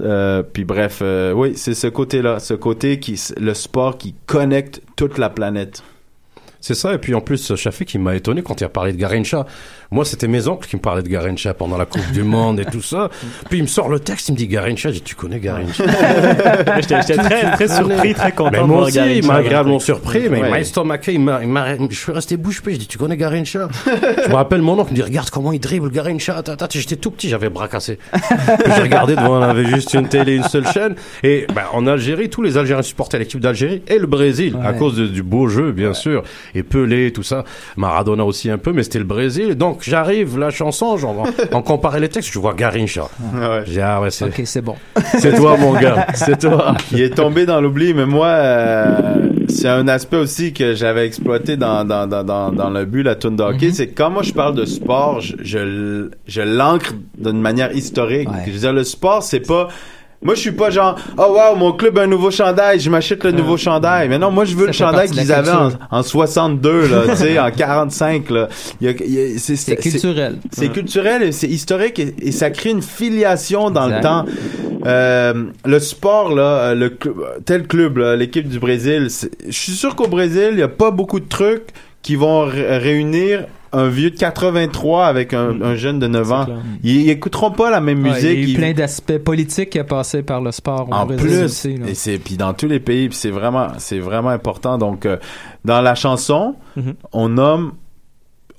Euh, 0.00 0.42
puis 0.42 0.64
bref, 0.64 1.00
euh, 1.02 1.32
oui, 1.32 1.52
c'est 1.56 1.74
ce 1.74 1.88
côté-là. 1.88 2.38
Ce 2.38 2.54
côté 2.54 2.98
qui, 3.00 3.20
le 3.38 3.52
sport 3.52 3.98
qui 3.98 4.14
connecte 4.26 4.80
toute 4.96 5.18
la 5.18 5.28
planète. 5.28 5.82
C'est 6.60 6.74
ça, 6.74 6.92
et 6.92 6.98
puis 6.98 7.14
en 7.14 7.20
plus, 7.20 7.54
Shafik, 7.54 7.94
il 7.94 8.00
m'a 8.00 8.16
étonné 8.16 8.42
quand 8.42 8.60
il 8.60 8.64
a 8.64 8.68
parlé 8.68 8.92
de 8.92 8.98
Garincha. 8.98 9.46
Moi, 9.90 10.04
c'était 10.04 10.28
mes 10.28 10.46
oncles 10.48 10.68
qui 10.68 10.76
me 10.76 10.82
parlaient 10.82 11.02
de 11.02 11.08
Garincha 11.08 11.54
pendant 11.54 11.78
la 11.78 11.86
Coupe 11.86 12.10
du 12.12 12.22
Monde 12.22 12.60
et 12.60 12.66
tout 12.66 12.82
ça. 12.82 13.08
Puis 13.48 13.58
il 13.58 13.62
me 13.62 13.66
sort 13.68 13.88
le 13.88 13.98
texte, 14.00 14.28
il 14.28 14.32
me 14.32 14.36
dit 14.36 14.46
Garincha. 14.46 14.88
J'ai 14.90 14.96
dit, 14.96 15.02
tu 15.02 15.14
connais 15.14 15.40
Garincha 15.40 15.84
J'étais 16.80 17.00
très, 17.16 17.50
très 17.52 17.68
surpris, 17.68 18.14
très 18.14 18.32
content 18.32 18.50
Mais 18.52 18.62
moi 18.64 18.82
aussi, 18.82 18.98
il 19.16 19.26
m'a 19.26 19.36
agréablement 19.36 19.78
surpris, 19.78 20.28
mais 20.28 20.38
il 20.38 20.42
m'a 20.42 20.50
Ouais. 20.50 20.60
estomaqué, 20.60 21.12
il 21.14 21.20
m'a, 21.20 21.40
il 21.42 21.48
m'a, 21.48 21.76
je 21.88 21.94
suis 21.96 22.12
resté 22.12 22.36
bouche 22.36 22.62
bée. 22.62 22.74
Je 22.74 22.78
dis, 22.80 22.86
tu 22.86 22.98
connais 22.98 23.16
Garincha? 23.16 23.68
Je 23.86 24.28
me 24.28 24.34
rappelle 24.34 24.60
mon 24.62 24.78
oncle 24.78 24.90
me 24.90 24.96
dit, 24.96 25.02
regarde 25.02 25.30
comment 25.30 25.52
il 25.52 25.60
dribble 25.60 25.90
Garincha. 25.90 26.34
ta, 26.42 26.54
ta, 26.56 26.68
ta. 26.68 26.78
J'étais 26.78 26.96
tout 26.96 27.10
petit, 27.10 27.28
j'avais 27.30 27.48
bras 27.48 27.68
cassé. 27.68 27.98
Puis 28.12 28.72
j'ai 28.76 28.82
regardé 28.82 29.16
devant, 29.16 29.38
on 29.38 29.42
avait 29.42 29.64
juste 29.66 29.94
une 29.94 30.08
télé, 30.08 30.36
une 30.36 30.44
seule 30.44 30.66
chaîne. 30.66 30.96
Et 31.22 31.46
ben, 31.54 31.62
en 31.72 31.86
Algérie, 31.86 32.28
tous 32.28 32.42
les 32.42 32.56
Algériens 32.58 32.82
supportaient 32.82 33.18
l'équipe 33.18 33.40
d'Algérie 33.40 33.82
et 33.88 33.98
le 33.98 34.06
Brésil, 34.06 34.56
à 34.62 34.72
Ouais. 34.72 34.78
cause 34.78 34.96
de- 34.96 35.06
du 35.06 35.22
beau 35.22 35.48
jeu, 35.48 35.72
bien 35.72 35.94
sûr. 35.94 36.22
Et 36.54 36.62
Pelé, 36.62 37.10
tout 37.12 37.22
ça. 37.22 37.44
Maradona 37.76 38.24
aussi 38.24 38.50
un 38.50 38.58
peu, 38.58 38.72
mais 38.72 38.82
c'était 38.82 38.98
le 38.98 39.04
Brésil. 39.04 39.54
Donc 39.54 39.77
j'arrive, 39.82 40.38
la 40.38 40.50
chanson, 40.50 40.96
genre, 40.96 41.26
en, 41.52 41.56
en 41.56 41.62
comparer 41.62 42.00
les 42.00 42.08
textes, 42.08 42.32
je 42.32 42.38
vois 42.38 42.54
Garincha. 42.54 43.08
Ouais. 43.34 43.62
J'ai 43.66 43.72
dit, 43.74 43.80
ah 43.80 44.00
ouais, 44.00 44.10
c'est, 44.10 44.24
Ok, 44.26 44.42
c'est 44.44 44.62
bon. 44.62 44.76
c'est 45.18 45.34
toi, 45.36 45.56
mon 45.56 45.72
gars. 45.74 46.06
C'est 46.14 46.38
toi. 46.38 46.74
Il 46.92 47.00
est 47.00 47.14
tombé 47.14 47.46
dans 47.46 47.60
l'oubli, 47.60 47.94
mais 47.94 48.06
moi, 48.06 48.26
euh, 48.26 49.28
c'est 49.48 49.68
un 49.68 49.88
aspect 49.88 50.16
aussi 50.16 50.52
que 50.52 50.74
j'avais 50.74 51.06
exploité 51.06 51.56
dans, 51.56 51.84
dans, 51.84 52.06
dans, 52.06 52.24
dans, 52.24 52.50
dans 52.52 52.70
le 52.70 52.84
but, 52.84 53.02
la 53.02 53.14
tune 53.14 53.36
de 53.36 53.42
hockey, 53.42 53.70
c'est 53.72 53.88
que 53.88 53.94
quand 53.96 54.10
moi 54.10 54.22
je 54.22 54.32
parle 54.32 54.54
de 54.54 54.64
sport, 54.64 55.20
je, 55.20 56.08
je 56.26 56.40
l'ancre 56.42 56.92
d'une 57.16 57.40
manière 57.40 57.72
historique. 57.74 58.28
Ouais. 58.28 58.42
Je 58.46 58.50
veux 58.52 58.58
dire, 58.58 58.72
le 58.72 58.84
sport, 58.84 59.22
c'est 59.22 59.40
pas... 59.40 59.68
Moi, 60.20 60.34
je 60.34 60.40
suis 60.40 60.52
pas 60.52 60.70
genre, 60.70 60.96
oh 61.16 61.32
wow, 61.36 61.54
mon 61.56 61.72
club 61.72 61.96
a 61.98 62.02
un 62.02 62.06
nouveau 62.08 62.30
chandail, 62.32 62.80
je 62.80 62.90
m'achète 62.90 63.22
le 63.24 63.30
nouveau 63.30 63.56
chandail. 63.56 64.08
Mais 64.08 64.18
non, 64.18 64.32
moi, 64.32 64.44
je 64.44 64.56
veux 64.56 64.66
le 64.66 64.72
chandail 64.72 65.08
qu'ils 65.10 65.32
avaient 65.32 65.50
en, 65.50 65.70
en 65.90 66.02
62, 66.02 66.88
là, 66.88 67.02
tu 67.10 67.16
sais, 67.16 67.38
en 67.38 67.50
45, 67.52 68.28
là. 68.30 68.48
C'est- 69.38 69.76
culturel. 69.76 70.38
c'est 70.50 70.68
culturel 70.72 71.22
et 71.22 71.32
c'est 71.32 71.46
historique 71.48 71.98
et, 72.00 72.14
et 72.20 72.32
ça 72.32 72.50
crée 72.50 72.70
une 72.70 72.82
filiation 72.82 73.70
dans 73.70 73.84
Exact. 73.84 73.96
le 73.96 74.02
temps. 74.02 74.24
Euh, 74.86 75.34
le 75.64 75.78
sport 75.80 76.34
là, 76.34 76.42
euh, 76.70 76.74
le 76.74 76.96
tel 77.44 77.66
club, 77.66 77.98
là, 77.98 78.16
l'équipe 78.16 78.48
du 78.48 78.58
Brésil, 78.58 79.08
je 79.46 79.52
suis 79.52 79.72
sûr 79.72 79.94
qu'au 79.96 80.06
Brésil, 80.08 80.50
il 80.52 80.58
y 80.58 80.62
a 80.62 80.68
pas 80.68 80.90
beaucoup 80.90 81.20
de 81.20 81.28
trucs 81.28 81.68
qui 82.02 82.14
vont 82.16 82.42
ré- 82.46 82.78
réunir 82.78 83.44
un 83.72 83.88
vieux 83.88 84.10
de 84.10 84.16
83 84.16 85.06
avec 85.06 85.34
un, 85.34 85.60
un 85.62 85.74
jeune 85.76 85.98
de 85.98 86.06
9 86.06 86.32
ans. 86.32 86.46
Ils, 86.82 87.02
ils 87.02 87.10
écouteront 87.10 87.50
pas 87.50 87.70
la 87.70 87.80
même 87.80 88.02
Ouais, 88.02 88.10
musique. 88.10 88.22
il 88.24 88.32
y 88.32 88.36
a 88.36 88.40
eu 88.40 88.44
ils- 88.50 88.56
plein 88.56 88.72
d'aspects 88.72 89.18
politiques 89.18 89.70
qui 89.70 89.78
a 89.78 89.84
passé 89.84 90.22
par 90.22 90.40
le 90.40 90.52
sport 90.52 90.88
en 90.90 91.06
plus 91.06 91.42
aussi. 91.42 91.76
et 91.86 91.94
c'est 91.94 92.18
puis 92.18 92.36
dans 92.36 92.54
tous 92.54 92.66
les 92.68 92.80
pays 92.80 93.08
c'est 93.12 93.30
vraiment 93.30 93.68
c'est 93.78 93.98
vraiment 93.98 94.30
important 94.30 94.78
donc 94.78 95.04
euh, 95.06 95.16
dans 95.64 95.80
la 95.80 95.94
chanson 95.94 96.54
Mhm. 96.76 96.94
on 97.12 97.28
nomme 97.28 97.72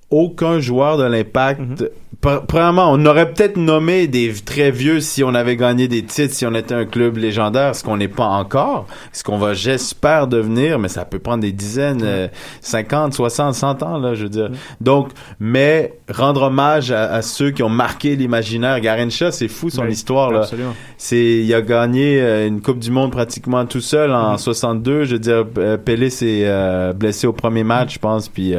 aucun 0.09 0.59
joueur 0.59 0.97
de 0.97 1.03
l'impact 1.03 1.59
Mhm. 1.61 1.75
Pre- 1.75 1.89
Premièrement, 2.21 2.91
on 2.91 3.05
aurait 3.05 3.31
peut-être 3.31 3.55
nommé 3.55 4.07
des 4.07 4.33
très 4.33 4.71
vieux 4.71 4.99
si 4.99 5.23
on 5.23 5.33
avait 5.35 5.55
gagné 5.55 5.87
des 5.87 6.03
titres, 6.03 6.33
si 6.33 6.45
on 6.45 6.53
était 6.53 6.73
un 6.73 6.83
club 6.85 7.15
légendaire, 7.17 7.75
ce 7.75 7.83
qu'on 7.83 7.95
n'est 7.95 8.09
pas 8.09 8.25
encore, 8.25 8.87
ce 9.13 9.23
qu'on 9.23 9.37
va, 9.37 9.53
j'espère, 9.53 10.27
devenir, 10.27 10.79
mais 10.79 10.89
ça 10.89 11.05
peut 11.05 11.19
prendre 11.19 11.41
des 11.43 11.51
dizaines, 11.53 12.01
euh, 12.03 12.27
50, 12.61 13.13
60, 13.13 13.53
100 13.53 13.83
ans, 13.83 13.97
là, 13.99 14.15
je 14.15 14.23
veux 14.23 14.29
dire. 14.29 14.49
Donc, 14.81 15.11
mais 15.39 15.93
rendre 16.09 16.41
hommage 16.41 16.91
à, 16.91 17.03
à 17.13 17.21
ceux 17.21 17.51
qui 17.51 17.63
ont 17.63 17.69
marqué 17.69 18.15
l'imaginaire. 18.17 18.81
Garincha, 18.81 19.31
c'est 19.31 19.47
fou 19.47 19.69
son 19.69 19.83
Oui, 19.83 19.91
histoire, 19.93 20.31
là. 20.31 20.39
absolument. 20.41 20.73
C'est, 20.97 21.23
il 21.43 21.53
a 21.53 21.61
gagné 21.61 22.19
euh, 22.19 22.47
une 22.47 22.59
Coupe 22.61 22.79
du 22.79 22.91
Monde 22.91 23.11
pratiquement 23.11 23.65
tout 23.65 23.81
seul 23.81 24.11
en 24.11 24.37
62. 24.37 25.05
Je 25.05 25.13
veux 25.13 25.19
dire, 25.19 25.45
euh, 25.57 25.77
Pelé 25.77 26.09
s'est 26.09 26.41
euh, 26.43 26.91
blessé 26.91 27.27
au 27.27 27.33
premier 27.33 27.63
match, 27.63 27.93
je 27.93 27.99
pense, 27.99 28.27
puis 28.27 28.55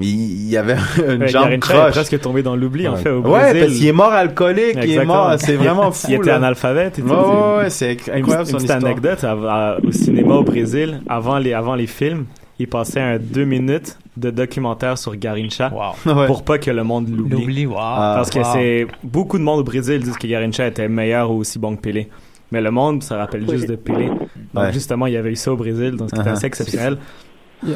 il, 0.00 0.06
il 0.06 0.48
y 0.50 0.56
avait 0.56 0.76
une 1.08 1.22
Ouais, 1.22 1.28
jambe 1.28 1.50
est 1.50 1.58
croche. 1.58 1.90
presque 1.90 2.20
tombé 2.20 2.42
dans 2.44 2.54
l'oubli, 2.54 2.81
en 2.88 2.96
fait, 2.96 3.10
au 3.10 3.20
Ouais, 3.20 3.30
Brésil. 3.52 3.60
parce 3.60 3.72
qu'il 3.78 3.86
est 3.88 3.92
mort 3.92 4.12
alcoolique, 4.12 4.78
il 4.82 4.92
est 4.92 5.04
mort, 5.04 5.34
c'est 5.38 5.56
vraiment 5.56 5.90
fou. 5.92 6.06
Il 6.10 6.14
était 6.14 6.30
analphabète 6.30 6.98
et 6.98 7.02
tout. 7.02 7.08
Ouais, 7.08 7.14
ouais, 7.16 7.56
ouais, 7.58 7.70
c'est 7.70 7.92
Une 8.08 8.14
incroyable 8.14 8.46
son 8.46 8.58
une 8.58 8.64
petite 8.66 8.70
histoire. 8.70 8.84
anecdote, 8.84 9.82
au 9.86 9.92
cinéma 9.92 10.34
au 10.34 10.42
Brésil, 10.44 11.00
avant 11.08 11.38
les, 11.38 11.52
avant 11.52 11.74
les 11.74 11.86
films, 11.86 12.26
il 12.58 12.68
passait 12.68 13.00
un 13.00 13.18
deux 13.18 13.44
minutes 13.44 13.98
de 14.16 14.30
documentaire 14.30 14.98
sur 14.98 15.16
Garincha 15.16 15.72
Ouais. 16.06 16.26
pour 16.26 16.42
pas 16.44 16.58
que 16.58 16.70
le 16.70 16.84
monde 16.84 17.08
l'oublie. 17.08 17.30
L'oubli, 17.40 17.66
wow. 17.66 17.74
Parce 17.76 18.30
que 18.30 18.38
Wow. 18.40 18.44
c'est 18.52 18.86
beaucoup 19.02 19.38
de 19.38 19.42
monde 19.42 19.60
au 19.60 19.64
Brésil 19.64 20.00
disent 20.00 20.18
que 20.18 20.26
Garincha 20.26 20.66
était 20.66 20.88
meilleur 20.88 21.30
ou 21.30 21.38
aussi 21.38 21.58
bon 21.58 21.74
que 21.76 21.80
Pelé. 21.80 22.08
Mais 22.50 22.60
le 22.60 22.70
monde 22.70 23.02
se 23.02 23.14
rappelle 23.14 23.48
juste 23.50 23.66
de 23.68 23.76
Pelé. 23.76 24.08
Donc 24.08 24.64
Ouais. 24.64 24.72
justement, 24.74 25.06
il 25.06 25.14
y 25.14 25.16
avait 25.16 25.30
eu 25.32 25.36
ça 25.36 25.50
au 25.52 25.56
Brésil, 25.56 25.92
donc 25.96 26.10
c'était 26.14 26.28
Uh-huh. 26.28 26.32
assez 26.32 26.46
exceptionnel. 26.46 26.98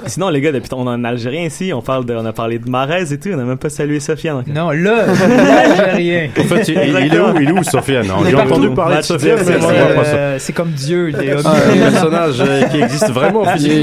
Sinon, 0.06 0.30
les 0.30 0.40
gars, 0.40 0.50
depuis 0.52 0.68
on 0.72 0.84
est 0.86 0.90
en 0.90 1.04
Algérien 1.04 1.44
ici, 1.44 1.72
on 1.72 1.80
parle 1.80 2.04
de, 2.04 2.14
on 2.14 2.24
a 2.24 2.32
parlé 2.32 2.58
de 2.58 2.68
Marez 2.68 3.12
et 3.12 3.18
tout, 3.18 3.28
on 3.32 3.38
a 3.38 3.44
même 3.44 3.56
pas 3.58 3.70
salué 3.70 4.00
Sofiane. 4.00 4.38
encore. 4.38 4.52
Non, 4.54 4.70
là, 4.70 5.04
l'Algérien. 5.06 6.28
En 6.38 6.42
fait, 6.42 6.68
il, 6.68 6.74
il 6.74 7.14
est 7.14 7.18
où, 7.20 7.40
il 7.40 7.48
est 7.48 7.52
où, 7.52 7.62
Sofiane 7.62 8.04
J'ai 8.26 8.32
partout. 8.32 8.52
entendu 8.54 8.70
parler 8.70 8.96
de 8.96 9.02
Sofiane, 9.02 9.38
c'est- 9.42 9.52
euh, 9.52 10.38
c'est 10.38 10.52
comme 10.52 10.70
Dieu, 10.70 11.10
il 11.10 11.16
est 11.28 11.34
Ah, 11.44 11.50
Un 11.72 11.90
personnage 11.90 12.34
euh, 12.40 12.62
qui 12.64 12.80
existe 12.82 13.10
vraiment 13.10 13.44
Il 13.58 13.70
est, 13.70 13.82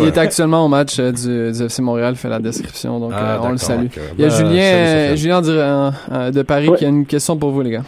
il 0.00 0.06
est 0.08 0.18
actuellement 0.18 0.64
au 0.64 0.68
match 0.68 0.96
euh, 0.98 1.12
du, 1.12 1.56
du 1.58 1.64
FC 1.64 1.82
Montréal, 1.82 2.14
fait 2.16 2.28
la 2.28 2.38
description, 2.38 3.00
donc 3.00 3.12
Ah, 3.14 3.34
euh, 3.34 3.38
on 3.42 3.48
le 3.50 3.56
salue. 3.58 3.86
Il 4.18 4.22
y 4.22 4.26
a 4.26 4.28
Bah, 4.28 4.36
Julien. 4.36 5.16
Julien 5.16 5.40
Dira- 5.42 5.92
euh, 6.12 6.30
de 6.30 6.42
Paris 6.42 6.68
Ouais. 6.68 6.78
qui 6.78 6.84
a 6.84 6.88
une 6.88 7.06
question 7.06 7.36
pour 7.36 7.50
vous, 7.50 7.62
les 7.62 7.70
gars. 7.70 7.82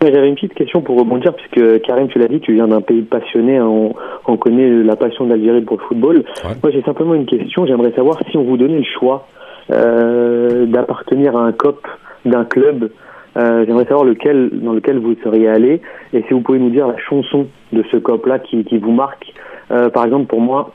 J'avais 0.00 0.28
une 0.28 0.36
petite 0.36 0.54
question 0.54 0.80
pour 0.80 0.96
rebondir, 0.96 1.34
puisque 1.34 1.82
Karim, 1.82 2.06
tu 2.06 2.20
l'as 2.20 2.28
dit, 2.28 2.38
tu 2.38 2.54
viens 2.54 2.68
d'un 2.68 2.80
pays 2.80 3.02
passionné, 3.02 3.56
hein, 3.56 3.66
on, 3.66 3.94
on 4.26 4.36
connaît 4.36 4.70
la 4.84 4.94
passion 4.94 5.26
d'Algérie 5.26 5.62
pour 5.62 5.76
le 5.76 5.82
football. 5.82 6.16
Ouais. 6.44 6.52
Moi, 6.62 6.70
j'ai 6.72 6.82
simplement 6.82 7.14
une 7.14 7.26
question, 7.26 7.66
j'aimerais 7.66 7.92
savoir 7.92 8.18
si 8.30 8.36
on 8.36 8.44
vous 8.44 8.56
donnait 8.56 8.78
le 8.78 8.84
choix 8.98 9.26
euh, 9.72 10.66
d'appartenir 10.66 11.36
à 11.36 11.40
un 11.40 11.52
COP 11.52 11.86
d'un 12.24 12.44
club, 12.44 12.90
euh, 13.36 13.64
j'aimerais 13.66 13.86
savoir 13.86 14.04
lequel 14.04 14.50
dans 14.52 14.72
lequel 14.72 14.98
vous 14.98 15.16
seriez 15.24 15.48
allé, 15.48 15.82
et 16.12 16.22
si 16.22 16.32
vous 16.32 16.42
pouvez 16.42 16.60
nous 16.60 16.70
dire 16.70 16.86
la 16.86 16.98
chanson 16.98 17.48
de 17.72 17.82
ce 17.90 17.96
COP-là 17.96 18.38
qui, 18.38 18.64
qui 18.64 18.78
vous 18.78 18.92
marque. 18.92 19.32
Euh, 19.72 19.90
par 19.90 20.04
exemple, 20.04 20.26
pour 20.26 20.40
moi, 20.40 20.70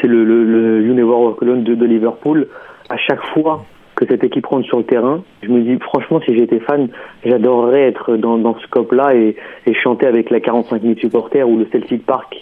c'est 0.00 0.08
le, 0.08 0.24
le, 0.24 0.44
le 0.44 0.86
You 0.86 0.94
Never 0.94 1.04
Walk 1.04 1.42
Alone 1.42 1.62
de, 1.62 1.74
de 1.74 1.86
Liverpool. 1.86 2.48
À 2.88 2.96
chaque 2.96 3.24
fois 3.32 3.64
que 4.00 4.06
cette 4.06 4.24
équipe 4.24 4.46
rentre 4.46 4.66
sur 4.66 4.78
le 4.78 4.84
terrain, 4.84 5.22
je 5.42 5.50
me 5.50 5.60
dis 5.60 5.78
franchement 5.78 6.20
si 6.26 6.34
j'étais 6.36 6.58
fan, 6.60 6.88
j'adorerais 7.24 7.82
être 7.82 8.16
dans, 8.16 8.38
dans 8.38 8.56
ce 8.56 8.62
scope-là 8.62 9.14
et, 9.14 9.36
et 9.66 9.74
chanter 9.74 10.06
avec 10.06 10.30
la 10.30 10.40
45 10.40 10.82
000 10.82 10.94
supporters 10.98 11.48
ou 11.48 11.58
le 11.58 11.68
Celtic 11.70 12.06
Park 12.06 12.34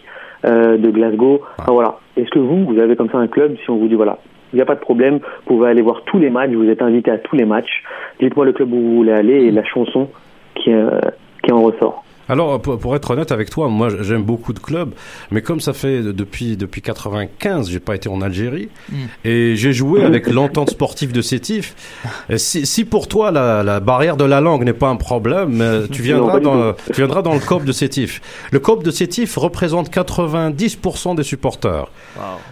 euh, 0.44 0.76
de 0.78 0.90
Glasgow. 0.90 1.42
Enfin, 1.58 1.72
voilà. 1.72 1.98
Est-ce 2.16 2.30
que 2.30 2.38
vous, 2.38 2.64
vous 2.64 2.78
avez 2.78 2.94
comme 2.94 3.10
ça 3.10 3.18
un 3.18 3.26
club 3.26 3.56
si 3.64 3.70
on 3.70 3.76
vous 3.76 3.88
dit 3.88 3.96
voilà, 3.96 4.18
il 4.52 4.56
n'y 4.56 4.62
a 4.62 4.66
pas 4.66 4.76
de 4.76 4.80
problème, 4.80 5.14
vous 5.14 5.56
pouvez 5.56 5.68
aller 5.68 5.82
voir 5.82 6.02
tous 6.04 6.18
les 6.18 6.30
matchs, 6.30 6.52
vous 6.52 6.68
êtes 6.68 6.80
invité 6.80 7.10
à 7.10 7.18
tous 7.18 7.34
les 7.34 7.44
matchs. 7.44 7.82
Dites-moi 8.20 8.44
le 8.44 8.52
club 8.52 8.72
où 8.72 8.76
vous 8.76 8.96
voulez 8.96 9.12
aller 9.12 9.44
et 9.44 9.50
la 9.50 9.64
chanson 9.64 10.08
qui, 10.54 10.72
euh, 10.72 11.00
qui 11.42 11.52
en 11.52 11.62
ressort. 11.62 12.04
Alors, 12.28 12.60
pour, 12.60 12.78
pour 12.78 12.94
être 12.96 13.10
honnête 13.10 13.32
avec 13.32 13.50
toi, 13.50 13.68
moi 13.68 13.88
j'aime 14.02 14.22
beaucoup 14.22 14.52
de 14.52 14.58
clubs, 14.58 14.92
mais 15.30 15.42
comme 15.42 15.60
ça 15.60 15.72
fait 15.72 16.02
depuis 16.02 16.56
depuis 16.56 16.82
95, 16.82 17.70
j'ai 17.70 17.80
pas 17.80 17.94
été 17.94 18.08
en 18.08 18.20
Algérie 18.20 18.68
et 19.24 19.54
j'ai 19.56 19.72
joué 19.72 20.04
avec 20.04 20.28
l'entente 20.28 20.70
sportive 20.70 21.12
de 21.12 21.22
Sétif. 21.22 21.74
Si, 22.36 22.66
si 22.66 22.84
pour 22.84 23.08
toi 23.08 23.30
la, 23.30 23.62
la 23.62 23.80
barrière 23.80 24.16
de 24.16 24.24
la 24.24 24.40
langue 24.40 24.64
n'est 24.64 24.72
pas 24.72 24.88
un 24.88 24.96
problème, 24.96 25.60
euh, 25.60 25.86
tu 25.90 26.02
viendras 26.02 26.40
dans 26.40 26.72
tu 26.72 26.92
viendras 26.92 27.22
dans 27.22 27.34
le 27.34 27.40
COP 27.40 27.64
de 27.64 27.72
Sétif. 27.72 28.20
Le 28.52 28.58
COP 28.60 28.82
de 28.84 28.90
Sétif 28.90 29.36
représente 29.36 29.90
90% 29.90 31.16
des 31.16 31.22
supporters. 31.22 31.86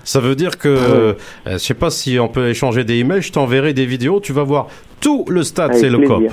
Ça 0.05 0.21
veut 0.21 0.35
dire 0.35 0.59
que 0.59 0.69
euh, 0.69 1.13
je 1.47 1.59
sais 1.59 1.75
pas 1.75 1.91
si 1.91 2.19
on 2.19 2.29
peut 2.29 2.49
échanger 2.49 2.85
des 2.85 2.95
emails, 2.95 3.23
je 3.23 3.33
t'enverrai 3.33 3.75
des 3.75 3.87
vidéos, 3.87 4.21
tu 4.21 4.33
vas 4.33 4.43
voir 4.43 4.69
tout 5.01 5.25
le 5.29 5.43
stade 5.43 5.71
Avec 5.71 5.81
c'est 5.81 5.91
le 5.91 6.07
COP. 6.07 6.33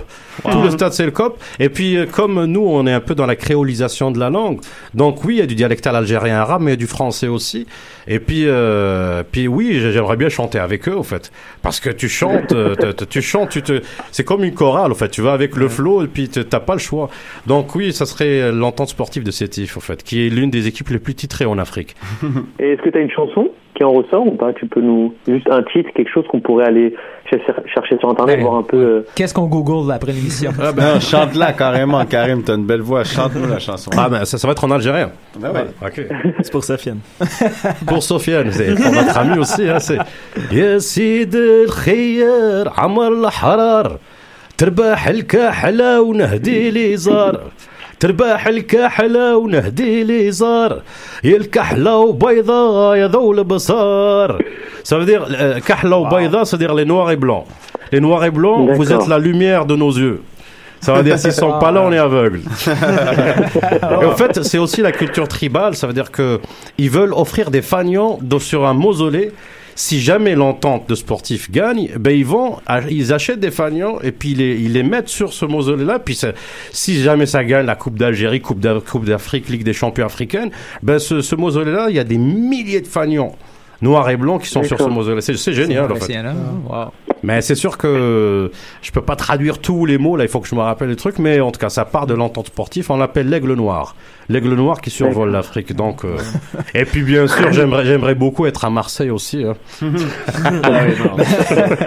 Tout 0.52 0.62
le 0.62 0.70
stade 0.70 0.94
c'est 0.94 1.06
le 1.06 1.12
COP. 1.12 1.42
Et 1.60 1.70
puis 1.70 1.98
euh, 1.98 2.06
comme 2.06 2.46
nous 2.46 2.66
on 2.66 2.86
est 2.88 2.92
un 2.92 3.00
peu 3.00 3.16
dans 3.16 3.26
la 3.26 3.36
créolisation 3.36 4.12
de 4.12 4.20
la 4.20 4.30
langue, 4.30 4.60
donc 4.94 5.24
oui 5.26 5.36
il 5.36 5.40
y 5.40 5.42
a 5.42 5.46
du 5.46 5.56
dialectal 5.56 5.96
algérien 5.96 6.38
arabe, 6.38 6.62
mais 6.62 6.72
il 6.72 6.74
y 6.74 6.78
a 6.78 6.78
du 6.78 6.88
français 6.88 7.28
aussi. 7.28 7.68
Et 8.08 8.20
puis 8.20 8.44
euh, 8.46 9.24
puis 9.30 9.48
oui 9.48 9.80
j'aimerais 9.80 10.18
bien 10.18 10.30
chanter 10.30 10.60
avec 10.60 10.88
eux 10.88 10.96
au 10.96 11.04
fait, 11.04 11.32
parce 11.62 11.80
que 11.80 11.90
tu 11.90 12.10
chantes, 12.10 12.52
euh, 12.54 12.76
tu 13.10 13.22
chantes, 13.22 13.50
tu 13.50 13.62
te, 13.62 13.82
c'est 14.12 14.24
comme 14.24 14.44
une 14.44 14.54
chorale 14.54 14.92
au 14.92 14.96
fait. 14.96 15.10
Tu 15.10 15.22
vas 15.22 15.34
avec 15.34 15.56
le 15.56 15.68
flow 15.68 16.04
et 16.04 16.08
puis 16.08 16.30
t'as 16.30 16.60
pas 16.60 16.74
le 16.74 16.80
choix. 16.80 17.10
Donc 17.48 17.76
oui 17.76 17.94
ça 17.94 18.06
serait 18.06 18.52
l'entente 18.52 18.90
sportive 18.90 19.24
de 19.24 19.32
Sétif 19.32 19.78
au 19.78 19.82
fait, 19.82 20.04
qui 20.04 20.26
est 20.26 20.30
l'une 20.30 20.50
des 20.50 20.68
équipes 20.68 20.90
les 20.90 21.00
plus 21.00 21.16
titrées 21.16 21.46
en 21.46 21.58
Afrique. 21.58 21.96
Et 22.60 22.72
est-ce 22.72 22.82
que 22.82 22.90
tu 22.90 22.98
as 22.98 23.02
une 23.02 23.12
chanson? 23.12 23.50
qui 23.75 23.85
en 23.85 23.93
ressort 23.93 24.27
ou 24.27 24.33
pas 24.33 24.53
Tu 24.53 24.67
peux 24.67 24.81
nous 24.81 25.15
juste 25.27 25.49
un 25.51 25.63
titre, 25.63 25.91
quelque 25.95 26.11
chose 26.13 26.25
qu'on 26.31 26.41
pourrait 26.41 26.67
aller 26.67 26.95
chercher, 27.31 27.53
chercher 27.75 27.97
sur 27.99 28.09
internet, 28.11 28.37
Ouais. 28.39 28.43
voir 28.43 28.57
un 28.57 28.63
peu. 28.63 28.77
euh, 28.77 29.07
Qu'est-ce 29.15 29.33
qu'on 29.35 29.47
google 29.47 29.93
après 29.93 30.13
l'émission? 30.13 30.51
Ah 30.61 30.73
ben, 30.73 30.99
chante-la 31.01 31.53
carrément, 31.53 32.05
Karim, 32.07 32.43
t'as 32.43 32.57
une 32.57 32.65
belle 32.67 32.81
voix, 32.81 33.05
chante-nous 33.05 33.47
la 33.49 33.59
chanson. 33.59 33.91
Ah 33.97 34.09
ben 34.09 34.25
ça, 34.25 34.37
ça 34.39 34.47
va 34.49 34.53
être 34.53 34.65
en 34.65 34.71
algérien. 34.73 35.11
Ben 35.39 35.51
ouais. 35.53 35.67
Ok. 35.87 36.07
C'est 36.43 36.51
pour 36.53 36.65
Sofiane. 36.65 36.99
pour 37.87 38.03
Sofiane, 38.03 38.51
c'est 38.53 38.75
pour 38.75 38.93
notre 38.93 39.17
ami 39.19 39.39
aussi, 39.39 39.69
hein, 39.69 39.79
c'est 39.79 39.99
يا 40.53 40.79
سيد 40.79 41.35
الخير 41.35 42.69
عمر 42.77 43.09
الحرار 43.09 43.99
تربح 44.59 45.07
الكحلة 45.09 46.01
ونهدي 46.01 46.71
لي 46.71 46.97
زار 46.97 47.41
ترباح 48.01 48.47
الكحلة 48.47 49.37
ونهدي 49.37 50.05
لي 50.05 50.31
زار 50.31 50.83
يا 51.25 51.37
الكحلة 51.37 51.97
وبيضة 51.97 52.97
يا 52.97 53.07
ذو 53.07 53.33
البصار 53.33 54.43
Ça 54.85 54.97
veut 54.99 55.05
dire, 55.05 55.23
euh, 55.29 55.59
كحلة 55.59 55.97
وبيضة, 55.97 56.45
ça 56.45 56.53
veut 56.57 56.59
dire 56.67 56.75
les 56.75 56.85
noirs 56.85 57.11
et 57.11 57.17
blancs. 57.17 57.45
Les 57.93 58.01
noirs 58.01 58.25
et 58.25 58.31
blancs, 58.31 58.71
vous 58.77 58.85
D'accord. 58.85 59.03
êtes 59.03 59.09
la 59.09 59.19
lumière 59.19 59.67
de 59.67 59.75
nos 59.77 59.91
yeux. 59.93 60.23
Ça 60.81 60.95
veut 60.95 61.03
dire 61.03 61.19
s'ils 61.19 61.33
sont 61.33 61.59
pas 61.59 61.73
là, 61.73 61.83
on 61.83 61.93
est 61.93 61.99
aveugle. 61.99 62.41
Et 64.01 64.05
en 64.05 64.17
fait, 64.17 64.43
c'est 64.45 64.59
aussi 64.59 64.81
la 64.81 64.93
culture 64.93 65.27
tribale. 65.27 65.75
Ça 65.75 65.87
veut 65.89 65.93
dire 65.93 66.11
que 66.13 66.41
ils 66.79 66.89
veulent 66.91 67.13
offrir 67.13 67.51
des 67.51 67.63
fanions 67.63 68.19
de- 68.23 68.39
sur 68.39 68.65
un 68.67 68.75
mausolée. 68.75 69.33
si 69.76 70.00
jamais 70.02 70.36
l'entente 70.36 70.88
de 70.90 70.96
sportifs 70.96 71.50
gagne, 71.50 71.90
ben 72.00 72.12
ils 72.16 72.26
vont, 72.26 72.58
ils 72.90 73.12
achètent 73.14 73.40
des 73.40 73.52
fanions 73.52 74.00
et 74.02 74.12
puis 74.12 74.32
ils 74.32 74.38
les, 74.38 74.56
ils 74.56 74.74
les 74.74 74.84
mettent 74.84 75.10
sur 75.10 75.34
ce 75.34 75.46
mausolée-là. 75.46 76.00
Puis 76.00 76.16
ça- 76.16 76.34
si 76.72 77.02
jamais 77.02 77.26
ça 77.26 77.44
gagne 77.44 77.66
la 77.66 77.76
Coupe 77.76 77.98
d'Algérie, 77.98 78.42
Coupe 78.42 78.60
d'A- 78.60 78.80
Coupe 78.88 79.06
d'Afrique, 79.06 79.50
Ligue 79.50 79.64
des 79.64 79.74
Champions 79.74 80.06
africaine, 80.06 80.52
ben 80.84 81.00
ce, 81.00 81.22
ce 81.22 81.36
mausolée-là, 81.36 81.88
il 81.90 81.96
y 81.96 82.00
a 82.00 82.04
des 82.04 82.18
milliers 82.18 82.82
de 82.82 82.88
fanions 82.88 83.34
noirs 83.82 84.10
et 84.10 84.16
blancs 84.18 84.42
qui 84.44 84.48
sont 84.50 84.62
sur 84.68 84.78
ce 84.78 84.84
mausolée. 84.96 85.22
C'est 85.22 85.54
génial 85.54 85.86
en 85.92 85.96
fait. 85.96 86.06
Wow. 86.70 86.86
Mais 87.24 87.42
c'est 87.42 87.56
sûr 87.56 87.78
que 87.78 88.52
je 88.82 88.92
peux 88.92 89.02
pas 89.02 89.16
traduire 89.16 89.60
tous 89.60 89.86
les 89.86 89.98
mots, 89.98 90.18
là, 90.18 90.24
il 90.26 90.30
faut 90.30 90.40
que 90.42 90.48
je 90.48 90.56
me 90.56 90.60
rappelle 90.62 90.90
les 90.90 90.96
trucs, 90.98 91.20
mais 91.20 91.40
en 91.40 91.52
tout 91.52 91.60
cas, 91.60 91.70
ça 91.70 91.86
part 91.86 92.06
de 92.06 92.14
l'entente 92.14 92.48
sportive, 92.48 92.86
on 92.92 92.98
l'appelle 92.98 93.30
l'aigle 93.30 93.54
noir. 93.54 93.96
L'aigle 94.30 94.54
noir 94.56 94.80
qui 94.82 94.90
survole 94.90 95.32
l'Afrique, 95.32 95.76
donc... 95.76 96.06
euh, 96.06 96.18
Et 96.74 96.86
puis, 96.86 97.04
bien 97.04 97.28
sûr, 97.28 97.52
j'aimerais, 97.52 97.86
j'aimerais 97.86 98.16
beaucoup 98.16 98.46
être 98.46 98.64
à 98.66 98.70
Marseille 98.70 99.10
aussi. 99.10 99.44
hein. 99.44 99.56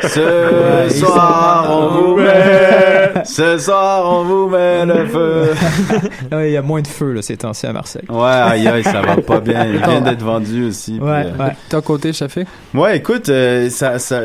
Ce 0.03 0.89
soir, 0.99 1.67
on 1.71 1.89
vous 1.89 2.17
met. 2.17 3.25
Ce 3.25 3.59
soir, 3.59 4.05
on 4.11 4.25
vous 4.25 4.49
met 4.49 4.85
le 4.87 5.07
feu. 5.07 5.45
Ouais, 6.33 6.51
Il 6.51 6.53
y 6.53 6.57
a 6.57 6.63
moins 6.63 6.83
de 6.83 6.87
feu 6.87 7.13
là, 7.13 7.23
ces 7.23 7.37
temps-ci 7.37 7.67
à 7.67 7.73
Marseille. 7.73 8.03
Ouais, 8.09 8.25
aïe, 8.27 8.67
aïe, 8.69 8.83
ça 8.85 9.01
va 9.01 9.17
pas 9.17 9.41
bien. 9.41 9.65
Il 9.67 9.79
vient 9.79 10.01
d'être 10.01 10.23
vendu 10.23 10.67
aussi. 10.67 10.99
Ouais, 10.99 11.25
puis, 11.25 11.33
euh, 11.41 11.45
ouais. 11.47 11.57
Ton 11.69 11.81
côté, 11.81 12.13
Chafé? 12.13 12.45
Ouais, 12.75 12.97
écoute, 12.99 13.29
euh, 13.29 13.69
ça, 13.71 13.99
ça, 13.99 14.23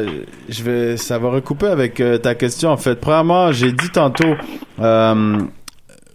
je 0.50 0.64
vais, 0.64 0.98
ça 0.98 1.18
va 1.18 1.30
recouper 1.30 1.68
avec 1.68 2.00
euh, 2.00 2.18
ta 2.18 2.36
question. 2.36 2.70
En 2.70 2.78
fait, 2.78 2.96
premièrement, 3.00 3.52
j'ai 3.52 3.72
dit 3.72 3.90
tantôt, 3.90 4.34
euh, 4.82 5.38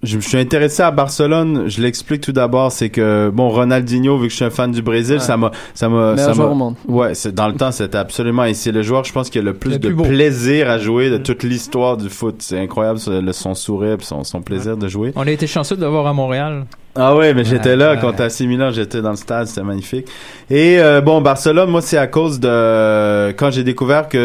je 0.03 0.17
me 0.17 0.21
suis 0.21 0.39
intéressé 0.39 0.83
à 0.83 0.91
Barcelone. 0.91 1.65
Je 1.69 1.81
l'explique 1.83 2.21
tout 2.21 2.33
d'abord, 2.33 2.71
c'est 2.71 2.91
que 2.91 3.31
bon, 3.33 3.49
Ronaldinho, 3.49 4.17
vu 4.19 4.25
que 4.27 4.31
je 4.31 4.37
suis 4.37 4.45
un 4.45 4.51
fan 4.51 4.71
du 4.71 4.83
Brésil, 4.83 5.17
Ouais. 5.17 5.21
ça 5.21 5.37
m'a, 5.37 5.51
ça 5.75 5.89
m'a, 5.89 6.13
Meilleur 6.13 6.19
ça 6.29 6.33
joueur 6.35 6.49
m'a- 6.49 6.53
au 6.53 6.57
monde. 6.57 6.75
Ouais, 6.87 7.15
c'est 7.15 7.35
dans 7.35 7.49
le 7.49 7.55
temps, 7.55 7.73
c'était 7.73 7.99
absolument. 7.99 8.45
Et 8.45 8.55
c'est 8.55 8.73
le 8.73 8.83
joueur, 8.83 9.05
je 9.05 9.13
pense, 9.13 9.31
qui 9.31 9.39
a 9.39 9.43
le 9.43 9.55
plus 9.55 9.73
Le 9.73 9.79
de 9.79 9.89
plus 9.89 9.97
plaisir 10.09 10.71
à 10.71 10.79
jouer 10.79 11.11
de 11.11 11.17
toute 11.19 11.43
l'histoire 11.43 11.97
du 11.97 12.09
foot. 12.11 12.37
C'est 12.41 12.59
incroyable, 12.61 12.99
le- 13.09 13.33
son 13.33 13.55
sourire, 13.55 13.97
son, 14.01 14.23
son 14.25 14.43
plaisir 14.43 14.77
de 14.77 14.87
jouer. 14.89 15.13
On 15.17 15.27
a 15.27 15.31
été 15.31 15.47
chanceux 15.47 15.77
de 15.77 15.83
l'avoir 15.83 16.07
à 16.07 16.13
Montréal. 16.13 16.67
Ah 16.99 17.15
ouais, 17.15 17.35
mais 17.35 17.45
j'étais 17.45 17.77
là 17.77 17.93
Ouais. 17.95 18.01
contre 18.01 18.23
AC 18.23 18.41
Milan, 18.41 18.71
j'étais 18.71 19.03
dans 19.03 19.11
le 19.11 19.17
stade, 19.17 19.47
c'était 19.47 19.63
magnifique. 19.63 20.07
Et 20.51 20.79
euh, 20.81 21.01
bon, 21.01 21.21
Barcelone, 21.21 21.69
moi 21.71 21.83
c'est 21.83 21.99
à 21.99 22.07
cause 22.07 22.41
de 22.41 23.33
quand 23.33 23.51
j'ai 23.51 23.65
découvert 23.65 24.09
qu'il 24.09 24.21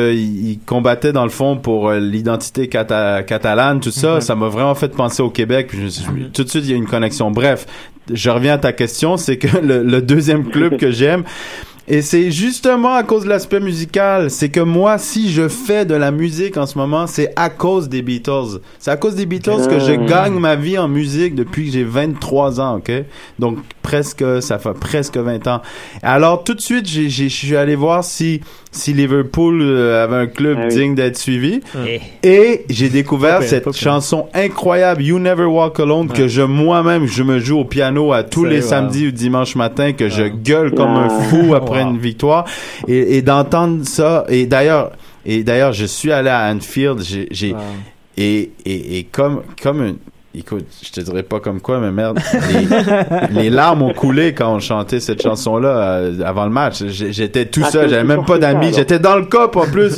il 0.50 0.60
combattait 0.66 1.12
dans 1.12 1.24
le 1.24 1.30
fond 1.30 1.58
pour 1.58 1.90
euh, 1.90 2.00
l'identité 2.00 2.68
cata- 2.68 3.24
catalane, 3.24 3.80
tout 3.82 3.92
ça, 3.92 4.16
Mhm. 4.16 4.22
ça 4.22 4.36
m'a 4.36 4.48
vraiment 4.48 4.76
fait 4.76 4.90
penser 4.96 5.22
au 5.22 5.30
Québec. 5.30 5.68
Puis 5.70 5.80
je 5.92 6.12
me- 6.12 6.30
tout 6.30 6.44
de 6.44 6.50
suite, 6.50 6.64
il 6.66 6.72
y 6.72 6.74
a 6.74 6.78
une 6.78 6.88
connexion. 6.88 7.30
Bref, 7.32 7.66
je 8.12 8.30
reviens 8.30 8.54
à 8.54 8.58
ta 8.58 8.72
question, 8.74 9.18
c'est 9.18 9.38
que 9.38 9.48
le, 9.62 9.84
le 9.84 10.02
deuxième 10.02 10.50
club 10.50 10.78
que 10.78 10.92
j'aime. 10.92 11.24
Et 11.88 12.02
c'est 12.04 12.32
justement 12.32 12.94
à 12.94 13.04
cause 13.04 13.24
de 13.24 13.30
l'aspect 13.30 13.60
musical. 13.60 14.30
C'est 14.30 14.50
que 14.50 14.60
moi, 14.60 14.98
si 14.98 15.32
je 15.32 15.48
fais 15.50 15.84
de 15.84 15.96
la 15.96 16.12
musique 16.12 16.56
en 16.56 16.66
ce 16.66 16.78
moment, 16.78 17.08
c'est 17.08 17.34
à 17.36 17.50
cause 17.50 17.90
des 17.90 18.02
Beatles. 18.02 18.60
C'est 18.80 18.92
à 18.92 18.98
cause 18.98 19.16
des 19.16 19.26
Beatles 19.26 19.68
que 19.68 19.80
je 19.80 19.94
Ah. 19.94 19.98
gagne 19.98 20.40
ma 20.40 20.56
vie 20.56 20.78
en 20.78 20.88
musique 20.88 21.34
depuis 21.36 21.66
que 21.66 21.72
j'ai 21.72 21.84
23 21.84 22.62
ans, 22.62 22.78
ok? 22.78 22.92
Donc, 23.40 23.58
presque, 23.82 24.24
ça 24.42 24.60
fait 24.60 24.74
presque 24.80 25.18
20 25.18 25.48
ans. 25.48 25.62
Alors, 26.04 26.44
tout 26.44 26.54
de 26.54 26.62
suite, 26.62 26.88
j'ai, 26.88 27.10
j'ai- 27.10 27.30
je 27.30 27.36
suis 27.36 27.56
allé 27.58 27.76
voir 27.76 28.04
si, 28.04 28.42
si 28.72 28.94
Liverpool 28.94 29.62
euh, 29.62 30.04
avait 30.04 30.16
un 30.16 30.28
club 30.28 30.58
Ah 30.62 30.66
oui. 30.70 30.74
digne 30.76 30.96
d'être 30.96 31.18
suivi. 31.18 31.60
Eh. 31.88 32.00
Et 32.24 32.66
j'ai 32.70 32.88
découvert 32.90 33.40
Pas 33.40 33.46
cette 33.46 33.66
pas 33.66 33.72
chanson 33.74 34.28
incroyable, 34.34 35.02
You 35.04 35.20
Never 35.20 35.44
Walk 35.46 35.80
Alone, 35.80 36.08
que 36.08 36.28
je, 36.28 36.42
moi-même, 36.42 37.06
je 37.06 37.22
me 37.24 37.40
joue 37.40 37.60
au 37.60 37.66
piano 37.66 38.14
à 38.14 38.24
tous 38.24 38.46
les 38.46 38.62
wow. 38.62 38.68
samedis 38.68 39.08
ou 39.08 39.12
dimanches 39.12 39.56
matin, 39.56 39.92
que 39.92 40.08
je 40.10 40.24
gueule 40.24 40.72
comme 40.72 40.90
un 40.92 41.08
Ah. 41.10 41.24
fou 41.24 41.54
après 41.54 41.84
Wow. 41.84 41.90
une 41.92 41.98
victoire. 41.98 42.46
Et, 42.88 43.18
et 43.18 43.22
d'entendre 43.22 43.84
ça, 43.86 44.26
et 44.30 44.46
d'ailleurs, 44.46 44.92
et 45.26 45.44
d'ailleurs, 45.44 45.74
je 45.74 45.86
suis 45.86 46.12
allé 46.12 46.30
à 46.30 46.50
Anfield, 46.52 47.02
j'ai, 47.02 47.28
j'ai, 47.30 47.54
et, 48.18 48.52
et, 48.66 48.98
et 49.00 49.04
comme, 49.04 49.42
comme 49.62 49.84
une, 49.86 49.96
écoute, 50.34 50.66
je 50.82 50.92
te 50.92 51.02
dirais 51.02 51.24
pas 51.24 51.40
comme 51.40 51.60
quoi, 51.60 51.80
mais 51.80 51.92
merde, 51.92 52.20
les, 53.32 53.44
les 53.44 53.50
larmes 53.50 53.82
ont 53.82 53.94
coulé 53.94 54.34
quand 54.34 54.54
on 54.54 54.60
chantait 54.60 55.00
cette 55.00 55.22
chanson-là 55.22 55.70
euh, 55.70 56.22
avant 56.24 56.46
le 56.46 56.52
match. 56.52 56.84
J'étais 56.86 57.46
tout 57.46 57.64
seul, 57.66 57.90
j'avais 57.90 58.04
même 58.04 58.26
pas 58.26 58.38
d'amis, 58.38 58.74
j'étais 58.74 59.00
dans 59.00 59.18
le 59.18 59.26
cop 59.26 59.56
en 59.58 59.66
plus. 59.66 59.98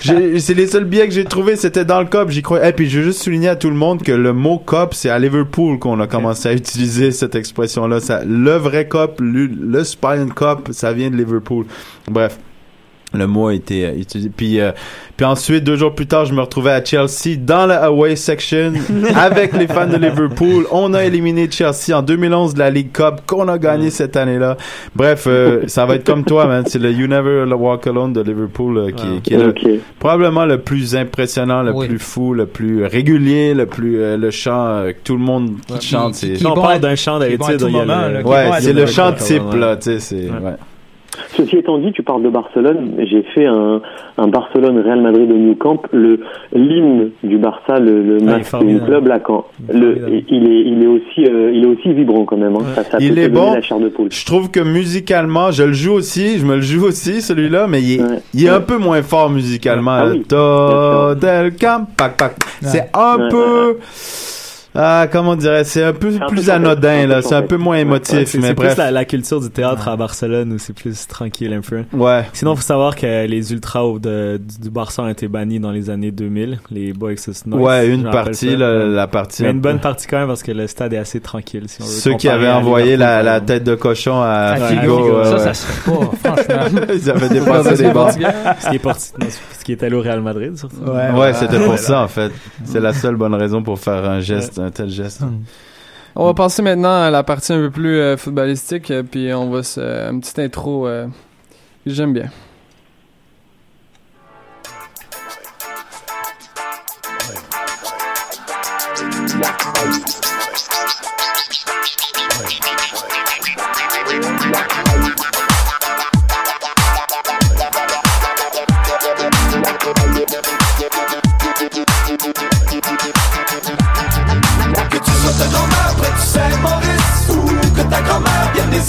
C'est 0.38 0.54
les 0.54 0.66
seuls 0.66 0.84
billets 0.84 1.08
que 1.08 1.14
j'ai 1.14 1.24
trouvés, 1.24 1.56
c'était 1.56 1.84
dans 1.84 2.00
le 2.00 2.06
cop. 2.06 2.30
J'y 2.30 2.42
croyais. 2.42 2.70
Et 2.70 2.72
puis 2.72 2.88
je 2.88 2.98
veux 2.98 3.04
juste 3.04 3.22
souligner 3.22 3.48
à 3.48 3.56
tout 3.56 3.70
le 3.70 3.76
monde 3.76 4.02
que 4.02 4.12
le 4.12 4.32
mot 4.32 4.58
cop, 4.58 4.94
c'est 4.94 5.10
à 5.10 5.18
Liverpool 5.18 5.78
qu'on 5.78 6.00
a 6.00 6.06
commencé 6.06 6.48
à 6.48 6.52
utiliser 6.52 7.12
cette 7.12 7.34
expression-là. 7.34 8.00
Ça, 8.00 8.22
le 8.24 8.56
vrai 8.56 8.88
cop, 8.88 9.20
le, 9.20 9.46
le 9.46 9.84
spine 9.84 10.32
cop, 10.34 10.70
ça 10.72 10.92
vient 10.92 11.10
de 11.10 11.16
Liverpool. 11.16 11.66
Bref. 12.10 12.38
Le 13.14 13.26
mot 13.26 13.48
a 13.48 13.54
été 13.54 13.84
euh, 13.86 13.92
utilisé. 13.94 14.30
Puis, 14.34 14.58
euh, 14.60 14.72
puis 15.16 15.26
ensuite, 15.26 15.64
deux 15.64 15.76
jours 15.76 15.94
plus 15.94 16.06
tard, 16.06 16.24
je 16.24 16.32
me 16.32 16.40
retrouvais 16.40 16.70
à 16.72 16.82
Chelsea 16.84 17.36
dans 17.38 17.66
la 17.66 17.84
away 17.84 18.16
section 18.16 18.72
avec 19.14 19.52
les 19.52 19.66
fans 19.66 19.86
de 19.86 19.96
Liverpool. 19.96 20.66
On 20.70 20.94
a 20.94 21.04
éliminé 21.04 21.48
Chelsea 21.50 21.94
en 21.96 22.02
2011 22.02 22.54
de 22.54 22.58
la 22.58 22.70
League 22.70 22.90
Cup 22.92 23.16
qu'on 23.26 23.48
a 23.48 23.58
gagné 23.58 23.90
cette 23.90 24.16
année-là. 24.16 24.56
Bref, 24.96 25.24
euh, 25.26 25.62
ça 25.66 25.84
va 25.84 25.96
être 25.96 26.04
comme 26.06 26.24
toi, 26.24 26.46
man. 26.46 26.64
C'est 26.66 26.78
le 26.78 26.90
You 26.90 27.06
Never 27.06 27.44
Walk 27.54 27.86
Alone 27.86 28.12
de 28.14 28.22
Liverpool 28.22 28.78
euh, 28.78 28.90
qui, 28.92 29.20
qui 29.20 29.34
est 29.34 29.38
le, 29.38 29.50
Ok. 29.50 29.66
probablement 29.98 30.46
le 30.46 30.58
plus 30.58 30.96
impressionnant, 30.96 31.62
le 31.62 31.72
Oui. 31.72 31.88
plus 31.88 31.98
fou, 31.98 32.32
le 32.34 32.46
plus 32.46 32.84
régulier, 32.86 33.52
le 33.54 33.66
plus 33.66 34.00
euh, 34.00 34.16
le 34.16 34.30
chant 34.30 34.66
euh, 34.68 34.92
que 34.92 34.96
tout 35.04 35.14
le 35.16 35.22
monde 35.22 35.52
chante. 35.80 36.14
Qui- 36.14 36.18
c'est- 36.18 36.32
qui- 36.34 36.42
Quand 36.44 36.52
on 36.52 36.56
bon 36.56 36.62
parle 36.62 36.80
d'un 36.80 36.96
chant 36.96 37.20
qui 37.20 37.36
bon 37.36 37.46
d'habitude, 37.46 37.68
qui 37.68 37.74
Ouais, 37.76 38.22
bon 38.22 38.52
à 38.52 38.60
c'est 38.60 38.72
le 38.72 38.86
chant 38.86 39.10
ouais, 39.10 39.16
type 39.16 39.42
ouais. 39.52 39.58
là, 39.58 39.76
tu 39.76 39.82
sais, 39.90 40.00
c'est 40.00 40.16
Ouais. 40.30 40.52
Ceci 41.34 41.56
étant 41.56 41.78
dit, 41.78 41.92
tu 41.92 42.02
parles 42.02 42.22
de 42.22 42.28
Barcelone. 42.28 42.92
J'ai 42.98 43.22
fait 43.34 43.46
un, 43.46 43.80
un 44.18 44.26
Barcelone-Real 44.28 45.00
Madrid 45.00 45.30
au 45.30 45.36
New 45.36 45.54
Camp. 45.54 45.80
Le 45.92 46.20
l'hymne 46.54 47.10
du 47.22 47.38
Barça, 47.38 47.78
le, 47.78 48.02
le 48.02 48.18
Ah, 48.22 48.38
masque 48.38 48.58
du 48.64 48.80
club 48.80 49.06
là, 49.06 49.18
quand 49.18 49.46
Il 49.72 49.76
est 49.76 49.78
le, 49.80 50.08
il 50.28 50.44
est 50.50 50.60
il 50.62 50.82
est 50.82 50.86
aussi 50.86 51.24
euh, 51.26 51.50
il 51.54 51.64
est 51.64 51.66
aussi 51.66 51.92
vibrant 51.92 52.24
quand 52.24 52.36
même. 52.36 52.54
Hein. 52.56 52.64
Ça, 52.74 52.84
ça 52.84 52.98
Il 53.00 53.14
peut 53.14 53.20
est 53.20 53.28
bon. 53.28 53.54
la 53.54 53.62
chair 53.62 53.78
de 53.78 53.88
poule. 53.88 54.08
Je 54.10 54.24
trouve 54.26 54.50
que 54.50 54.60
musicalement, 54.60 55.50
je 55.50 55.62
le 55.64 55.72
joue 55.72 55.92
aussi, 55.94 56.38
je 56.38 56.44
me 56.46 56.56
le 56.56 56.60
joue 56.62 56.84
aussi 56.86 57.20
celui-là, 57.22 57.66
mais 57.68 57.80
il 57.82 58.00
est, 58.00 58.02
Ouais. 58.02 58.18
il 58.34 58.44
est 58.46 58.48
un 58.50 58.60
peu 58.60 58.76
moins 58.78 59.02
fort 59.02 59.30
musicalement. 59.30 59.90
Ah 59.92 60.06
oui, 60.10 60.22
del 61.20 61.54
camp, 61.56 61.86
pac, 61.96 62.16
pac. 62.16 62.34
C'est 62.62 62.90
un 62.94 63.16
Ouais, 63.18 63.28
peu 63.30 63.76
ah 64.74 65.06
comment 65.10 65.30
on 65.32 65.36
dirait, 65.36 65.64
c'est 65.64 65.82
un 65.84 65.92
peu 65.92 66.08
un 66.14 66.18
peu 66.20 66.26
plus 66.34 66.48
anodin 66.50 67.06
là, 67.06 67.22
c'est 67.22 67.34
un 67.34 67.42
peu 67.42 67.56
moins 67.56 67.76
émotif, 67.76 68.14
Ouais, 68.14 68.26
c'est 68.26 68.38
mais 68.38 68.48
c'est 68.48 68.54
bref. 68.54 68.74
plus 68.74 68.78
la, 68.78 68.90
la 68.90 69.04
culture 69.04 69.40
du 69.40 69.50
théâtre 69.50 69.88
à 69.88 69.96
Barcelone 69.96 70.52
où 70.52 70.58
c'est 70.58 70.72
plus 70.72 71.06
tranquille 71.06 71.52
un 71.52 71.60
peu. 71.60 71.84
Ouais. 71.92 72.24
Sinon, 72.32 72.56
faut 72.56 72.62
savoir 72.62 72.96
que 72.96 73.26
les 73.26 73.52
ultras 73.52 73.82
de, 74.00 74.38
du, 74.38 74.58
du 74.62 74.70
Barça 74.70 75.02
ont 75.02 75.08
été 75.08 75.28
bannis 75.28 75.60
dans 75.60 75.70
les 75.72 75.90
années 75.90 76.10
2000. 76.10 76.58
Les 76.70 76.92
Boys 76.92 77.12
Noise. 77.46 77.62
Ouais, 77.62 77.88
une 77.88 78.10
partie, 78.10 78.56
la, 78.56 78.84
la 78.86 79.06
partie. 79.06 79.42
Mais 79.42 79.48
un 79.48 79.52
une 79.52 79.60
bonne 79.60 79.80
partie 79.80 80.06
quand 80.06 80.18
même 80.18 80.28
parce 80.28 80.42
que 80.42 80.52
le 80.52 80.66
stade 80.66 80.92
est 80.94 80.98
assez 80.98 81.20
tranquille. 81.20 81.64
Si 81.66 81.82
on 81.82 81.84
veut 81.84 81.90
Ceux 81.90 82.14
qui 82.14 82.28
avaient 82.28 82.50
envoyé 82.50 82.96
la, 82.96 83.18
euh, 83.18 83.40
tête 83.40 83.64
de 83.64 83.74
cochon 83.74 84.20
à 84.22 84.54
Ouais, 84.58 84.68
Figo. 84.68 84.96
Figo, 85.04 85.18
ouais, 85.18 85.24
Ça, 85.24 85.32
ouais. 85.32 85.38
ça 85.40 85.54
se 85.54 85.66
fait 85.66 85.90
pas, 85.90 86.34
franchement. 86.34 86.82
Ils 86.94 87.10
avaient 87.10 87.28
dépassé 87.28 87.82
des 87.82 87.90
bancs. 87.90 88.12
Ce 88.60 88.68
qui 88.70 88.76
est 88.76 88.78
parti, 88.78 89.12
non, 89.20 89.26
ce 89.58 89.64
qui 89.64 89.72
est 89.72 89.82
allé 89.82 89.94
au 89.96 90.00
Real 90.00 90.20
Madrid, 90.22 90.56
surtout. 90.56 90.76
Ouais, 91.16 91.32
c'était 91.34 91.58
pour 91.60 91.78
ça 91.78 92.00
en 92.02 92.08
fait. 92.08 92.32
C'est 92.64 92.80
la 92.80 92.92
seule 92.92 93.16
bonne 93.16 93.34
raison 93.34 93.62
pour 93.62 93.78
faire 93.78 94.04
un 94.08 94.20
geste, 94.20 94.58
un 94.62 94.70
tel 94.70 94.88
geste. 94.88 95.22
On 96.14 96.26
va 96.26 96.34
passer 96.34 96.60
maintenant 96.60 97.02
à 97.02 97.10
la 97.10 97.22
partie 97.22 97.52
un 97.52 97.58
peu 97.58 97.70
plus 97.70 97.96
euh, 97.96 98.16
footballistique, 98.16 98.90
euh, 98.90 99.02
puis 99.02 99.32
on 99.32 99.48
va 99.50 99.62
se... 99.62 99.80
une 99.80 100.20
petite 100.20 100.38
intro 100.38 100.86
euh, 100.86 101.06
que 101.84 101.90
j'aime 101.90 102.12
bien. 102.12 102.28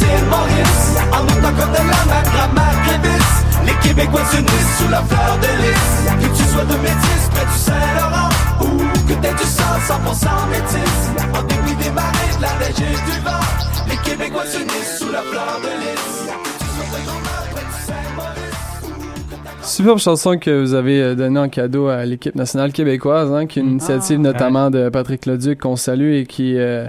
Îles 0.02 0.26
Maurice 0.30 0.98
En 1.12 1.24
autant 1.24 1.54
comme 1.58 1.72
de 1.72 1.78
la 1.78 2.02
ma 2.10 2.22
grand-mère 2.24 2.78
Clévis 2.86 3.30
Les 3.66 3.88
Québécois 3.88 4.26
s'unissent 4.32 4.78
sous 4.80 4.90
la 4.90 5.02
fleur 5.04 5.38
de 5.42 5.52
lys 5.62 5.88
Que 6.22 6.38
tu 6.38 6.44
sois 6.50 6.66
de 6.66 6.78
métis 6.82 7.24
près 7.32 7.46
du 7.46 7.58
Saint-Laurent 7.68 8.30
Ou 8.62 8.78
que 9.08 9.14
t'aies 9.22 9.34
du 9.34 9.44
sang 9.44 9.76
100% 9.88 10.50
métis 10.50 10.96
En 11.38 11.44
dépit 11.44 11.76
des 11.84 11.92
marées, 11.92 12.34
de 12.38 12.42
la 12.42 12.54
neige 12.60 12.82
et 12.82 13.12
du 13.12 13.18
vent 13.24 13.46
Les 13.90 13.98
Québécois 14.10 14.46
s'unissent 14.46 14.98
sous 15.00 15.12
la 15.12 15.22
fleur 15.22 15.60
de 15.62 15.70
lys 15.82 16.06
Que 16.28 16.50
tu 16.60 16.66
sois 16.76 17.00
de 17.00 17.06
Grandeur 17.06 17.44
près 17.54 17.64
du 17.64 17.80
Saint-Maurice 17.86 19.76
Superbe 19.76 20.00
chanson 20.00 20.38
que 20.38 20.62
vous 20.62 20.74
avez 20.74 21.02
euh, 21.02 21.16
donnée 21.16 21.40
en 21.40 21.50
cadeau 21.50 21.88
à 21.88 22.06
l'équipe 22.06 22.36
nationale 22.36 22.72
québécoise, 22.74 23.32
hein, 23.32 23.46
qui 23.48 23.60
est 23.60 23.62
une 23.62 23.72
initiative 23.72 24.20
notamment 24.20 24.70
de 24.70 24.90
Patrick 24.90 25.26
Leduc 25.26 25.60
qu'on 25.62 25.76
salue 25.78 26.14
et 26.14 26.26
qui, 26.26 26.58
euh, 26.58 26.86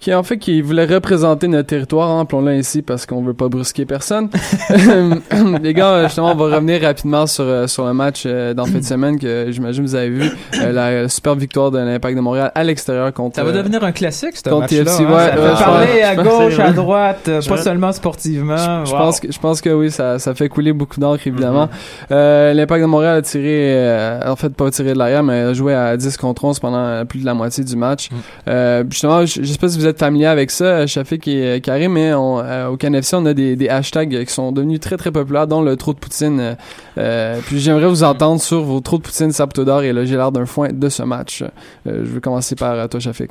qui 0.00 0.14
en 0.14 0.22
fait 0.22 0.38
qui 0.38 0.62
voulait 0.62 0.86
représenter 0.86 1.46
notre 1.46 1.68
territoire, 1.68 2.08
hein, 2.10 2.22
appelons-le 2.22 2.52
ainsi 2.52 2.80
parce 2.82 3.04
qu'on 3.06 3.22
veut 3.22 3.34
pas 3.34 3.48
brusquer 3.48 3.84
personne. 3.84 4.30
Les 5.62 5.74
gars, 5.74 6.04
justement, 6.04 6.32
on 6.32 6.34
va 6.34 6.56
revenir 6.56 6.80
rapidement 6.82 7.26
sur 7.26 7.44
euh, 7.44 7.66
sur 7.66 7.84
le 7.86 7.92
match 7.92 8.22
euh, 8.26 8.54
dans 8.54 8.66
de 8.66 8.80
semaine 8.82 9.18
que 9.18 9.46
j'imagine 9.50 9.82
vous 9.84 9.94
avez 9.94 10.08
vu 10.08 10.30
euh, 10.60 10.72
la 10.72 11.08
superbe 11.08 11.38
victoire 11.38 11.70
de 11.70 11.78
l'Impact 11.78 12.16
de 12.16 12.20
Montréal 12.22 12.50
à 12.54 12.64
l'extérieur 12.64 13.12
contre. 13.12 13.36
Ça 13.36 13.44
va 13.44 13.50
euh, 13.50 13.52
devenir 13.52 13.82
un 13.84 13.92
classique, 13.92 14.36
ce 14.36 14.48
match-là. 14.48 14.66
TFC, 14.84 15.02
hein. 15.02 15.12
ouais, 15.12 15.30
ça 15.30 15.56
fait 15.56 15.64
parler 15.64 16.02
à 16.02 16.16
gauche, 16.16 16.58
à 16.58 16.70
droite, 16.72 17.30
pas 17.48 17.56
seulement 17.58 17.92
sportivement. 17.92 18.84
Je 18.84 18.92
Wow. 18.92 18.98
pense 18.98 19.20
que 19.20 19.30
je 19.30 19.38
pense 19.38 19.60
que 19.60 19.70
oui, 19.70 19.90
ça, 19.90 20.18
ça 20.18 20.34
fait 20.34 20.48
couler 20.48 20.72
beaucoup 20.72 20.98
d'encre 20.98 21.26
évidemment. 21.26 21.68
Euh, 22.10 22.52
L'Impact 22.54 22.80
de 22.82 22.86
Montréal 22.86 23.18
a 23.18 23.22
tiré, 23.22 24.20
en 24.26 24.36
fait 24.36 24.50
pas 24.54 24.70
tiré 24.70 24.94
de 24.94 24.98
l'arrière, 24.98 25.22
mais 25.22 25.40
a 25.40 25.52
joué 25.52 25.74
à 25.74 25.96
10 25.96 26.16
contre 26.16 26.44
11 26.44 26.58
pendant 26.60 27.04
plus 27.06 27.20
de 27.20 27.26
la 27.26 27.34
moitié 27.34 27.64
du 27.64 27.76
match. 27.76 28.08
Euh, 28.48 28.84
justement, 28.90 29.24
je 29.26 29.42
sais 29.44 29.58
pas 29.58 29.68
si 29.68 29.78
vous 29.78 29.86
êtes 29.90 30.02
avec 30.02 30.50
ça, 30.50 30.64
euh, 30.64 30.86
Shafik 30.86 31.28
et 31.28 31.44
euh, 31.44 31.60
Karim, 31.60 31.92
mais 31.92 32.10
euh, 32.12 32.68
au 32.68 32.76
CanFC, 32.76 33.14
on 33.14 33.26
a 33.26 33.34
des, 33.34 33.68
hashtags 33.68 34.24
qui 34.24 34.32
sont 34.32 34.52
devenus 34.52 34.80
très 34.80 34.96
très 34.96 35.10
populaires, 35.12 35.46
dont 35.46 35.62
le 35.62 35.76
trou 35.76 35.92
de 35.92 35.98
poutine. 35.98 36.40
euh, 36.40 36.54
euh, 36.98 37.40
puis 37.46 37.58
j'aimerais 37.60 37.86
vous 37.86 38.02
entendre 38.02 38.40
sur 38.40 38.62
vos 38.62 38.80
trous 38.80 38.98
de 38.98 39.02
poutine, 39.02 39.32
Saputo 39.32 39.64
d'or 39.64 39.82
et 39.82 39.92
le 39.92 40.04
l'air 40.04 40.32
d'un 40.32 40.46
foin 40.46 40.68
de 40.72 40.88
ce 40.88 41.02
match. 41.02 41.42
Euh, 41.42 41.48
je 42.04 42.10
vais 42.12 42.20
commencer 42.20 42.54
par 42.56 42.72
euh, 42.72 42.86
toi, 42.88 43.00
Shafik. 43.00 43.30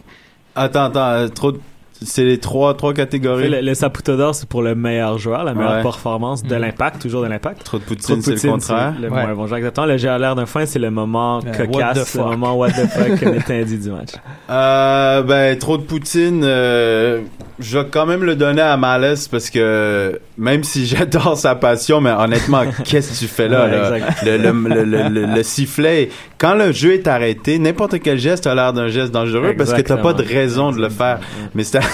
Attends, 0.56 0.86
attends, 0.86 1.10
euh, 1.12 1.28
trop 1.28 1.52
de- 1.52 1.60
C'est 2.02 2.24
les 2.24 2.38
trois, 2.38 2.76
trois 2.76 2.94
catégories. 2.94 3.50
Le, 3.50 3.62
le 3.62 3.74
Saputo 3.74 4.16
d'or, 4.16 4.34
c'est 4.34 4.48
pour 4.48 4.62
le 4.62 4.74
meilleur 4.74 5.18
joueur, 5.18 5.44
la 5.44 5.54
meilleure 5.54 5.78
Ouais. 5.78 5.82
performance 5.82 6.44
de 6.44 6.56
l'impact, 6.56 7.02
toujours 7.02 7.22
de 7.24 7.28
l'impact. 7.28 7.64
Trop 7.64 7.78
de 7.78 7.84
Trop 7.84 7.96
poutine, 7.96 8.22
c'est 8.22 8.44
le 8.46 8.52
contraire. 8.54 8.94
Le 9.02 9.10
Ouais. 9.10 9.26
moins 9.26 9.34
bon 9.34 9.48
joueur, 9.48 9.58
exactement. 9.58 9.86
Le 9.86 9.98
j'ai 9.98 10.08
l'air 10.18 10.36
d'un 10.36 10.46
fin, 10.46 10.66
c'est 10.66 10.80
le 10.80 10.92
moment 10.92 11.40
Euh, 11.46 11.66
cocasse, 11.66 12.16
le 12.16 12.24
moment 12.24 12.56
what 12.56 12.70
the 12.72 12.88
fuck 12.88 13.22
était 13.36 13.66
dit 13.66 13.78
du 13.80 13.90
match. 13.92 14.12
Euh, 14.50 15.22
ben, 15.24 15.58
trop 15.58 15.78
de 15.78 15.84
poutine, 15.84 16.42
euh, 16.46 17.22
je 17.60 17.78
vais 17.78 17.86
quand 17.92 18.06
même 18.06 18.24
le 18.24 18.36
donner 18.38 18.62
à 18.62 18.78
Malaise 18.78 19.28
parce 19.28 19.50
que 19.50 20.20
même 20.38 20.64
si 20.64 20.86
j'adore 20.86 21.36
sa 21.38 21.56
passion, 21.56 22.00
mais 22.00 22.12
honnêtement, 22.12 22.62
qu'est-ce 22.86 23.12
que 23.14 23.18
tu 23.26 23.28
fais 23.28 23.50
là? 23.50 23.66
Ouais, 23.66 23.72
là? 23.72 23.98
exact. 23.98 24.24
Le, 24.26 24.38
le, 24.38 24.52
le, 24.52 24.84
le, 24.86 25.10
le- 25.10 25.26
le 25.36 25.44
sifflet, 25.44 26.10
quand 26.38 26.56
le 26.56 26.72
jeu 26.72 26.94
est 26.94 27.08
arrêté, 27.08 27.60
n'importe 27.60 28.00
quel 28.00 28.18
geste 28.18 28.48
a 28.48 28.56
l'air 28.56 28.72
d'un 28.72 28.88
geste 28.88 29.12
dangereux 29.12 29.54
parce 29.58 29.74
que 29.74 29.82
t'as 29.82 29.98
pas 29.98 30.14
de 30.14 30.24
raison 30.24 30.72
de 30.72 30.80
le 30.80 30.88
faire. 30.90 31.20
Mais 31.54 31.64
c'était, 31.66 31.86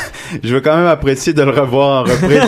je 0.44 0.54
veux 0.54 0.62
quand 0.62 0.76
même 0.76 0.88
apprécier 0.88 1.34
de 1.34 1.42
le 1.44 1.52
revoir 1.52 2.02
en 2.02 2.04
reprise. 2.04 2.42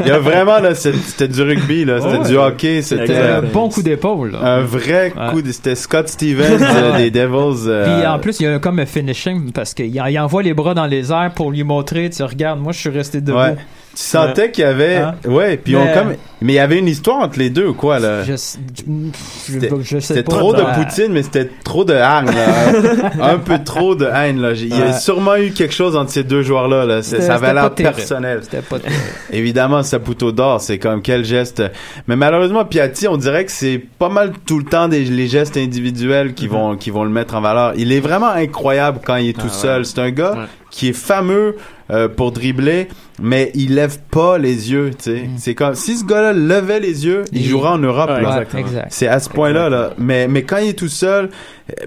Il 0.00 0.06
y 0.08 0.10
a 0.10 0.18
vraiment, 0.18 0.58
là, 0.60 0.74
c'était 0.74 1.28
du 1.28 1.42
rugby, 1.42 1.84
là, 1.84 2.00
c'était 2.00 2.28
du 2.30 2.36
hockey, 2.36 2.82
c'était 2.82 3.16
Un 3.16 3.42
bon 3.42 3.68
coup 3.68 3.82
d'épaule. 3.82 4.32
là. 4.32 4.38
un 4.56 4.60
vrai 4.62 5.12
Ouais. 5.16 5.30
coup 5.30 5.40
c'était 5.50 5.74
Scott 5.74 6.08
Stevens 6.08 6.58
euh, 6.62 6.96
des 6.96 7.10
Devils. 7.10 7.68
euh, 7.68 7.84
Puis 7.98 8.06
en 8.06 8.18
plus, 8.18 8.40
il 8.40 8.44
y 8.44 8.46
a 8.48 8.58
comme 8.58 8.78
un 8.78 8.86
finishing 8.86 9.52
parce 9.52 9.74
qu'il 9.74 9.86
il 9.94 10.18
envoie 10.18 10.42
les 10.42 10.54
bras 10.54 10.74
dans 10.74 10.86
les 10.86 11.10
airs 11.12 11.32
pour 11.34 11.50
lui 11.50 11.62
montrer, 11.64 12.10
tu 12.10 12.22
regardes, 12.22 12.60
moi 12.60 12.72
je 12.72 12.78
suis 12.78 12.90
resté 12.90 13.20
debout. 13.20 13.38
Ouais. 13.38 13.54
Tu 13.54 14.02
sentais 14.02 14.50
qu'il 14.50 14.64
y 14.64 14.66
avait, 14.66 14.96
Hein? 14.96 15.14
ouais, 15.26 15.56
puis 15.56 15.74
Mais- 15.76 15.80
on 15.80 15.94
comme, 15.98 16.14
mais 16.42 16.52
il 16.54 16.56
y 16.56 16.58
avait 16.60 16.78
une 16.78 16.88
histoire 16.88 17.18
entre 17.18 17.38
les 17.38 17.50
deux, 17.50 17.68
ou 17.68 17.74
quoi 17.74 17.98
là? 17.98 18.22
Je, 18.24 18.32
je, 18.32 18.36
C'était- 19.52 19.70
je 19.82 19.98
sais 19.98 20.00
C'était 20.00 20.22
pas. 20.22 20.32
trop 20.32 20.52
de 20.52 20.58
Ouais. 20.62 20.72
poutine, 20.74 21.12
mais 21.12 21.22
c'était 21.22 21.48
trop 21.64 21.84
de 21.84 21.92
haine, 21.94 22.26
là. 22.26 23.10
un 23.32 23.38
peu 23.38 23.58
trop 23.64 23.94
de 23.94 24.04
haine, 24.06 24.40
là. 24.40 24.52
Il 24.52 24.68
y 24.68 24.72
a 24.82 24.86
Ouais. 24.86 24.92
sûrement 24.92 25.36
eu 25.36 25.50
quelque 25.52 25.74
chose 25.74 25.96
entre 25.96 26.10
ces 26.10 26.24
deux 26.24 26.42
joueurs-là, 26.42 26.84
là. 26.86 27.02
Ça 27.02 27.34
avait 27.34 27.54
l'air 27.54 27.70
personnel. 27.74 28.40
C'était 28.42 28.62
pas. 28.62 28.76
Évidemment, 29.32 29.82
Saputo 29.82 30.32
d'or, 30.32 30.60
c'est 30.60 30.78
comme 30.78 31.02
quel 31.02 31.24
geste. 31.24 31.62
Mais 32.08 32.16
malheureusement, 32.16 32.64
Piatti, 32.64 33.08
on 33.08 33.16
dirait 33.16 33.44
que 33.44 33.52
c'est 33.52 33.80
pas 33.98 34.08
mal 34.08 34.32
tout 34.46 34.58
le 34.58 34.64
temps 34.64 34.88
des, 34.88 35.04
les 35.04 35.28
gestes 35.28 35.56
individuels 35.56 36.34
qui 36.34 36.46
vont, 36.48 36.76
qui 36.76 36.90
vont 36.90 37.04
le 37.04 37.10
mettre 37.10 37.34
en 37.34 37.40
valeur. 37.40 37.72
Il 37.76 37.92
est 37.92 38.00
vraiment 38.00 38.28
incroyable 38.30 39.00
quand 39.04 39.16
il 39.16 39.30
est 39.30 39.32
tout 39.38 39.46
Ah, 39.48 39.54
seul. 39.54 39.86
C'est 39.86 39.98
un 40.00 40.10
gars 40.10 40.48
qui 40.70 40.88
est 40.88 40.92
fameux 40.92 41.56
euh, 41.90 42.08
pour 42.08 42.32
dribbler, 42.32 42.88
mais 43.22 43.52
il 43.54 43.74
lève 43.76 43.98
pas 44.10 44.38
les 44.38 44.72
yeux, 44.72 44.90
tu 44.96 45.04
sais. 45.04 45.24
C'est 45.36 45.54
comme, 45.54 45.74
si 45.74 45.96
ce 45.98 46.04
gars-là 46.04 46.32
levait 46.34 46.80
les 46.80 47.06
yeux, 47.06 47.24
il, 47.32 47.40
Il- 47.42 47.48
jouera 47.48 47.72
en 47.72 47.78
Europe, 47.78 48.10
Ouais, 48.10 48.22
là. 48.22 48.28
exactement. 48.28 48.60
exact. 48.66 48.86
C'est 48.90 49.08
à 49.08 49.18
ce 49.20 49.28
point-là, 49.30 49.68
là. 49.68 49.90
Mais, 49.98 50.28
mais 50.28 50.42
quand 50.42 50.58
il 50.58 50.68
est 50.70 50.78
tout 50.78 50.88
seul, 50.88 51.30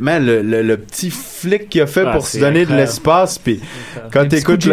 man, 0.02 0.26
le, 0.26 0.42
le, 0.42 0.62
le 0.62 0.78
petit 0.78 1.10
flic 1.12 1.70
qu'il 1.70 1.82
a 1.82 1.88
fait 1.88 2.04
Ah, 2.08 2.12
pour 2.14 2.26
se 2.26 2.40
donner 2.40 2.66
de 2.66 2.74
l'espace, 2.76 3.38
puis 3.38 3.60
quand 4.12 4.28
t'écoutes. 4.28 4.66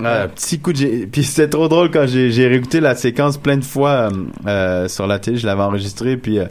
Ouais, 0.00 0.28
petit 0.34 0.60
coup 0.60 0.72
de 0.72 1.06
Puis 1.06 1.24
c'était 1.24 1.48
trop 1.48 1.66
drôle 1.68 1.90
quand 1.90 2.06
j'ai 2.06 2.30
j'ai 2.30 2.46
réécouté 2.46 2.78
la 2.80 2.94
séquence 2.94 3.36
plein 3.36 3.56
de 3.56 3.64
fois 3.64 3.90
euh, 3.90 4.10
euh, 4.46 4.88
sur 4.88 5.06
la 5.08 5.18
télé, 5.18 5.36
je 5.38 5.46
l'avais 5.46 5.62
enregistré, 5.62 6.16
puis... 6.16 6.38
euh, 6.38 6.44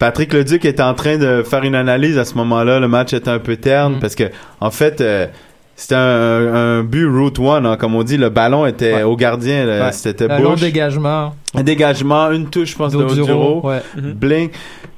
Patrick 0.00 0.32
Leduc 0.32 0.64
était 0.64 0.82
en 0.82 0.94
train 0.94 1.18
de 1.18 1.42
faire 1.42 1.62
une 1.62 1.74
analyse 1.74 2.16
à 2.16 2.24
ce 2.24 2.34
moment-là. 2.36 2.80
Le 2.80 2.88
match 2.88 3.12
était 3.12 3.28
un 3.28 3.38
peu 3.38 3.56
terne 3.58 3.96
Mm. 3.96 4.00
parce 4.00 4.14
que, 4.14 4.24
en 4.58 4.70
fait, 4.70 5.02
euh, 5.02 5.26
c'était 5.80 5.94
un, 5.94 6.54
un 6.78 6.82
but 6.82 7.06
route 7.06 7.38
one, 7.38 7.64
hein, 7.64 7.76
comme 7.78 7.94
on 7.94 8.02
dit. 8.02 8.16
Le 8.18 8.28
ballon 8.28 8.66
était 8.66 8.94
Ouais. 8.96 9.02
au 9.02 9.16
gardien. 9.16 9.66
Ouais. 9.66 9.92
C'était 9.92 10.30
Un 10.30 10.38
long 10.38 10.50
Bush. 10.52 10.60
dégagement. 10.60 11.34
Un 11.54 11.62
dégagement, 11.62 12.30
une 12.32 12.50
touche, 12.50 12.72
je 12.72 12.76
pense, 12.76 12.92
de. 12.92 12.98
Oduro. 13.02 13.66
Ouais. 13.66 13.80
Bling. 13.96 14.50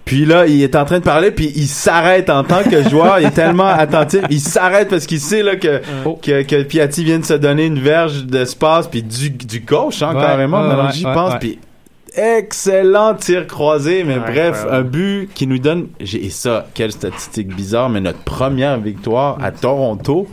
Puis 0.04 0.24
là, 0.24 0.46
il 0.48 0.60
est 0.60 0.74
en 0.74 0.84
train 0.84 0.98
de 0.98 1.04
parler, 1.04 1.30
puis 1.30 1.52
il 1.54 1.68
s'arrête 1.68 2.28
en 2.28 2.42
tant 2.42 2.64
que 2.64 2.88
joueur. 2.88 3.20
il 3.20 3.26
est 3.26 3.30
tellement 3.30 3.66
attentif. 3.68 4.22
Il 4.30 4.40
s'arrête 4.40 4.88
parce 4.88 5.06
qu'il 5.06 5.20
sait 5.20 5.44
là 5.44 5.54
que, 5.54 5.80
que, 6.20 6.42
que 6.42 6.62
Piatti 6.64 7.04
vient 7.04 7.20
de 7.20 7.24
se 7.24 7.34
donner 7.34 7.66
une 7.66 7.78
verge 7.78 8.24
d'espace, 8.24 8.88
puis 8.88 9.04
du, 9.04 9.30
du 9.30 9.60
gauche, 9.60 10.02
hein, 10.02 10.12
Ouais, 10.16 10.20
carrément. 10.20 10.60
ouais, 10.62 10.68
maintenant 10.68 10.86
ouais, 10.86 10.92
j'y 10.92 11.06
ouais, 11.06 11.14
pense. 11.14 11.32
ouais. 11.34 11.38
Puis 11.38 11.58
excellent 12.16 13.14
tir 13.14 13.46
croisé, 13.46 14.04
mais 14.04 14.14
Ouais, 14.16 14.20
bref, 14.32 14.66
un 14.70 14.82
but 14.82 15.28
qui 15.34 15.46
nous 15.46 15.58
donne, 15.58 15.88
et 16.00 16.30
ça, 16.30 16.66
quelle 16.74 16.92
statistique 16.92 17.54
bizarre, 17.54 17.88
mais 17.88 18.00
notre 18.00 18.18
première 18.20 18.78
victoire 18.78 19.38
à 19.42 19.50
Toronto. 19.52 20.26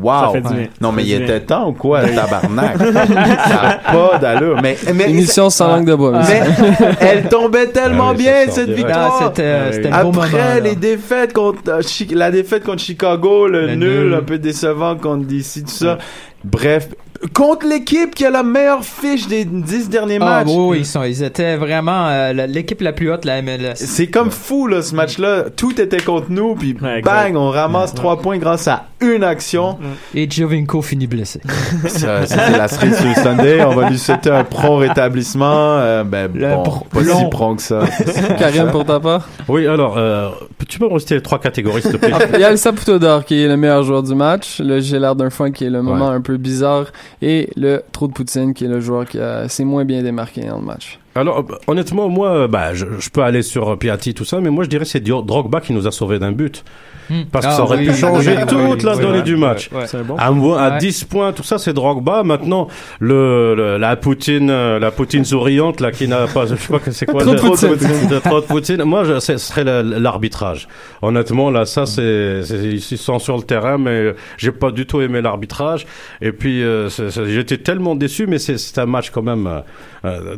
Wow! 0.00 0.12
Ça 0.12 0.30
fait 0.32 0.40
du 0.40 0.54
bien. 0.54 0.66
Non, 0.80 0.90
Ça 0.90 0.96
mais 0.96 1.02
fait 1.02 1.08
il 1.08 1.16
du 1.18 1.24
était 1.24 1.38
bien. 1.40 1.46
temps 1.46 1.68
ou 1.68 1.72
quoi, 1.74 2.02
tabarnak? 2.02 2.78
ça 2.94 3.60
a 3.62 3.92
pas 3.92 4.18
d'allure. 4.18 4.58
Mais, 4.62 4.76
mais, 4.94 5.10
Émission 5.10 5.50
sans 5.50 5.68
langue 5.68 5.86
de 5.86 5.94
bois. 5.94 6.22
mais 6.26 6.40
elle 7.00 7.28
tombait 7.28 7.66
tellement 7.66 8.10
Ah 8.10 8.14
bien, 8.14 8.34
cette 8.48 8.70
victoire. 8.70 9.18
Ah, 9.20 9.24
c'était 9.26 9.90
euh, 9.92 10.02
beau 10.02 10.12
moment. 10.12 10.22
Après 10.22 10.38
là. 10.38 10.60
les 10.60 10.76
défaites 10.76 11.34
contre 11.34 11.58
euh, 11.68 11.82
la 12.12 12.30
défaite 12.30 12.64
contre 12.64 12.80
Chicago, 12.82 13.46
le, 13.46 13.66
Le 13.66 13.74
nul, 13.74 14.04
nul. 14.04 14.14
un 14.14 14.22
peu 14.22 14.38
décevant 14.38 14.96
contre 14.96 15.26
DC, 15.26 15.64
tout 15.64 15.70
ça. 15.70 15.98
Bref, 16.44 16.88
contre 17.34 17.66
l'équipe 17.66 18.14
qui 18.14 18.24
a 18.24 18.30
la 18.30 18.42
meilleure 18.42 18.84
fiche 18.84 19.26
des 19.28 19.44
dix 19.44 19.88
derniers 19.88 20.18
Ah, 20.20 20.24
matchs. 20.44 20.46
oui, 20.48 20.54
oui, 20.68 20.78
ils, 20.80 20.86
sont, 20.86 21.02
ils 21.02 21.22
étaient 21.22 21.56
vraiment 21.56 22.06
euh, 22.08 22.32
l'équipe 22.46 22.80
la 22.80 22.92
plus 22.92 23.12
haute 23.12 23.24
la 23.24 23.42
MLS. 23.42 23.74
C'est 23.74 24.06
comme 24.08 24.30
fou 24.30 24.66
là 24.66 24.80
ce 24.82 24.94
match-là. 24.94 25.44
Tout 25.54 25.78
était 25.80 26.00
contre 26.00 26.26
nous, 26.30 26.54
puis 26.54 26.76
Ouais, 26.80 27.02
bang, 27.02 27.36
on 27.36 27.50
ramasse 27.50 27.94
trois 27.94 28.20
points 28.20 28.38
grâce 28.38 28.68
à 28.68 28.86
une 29.00 29.22
action. 29.24 29.78
Et 30.14 30.28
Giovinco 30.30 30.80
finit 30.82 31.06
blessé. 31.06 31.40
Ça, 31.88 32.26
C'était 32.26 32.56
la 32.56 32.68
cerise 32.68 32.96
sur 32.96 33.08
le 33.08 33.14
Sunday. 33.14 33.62
On 33.64 33.74
va 33.74 33.88
lui 33.90 33.98
souhaiter 33.98 34.30
un 34.30 34.44
prompt 34.44 34.76
rétablissement. 34.76 35.76
Euh, 35.78 36.04
ben 36.04 36.30
Le 36.34 36.54
bon, 36.54 36.62
pas 36.90 37.04
si 37.04 37.24
prompt 37.30 37.56
que 37.56 37.62
ça. 37.62 37.80
Karim, 38.38 38.70
pour 38.70 38.84
ta 38.84 38.98
part? 39.00 39.28
Oui, 39.48 39.66
alors, 39.66 39.96
euh, 39.98 40.28
tu 40.68 40.78
peux 40.78 40.86
me 40.88 40.94
rester 40.94 41.14
les 41.16 41.22
trois 41.22 41.38
catégories, 41.38 41.82
s'il 41.82 41.92
te 41.92 41.96
plaît? 41.96 42.12
Il 42.34 42.40
y 42.40 42.44
a 42.44 42.50
le 42.50 42.56
Saputo 42.56 42.98
d'or 42.98 43.24
qui 43.24 43.42
est 43.42 43.48
le 43.48 43.56
meilleur 43.56 43.82
joueur 43.82 44.02
du 44.02 44.14
match, 44.14 44.60
le 44.60 44.80
J'ai 44.80 44.98
l'air 44.98 45.14
d'un 45.16 45.30
foin 45.30 45.50
qui 45.50 45.64
est 45.64 45.70
le 45.70 45.82
moment 45.82 46.08
un 46.10 46.20
peu 46.20 46.36
bizarre, 46.36 46.86
et 47.22 47.50
le 47.56 47.82
Trou 47.92 48.08
de 48.08 48.12
Poutine 48.12 48.54
qui 48.54 48.64
est 48.64 48.68
le 48.68 48.80
joueur 48.80 49.06
qui 49.06 49.18
s'est 49.48 49.64
moins 49.64 49.84
bien 49.84 50.02
démarqué 50.02 50.42
dans 50.46 50.58
le 50.58 50.64
match. 50.64 50.98
Alors, 51.14 51.38
euh, 51.40 51.42
honnêtement, 51.66 52.08
moi, 52.08 52.28
euh, 52.30 52.48
bah, 52.48 52.72
je, 52.74 52.86
je 53.00 53.10
peux 53.10 53.22
aller 53.22 53.42
sur 53.42 53.70
euh, 53.70 53.76
Piatti, 53.76 54.14
tout 54.14 54.24
ça, 54.24 54.40
mais 54.40 54.50
moi, 54.50 54.62
je 54.64 54.68
dirais 54.68 54.84
que 54.84 54.90
c'est 54.90 55.00
Drogba 55.00 55.60
qui 55.60 55.72
nous 55.72 55.86
a 55.88 55.90
sauvés 55.90 56.18
d'un 56.20 56.30
but. 56.32 56.64
Hmm. 57.08 57.22
Parce 57.32 57.44
que 57.46 57.50
Ah, 57.50 57.56
ça 57.56 57.62
aurait 57.64 57.78
oui, 57.78 57.86
pu 57.88 57.94
changer 57.94 58.36
oui, 58.36 58.46
toute 58.46 58.52
oui, 58.56 58.84
la 58.84 58.94
oui, 58.94 59.02
donnée 59.02 59.22
du 59.22 59.36
match. 59.36 59.68
bon. 60.06 60.16
À, 60.16 60.26
à 60.26 60.30
Ouais. 60.30 60.78
10 60.78 61.04
points, 61.04 61.32
tout 61.32 61.42
ça, 61.42 61.58
c'est 61.58 61.72
Drogba. 61.72 62.22
Maintenant, 62.22 62.68
le, 63.00 63.56
le- 63.56 63.76
la 63.78 63.96
Poutine, 63.96 64.46
la 64.78 64.90
Poutine 64.92 65.24
souriante, 65.24 65.80
là, 65.80 65.90
qui 65.90 66.06
n'a 66.06 66.28
pas, 66.28 66.46
je 66.46 66.54
sais 66.54 66.68
pas 66.72 66.78
que 66.78 66.92
c'est 66.92 67.06
quoi. 67.06 67.24
Trop 67.24 67.34
de 67.34 67.40
Poutine. 67.40 68.08
de 68.08 68.18
trop 68.20 68.40
de 68.40 68.46
Poutine. 68.46 68.84
Moi, 68.84 69.02
je, 69.02 69.18
ce 69.18 69.36
serait 69.38 69.64
l'arbitrage. 69.64 70.68
Honnêtement, 71.02 71.50
là, 71.50 71.64
ça, 71.64 71.84
c'est, 71.86 72.42
c'est- 72.44 72.62
ils 72.68 72.80
sont 72.98 73.18
sur 73.18 73.36
le 73.36 73.42
terrain, 73.42 73.76
mais 73.78 74.14
j'ai 74.36 74.52
pas 74.52 74.70
du 74.70 74.86
tout 74.86 75.00
aimé 75.00 75.20
l'arbitrage. 75.20 75.86
Et 76.22 76.30
puis, 76.30 76.62
euh, 76.62 76.88
j'étais 77.26 77.58
tellement 77.58 77.96
déçu, 77.96 78.28
mais 78.28 78.38
c'est, 78.38 78.56
c'est 78.58 78.78
un 78.80 78.86
match 78.86 79.10
quand 79.10 79.22
même 79.22 79.48
euh, 79.48 79.60
euh, 80.04 80.36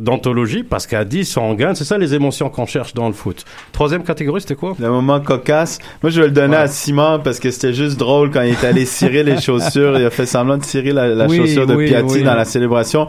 parce 0.69 0.87
qu'à 0.87 1.05
10, 1.05 1.37
on 1.37 1.53
gagne. 1.53 1.75
C'est 1.75 1.83
ça 1.83 1.97
les 1.97 2.13
émotions 2.13 2.49
qu'on 2.49 2.65
cherche 2.65 2.93
dans 2.93 3.07
le 3.07 3.13
foot. 3.13 3.43
Troisième 3.71 4.03
catégorie, 4.03 4.41
c'était 4.41 4.55
quoi? 4.55 4.75
Le 4.79 4.89
moment 4.89 5.19
cocasse. 5.19 5.79
Moi, 6.01 6.09
je 6.09 6.21
vais 6.21 6.27
le 6.27 6.33
donner 6.33 6.57
à 6.57 6.67
Simon 6.67 7.19
parce 7.23 7.39
que 7.39 7.51
c'était 7.51 7.73
juste 7.73 7.97
drôle 7.97 8.31
quand 8.31 8.41
il 8.41 8.51
est 8.51 8.63
allé 8.63 8.85
cirer 8.85 9.23
les 9.23 9.39
chaussures. 9.39 9.97
Il 9.99 10.05
a 10.05 10.09
fait 10.09 10.25
semblant 10.25 10.57
de 10.57 10.63
cirer 10.63 10.91
la, 10.91 11.07
la 11.09 11.27
Oui, 11.27 11.37
chaussure 11.37 11.67
de 11.67 11.75
oui, 11.75 11.87
Piatti 11.87 12.13
oui. 12.15 12.23
dans 12.23 12.35
la 12.35 12.45
célébration. 12.45 13.07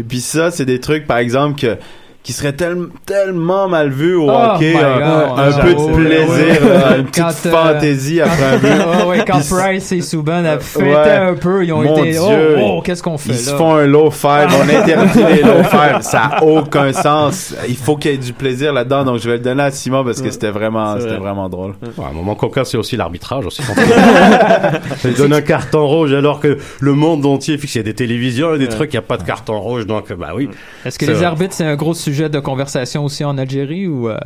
Et 0.00 0.02
puis 0.02 0.20
ça, 0.20 0.50
c'est 0.50 0.64
des 0.64 0.80
trucs, 0.80 1.06
par 1.06 1.18
exemple, 1.18 1.60
que 1.60 1.76
qui 2.22 2.32
serait 2.32 2.52
tel- 2.52 2.86
tellement 3.04 3.66
mal 3.68 3.90
vu 3.90 4.14
au 4.14 4.28
Oh 4.28 4.30
hockey, 4.54 4.74
my 4.74 4.78
un, 4.80 4.98
God, 4.98 5.38
un 5.38 5.52
peu 5.60 5.74
de 5.74 5.94
plaisir, 5.96 6.28
ouais, 6.30 6.58
euh, 6.62 6.90
ouais. 6.92 6.98
une 7.00 7.04
petite 7.06 7.24
Quand, 7.24 7.46
euh, 7.46 7.50
fantaisie 7.74 8.20
après 8.20 8.44
un 8.44 8.56
but. 8.58 8.68
Ouais, 9.02 9.04
ouais, 9.18 9.24
quand 9.26 9.40
Price 9.48 9.90
et 9.92 10.00
Subban 10.00 10.44
a 10.44 10.58
fêté 10.60 10.84
Ouais. 10.84 11.10
un 11.10 11.34
peu, 11.34 11.64
ils 11.64 11.72
ont 11.72 11.82
Mon 11.82 11.96
été, 11.96 12.12
Dieu, 12.12 12.20
oh, 12.58 12.74
oh, 12.78 12.82
qu'est-ce 12.82 13.02
qu'on 13.02 13.18
fait 13.18 13.30
Ils 13.30 13.36
se 13.38 13.50
font 13.50 13.74
un 13.74 13.86
low 13.86 14.10
five, 14.12 14.48
on 14.56 14.62
interdit 14.68 15.18
les 15.34 15.42
low 15.42 15.64
five, 15.64 15.98
ça 16.02 16.30
a 16.36 16.44
aucun 16.44 16.92
sens. 16.92 17.54
Il 17.68 17.76
faut 17.76 17.96
qu'il 17.96 18.12
y 18.12 18.14
ait 18.14 18.18
du 18.18 18.32
plaisir 18.32 18.72
là-dedans, 18.72 19.04
donc 19.04 19.18
je 19.18 19.28
vais 19.28 19.36
le 19.38 19.42
donner 19.42 19.64
à 19.64 19.70
Simon 19.72 20.04
parce 20.04 20.22
que 20.22 20.30
c'était 20.30 20.50
vraiment, 20.50 20.94
C'est 20.94 21.00
c'était 21.00 21.14
vrai. 21.14 21.20
vraiment 21.24 21.48
drôle. 21.48 21.72
Ouais, 21.98 22.04
un 22.08 22.12
moment 22.14 22.36
cocasse, 22.36 22.70
c'est 22.70 22.76
aussi 22.78 22.96
l'arbitrage 22.96 23.46
aussi. 23.46 23.62
Il 25.04 25.14
donne 25.14 25.32
un 25.32 25.40
carton 25.42 25.86
rouge 25.86 26.12
alors 26.12 26.38
que 26.40 26.58
le 26.80 26.92
monde 26.94 27.24
entier 27.26 27.58
fixe 27.58 27.74
il 27.74 27.78
y 27.78 27.80
a 27.80 27.84
des 27.84 27.94
télévisions 27.94 28.56
des 28.56 28.68
trucs, 28.68 28.92
il 28.92 28.96
n'y 28.96 28.98
a 28.98 29.02
pas 29.02 29.16
de 29.16 29.22
carton 29.24 29.58
rouge, 29.58 29.86
donc 29.86 30.12
bah 30.12 30.30
oui. 30.36 30.48
Est-ce 30.84 30.98
que 30.98 31.06
les 31.06 31.14
vrai. 31.14 31.24
arbitres, 31.24 31.54
c'est 31.54 31.64
un 31.64 31.74
gros 31.76 31.94
sujet 31.94 32.11
de 32.28 32.40
conversation 32.40 33.04
aussi 33.04 33.24
en 33.24 33.38
Algérie 33.38 33.86
ou... 33.86 34.08
euh, 34.08 34.18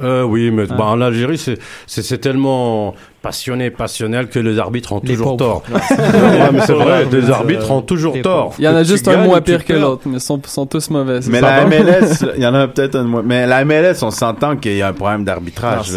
Euh, 0.00 0.22
oui, 0.22 0.50
mais 0.52 0.64
Ah. 0.70 0.74
bah, 0.76 0.84
en 0.86 1.00
Algérie, 1.00 1.38
c'est 1.86 2.18
tellement 2.18 2.94
passionné, 3.20 3.70
passionnel 3.70 4.28
que 4.28 4.38
les 4.38 4.58
arbitres 4.58 4.92
ont 4.92 5.00
Les 5.02 5.14
toujours 5.14 5.36
pauvres. 5.36 5.62
tort. 5.68 5.80
ouais, 5.98 6.50
mais 6.52 6.60
c'est 6.64 6.72
vrai, 6.72 7.04
les 7.10 7.28
euh, 7.30 7.32
arbitres 7.32 7.70
ont 7.70 7.82
toujours 7.82 8.14
les 8.14 8.22
tort. 8.22 8.54
Il 8.58 8.64
y 8.64 8.68
en 8.68 8.76
a 8.76 8.84
juste 8.84 9.08
un 9.08 9.18
moins 9.24 9.40
pire 9.40 9.64
que 9.64 9.72
l'autre, 9.72 10.02
mais 10.06 10.18
ils 10.18 10.20
sont, 10.20 10.40
sont 10.46 10.66
tous 10.66 10.88
mauvais. 10.90 11.20
Mais 11.28 11.40
la 11.40 11.66
MLS, 11.66 12.24
il 12.36 12.42
y 12.42 12.46
en 12.46 12.54
a 12.54 12.68
peut-être 12.68 12.94
un 12.96 13.02
moins. 13.04 13.22
Mais 13.24 13.46
la 13.46 13.64
MLS, 13.64 14.02
on 14.02 14.10
s'entend 14.10 14.56
qu'il 14.56 14.76
y 14.76 14.82
a 14.82 14.88
un 14.88 14.92
problème 14.92 15.24
d'arbitrage, 15.24 15.90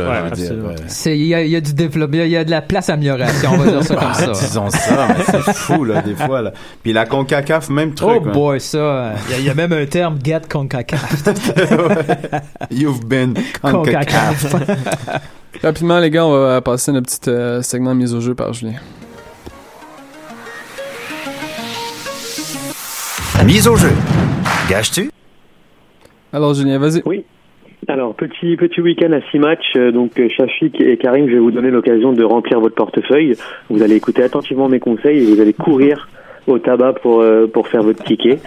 c'est, 0.88 1.18
il 1.18 1.26
y 1.28 1.36
a, 1.36 1.44
il 1.44 1.50
y 1.52 1.56
a 1.56 1.62
du 1.62 1.74
développement, 1.74 2.24
il 2.24 2.30
y 2.32 2.38
a 2.38 2.44
de 2.44 2.52
la 2.52 2.62
place 2.62 2.90
à 2.90 2.94
amélioration, 2.94 3.52
on 3.54 3.58
va 3.58 3.72
dire 3.72 3.84
ça 3.84 3.96
comme 3.96 4.08
Ah, 4.10 4.14
ça. 4.14 4.32
disons 4.32 4.70
ça, 4.70 5.08
mais 5.10 5.24
c'est 5.28 5.54
fou, 5.54 5.86
là, 5.86 6.02
des 6.02 6.16
fois, 6.16 6.42
là. 6.42 6.52
Puis 6.84 6.92
la 6.94 7.06
CONCACAF, 7.06 7.70
même 7.70 7.92
Oh 8.02 8.06
truc. 8.08 8.24
hein. 8.26 8.32
boy, 8.34 8.60
ça, 8.60 8.78
euh, 8.78 9.14
il 9.30 9.32
y 9.32 9.36
a- 9.36 9.40
il 9.40 9.46
y, 9.46 9.50
a 9.50 9.54
même 9.54 9.74
un 9.74 9.86
terme, 9.86 10.18
get 10.24 10.42
CONCACAF. 10.50 11.24
You've 12.72 13.06
been 13.06 13.34
CONCACAF. 13.62 14.56
Rapidement, 15.64 16.00
les 16.00 16.10
gars, 16.10 16.26
on 16.26 16.32
va 16.32 16.62
passer 16.62 16.92
notre 16.92 17.08
petit 17.08 17.30
euh, 17.30 17.62
segment 17.62 17.94
mise 17.94 18.16
au 18.16 18.22
jeu 18.22 18.34
par 18.34 18.54
Julien. 18.54 18.80
Mise 23.46 23.68
au 23.68 23.76
jeu. 23.76 23.90
Gages-tu? 24.70 25.10
Alors, 26.34 26.54
Julien, 26.54 26.80
vas-y. 26.80 27.02
Oui. 27.06 27.26
Alors, 27.88 28.16
petit, 28.16 28.56
petit 28.56 28.80
week-end 28.82 29.12
à 29.12 29.22
six 29.32 29.40
matchs. 29.40 29.74
euh, 29.76 29.92
Donc, 29.92 30.20
euh, 30.20 30.30
Shafik 30.30 30.80
et 30.80 30.98
Karim, 30.98 31.28
je 31.28 31.34
vais 31.34 31.40
vous 31.40 31.52
donner 31.52 31.70
l'occasion 31.70 32.14
de 32.14 32.24
remplir 32.24 32.60
votre 32.60 32.76
portefeuille. 32.76 33.36
Vous 33.70 33.84
allez 33.84 33.96
écouter 33.96 34.24
attentivement 34.24 34.70
mes 34.70 34.80
conseils 34.80 35.18
et 35.18 35.34
vous 35.36 35.42
allez 35.42 35.54
courir 35.54 36.08
au 36.48 36.58
tabac 36.60 36.94
pour, 37.02 37.22
euh, 37.22 37.48
pour 37.48 37.68
faire 37.68 37.84
votre 37.84 38.04
ticket. 38.04 38.40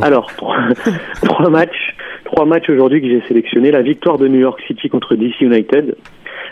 Alors, 0.00 0.30
trois, 0.36 0.56
trois 1.24 1.50
matchs, 1.50 1.96
trois 2.24 2.44
matchs 2.46 2.68
aujourd'hui 2.70 3.00
que 3.02 3.08
j'ai 3.08 3.22
sélectionnés. 3.28 3.70
La 3.72 3.82
victoire 3.82 4.18
de 4.18 4.28
New 4.28 4.40
York 4.40 4.60
City 4.66 4.88
contre 4.88 5.16
DC 5.16 5.40
United. 5.40 5.96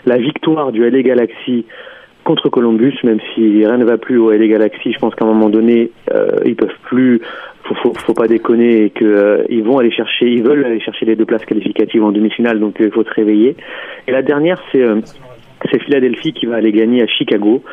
La 0.05 0.17
victoire 0.17 0.71
du 0.71 0.87
LA 0.89 1.01
Galaxy 1.01 1.65
contre 2.23 2.49
Columbus, 2.49 2.93
même 3.03 3.19
si 3.33 3.65
rien 3.65 3.77
ne 3.77 3.85
va 3.85 3.97
plus 3.97 4.17
au 4.17 4.31
LA 4.31 4.47
Galaxy, 4.47 4.93
je 4.93 4.99
pense 4.99 5.15
qu'à 5.15 5.25
un 5.25 5.27
moment 5.27 5.49
donné, 5.49 5.91
euh, 6.13 6.37
ils 6.45 6.55
peuvent 6.55 6.69
plus, 6.83 7.21
faut, 7.63 7.75
faut, 7.75 7.93
faut 7.93 8.13
pas 8.13 8.27
déconner 8.27 8.83
et 8.83 8.89
que 8.89 9.05
euh, 9.05 9.43
ils 9.49 9.63
vont 9.63 9.79
aller 9.79 9.91
chercher, 9.91 10.27
ils 10.27 10.43
veulent 10.43 10.65
aller 10.65 10.79
chercher 10.79 11.05
les 11.05 11.15
deux 11.15 11.25
places 11.25 11.45
qualificatives 11.45 12.03
en 12.03 12.11
demi-finale, 12.11 12.59
donc 12.59 12.79
euh, 12.79 12.85
il 12.85 12.91
faut 12.91 13.03
se 13.03 13.13
réveiller. 13.13 13.55
Et 14.07 14.11
la 14.11 14.21
dernière, 14.21 14.61
c'est 14.71 14.81
euh, 14.81 15.01
c'est 15.69 15.81
Philadelphie 15.81 16.33
qui 16.33 16.45
va 16.45 16.55
aller 16.55 16.71
gagner 16.71 17.03
à 17.03 17.07
Chicago. 17.07 17.63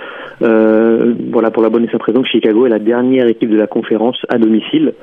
Euh, 0.43 1.15
voilà 1.31 1.51
pour 1.51 1.63
la 1.63 1.71
bonne 1.71 1.85
et 1.85 1.89
simple 1.89 2.05
raison 2.05 2.23
que 2.23 2.29
Chicago 2.29 2.67
est 2.67 2.71
la 2.71 2.79
dernière 2.79 3.27
équipe 3.27 3.51
de 3.51 3.57
la 3.57 3.67
conférence 3.67 4.19
à 4.29 4.39
domicile 4.39 4.95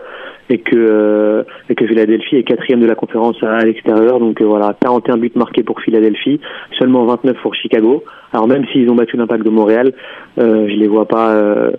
et 0.50 0.60
que 0.60 0.76
euh, 0.76 1.44
et 1.70 1.76
que 1.76 1.86
Philadelphie 1.88 2.38
est 2.38 2.44
quatrième 2.44 2.80
de 2.80 2.86
la 2.86 2.96
conférence 2.96 3.42
à, 3.44 3.64
l'extérieur. 3.64 4.20
Donc 4.20 4.42
euh, 4.42 4.46
voilà, 4.46 4.76
41 4.80 5.18
buts 5.18 5.32
marqués 5.36 5.64
pour 5.64 5.82
Philadelphie, 5.82 6.40
seulement 6.78 7.06
29 7.06 7.38
pour 7.42 7.56
Chicago. 7.56 8.04
Alors 8.32 8.48
même 8.48 8.66
s'ils 8.72 8.90
ont 8.90 8.96
battu 8.96 9.18
l'impact 9.18 9.44
de 9.44 9.50
Montréal, 9.50 9.94
euh, 10.38 10.68
je 10.68 10.76
les 10.76 10.88
vois 10.88 11.08
pas, 11.08 11.32
euh, 11.32 11.72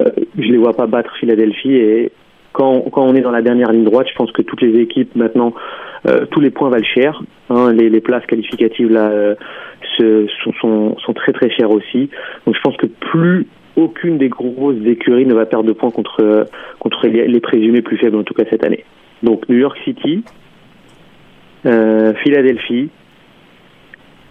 euh, 0.00 0.10
je 0.36 0.48
les 0.48 0.58
vois 0.58 0.74
pas 0.74 0.86
battre 0.86 1.14
Philadelphie. 1.18 1.74
Et 1.74 2.12
quand 2.52 2.80
quand 2.92 3.04
on 3.04 3.14
est 3.14 3.22
dans 3.22 3.30
la 3.30 3.42
dernière 3.42 3.72
ligne 3.72 3.84
droite, 3.84 4.06
je 4.10 4.16
pense 4.16 4.32
que 4.32 4.42
toutes 4.42 4.62
les 4.62 4.80
équipes 4.80 5.14
maintenant, 5.16 5.54
tous 6.30 6.40
les 6.40 6.50
points 6.50 6.70
valent 6.70 6.84
cher. 6.84 7.22
Hein, 7.50 7.72
les, 7.72 7.90
les 7.90 8.00
places 8.00 8.24
qualificatives 8.26 8.90
là 8.90 9.10
se- 9.98 10.26
sont, 10.42 10.52
sont 10.60 10.96
sont 10.98 11.12
très 11.12 11.32
très 11.32 11.50
chères 11.50 11.70
aussi. 11.70 12.10
Donc 12.46 12.54
je 12.54 12.60
pense 12.60 12.76
que 12.76 12.86
plus 12.86 13.46
aucune 13.78 14.18
des 14.18 14.28
grosses 14.28 14.76
écuries 14.84 15.24
ne 15.26 15.34
va 15.34 15.46
perdre 15.46 15.66
de 15.68 15.72
points 15.72 15.90
contre 15.90 16.20
euh, 16.22 16.44
contre 16.78 17.06
les, 17.06 17.26
les 17.28 17.40
présumés 17.40 17.80
plus 17.82 17.96
faibles 17.96 18.16
en 18.16 18.24
tout 18.24 18.34
cas 18.34 18.44
cette 18.50 18.64
année. 18.64 18.84
Donc 19.22 19.48
New 19.48 19.56
York 19.58 19.78
City, 19.84 20.22
euh, 21.66 22.12
Philadelphie 22.22 22.90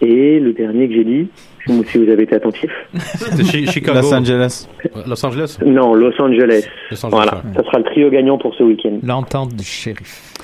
et 0.00 0.38
le 0.38 0.52
dernier 0.52 0.88
que 0.88 0.94
j'ai 0.94 1.04
dit, 1.04 1.28
je 1.66 1.72
sais 1.72 1.78
pas 1.82 1.88
si 1.90 1.98
vous 1.98 2.08
avez 2.10 2.22
été 2.22 2.34
attentif. 2.36 2.70
Chicago. 3.72 3.98
Los 4.00 4.14
Angeles. 4.14 4.68
Los 5.06 5.26
Angeles? 5.26 5.58
Non, 5.66 5.94
Los 5.94 6.12
Angeles. 6.22 6.68
Los 6.90 7.04
Angeles, 7.04 7.10
Voilà, 7.10 7.34
ouais. 7.44 7.54
ça 7.56 7.64
sera 7.64 7.78
le 7.78 7.84
trio 7.84 8.08
gagnant 8.10 8.38
pour 8.38 8.54
ce 8.54 8.62
week-end. 8.62 8.98
L'entente 9.02 9.54
du 9.56 9.64
shérif. 9.64 10.34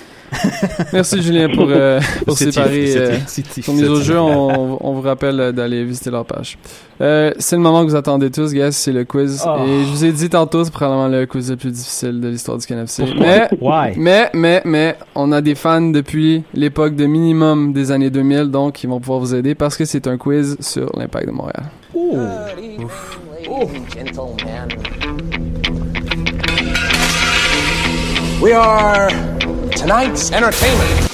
Merci, 0.92 1.22
Julien, 1.22 1.48
pour, 1.48 1.66
euh, 1.68 2.00
pour 2.26 2.36
séparer 2.36 2.96
euh, 2.96 3.16
ton 3.64 3.72
mise 3.72 3.88
au 3.88 4.00
jeu. 4.00 4.18
On, 4.18 4.78
on 4.80 4.92
vous 4.92 5.02
rappelle 5.02 5.52
d'aller 5.52 5.84
visiter 5.84 6.10
leur 6.10 6.24
page. 6.24 6.58
Euh, 7.00 7.32
c'est 7.38 7.56
le 7.56 7.62
moment 7.62 7.84
que 7.84 7.90
vous 7.90 7.96
attendez 7.96 8.30
tous, 8.30 8.52
guys, 8.52 8.72
c'est 8.72 8.92
le 8.92 9.04
quiz. 9.04 9.42
Oh. 9.46 9.64
Et 9.66 9.84
je 9.84 9.90
vous 9.90 10.04
ai 10.04 10.12
dit 10.12 10.28
tantôt, 10.28 10.64
c'est 10.64 10.72
probablement 10.72 11.08
le 11.08 11.26
quiz 11.26 11.50
le 11.50 11.56
plus 11.56 11.70
difficile 11.70 12.20
de 12.20 12.28
l'histoire 12.28 12.58
du 12.58 12.66
KNFC. 12.66 13.04
Mais, 13.18 13.48
Why? 13.60 13.94
mais, 13.96 14.30
mais, 14.34 14.62
mais, 14.64 14.96
on 15.14 15.32
a 15.32 15.40
des 15.40 15.54
fans 15.54 15.80
depuis 15.80 16.44
l'époque 16.54 16.94
de 16.94 17.06
minimum 17.06 17.72
des 17.72 17.90
années 17.90 18.10
2000, 18.10 18.50
donc 18.50 18.82
ils 18.84 18.88
vont 18.88 19.00
pouvoir 19.00 19.20
vous 19.20 19.34
aider 19.34 19.54
parce 19.54 19.76
que 19.76 19.84
c'est 19.84 20.06
un 20.06 20.16
quiz 20.16 20.56
sur 20.60 20.90
l'impact 20.96 21.26
de 21.26 21.32
Montréal. 21.32 21.64
We 28.40 28.52
are 28.52 29.08
tonight's 29.88 30.30
entertainment. 30.32 31.10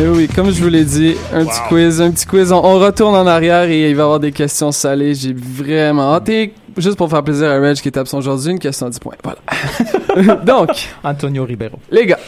Eh 0.00 0.06
oui, 0.08 0.28
comme 0.28 0.50
je 0.52 0.62
vous 0.62 0.68
l'ai 0.68 0.84
dit, 0.84 1.16
un 1.34 1.44
petit 1.44 1.60
quiz, 1.68 2.00
un 2.00 2.12
petit 2.12 2.24
quiz. 2.26 2.52
On, 2.52 2.64
on 2.64 2.78
retourne 2.78 3.16
en 3.16 3.26
arrière 3.26 3.64
et 3.64 3.90
il 3.90 3.96
va 3.96 4.02
y 4.02 4.04
avoir 4.04 4.20
des 4.20 4.30
questions 4.30 4.70
salées. 4.70 5.14
J'ai 5.14 5.32
vraiment 5.34 6.14
hâte. 6.14 6.28
Et 6.28 6.54
juste 6.76 6.96
pour 6.96 7.10
faire 7.10 7.24
plaisir 7.24 7.48
à 7.50 7.58
Reg 7.58 7.76
qui 7.78 7.88
est 7.88 7.96
absent 7.98 8.18
aujourd'hui, 8.18 8.52
une 8.52 8.60
question 8.60 8.86
à 8.86 8.90
10 8.90 8.98
points. 9.00 9.14
Voilà. 9.24 10.34
Donc, 10.44 10.68
Antonio 11.02 11.44
Ribeiro. 11.44 11.78
les 11.90 12.06
gars, 12.06 12.18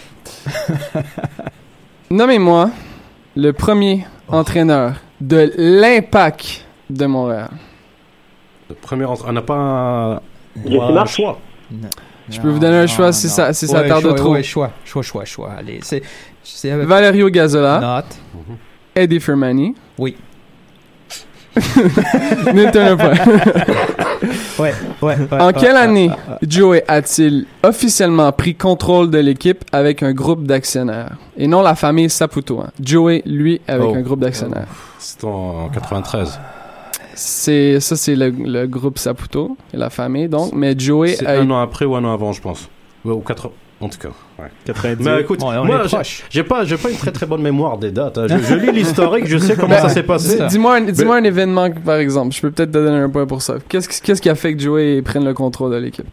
nommez-moi 2.11 2.71
le 3.37 3.53
premier 3.53 4.05
entraîneur 4.27 4.95
de 5.21 5.53
l'impact 5.57 6.65
de 6.89 7.07
Montréal. 7.07 7.51
Le 8.69 8.75
premier 8.75 9.05
entra- 9.05 9.27
On 9.29 9.33
n'a 9.33 9.43
pas 9.43 9.55
un, 9.55 10.13
un 10.17 10.93
Marsh? 10.93 11.21
Je 12.29 12.41
peux 12.41 12.49
vous 12.49 12.59
donner 12.59 12.77
un 12.79 12.87
choix 12.87 13.13
si 13.13 13.29
ça, 13.29 13.53
si 13.53 13.67
ça 13.67 13.81
Ouais, 13.83 13.89
tarde 13.89 14.03
choix, 14.03 14.15
trop. 14.15 14.33
Ouais, 14.33 14.43
choix, 14.43 14.71
choix, 14.85 15.03
choix, 15.03 15.25
choix. 15.25 15.51
Allez, 15.59 15.81
c'est... 15.83 16.03
c'est 16.45 16.71
avec... 16.71 16.87
Valerio 16.87 17.29
Gazzola, 17.29 17.81
Not. 17.81 18.43
Eddie 18.95 19.21
Firmani. 19.21 19.75
Oui. 19.99 20.17
Un 21.57 22.97
point. 22.97 23.13
Ouais, 24.59 24.75
ouais, 25.01 25.17
ouais. 25.17 25.41
En 25.41 25.47
ouais, 25.47 25.53
quelle 25.55 25.73
ouais, 25.73 25.79
année 25.81 26.09
ouais, 26.11 26.15
ouais. 26.15 26.37
Joey 26.49 26.85
a-t-il 26.87 27.47
officiellement 27.63 28.31
pris 28.33 28.55
contrôle 28.55 29.11
de 29.11 29.17
l'équipe 29.19 29.65
avec 29.73 30.03
un 30.03 30.13
groupe 30.13 30.45
d'actionnaires? 30.45 31.17
Et 31.39 31.47
non 31.47 31.63
la 31.63 31.75
famille 31.75 32.11
Saputo 32.11 32.61
hein. 32.61 32.71
Joey, 32.79 33.23
lui, 33.25 33.63
avec 33.67 33.87
Oh. 33.89 33.95
un 33.95 34.03
groupe 34.03 34.21
d'actionnaires. 34.21 34.67
C'était 34.99 35.25
en 35.25 35.71
93. 35.71 36.39
C'est 37.15 37.81
ça, 37.81 37.97
c'est 37.97 38.15
le, 38.17 38.31
le 38.31 38.67
groupe 38.67 38.99
Saputo 38.99 39.57
et 39.75 39.77
la 39.77 39.91
famille 39.91 40.29
donc. 40.29 40.53
Mais 40.55 40.75
Joey 40.79 41.15
C'est 41.17 41.27
a 41.27 41.41
un 41.41 41.51
an 41.51 41.61
après 41.61 41.85
ou 41.85 41.95
un 41.97 42.05
an 42.05 42.13
avant, 42.13 42.33
je 42.33 42.41
pense. 42.41 42.69
Ouais, 43.05 43.13
ou 43.13 43.21
quatre... 43.21 43.51
En 43.83 43.89
tout 43.89 43.97
cas, 43.99 44.09
ouais. 44.39 44.51
90. 44.67 45.03
Mais 45.03 45.21
écoute, 45.23 45.41
Bon, 45.41 45.65
moi, 45.65 45.85
j'ai- 46.29 46.43
pas, 46.43 46.65
j'ai 46.65 46.77
pas 46.77 46.91
une 46.91 46.99
très 46.99 47.13
très 47.13 47.25
bonne 47.25 47.41
mémoire 47.41 47.79
des 47.79 47.91
dates. 47.91 48.19
hein. 48.19 48.27
Je, 48.29 48.37
je 48.37 48.55
lis 48.57 48.73
l'historique, 48.75 49.27
je 49.27 49.39
sais 49.39 49.55
comment 49.57 49.75
Ben, 49.77 49.81
ça 49.81 49.89
s'est 49.89 50.03
passé. 50.03 50.37
Dis- 50.37 50.47
Dis-moi 50.49 50.75
un, 50.77 50.81
dis-moi 50.83 51.17
un 51.17 51.25
événement 51.25 51.71
par 51.71 51.97
exemple. 51.97 52.35
Je 52.35 52.43
peux 52.43 52.51
peut-être 52.51 52.73
te 52.73 52.77
donner 52.79 52.99
un 52.99 53.09
point 53.09 53.25
pour 53.27 53.41
ça. 53.41 53.55
Qu'est-ce 53.71 54.03
qu'est-ce 54.03 54.21
qui 54.21 54.29
a 54.29 54.35
fait 54.35 54.55
que 54.55 54.61
Joey 54.61 55.01
prenne 55.01 55.25
le 55.25 55.33
contrôle 55.33 55.71
de 55.73 55.77
l'équipe? 55.79 56.05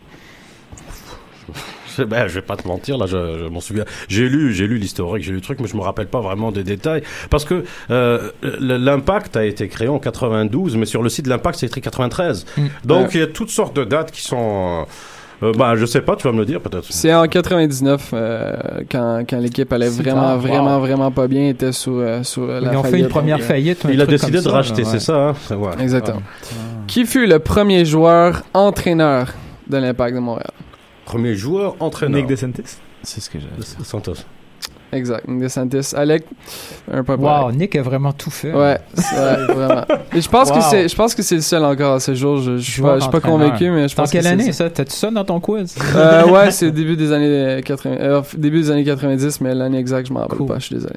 Je- 1.98 2.04
Ben, 2.08 2.28
je 2.28 2.36
vais 2.36 2.42
pas 2.42 2.56
te 2.56 2.68
mentir, 2.68 2.98
là, 2.98 3.06
je, 3.06 3.40
je 3.44 3.48
m'en 3.50 3.60
souviens. 3.60 3.86
J'ai 4.08 4.30
lu, 4.30 4.54
j'ai 4.54 4.68
lu 4.68 4.78
l'historique, 4.78 5.24
j'ai 5.24 5.32
lu 5.32 5.38
le 5.38 5.42
truc, 5.42 5.60
mais 5.60 5.68
je 5.68 5.76
me 5.76 5.82
rappelle 5.82 6.08
pas 6.08 6.22
vraiment 6.22 6.52
des 6.52 6.64
détails. 6.64 7.04
Parce 7.30 7.44
que 7.46 7.64
euh, 7.92 8.30
l'Impact 8.60 9.36
a 9.38 9.46
été 9.46 9.68
créé 9.68 9.88
en 9.88 10.00
92, 10.00 10.78
mais 10.78 10.86
sur 10.86 11.04
le 11.04 11.10
site 11.10 11.26
de 11.26 11.30
l'Impact, 11.30 11.60
c'est 11.60 11.68
écrit 11.68 11.82
93. 11.82 12.46
Mm. 12.58 12.62
Donc, 12.86 12.98
Ouais. 13.08 13.10
il 13.16 13.20
y 13.20 13.24
a 13.24 13.28
toutes 13.28 13.50
sortes 13.50 13.76
de 13.76 13.84
dates 13.84 14.12
qui 14.12 14.22
sont... 14.22 14.86
Euh, 15.44 15.52
bah, 15.56 15.76
je 15.76 15.86
sais 15.86 16.02
pas, 16.02 16.16
tu 16.16 16.24
vas 16.28 16.34
me 16.34 16.40
le 16.40 16.46
dire 16.46 16.60
peut-être. 16.60 16.86
C'est 16.90 17.14
en 17.14 17.28
99 17.28 18.10
euh, 18.14 18.56
quand, 18.92 19.24
quand 19.30 19.38
l'équipe 19.38 19.72
allait 19.72 19.88
vraiment 19.90 20.36
vraiment 20.38 20.80
vraiment 20.80 21.12
pas 21.12 21.28
bien, 21.28 21.50
était 21.50 21.72
sous 21.72 22.00
euh, 22.00 22.24
sous 22.24 22.48
la 22.48 22.60
Ils 22.60 22.68
ont 22.76 22.82
fait 22.82 22.90
faillite. 22.90 23.06
une 23.06 23.12
première 23.12 23.38
Donc, 23.38 23.46
faillite. 23.46 23.86
un 23.86 23.90
Il 23.92 24.02
a 24.02 24.08
décidé 24.08 24.38
de 24.40 24.44
ça, 24.44 24.50
racheter, 24.52 24.84
c'est 24.84 25.00
ça, 25.00 25.16
hein? 25.52 25.56
Ouais. 25.56 25.74
Exactement. 25.80 26.24
Qui 26.88 27.06
fut 27.06 27.28
le 27.28 27.38
premier 27.38 27.86
joueur 27.86 28.42
entraîneur 28.56 29.28
de 29.68 29.78
l'Impact 29.78 30.16
de 30.16 30.20
Montréal? 30.22 30.50
Premier 31.08 31.36
joueur, 31.36 31.78
entraîneur. 31.80 32.20
Nick 32.20 32.28
DeSantis. 32.28 32.78
C'est 33.02 33.22
ce 33.22 33.30
que 33.30 33.40
j'ai. 33.40 33.48
Santos. 33.86 34.26
Exact. 34.94 35.28
Nick 35.28 35.40
DeSantis. 35.42 35.94
Alec, 35.96 36.24
un 36.92 37.04
pour 37.04 37.20
Wow. 37.20 37.52
Nick 37.52 37.76
a 37.76 37.82
vraiment 37.82 38.14
tout 38.14 38.30
fait. 38.32 38.54
Ouais, 38.54 38.78
c'est- 38.94 39.16
ouais, 39.16 39.46
vraiment. 39.54 39.82
Et 40.16 40.22
je 40.22 40.30
pense 40.30 40.50
que 40.52 40.62
c'est, 40.62 40.88
je 40.88 40.96
pense 40.96 41.14
que 41.14 41.22
c'est 41.22 41.36
le 41.36 41.42
seul 41.42 41.64
encore 41.66 41.96
à 41.96 42.00
ce 42.00 42.14
jour. 42.14 42.38
Je, 42.38 42.58
je 42.58 42.64
suis 42.64 42.74
Joueur 42.82 42.94
pas, 42.94 43.00
je 43.00 43.04
suis 43.04 43.12
pas 43.12 43.20
convaincu, 43.20 43.70
mais 43.70 43.88
je 43.88 43.96
Dans 43.96 44.04
pense 44.04 44.12
quelle 44.12 44.22
que 44.22 44.28
c'est 44.28 44.34
année, 44.34 44.46
ça. 44.54 44.66
ça? 44.66 44.70
T'as-tu 44.70 44.96
ça 44.96 45.12
dans 45.12 45.26
ton 45.26 45.40
quiz? 45.40 45.76
Euh, 45.96 46.26
ouais, 46.30 46.52
c'est 46.52 46.72
début 46.72 46.96
des 46.96 47.12
années 47.12 47.62
80, 47.66 47.96
euh, 48.00 48.22
début 48.38 48.62
des 48.62 48.72
années 48.72 48.84
90, 48.86 49.42
mais 49.42 49.54
l'année 49.54 49.78
exacte, 49.80 50.08
je 50.08 50.14
m'en 50.14 50.22
rappelle 50.22 50.38
Cool. 50.38 50.48
pas, 50.48 50.60
je 50.60 50.66
suis 50.66 50.76
désolé. 50.76 50.94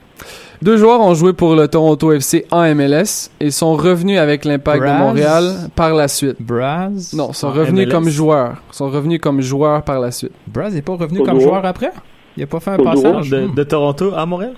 Deux 0.63 0.77
joueurs 0.77 1.01
ont 1.01 1.15
joué 1.15 1.33
pour 1.33 1.57
le 1.57 1.67
Toronto 1.69 2.13
FC 2.13 2.45
en 2.51 2.63
MLS 2.75 3.31
et 3.41 3.51
sont 3.51 3.75
revenus 3.75 4.19
avec 4.19 4.45
l'Impact 4.45 4.83
de? 4.83 4.89
Montréal 4.99 5.55
par 5.75 5.95
la 5.95 6.07
suite. 6.07 6.37
Braz? 6.39 7.13
Non, 7.15 7.33
sont 7.33 7.47
En 7.49 7.53
revenus 7.53 7.87
MLS? 7.87 7.91
comme 7.93 8.09
joueurs. 8.11 8.57
Sont 8.71 8.91
revenus 8.91 9.21
comme 9.21 9.41
joueurs 9.41 9.83
par 9.83 9.99
la 10.01 10.11
suite. 10.11 10.33
Braz 10.47 10.71
n'est 10.75 10.83
pas 10.83 10.95
revenu 10.97 11.23
comme 11.23 11.41
joueur 11.41 11.65
après? 11.65 11.91
Il 12.37 12.43
a 12.43 12.47
pas 12.47 12.61
fait 12.61 12.71
un 12.71 12.79
Oduro? 12.79 12.95
passage? 12.95 13.31
De, 13.31 13.47
de 13.55 13.63
Toronto 13.65 14.13
à 14.15 14.25
Montréal? 14.27 14.55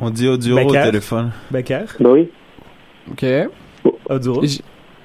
On 0.00 0.10
dit 0.10 0.28
Oduro 0.28 0.60
au 0.60 0.66
Becker. 0.66 0.82
téléphone. 0.84 1.30
Becker. 1.50 1.84
Bah 2.00 2.10
oui. 2.12 2.28
OK. 3.10 3.24
Oduro. 4.08 4.42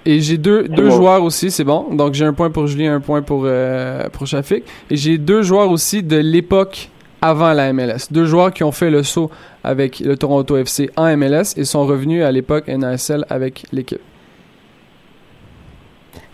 Et 0.05 0.21
j'ai 0.21 0.37
deux, 0.37 0.67
deux 0.67 0.87
bon. 0.89 0.95
joueurs 0.95 1.23
aussi, 1.23 1.51
c'est 1.51 1.63
bon. 1.63 1.93
Donc 1.93 2.13
j'ai 2.13 2.25
un 2.25 2.33
point 2.33 2.49
pour 2.49 2.67
Julien, 2.67 2.95
un 2.95 2.99
point 3.01 3.21
pour, 3.21 3.43
euh, 3.45 4.07
pour 4.09 4.25
Shafik. 4.27 4.63
Et 4.89 4.95
j'ai 4.95 5.17
deux 5.17 5.41
joueurs 5.43 5.69
aussi 5.69 6.01
de 6.03 6.17
l'époque 6.17 6.89
avant 7.21 7.51
la 7.53 7.73
MLS. 7.73 8.07
Deux 8.11 8.25
joueurs 8.25 8.51
qui 8.53 8.63
ont 8.63 8.71
fait 8.71 8.89
le 8.89 9.03
saut 9.03 9.29
avec 9.63 9.99
le 9.99 10.15
Toronto 10.15 10.55
FC 10.57 10.89
en 10.95 11.15
MLS 11.17 11.53
et 11.57 11.65
sont 11.65 11.85
revenus 11.85 12.23
à 12.23 12.31
l'époque 12.31 12.67
NASL 12.67 13.25
avec 13.29 13.63
l'équipe. 13.73 13.99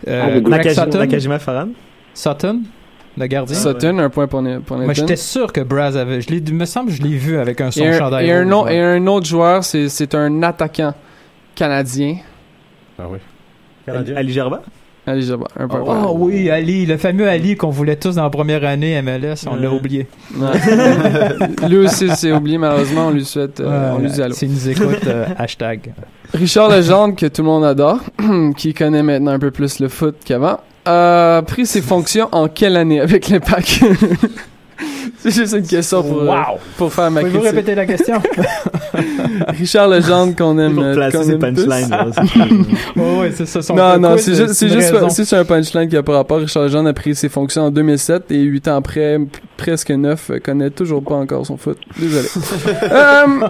Euh? 0.06 0.40
Nakajima 0.40 1.38
Farhan. 1.38 1.70
Sutton? 2.14 2.62
Le 3.18 3.26
gardien? 3.26 3.56
Sutton, 3.56 3.98
un 3.98 4.10
point 4.10 4.26
pour, 4.26 4.42
pour 4.66 4.76
Moi, 4.76 4.86
Nathan. 4.88 4.92
j'étais 5.00 5.16
sûr 5.16 5.52
que 5.52 5.60
Braz 5.62 5.96
avait. 5.96 6.20
Je 6.20 6.52
me 6.52 6.64
semble 6.66 6.90
que 6.90 6.96
je 6.96 7.02
l'ai 7.02 7.16
vu 7.16 7.38
avec 7.38 7.60
un 7.60 7.70
son 7.70 7.80
Et 7.82 7.88
un, 7.88 7.98
chandail. 7.98 8.26
et 8.26 8.32
un, 8.32 8.40
rouge, 8.42 8.46
non- 8.50 8.64
ouais. 8.64 8.76
et 8.76 8.80
un 8.80 9.06
autre 9.06 9.26
joueur, 9.26 9.64
c'est 9.64 9.88
c'est 9.88 10.14
un 10.14 10.42
attaquant 10.42 10.92
canadien. 11.54 12.16
Ah 12.98 13.04
oui. 13.10 13.18
Ali 14.16 14.32
Gerba. 14.32 14.62
J'ai 15.08 15.36
pas- 15.36 15.44
un 15.56 15.68
point 15.68 15.78
pour 15.78 15.88
Oh 15.88 15.92
Alain. 15.92 16.06
oui, 16.16 16.50
Ali, 16.50 16.84
le 16.84 16.96
fameux 16.96 17.28
Ali 17.28 17.54
qu'on 17.56 17.70
voulait 17.70 17.94
tous 17.94 18.16
dans 18.16 18.24
la 18.24 18.30
première 18.30 18.64
année 18.64 19.00
MLS, 19.02 19.46
on 19.48 19.54
l'a 19.54 19.70
oublié. 19.70 20.08
Lui 21.68 21.76
aussi, 21.78 22.08
c'est 22.16 22.32
oublié, 22.32 22.58
malheureusement. 22.58 23.06
On 23.06 23.10
lui 23.10 23.24
souhaite. 23.24 23.60
euh, 23.60 23.92
on 23.94 23.98
lui 23.98 24.10
dit 24.10 24.20
allô. 24.20 24.34
S'il 24.34 24.50
nous 24.50 24.68
écoute, 24.68 25.06
euh, 25.06 25.26
hashtag. 25.38 25.92
Richard 26.34 26.70
Legendre, 26.70 27.14
que 27.14 27.26
tout 27.26 27.42
le 27.42 27.46
monde 27.48 27.64
adore, 27.64 28.00
qui 28.56 28.74
connaît 28.74 29.02
maintenant 29.04 29.30
un 29.32 29.38
peu 29.38 29.50
plus 29.52 29.78
le 29.78 29.88
foot 29.88 30.16
qu'avant, 30.24 30.58
a 30.86 31.42
pris 31.46 31.66
ses 31.66 31.82
fonctions 31.82 32.28
en 32.32 32.48
quelle 32.48 32.76
année 32.76 33.00
avec 33.00 33.28
l'Impact 33.28 33.80
C'est 35.18 35.30
juste 35.30 35.54
une 35.54 35.66
question 35.66 36.02
pour, 36.02 36.22
euh, 36.22 36.26
Wow. 36.26 36.58
pour 36.76 36.92
faire 36.92 37.10
ma 37.10 37.20
Pouvez-vous 37.20 37.40
répéter 37.40 37.74
la 37.74 37.86
question? 37.86 38.20
Richard 39.48 39.88
Legendre 39.88 40.36
qu'on 40.36 40.58
aime. 40.58 40.74
Pour 40.74 40.84
euh, 40.84 40.94
placer 40.94 41.24
ses 41.24 41.38
punchlines. 41.38 41.90
oh, 42.96 43.20
ouais, 43.20 43.32
c'est 43.34 43.46
ça. 43.46 43.62
son 43.62 43.74
Non, 43.74 43.98
non, 43.98 44.16
c'est 44.18 44.34
juste, 44.34 44.52
c'est 44.52 44.68
juste, 44.68 45.32
un 45.32 45.44
punchline 45.44 45.88
qui 45.88 45.96
a 45.96 46.02
pas 46.02 46.12
rapport. 46.16 46.38
Richard 46.38 46.64
Legendre 46.64 46.88
a 46.90 46.92
pris 46.92 47.14
ses 47.14 47.28
fonctions 47.28 47.62
en 47.62 47.70
2007 47.70 48.30
et 48.30 48.40
8 48.42 48.68
ans 48.68 48.76
après, 48.76 49.18
presque 49.56 49.90
9, 49.90 50.30
euh, 50.30 50.38
connaît 50.38 50.70
toujours 50.70 51.02
pas 51.02 51.14
encore 51.14 51.46
son 51.46 51.56
foot. 51.56 51.78
Désolé. 51.98 52.28
euh, 52.82 53.48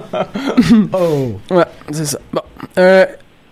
Oh. 0.93 1.55
Ouais, 1.55 1.65
c'est 1.91 2.07
ça. 2.07 2.19
Bon. 2.33 2.43
Euh, 2.79 3.05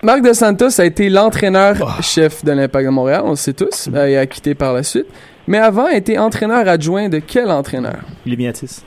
Marc 0.04 0.22
De 0.22 0.32
Santos 0.32 0.80
a 0.80 0.84
été 0.84 1.08
l'entraîneur-chef 1.08 2.44
de 2.44 2.52
l'Impact 2.52 2.84
de 2.86 2.90
Montréal, 2.90 3.22
on 3.24 3.30
le 3.30 3.36
sait 3.36 3.52
tous. 3.54 3.88
Euh, 3.94 4.10
il 4.10 4.16
a 4.16 4.26
quitté 4.26 4.54
par 4.54 4.72
la 4.74 4.82
suite. 4.82 5.06
Mais 5.46 5.58
avant, 5.58 5.86
a 5.86 5.94
été 5.94 6.18
entraîneur 6.18 6.66
adjoint 6.68 7.08
de 7.08 7.18
quel 7.18 7.50
entraîneur? 7.50 7.96
Limiatis. 8.26 8.82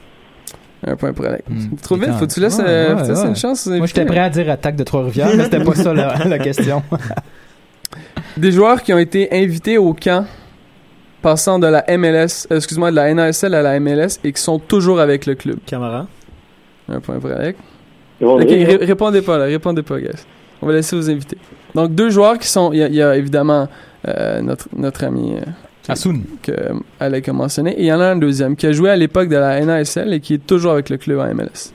Un 0.86 0.96
point 0.96 1.12
pour 1.14 1.26
Alex. 1.26 1.44
Hmm. 1.50 1.76
Trop 1.82 1.96
vite, 1.96 2.12
faut 2.14 2.28
que 2.28 2.34
tu 2.34 2.40
laisses, 2.40 2.58
Ouais, 2.60 2.66
euh, 2.68 2.90
ouais, 2.90 2.92
faut 2.92 2.98
que 2.98 3.04
tu 3.04 3.10
laisses 3.10 3.22
ouais. 3.24 3.28
une 3.30 3.36
chance. 3.36 3.68
aux 3.68 3.72
Moi, 3.78 3.88
j'étais 3.88 4.06
prêt 4.06 4.20
à 4.20 4.30
dire 4.30 4.50
attaque 4.50 4.76
de 4.76 4.84
Trois-Rivières, 4.84 5.30
mais 5.36 5.44
c'était 5.46 5.64
pas 5.64 5.74
ça 5.76 5.94
la, 5.94 6.18
la 6.26 6.40
question. 6.40 6.84
Des 8.38 8.52
joueurs 8.52 8.84
qui 8.84 8.94
ont 8.94 9.00
été 9.00 9.28
invités 9.32 9.78
au 9.80 9.94
camp 9.94 10.26
passant 11.24 11.58
de 11.58 11.66
la 11.68 11.84
MLS, 11.98 12.48
euh, 12.52 12.58
excuse-moi, 12.58 12.92
de 12.92 12.96
la 12.96 13.12
NASL 13.12 13.56
à 13.56 13.64
la 13.64 13.80
MLS 13.80 14.20
et 14.24 14.32
qui 14.32 14.42
sont 14.42 14.60
toujours 14.60 15.00
avec 15.00 15.26
le 15.26 15.34
club. 15.34 15.58
Camara. 15.66 16.06
Un 16.88 17.00
point 17.00 17.20
pour 17.20 17.32
Alex. 17.32 17.58
Ré- 18.22 18.78
répondez 18.86 19.22
pas 19.24 19.38
là, 19.40 19.46
répondez 19.46 19.82
pas, 19.82 20.00
guys. 20.00 20.10
On 20.62 20.68
va 20.68 20.74
laisser 20.74 20.96
aux 20.96 21.10
invités. 21.10 21.38
Donc, 21.76 21.94
deux 21.94 22.10
joueurs 22.10 22.38
qui 22.40 22.48
sont. 22.48 22.72
Il 22.74 22.80
y, 22.80 22.84
a- 22.84 22.88
y 22.90 23.02
a 23.02 23.16
évidemment 23.16 23.68
euh, 24.08 24.42
notre, 24.42 24.68
notre 24.76 25.04
ami 25.04 25.36
euh, 25.36 25.42
Asun. 25.88 26.22
que 26.42 26.52
euh, 26.52 26.74
Alec 27.00 27.30
a 27.30 27.34
mentionné. 27.34 27.72
Et 27.80 27.82
il 27.84 27.86
y 27.88 27.94
en 27.94 28.00
a 28.00 28.06
un 28.08 28.16
deuxième 28.18 28.56
qui 28.56 28.66
a 28.68 28.72
joué 28.72 28.90
à 28.90 28.96
l'époque 28.96 29.30
de 29.30 29.36
la 29.38 29.60
NASL 29.64 30.14
et 30.14 30.20
qui 30.20 30.34
est 30.36 30.46
toujours 30.46 30.72
avec 30.74 30.90
le 30.90 30.98
club 30.98 31.20
en 31.20 31.34
MLS. 31.34 31.72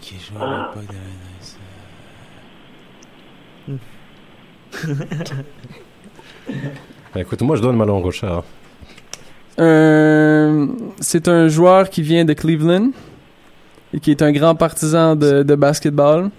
qui 0.00 0.14
joue 0.18 0.42
à 0.42 0.68
l'époque 0.74 0.88
de 0.88 0.94
Bah, 7.14 7.20
écoute, 7.20 7.40
moi 7.42 7.56
je 7.56 7.62
donne 7.62 7.76
ma 7.76 7.84
langue 7.84 8.06
au 8.06 8.10
chat. 8.10 8.28
hein. 8.32 8.42
Euh, 9.58 10.66
c'est 11.00 11.28
un 11.28 11.48
joueur 11.48 11.88
qui 11.88 12.02
vient 12.02 12.24
de 12.26 12.34
Cleveland 12.34 12.90
et 13.94 14.00
qui 14.00 14.10
est 14.10 14.20
un 14.20 14.32
grand 14.32 14.54
partisan 14.54 15.16
de, 15.16 15.42
de 15.42 15.54
basketball. 15.54 16.30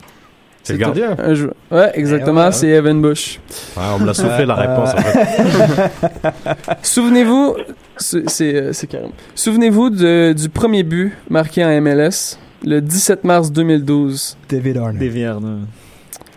C'est 0.67 0.73
le 0.73 0.79
gardien. 0.79 1.15
un 1.17 1.33
jou- 1.33 1.49
Ouais, 1.71 1.91
exactement, 1.95 2.41
Eh 2.43 2.45
ouais, 2.45 2.51
c'est 2.51 2.67
Evan 2.67 3.01
Bush. 3.01 3.39
Ah, 3.75 3.93
on 3.95 3.99
me 3.99 4.05
l'a 4.05 4.13
soufflé 4.13 4.45
la 4.45 4.57
Euh, 4.59 4.67
réponse 4.67 4.93
en 4.93 4.97
fait. 4.97 6.37
Souvenez-vous, 6.81 7.55
c'est 7.97 8.29
c'est, 8.29 8.55
euh, 8.55 8.73
c'est 8.73 8.87
carrément. 8.87 9.11
Souvenez-vous 9.35 9.89
de- 9.89 10.33
du 10.33 10.49
premier 10.49 10.83
but 10.83 11.13
marqué 11.29 11.63
en 11.63 11.69
MLS 11.81 12.37
le 12.63 12.79
17 12.81 13.23
mars 13.23 13.51
2012. 13.51 14.37
David 14.49 14.77
Arnold. 14.77 14.97
Des 14.99 15.09
Viernes. 15.09 15.67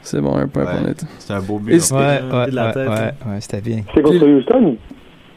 C'est 0.03 0.21
bon, 0.21 0.35
un 0.37 0.49
point 0.49 0.65
pour 0.65 0.75
Ouais. 0.87 0.95
C'est 1.19 1.33
un 1.35 1.41
beau 1.41 1.59
but. 1.59 1.79
c'est- 1.81 1.95
Ouais, 1.95 2.01
Euh, 2.23 2.45
ouais, 2.45 2.51
de 2.51 2.55
la 2.57 2.67
ouais, 2.69 2.73
tête, 2.73 2.89
ouais, 2.89 2.95
ouais, 3.33 3.41
c'était 3.41 3.61
bien. 3.61 3.83
C'est 3.95 4.03
contre 4.03 4.27
Houston? 4.27 4.77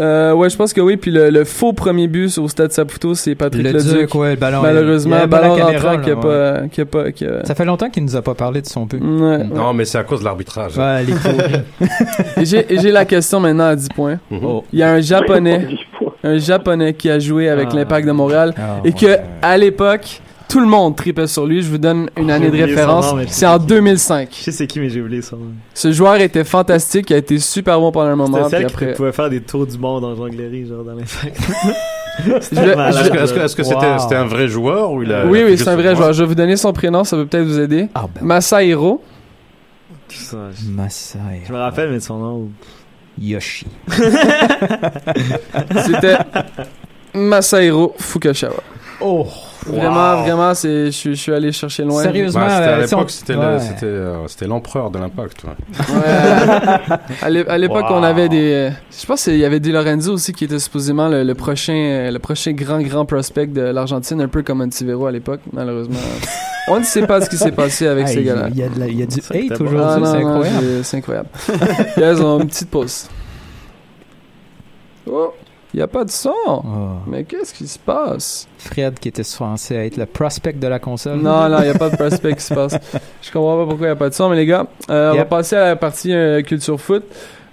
Euh, 0.02 0.34
ouais, 0.34 0.50
je 0.50 0.58
pense 0.58 0.74
que 0.74 0.82
oui. 0.82 0.98
Puis 0.98 1.12
le, 1.12 1.30
le 1.30 1.44
faux 1.44 1.72
premier 1.74 2.08
but 2.08 2.38
au 2.40 2.48
Stade 2.48 2.72
Saputo, 2.72 3.14
c'est 3.16 3.36
Patrick 3.36 3.64
Le 3.64 3.72
Leduc. 3.74 3.94
Duc, 3.94 4.16
ouais, 4.16 4.32
le 4.32 4.36
ballon. 4.38 4.62
Malheureusement, 4.62 5.16
il 5.16 5.20
y 5.20 5.22
la 5.22 5.28
ballon 5.28 5.56
caméra, 5.56 5.92
rentrant 5.92 6.04
qui 6.04 6.10
a 6.12 6.16
pas, 6.16 6.68
qui 6.68 6.82
a 6.82 6.86
pas, 6.86 7.12
qui 7.12 7.26
a- 7.26 7.46
Ça 7.46 7.54
fait 7.56 7.66
longtemps 7.66 7.90
qu'il 7.90 8.04
nous 8.04 8.16
a 8.16 8.22
pas 8.22 8.34
parlé 8.34 8.62
de 8.62 8.68
son 8.68 8.86
but. 8.86 9.00
Ouais. 9.02 9.44
Non, 9.44 9.74
mais 9.74 9.86
c'est 9.86 10.00
à 10.00 10.04
cause 10.04 10.20
de 10.22 10.26
l'arbitrage. 10.26 10.78
Ouais, 10.78 11.04
les 11.04 11.14
faux. 11.14 11.30
Et 12.38 12.78
j'ai 12.80 12.92
la 12.92 13.06
question 13.06 13.40
maintenant 13.40 13.66
à 13.68 13.76
10 13.76 13.90
points. 13.90 14.20
Mhm. 14.32 14.40
Oh. 14.44 14.64
Il 14.74 14.80
y 14.80 14.84
a 14.84 14.92
un 14.92 15.00
japonais, 15.02 15.60
10 15.70 15.78
points. 16.00 16.14
un 16.24 16.38
japonais 16.40 16.94
qui 16.94 17.10
a 17.10 17.20
joué 17.20 17.50
avec 17.50 17.70
Ah. 17.72 17.76
l'Impact 17.76 18.08
de 18.08 18.12
Montréal 18.14 18.54
Ah, 18.58 18.80
et 18.84 18.92
que 18.94 19.06
ouais. 19.06 19.22
à 19.42 19.58
l'époque 19.58 20.22
tout 20.54 20.60
le 20.60 20.68
monde 20.68 20.96
tripait 20.96 21.26
sur 21.26 21.48
lui. 21.48 21.64
Je 21.64 21.70
vous 21.70 21.80
donne 21.80 22.10
une 22.16 22.30
année 22.30 22.52
de 22.52 22.64
référence. 22.64 23.12
C'est 23.30 23.48
en 23.48 23.58
qui? 23.58 23.66
2005. 23.66 24.30
Je 24.32 24.36
sais 24.44 24.52
c'est 24.52 24.68
qui, 24.68 24.80
mais 24.80 24.90
j'ai 24.90 25.02
oublié 25.02 25.24
son 25.24 25.38
nom. 25.38 25.46
Ce 25.74 25.92
joueur 25.92 26.16
était 26.18 26.44
fantastique, 26.44 27.10
il 27.10 27.14
a 27.16 27.18
été 27.18 27.40
super 27.40 27.80
bon 27.80 27.92
pendant 27.92 28.12
un 28.12 28.16
moment. 28.16 28.44
C'était 28.46 28.60
qui 28.60 28.66
après, 28.66 28.94
pouvait 28.94 29.12
faire 29.12 29.32
des 29.32 29.42
tours 29.42 29.66
du 29.66 29.80
monde 29.80 30.06
en 30.06 30.16
jonglerie, 30.16 30.68
genre 30.68 30.84
dans 30.84 30.96
je- 32.26 32.34
Est-ce 33.44 33.56
que 33.56 33.64
c'était 33.64 33.76
Wow. 33.94 33.98
c'était 34.00 34.16
un 34.16 34.26
vrai 34.28 34.48
joueur 34.48 34.92
ou 34.92 35.02
il 35.02 35.12
a. 35.12 35.26
oui, 35.26 35.42
oui, 35.44 35.58
c'est 35.58 35.68
un 35.68 35.76
vrai 35.76 35.96
joueur. 35.96 36.14
Je 36.14 36.22
vais 36.22 36.28
vous 36.28 36.36
donner 36.36 36.56
son 36.56 36.72
prénom, 36.72 37.04
ça 37.04 37.18
peut 37.18 37.26
peut-être 37.26 37.48
vous 37.48 37.60
aider. 37.60 37.88
Ah, 37.96 38.06
ben, 38.14 38.24
Masahiro. 38.24 39.02
Je- 40.10 40.70
Masai. 40.70 41.18
Je 41.48 41.52
me 41.52 41.58
rappelle, 41.58 41.90
mais 41.90 41.96
de 41.98 42.04
son 42.04 42.20
nom. 42.20 42.50
Yoshi. 43.20 43.66
C'était 45.86 46.18
Masahiro 47.16 47.96
Fukasawa. 47.98 48.62
Oh. 49.02 49.26
Vraiment, 49.66 50.22
vraiment, 50.24 50.54
c'est, 50.54 50.88
je, 50.88 50.92
suis- 50.92 51.16
je 51.16 51.22
suis 51.22 51.34
allé 51.34 51.52
chercher 51.52 51.84
loin. 51.84 52.02
Sérieusement, 52.04 52.42
Bah, 52.42 52.50
c'était 52.50 52.64
à 52.64 52.72
euh, 52.78 52.82
l'époque, 52.82 53.12
c'était 53.12 53.34
le- 53.34 53.40
Ouais. 53.40 53.60
c'était, 53.60 53.86
euh, 53.86 54.28
c'était 54.28 54.48
l'empereur 54.48 54.92
de 54.92 55.00
l'impact. 55.00 55.44
ouais. 55.44 55.96
Ouais. 55.96 56.98
à 57.22 57.30
l'é- 57.30 57.48
à 57.48 57.58
l'époque, 57.58 57.86
Wow. 57.90 57.98
on 57.98 58.04
avait 58.04 58.30
des. 58.30 58.70
Je 58.98 59.06
pense 59.06 59.24
qu'il 59.24 59.38
y 59.38 59.46
avait 59.46 59.60
Di 59.60 59.72
Lorenzo 59.72 60.14
aussi 60.14 60.34
qui 60.34 60.46
était 60.46 60.60
supposément 60.60 61.08
le, 61.08 61.24
le 61.24 61.36
prochain, 61.36 61.74
euh, 61.74 62.12
le 62.12 62.20
prochain 62.20 62.52
grand 62.54 62.82
grand 62.82 63.06
prospect 63.06 63.48
de 63.48 63.62
l'Argentine, 63.62 64.22
un 64.22 64.28
peu 64.28 64.44
comme 64.44 64.62
Antivero 64.62 65.06
à 65.08 65.12
l'époque. 65.12 65.42
Malheureusement, 65.52 66.00
on 66.70 66.80
ne 66.80 66.84
sait 66.84 67.06
pas 67.08 67.22
ce 67.22 67.30
qui 67.30 67.38
s'est 67.38 67.52
passé 67.52 67.88
avec 67.88 68.08
Hey, 68.08 68.14
ces 68.16 68.24
gars-là. 68.24 68.48
Il 68.52 68.58
y 68.58 68.64
a, 68.64 68.88
y 68.88 69.08
du 69.08 69.20
hate 69.20 69.62
aujourd'hui, 69.62 69.80
Ah, 69.82 70.00
c'est 70.04 70.18
incroyable. 70.18 70.66
c'est 70.84 70.98
incroyable. 70.98 71.30
Guys, 71.98 72.22
on 72.22 72.40
a 72.40 72.42
une 72.42 72.48
petite 72.50 72.70
pause. 72.70 73.08
Oh, 75.10 75.34
il 75.74 75.78
n'y 75.78 75.84
a 75.84 75.88
pas 75.88 76.06
de 76.06 76.12
son. 76.12 76.34
Oh. 76.48 76.62
Mais 77.08 77.24
qu'est-ce 77.24 77.54
qui 77.54 77.68
se 77.68 77.80
passe? 77.80 78.48
Fred 78.60 79.00
qui 79.00 79.08
était 79.08 79.24
censé 79.24 79.76
être 79.76 79.98
le 79.98 80.06
prospect 80.06 80.54
de 80.54 80.68
la 80.68 80.78
console. 80.78 81.18
Non, 81.18 81.50
non, 81.50 81.60
il 81.60 81.64
n'y 81.64 81.70
a 81.70 81.78
pas 81.78 81.90
de 81.90 81.96
prospect 81.96 82.36
qui 82.36 82.44
se 82.44 82.54
passe. 82.54 82.78
Je 83.22 83.32
comprends 83.32 83.58
pas 83.58 83.66
pourquoi 83.66 83.88
il 83.88 83.90
n'y 83.90 83.94
a 83.94 83.96
pas 83.96 84.10
de 84.10 84.14
son, 84.14 84.30
mais 84.30 84.36
les 84.36 84.46
gars, 84.46 84.68
euh, 84.92 85.14
on 85.14 85.18
va 85.18 85.26
passer 85.26 85.56
à 85.56 85.66
la 85.70 85.76
partie 85.76 86.14
euh, 86.14 86.44
culture 86.44 86.80
foot. 86.80 87.04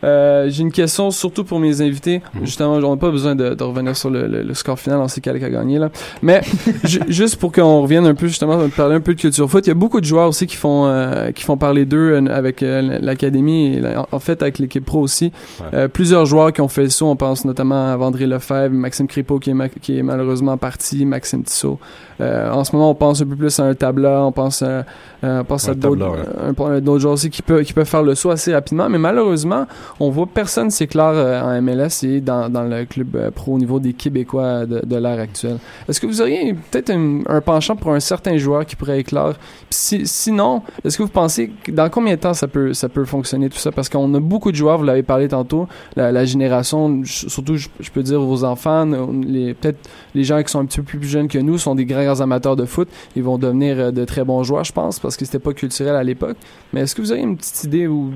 Euh, 0.04 0.46
J'ai 0.48 0.62
une 0.62 0.72
question 0.72 1.10
surtout 1.10 1.44
pour 1.44 1.58
mes 1.60 1.80
invités. 1.82 2.22
Justement, 2.42 2.74
on 2.74 2.90
n'a 2.90 2.96
pas 2.96 3.10
besoin 3.10 3.34
de, 3.34 3.54
de 3.54 3.64
revenir 3.64 3.96
sur 3.96 4.10
le, 4.10 4.26
le- 4.26 4.42
le 4.42 4.54
score 4.54 4.78
final, 4.78 4.98
on 5.00 5.08
sait 5.08 5.20
qui 5.20 5.28
a 5.28 5.38
gagné 5.38 5.78
là. 5.78 5.90
Mais 6.22 6.40
ju- 6.84 7.00
juste 7.08 7.36
pour 7.36 7.52
qu'on 7.52 7.82
revienne 7.82 8.06
un 8.06 8.14
peu 8.14 8.26
justement, 8.26 8.58
parler 8.76 8.96
un 8.96 9.00
peu 9.00 9.14
de 9.14 9.20
culture 9.20 9.48
foot, 9.50 9.66
il 9.66 9.70
y 9.70 9.72
a 9.72 9.74
beaucoup 9.74 10.00
de 10.00 10.06
joueurs 10.06 10.28
aussi 10.28 10.46
qui 10.46 10.56
font 10.56 10.86
euh, 10.86 11.30
qui 11.32 11.44
font 11.44 11.56
parler 11.56 11.84
d'eux 11.84 12.12
euh, 12.14 12.26
avec 12.30 12.62
euh, 12.62 12.98
l'académie 13.00 13.74
et 13.76 13.80
la- 13.80 14.06
en 14.10 14.18
fait 14.18 14.42
avec 14.42 14.58
l'équipe 14.58 14.84
pro 14.84 15.00
aussi. 15.00 15.32
Euh, 15.74 15.88
plusieurs 15.88 16.24
joueurs 16.26 16.52
qui 16.52 16.60
ont 16.60 16.68
fait 16.68 16.82
le 16.84 16.90
saut, 16.90 17.06
on 17.06 17.16
pense 17.16 17.44
notamment 17.44 17.92
à 17.92 17.96
Vendré 17.96 18.26
Lefebvre, 18.26 18.74
Maxime 18.74 19.06
Crépeau 19.06 19.38
qui 19.38 19.50
est, 19.50 19.54
ma- 19.54 19.68
qui 19.68 19.98
est 19.98 20.02
malheureusement 20.02 20.56
parti, 20.56 21.04
Maxime 21.04 21.42
Tissot. 21.42 21.78
Euh, 22.20 22.50
en 22.50 22.64
ce 22.64 22.74
moment, 22.76 22.90
on 22.90 22.94
pense 22.94 23.22
un 23.22 23.26
peu 23.26 23.36
plus 23.36 23.58
à 23.60 23.64
un 23.64 23.74
tabla, 23.74 24.22
on 24.24 24.32
pense 24.32 24.62
à, 24.62 24.84
euh, 25.24 25.40
on 25.40 25.44
pense 25.44 25.68
Un 25.68 25.72
à 25.72 25.74
ouais. 25.74 26.80
d'autres 26.80 26.98
joueurs 27.00 27.14
aussi 27.14 27.30
qui 27.30 27.40
peuvent, 27.42 27.64
qui 27.64 27.72
peuvent 27.72 27.86
faire 27.88 28.02
le 28.02 28.14
saut 28.14 28.30
assez 28.30 28.52
rapidement, 28.52 28.88
mais 28.90 28.98
malheureusement, 28.98 29.66
on 29.98 30.10
voit 30.10 30.26
personne 30.26 30.70
s'éclore 30.70 31.14
euh, 31.14 31.40
en 31.40 31.60
MLS 31.62 32.04
et 32.04 32.20
dans, 32.20 32.48
dans 32.48 32.62
le 32.62 32.84
club 32.84 33.16
euh, 33.16 33.30
pro 33.30 33.54
au 33.54 33.58
niveau 33.58 33.80
des 33.80 33.92
Québécois 33.92 34.66
de, 34.66 34.84
de 34.84 34.96
l'ère 34.96 35.18
actuelle. 35.18 35.58
Est-ce 35.88 36.00
que 36.00 36.06
vous 36.06 36.20
auriez 36.20 36.54
peut-être 36.70 36.90
un, 36.90 37.40
penchant 37.40 37.76
pour 37.76 37.92
un 37.92 38.00
certain 38.00 38.36
joueur 38.36 38.66
qui 38.66 38.76
pourrait 38.76 39.00
éclore? 39.00 39.34
Si, 39.70 40.06
sinon, 40.06 40.62
est-ce 40.84 40.98
que 40.98 41.02
vous 41.02 41.08
pensez 41.08 41.50
que 41.64 41.70
dans 41.70 41.88
combien 41.88 42.14
de 42.14 42.20
temps 42.20 42.34
ça 42.34 42.48
peut, 42.48 42.72
ça 42.74 42.88
peut 42.88 43.04
fonctionner 43.04 43.48
tout 43.48 43.58
ça? 43.58 43.72
Parce 43.72 43.88
qu'on 43.88 44.12
a 44.14 44.20
beaucoup 44.20 44.50
de 44.50 44.56
joueurs, 44.56 44.78
vous 44.78 44.84
l'avez 44.84 45.02
parlé 45.02 45.28
tantôt, 45.28 45.66
la, 45.96 46.24
génération, 46.24 47.02
surtout 47.04 47.56
je, 47.56 47.90
peux 47.92 48.02
dire 48.02 48.20
vos 48.20 48.44
enfants, 48.44 48.86
peut-être 48.90 49.88
les 50.14 50.24
gens 50.24 50.42
qui 50.42 50.50
sont 50.50 50.60
un 50.60 50.66
petit 50.66 50.80
peu 50.80 50.98
plus 50.98 51.08
jeunes 51.08 51.28
que 51.28 51.38
nous 51.38 51.58
sont 51.58 51.74
des 51.74 51.84
grands 51.84 52.20
amateurs 52.20 52.56
de 52.56 52.64
foot, 52.64 52.88
ils 53.16 53.22
vont 53.22 53.38
devenir 53.38 53.78
euh, 53.78 53.90
de 53.90 54.04
très 54.04 54.24
bons 54.24 54.42
joueurs, 54.42 54.64
je 54.64 54.72
pense, 54.72 54.98
parce 54.98 55.16
que 55.16 55.24
c'était 55.24 55.38
pas 55.38 55.52
culturel 55.52 55.96
à 55.96 56.02
l'époque. 56.02 56.36
Mais 56.72 56.82
est-ce 56.82 56.94
que 56.94 57.02
vous 57.02 57.12
avez 57.12 57.20
une 57.20 57.36
petite 57.36 57.64
idée 57.64 57.86
ou 57.86 58.12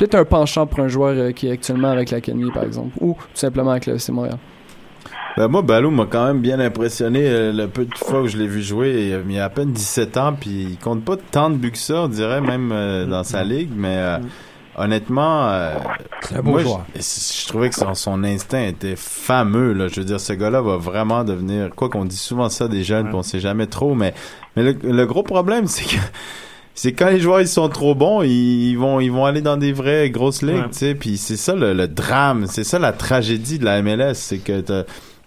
peut-être 0.00 0.14
un 0.16 0.24
penchant 0.24 0.66
pour 0.66 0.80
un 0.80 0.88
joueur 0.88 1.14
euh, 1.16 1.30
qui 1.32 1.46
est 1.48 1.52
actuellement 1.52 1.90
avec 1.90 2.10
l'Académie, 2.10 2.50
par 2.50 2.64
exemple, 2.64 2.90
ou 3.00 3.12
tout 3.14 3.28
simplement 3.34 3.70
avec 3.72 3.86
le 3.86 3.94
FC 3.94 4.10
Montréal? 4.12 4.38
Ben 5.36 5.46
moi, 5.46 5.62
Balou 5.62 5.90
m'a 5.92 6.06
quand 6.06 6.26
même 6.26 6.40
bien 6.40 6.58
impressionné 6.58 7.20
euh, 7.24 7.52
le 7.52 7.68
peu 7.68 7.84
de 7.84 7.94
fois 7.94 8.22
que 8.22 8.26
je 8.28 8.36
l'ai 8.36 8.48
vu 8.48 8.62
jouer. 8.62 9.06
Il 9.08 9.14
a- 9.14 9.20
Il 9.28 9.38
a 9.38 9.44
à 9.44 9.48
peine 9.48 9.70
17 9.72 10.16
ans, 10.16 10.32
puis 10.38 10.50
il 10.70 10.76
compte 10.78 11.04
pas 11.04 11.16
tant 11.16 11.50
de 11.50 11.56
buts 11.56 11.70
que 11.70 11.78
ça, 11.78 12.02
on 12.02 12.08
dirait, 12.08 12.40
même 12.40 12.72
euh, 12.72 13.06
dans 13.06 13.22
sa 13.22 13.44
ligue. 13.44 13.70
Mais 13.74 13.94
euh, 13.96 14.18
honnêtement, 14.76 15.48
euh, 15.48 15.74
un 16.34 16.42
beau 16.42 16.50
moi, 16.50 16.62
joueur. 16.62 16.84
Je, 16.96 17.00
je 17.00 17.46
trouvais 17.46 17.68
que 17.68 17.76
son, 17.76 17.94
son 17.94 18.24
instinct 18.24 18.62
était 18.64 18.96
fameux. 18.96 19.72
Là. 19.72 19.86
Je 19.86 20.00
veux 20.00 20.06
dire, 20.06 20.18
ce 20.20 20.32
gars-là 20.32 20.62
va 20.62 20.76
vraiment 20.78 21.22
devenir... 21.22 21.70
Quoi 21.76 21.88
qu'on 21.90 22.04
dit 22.04 22.16
souvent 22.16 22.48
ça 22.48 22.66
des 22.66 22.82
jeunes, 22.82 23.06
puis 23.06 23.14
on 23.14 23.22
sait 23.22 23.40
jamais 23.40 23.66
trop, 23.66 23.94
mais, 23.94 24.14
mais 24.56 24.64
le, 24.64 24.72
le 24.82 25.06
gros 25.06 25.22
problème, 25.22 25.66
c'est 25.68 25.84
que... 25.84 26.00
C'est 26.82 26.92
quand 26.92 27.10
les 27.10 27.20
joueurs 27.20 27.42
ils 27.42 27.46
sont 27.48 27.68
trop 27.68 27.94
bons, 27.94 28.22
ils, 28.22 28.70
ils 28.70 28.74
vont 28.78 29.00
ils 29.00 29.12
vont 29.12 29.26
aller 29.26 29.42
dans 29.42 29.58
des 29.58 29.72
vraies 29.72 30.08
grosses 30.08 30.40
ligues, 30.40 30.54
Ouais. 30.56 30.70
tu 30.72 30.78
sais. 30.78 30.94
Puis 30.94 31.18
c'est 31.18 31.36
ça 31.36 31.54
le, 31.54 31.74
le 31.74 31.86
drame, 31.88 32.46
c'est 32.48 32.64
ça 32.64 32.78
la 32.78 32.92
tragédie 32.92 33.58
de 33.58 33.66
la 33.66 33.82
MLS, 33.82 34.14
c'est 34.14 34.38
que 34.38 34.60
t'as- 34.62 34.84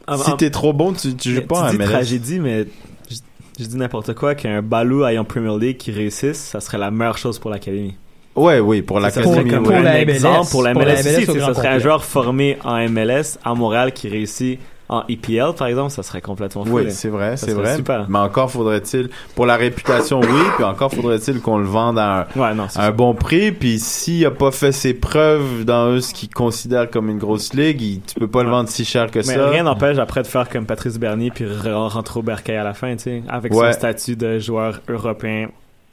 Ah, 0.08 0.18
si 0.18 0.32
ah, 0.32 0.36
t'es 0.36 0.50
trop 0.50 0.74
bon, 0.74 0.94
tu, 0.94 1.16
tu 1.16 1.36
joues 1.36 1.42
pas 1.44 1.62
en 1.62 1.66
tu 1.70 1.72
dis 1.74 1.78
MLS. 1.78 1.86
tragédie, 1.92 2.40
mais 2.40 2.66
je, 3.10 3.18
je 3.60 3.66
dis 3.66 3.78
n'importe 3.78 4.16
quoi 4.16 4.34
qu'un 4.34 4.64
Balou 4.64 5.06
ayant 5.06 5.26
Premier 5.26 5.56
League 5.60 5.78
qui 5.78 5.92
réussisse, 5.92 6.38
ça 6.40 6.60
serait 6.60 6.80
la 6.80 6.90
meilleure 6.90 7.20
chose 7.20 7.38
pour 7.38 7.52
l'académie. 7.52 7.94
Ouais, 8.36 8.60
oui, 8.60 8.82
pour 8.82 8.98
Ça 8.98 9.04
l'académie. 9.04 9.36
serait 9.36 9.48
comme 9.48 9.68
oui. 9.68 9.76
un 9.76 9.94
exemple 9.96 10.50
pour 10.50 10.64
la 10.64 10.74
Pour 10.74 10.82
MLS, 10.82 11.04
la 11.04 11.04
MLS 11.04 11.40
ça 11.40 11.54
serait 11.54 11.68
un 11.68 11.78
joueur 11.78 12.04
formé 12.04 12.58
en 12.64 12.78
MLS 12.90 13.38
à 13.46 13.54
Montréal 13.54 13.94
qui 13.94 14.08
réussit 14.10 14.58
en 14.90 15.04
EPL, 15.10 15.54
par 15.58 15.68
exemple, 15.68 15.92
ça 15.92 16.04
serait 16.04 16.22
complètement 16.22 16.66
fou. 16.66 16.74
Oui, 16.78 16.92
c'est 16.92 17.08
vrai, 17.10 17.38
c'est 17.38 17.54
vrai. 17.54 17.78
Super. 17.78 18.06
Mais 18.10 18.20
encore 18.20 18.52
faudrait-il, 18.52 19.10
pour 19.36 19.46
la 19.46 19.56
réputation, 19.56 20.20
oui, 20.20 20.42
puis 20.56 20.64
encore 20.66 20.92
faudrait-il 20.94 21.40
qu'on 21.42 21.58
le 21.58 21.66
vende 21.66 21.98
à 21.98 22.28
un, 22.36 22.40
Ouais, 22.40 22.54
non, 22.54 22.66
c'est 22.70 22.80
à 22.80 22.84
un 22.88 22.92
bon 22.92 23.14
prix. 23.16 23.52
Puis 23.52 23.80
s'il 23.80 24.26
a 24.26 24.32
pas 24.32 24.52
fait 24.52 24.72
ses 24.72 24.94
preuves 24.94 25.64
dans 25.66 25.90
eux, 25.92 26.02
ce 26.02 26.14
qu'ils 26.14 26.30
considèrent 26.30 26.90
comme 26.90 27.10
une 27.10 27.18
grosse 27.18 27.54
ligue, 27.54 27.82
il- 27.82 28.02
tu 28.02 28.20
peux 28.20 28.28
pas 28.28 28.44
le 28.44 28.50
vendre 28.50 28.70
si 28.70 28.84
cher 28.86 29.10
que 29.10 29.20
Mais 29.20 29.24
ça. 29.24 29.50
rien 29.50 29.64
n'empêche 29.64 29.98
après 29.98 30.22
de 30.22 30.28
faire 30.28 30.50
comme 30.50 30.66
Patrice 30.66 31.00
Bernier 31.00 31.32
puis 31.32 31.46
re- 31.46 31.88
rentrer 31.88 32.20
au 32.20 32.24
Bercail 32.24 32.58
à 32.58 32.64
la 32.64 32.74
fin, 32.74 32.94
tu 32.96 33.04
sais, 33.04 33.24
avec 33.30 33.54
Ouais. 33.54 33.72
son 33.72 33.80
statut 33.80 34.16
de 34.16 34.38
joueur 34.40 34.82
européen 34.90 35.48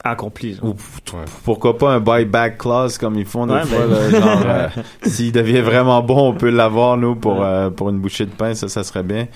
accompli. 0.04 0.54
genre. 0.54 0.70
Ou 0.70 0.74
pourquoi 1.44 1.76
pas 1.78 1.92
un 1.92 2.00
buyback 2.00 2.58
clause 2.58 2.98
comme 2.98 3.16
ils 3.16 3.26
font 3.26 3.46
des 3.46 3.54
Ouais, 3.54 3.64
fois, 3.64 3.86
là, 3.86 4.10
genre, 4.10 4.42
euh, 4.46 4.68
s'il 5.02 5.32
devient 5.32 5.60
vraiment 5.60 6.02
bon, 6.02 6.30
on 6.30 6.34
peut 6.34 6.50
l'avoir, 6.50 6.96
nous, 6.96 7.14
pour, 7.16 7.42
euh, 7.44 7.70
pour 7.70 7.90
une 7.90 7.98
bouchée 7.98 8.26
de 8.26 8.30
pain, 8.30 8.54
ça, 8.54 8.68
ça 8.68 8.82
serait 8.84 9.02
bien. 9.02 9.26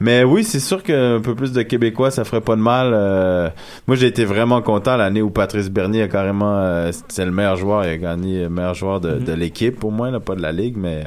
Mais 0.00 0.22
oui, 0.22 0.44
c'est 0.44 0.60
sûr 0.60 0.84
qu'un 0.84 1.20
peu 1.20 1.34
plus 1.34 1.50
de 1.52 1.62
Québécois, 1.62 2.12
ça 2.12 2.22
ferait 2.24 2.40
pas 2.40 2.54
de 2.54 2.60
mal. 2.60 2.92
Euh, 2.94 3.48
moi, 3.88 3.96
j'ai 3.96 4.06
été 4.06 4.24
vraiment 4.24 4.62
content 4.62 4.96
l'année 4.96 5.22
où 5.22 5.30
Patrice 5.30 5.68
Bernier 5.70 6.02
a 6.02 6.08
carrément... 6.08 6.56
euh, 6.58 6.92
c'est 7.08 7.24
le 7.24 7.32
meilleur 7.32 7.56
joueur, 7.56 7.84
il 7.84 7.90
a 7.90 7.96
gagné 7.96 8.42
le 8.42 8.48
meilleur 8.48 8.74
joueur 8.74 9.00
de, 9.00 9.14
Mhm. 9.14 9.24
de 9.24 9.32
l'équipe, 9.32 9.82
au 9.82 9.90
moins, 9.90 10.12
là, 10.12 10.20
pas 10.20 10.36
de 10.36 10.42
la 10.42 10.52
Ligue, 10.52 10.76
mais... 10.76 11.04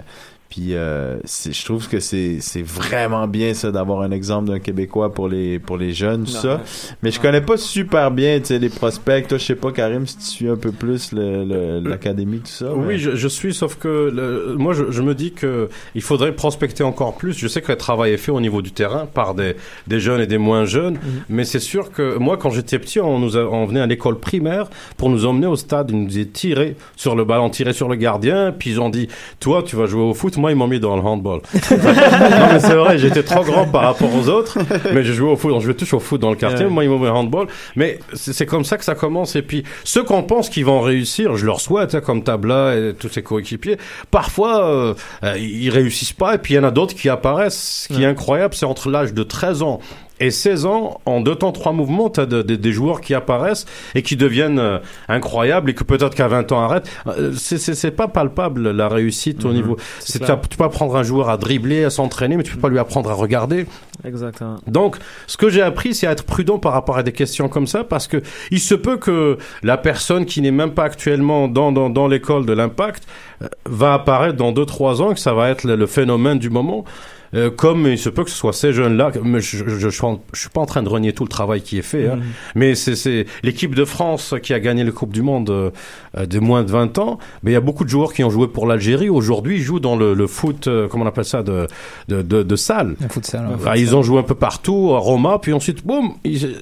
Puis 0.52 0.76
euh, 0.76 1.18
c'est- 1.24 1.54
je 1.54 1.66
trouve 1.66 1.88
que 1.88 1.99
c'est 1.99 2.38
c'est 2.41 2.62
vraiment 2.62 3.26
bien 3.28 3.54
ça 3.54 3.72
d'avoir 3.72 4.02
un 4.02 4.12
exemple 4.12 4.49
d'un 4.49 4.60
Québécois 4.60 5.14
pour 5.14 5.28
les 5.30 5.58
pour 5.60 5.78
les 5.78 5.93
jeunes 5.93 6.26
tout 6.26 6.34
Non, 6.34 6.39
ça. 6.41 6.62
Mais 7.02 7.10
je 7.10 7.20
connais 7.20 7.39
pas 7.41 7.56
super 7.58 8.12
bien 8.12 8.38
tu 8.39 8.47
sais 8.47 8.60
les 8.60 8.70
prospects. 8.70 9.28
Toi 9.30 9.38
je 9.38 9.45
sais 9.45 9.56
pas 9.56 9.72
Karim 9.72 10.06
si 10.06 10.18
tu 10.18 10.24
suis 10.26 10.49
un 10.49 10.58
peu 10.58 10.72
plus 10.74 11.14
le- 11.14 11.45
le- 11.45 11.80
l'académie 11.89 12.39
tout 12.39 12.47
ça. 12.47 12.74
Oui, 12.74 12.84
mais- 12.86 12.97
je, 12.97 13.16
je 13.16 13.28
suis, 13.30 13.54
sauf 13.54 13.76
que 13.78 14.12
le- 14.14 14.56
moi, 14.58 14.74
je, 14.74 14.91
je 14.91 15.02
me 15.02 15.16
dis 15.16 15.32
que 15.32 15.70
il 15.95 16.02
faudrait 16.02 16.34
prospecter 16.36 16.84
encore 16.84 17.16
plus. 17.16 17.38
Je 17.38 17.47
sais 17.47 17.62
que 17.62 17.72
le 17.72 17.78
travail 17.78 18.12
est 18.12 18.18
fait 18.18 18.32
au 18.32 18.41
niveau 18.41 18.62
du 18.62 18.72
terrain 18.74 19.06
par 19.06 19.34
des, 19.36 19.56
des 19.88 19.99
jeunes 20.02 20.20
et 20.20 20.28
des 20.28 20.38
moins 20.38 20.66
jeunes, 20.66 20.97
mais 21.30 21.45
c'est 21.45 21.60
sûr 21.60 21.91
que 21.91 22.18
moi, 22.18 22.36
quand 22.36 22.49
j'étais 22.49 22.78
petit, 22.78 22.99
on 22.99 23.20
nous 23.20 23.38
a- 23.38 23.45
on 23.45 23.66
venait 23.66 23.80
à 23.80 23.88
l'école 23.88 24.20
primaire 24.20 24.70
pour 24.97 25.10
nous 25.10 25.26
emmener 25.26 25.47
au 25.47 25.56
stade. 25.56 25.91
Ils 25.91 25.97
nous 26.02 26.08
disaient 26.08 26.26
tirer 26.26 26.76
sur 26.97 27.16
le 27.16 27.24
ballon, 27.24 27.49
tirer 27.49 27.72
sur 27.72 27.88
le 27.88 27.95
gardien, 27.95 28.54
puis 28.58 28.72
ils 28.72 28.82
ont 28.82 28.89
dit 28.89 29.08
toi, 29.39 29.64
tu 29.64 29.78
vas 29.78 29.86
jouer 29.86 30.02
au 30.04 30.14
foot. 30.14 30.36
Moi, 30.42 30.52
ils 30.52 30.56
m'ont 30.56 30.68
mis 30.68 30.80
dans 30.80 30.96
le 30.96 31.04
handball. 31.04 31.42
non, 31.54 32.48
mais 32.52 32.60
c'est 32.60 32.74
vrai, 32.74 32.98
j'étais 32.98 33.22
trop 33.22 33.44
grand 33.44 33.68
par 33.68 33.84
rapport 33.84 34.10
aux 34.14 34.28
autres, 34.28 34.58
mais 34.92 35.04
je 35.04 35.14
jouais 35.14 35.30
au 35.30 35.36
foot. 35.36 35.52
On 35.54 35.60
jouait 35.60 35.76
tous 35.76 35.94
au 35.94 36.00
foot 36.00 36.20
dans 36.20 36.32
le 36.32 36.36
quartier. 36.36 36.66
Ouais. 36.66 36.72
Moi, 36.72 36.84
ils 36.84 36.89
m'ont 36.89 36.98
mis 36.98 37.08
au 37.08 37.12
handball. 37.12 37.48
Mais 37.76 38.00
c'est 38.14 38.48
comme 38.48 38.66
ça 38.66 38.78
que 38.78 38.84
ça 38.84 38.96
commence. 38.96 39.36
Et 39.36 39.44
puis, 39.44 39.64
ceux 39.84 40.04
qu'on 40.04 40.24
pense 40.24 40.50
qu'ils 40.50 40.66
vont 40.66 40.82
réussir, 40.82 41.38
je 41.38 41.46
leur 41.46 41.62
souhaite, 41.62 41.94
hein, 41.94 42.02
comme 42.02 42.24
Tabla 42.24 42.76
et 42.76 42.94
tous 42.98 43.10
ses 43.10 43.22
coéquipiers, 43.22 43.78
parfois, 44.10 44.66
euh, 44.66 44.94
euh, 45.24 45.38
ils 45.38 45.70
réussissent 45.70 46.14
pas. 46.14 46.36
Et 46.36 46.38
puis, 46.39 46.56
il 46.56 46.58
y 46.58 46.60
en 46.60 46.64
a 46.64 46.72
d'autres 46.72 46.96
qui 46.96 47.08
apparaissent. 47.08 47.88
Ce 47.88 47.94
qui 47.94 48.02
est 48.02 48.08
incroyable, 48.08 48.56
c'est 48.56 48.66
entre 48.66 48.89
l'âge 48.89 49.14
de 49.14 49.24
13 49.24 49.62
ans 49.62 49.80
et 50.22 50.32
16 50.32 50.65
ans, 50.65 51.01
en 51.05 51.19
deux 51.19 51.36
temps, 51.36 51.51
trois 51.51 51.72
mouvements, 51.74 52.09
t'as 52.09 52.26
de- 52.26 52.41
de- 52.41 52.55
des 52.55 52.72
joueurs 52.72 53.01
qui 53.01 53.13
apparaissent 53.13 53.65
et 53.95 54.01
qui 54.03 54.15
deviennent 54.15 54.59
euh, 54.59 54.80
incroyables 55.09 55.69
et 55.72 55.74
que 55.74 55.84
peut-être 55.84 56.15
qu'à 56.15 56.28
20 56.28 56.51
ans 56.51 56.61
arrêtent. 56.61 56.89
Euh, 57.07 57.32
c'est- 57.36 57.91
pas 57.91 58.07
palpable 58.07 58.72
la 58.72 58.88
réussite 58.88 59.43
au 59.43 59.49
Mhm. 59.49 59.53
niveau. 59.55 59.78
Tu 60.05 60.19
peux 60.19 60.63
apprendre 60.63 60.95
un 60.95 61.03
joueur 61.03 61.30
à 61.30 61.38
dribbler, 61.38 61.84
à 61.84 61.89
s'entraîner, 61.89 62.38
mais 62.38 62.43
tu 62.43 62.53
peux 62.53 62.61
pas 62.61 62.69
lui 62.69 62.80
apprendre 62.80 63.09
à 63.09 63.13
regarder. 63.13 63.65
Exactement. 64.05 64.55
Donc, 64.67 64.97
ce 65.28 65.36
que 65.38 65.49
j'ai 65.49 65.61
appris, 65.61 65.93
c'est 65.93 66.07
à 66.07 66.11
être 66.11 66.24
prudent 66.24 66.57
par 66.57 66.74
rapport 66.74 66.97
à 66.97 67.03
des 67.03 67.11
questions 67.11 67.49
comme 67.49 67.67
ça, 67.67 67.84
parce 67.84 68.07
que 68.07 68.22
il 68.49 68.59
se 68.59 68.76
peut 68.76 68.97
que 68.97 69.38
la 69.63 69.78
personne 69.78 70.26
qui 70.26 70.41
n'est 70.41 70.51
même 70.51 70.72
pas 70.72 70.84
actuellement 70.84 71.47
dans, 71.47 71.72
dans, 71.72 71.89
dans 71.89 72.07
l'école 72.07 72.45
de 72.45 72.53
l'impact 72.53 73.03
euh, 73.41 73.47
va 73.65 73.93
apparaître 73.95 74.38
dans 74.38 74.51
deux 74.51 74.65
trois 74.65 75.01
ans, 75.01 75.13
que 75.13 75.19
ça 75.19 75.34
va 75.34 75.49
être 75.49 75.63
le, 75.65 75.76
le 75.76 75.86
phénomène 75.88 76.39
du 76.39 76.49
moment. 76.49 76.86
Euh, 77.34 77.49
comme 77.49 77.88
il 77.88 77.97
se 77.97 78.09
peut 78.09 78.23
que 78.23 78.29
ce 78.29 78.36
soit 78.36 78.53
ces 78.53 78.73
jeunes-là, 78.73 79.11
je, 79.13 79.39
je, 79.39 79.69
je, 79.69 79.89
je 79.89 80.39
suis 80.39 80.49
pas 80.49 80.61
en 80.61 80.65
train 80.65 80.84
de 80.84 80.89
renier 80.89 81.13
tout 81.13 81.23
le 81.23 81.29
travail 81.29 81.61
qui 81.61 81.77
est 81.77 81.82
fait, 81.82 82.07
hein, 82.07 82.15
Mhm. 82.17 82.23
mais 82.55 82.75
c'est 82.75 83.25
l'équipe 83.43 83.73
de 83.73 83.86
France 83.86 84.36
qui 84.43 84.53
a 84.53 84.59
gagné 84.59 84.84
la 84.84 84.91
Coupe 84.91 85.13
du 85.13 85.21
Monde 85.21 85.49
euh, 85.49 85.69
euh, 86.17 86.25
de 86.25 86.39
moins 86.39 86.63
de 86.63 86.71
20 86.71 86.97
ans. 86.99 87.19
Mais 87.43 87.51
il 87.51 87.53
y 87.53 87.57
a 87.57 87.61
beaucoup 87.61 87.84
de 87.86 87.89
joueurs 87.89 88.13
qui 88.13 88.23
ont 88.23 88.29
joué 88.29 88.47
pour 88.47 88.67
l'Algérie. 88.67 89.09
Aujourd'hui, 89.09 89.55
ils 89.57 89.61
jouent 89.61 89.79
dans 89.79 89.95
le, 89.95 90.13
le 90.13 90.27
foot, 90.27 90.67
euh, 90.67 90.88
comment 90.89 91.05
on 91.05 91.07
appelle 91.07 91.25
ça, 91.25 91.41
de, 91.43 91.67
de, 92.09 92.21
de, 92.21 92.43
de 92.43 92.55
salle. 92.55 92.95
Un 93.03 93.09
futsal, 93.09 93.47
ouais. 93.47 93.53
Enfin, 93.55 93.75
ils 93.75 93.95
ont 93.95 94.01
joué 94.03 94.19
un 94.19 94.23
peu 94.23 94.36
partout, 94.36 94.91
à 94.93 94.99
Roma, 94.99 95.39
puis 95.41 95.53
ensuite, 95.53 95.86
boum, 95.86 96.11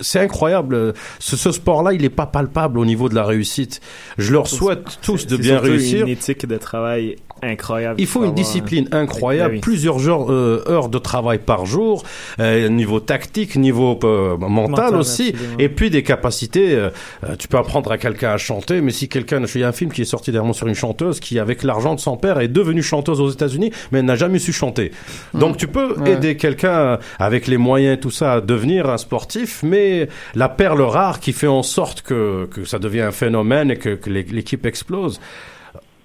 c'est 0.01 0.19
incroyable. 0.19 0.93
Ce, 1.19 1.35
ce 1.35 1.51
sport-là, 1.51 1.93
il 1.93 2.01
n'est 2.03 2.09
pas 2.09 2.25
palpable 2.27 2.77
au 2.77 2.85
niveau 2.85 3.09
de 3.09 3.15
la 3.15 3.25
réussite. 3.25 3.81
Je 4.17 4.31
leur 4.33 4.47
souhaite 4.47 4.99
tous 5.01 5.25
de 5.25 5.35
bien 5.37 5.59
réussir. 5.59 6.03
une 6.05 6.09
éthique 6.13 6.45
de 6.45 6.57
travail 6.57 7.15
incroyable. 7.41 7.99
Il 7.99 8.07
faut 8.07 8.23
une 8.23 8.33
discipline 8.33 8.87
incroyable, 8.91 9.49
Ben 9.51 9.55
oui. 9.55 9.61
plusieurs 9.61 10.07
heures, 10.09 10.31
euh, 10.31 10.63
heures 10.67 10.89
de 10.89 10.97
travail 10.97 11.39
par 11.39 11.65
jour, 11.65 12.03
euh, 12.39 12.67
niveau 12.69 12.99
tactique, 12.99 13.55
niveau 13.55 13.97
euh, 14.03 14.37
mental, 14.37 14.49
Mental, 14.69 14.95
aussi, 14.95 15.29
absolument. 15.29 15.55
et 15.59 15.69
puis 15.69 15.89
des 15.89 16.03
capacités. 16.03 16.73
euh, 16.75 16.89
euh, 17.23 17.35
tu 17.37 17.47
peux 17.47 17.57
apprendre 17.57 17.91
à 17.91 17.97
quelqu'un 17.97 18.31
à 18.31 18.37
chanter, 18.37 18.81
mais 18.81 18.91
si 18.91 19.07
quelqu'un, 19.09 19.41
il 19.43 19.61
y 19.61 19.63
a 19.63 19.67
un 19.67 19.71
film 19.71 19.91
qui 19.91 20.01
est 20.01 20.05
sorti 20.05 20.31
dernièrement 20.31 20.53
sur 20.53 20.67
une 20.67 20.75
chanteuse 20.75 21.19
qui, 21.19 21.39
avec 21.39 21.63
l'argent 21.63 21.95
de 21.95 21.99
son 21.99 22.17
père, 22.17 22.39
est 22.39 22.47
devenue 22.47 22.83
chanteuse 22.83 23.19
aux 23.21 23.29
États-Unis, 23.29 23.71
mais 23.91 23.99
elle 23.99 24.05
n'a 24.05 24.15
jamais 24.15 24.39
su 24.39 24.53
chanter. 24.53 24.91
Donc 25.33 25.57
tu 25.57 25.67
peux 25.67 25.95
Ouais. 25.99 26.11
aider 26.11 26.37
quelqu'un 26.37 26.99
avec 27.19 27.47
les 27.47 27.57
moyens 27.57 27.97
et 27.97 27.99
tout 27.99 28.11
ça 28.11 28.33
à 28.33 28.41
devenir 28.41 28.89
un 28.89 28.97
sportif, 28.97 29.61
mais 29.63 30.07
la 30.35 30.49
perle 30.49 30.81
rare 30.81 31.19
qui 31.19 31.33
fait 31.33 31.47
en 31.47 31.63
sorte 31.63 32.01
que, 32.01 32.45
que 32.53 32.65
ça 32.65 32.79
devient 32.79 33.01
un 33.01 33.11
phénomène 33.11 33.71
et 33.71 33.77
que, 33.77 33.95
que 33.95 34.09
l'é- 34.09 34.25
l'équipe 34.31 34.65
explose. 34.65 35.19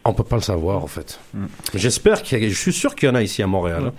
On 0.06 0.12
peut 0.12 0.22
pas 0.24 0.36
le 0.36 0.42
savoir 0.42 0.84
en 0.84 0.86
fait. 0.86 1.18
J'espère 1.74 2.22
qu'il 2.22 2.38
y 2.42 2.44
a, 2.44 2.48
je 2.48 2.54
suis 2.58 2.72
sûr 2.74 2.94
qu'il 2.94 3.08
y 3.08 3.12
en 3.12 3.14
a 3.14 3.22
ici 3.22 3.42
à 3.42 3.46
Montréal. 3.46 3.84
hein. 3.88 3.92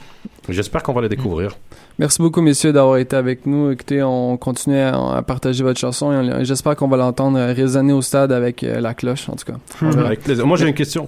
J'espère 0.49 0.83
qu'on 0.83 0.93
va 0.93 1.01
les 1.01 1.09
découvrir. 1.09 1.57
Merci 1.97 2.21
beaucoup, 2.21 2.41
messieurs, 2.41 2.73
d'avoir 2.73 2.97
été 2.97 3.15
avec 3.15 3.45
nous. 3.47 3.71
Écoutez, 3.71 4.03
on 4.03 4.37
continue 4.37 4.77
à, 4.79 5.15
à 5.15 5.21
partager 5.23 5.63
votre 5.63 5.79
chanson 5.79 6.11
et 6.11 6.15
on- 6.17 6.43
j'espère 6.43 6.75
qu'on 6.75 6.87
va 6.89 6.97
l'entendre 6.97 7.39
résonner 7.53 7.93
au 7.93 8.01
stade 8.03 8.31
avec 8.31 8.63
euh, 8.63 8.79
la 8.81 8.93
cloche, 8.93 9.27
en 9.29 9.35
tout 9.35 9.45
cas. 9.45 9.57
Verra. 9.81 10.07
Avec 10.07 10.21
plaisir. 10.21 10.45
Moi 10.45 10.57
j'ai 10.57 10.67
une 10.67 10.73
question. 10.75 11.07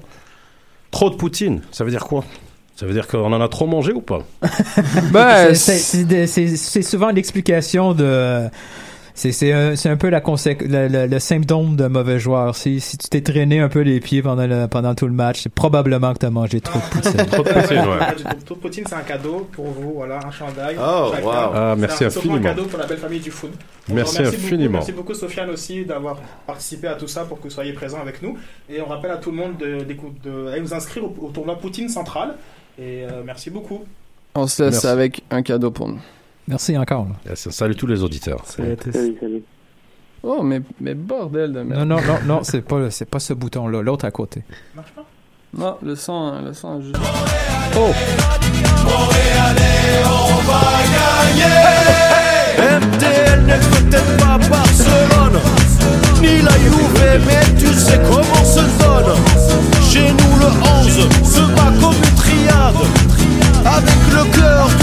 Trop 0.89 1.09
de 1.11 1.15
poutine, 1.15 1.61
ça 1.71 1.83
veut 1.83 1.91
dire 1.91 2.05
quoi? 2.05 2.23
Ça 2.75 2.85
veut 2.85 2.93
dire 2.93 3.07
qu'on 3.07 3.31
en 3.33 3.41
a 3.41 3.47
trop 3.49 3.67
mangé 3.67 3.91
ou 3.91 4.01
pas? 4.01 4.23
Ben, 5.11 5.53
C'est- 5.53 5.55
c'est- 5.55 5.77
c'est 5.77 6.03
de- 6.05 6.25
c'est 6.25 6.47
c'est 6.55 6.81
souvent 6.81 7.09
l'explication 7.09 7.93
de. 7.93 8.47
C'est 9.19 9.31
c'est 9.31 9.51
un, 9.51 9.75
c'est 9.75 9.89
un 9.89 9.97
peu 9.97 10.09
la 10.09 10.19
consé- 10.21 10.61
le, 10.61 10.87
le- 10.87 11.07
le 11.07 11.19
symptôme 11.19 11.75
d'un 11.75 11.89
mauvais 11.89 12.19
joueur. 12.19 12.55
Si, 12.55 12.79
si 12.79 12.99
tu 12.99 13.07
t'es 13.09 13.21
traîné 13.21 13.59
un 13.59 13.67
peu 13.67 13.79
les 13.81 13.99
pieds 13.99 14.21
pendant, 14.21 14.45
le, 14.45 14.67
pendant 14.67 14.93
tout 14.93 15.07
le 15.07 15.11
match, 15.13 15.39
c'est 15.41 15.51
probablement 15.51 16.13
que 16.13 16.19
tu 16.19 16.27
as 16.27 16.29
mangé 16.29 16.61
trop 16.61 16.77
de 16.77 16.83
poutine. 16.83 17.25
Trop 17.25 17.41
de 17.43 17.49
poutine, 17.49 17.77
ouais. 17.79 18.23
Coup, 18.35 18.43
Tout 18.45 18.55
poutine, 18.57 18.83
c'est 18.87 18.93
un 18.93 19.01
cadeau 19.01 19.47
pour 19.53 19.65
vous, 19.71 19.93
voilà, 19.95 20.19
un 20.23 20.29
chandail. 20.29 20.75
Oh, 20.79 21.11
wow. 21.23 21.31
Ah, 21.33 21.71
C'est 21.73 21.81
merci 21.81 22.03
un- 22.03 22.07
infiniment. 22.07 22.35
un 22.35 22.41
cadeau 22.41 22.65
pour 22.65 22.77
la 22.77 22.85
belle 22.85 22.99
famille 22.99 23.19
du 23.19 23.31
foot. 23.31 23.49
On 23.89 23.95
Merci 23.95 24.21
infiniment. 24.21 24.63
Beaucoup, 24.65 24.73
merci 24.73 24.91
beaucoup, 24.91 25.13
Sofiane, 25.15 25.49
aussi, 25.49 25.83
d'avoir 25.83 26.17
participé 26.45 26.85
à 26.87 26.93
tout 26.93 27.07
ça 27.07 27.25
pour 27.25 27.39
que 27.39 27.45
vous 27.45 27.49
soyez 27.49 27.73
présents 27.73 27.99
avec 27.99 28.21
nous. 28.21 28.37
Et 28.69 28.81
on 28.81 28.85
rappelle 28.85 29.09
à 29.11 29.17
tout 29.17 29.31
le 29.31 29.37
monde 29.37 29.57
de- 29.57 29.83
d'écou- 29.83 30.13
de- 30.23 30.45
d'aller 30.45 30.61
vous 30.61 30.75
inscrire 30.75 31.03
au, 31.05 31.15
au 31.25 31.29
tournoi 31.29 31.57
Poutine 31.57 31.89
Central. 31.89 32.35
Et 32.77 33.01
euh, 33.03 33.23
merci 33.25 33.49
beaucoup. 33.49 33.83
On 34.35 34.45
se 34.45 34.61
laisse 34.61 34.73
Merci. 34.73 34.87
avec 34.87 35.23
un 35.31 35.41
cadeau 35.41 35.71
pour 35.71 35.87
nous. 35.87 35.99
Merci 36.47 36.77
encore. 36.77 37.07
Merci. 37.25 37.51
Salut 37.51 37.75
tous 37.75 37.87
les 37.87 38.03
auditeurs. 38.03 38.41
Salut. 38.45 38.77
Salut, 38.91 39.17
salut. 39.19 39.43
Oh, 40.23 40.41
mais, 40.43 40.61
mais 40.81 40.93
bordel 40.93 41.53
de 41.53 41.61
merde. 41.61 41.87
Non, 41.87 41.97
non, 41.97 42.01
non, 42.01 42.17
non 42.25 42.43
c'est 42.43 42.61
pas, 42.61 42.89
pas 43.09 43.19
ce 43.19 43.33
bouton-là, 43.33 43.81
l'autre 43.81 44.05
à 44.05 44.11
côté. 44.11 44.43
Marche 44.75 44.91
pas? 44.91 45.05
Non, 45.57 45.77
le 45.81 45.95
son, 45.95 46.41
le 46.41 46.53
son 46.53 46.81
juste. 46.81 46.97
Oh! 47.75 47.91
Montréalais, 48.83 50.03
on 50.05 50.35
va 50.43 50.61
gagner! 50.93 51.77
MTL 52.57 53.39
ne 53.45 53.57
coûtait 53.69 54.07
pas 54.17 54.37
Barcelone, 54.49 55.39
ni 56.21 56.41
la 56.41 56.51
Juve, 56.51 57.21
mais 57.25 57.43
tu 57.57 57.67
sais 57.73 57.99
comment 58.09 58.43
se 58.43 58.63
donne. 58.79 59.15
Chez 59.89 60.11
nous, 60.11 60.35
le 60.39 60.47
11 60.47 61.07
se 61.23 61.41
bat 61.55 61.71
comme 61.79 61.95
une 61.95 62.15
triade. 62.15 62.81
Avec 63.65 63.99
le 64.11 64.23
cœur, 64.37 64.67
tu 64.67 64.75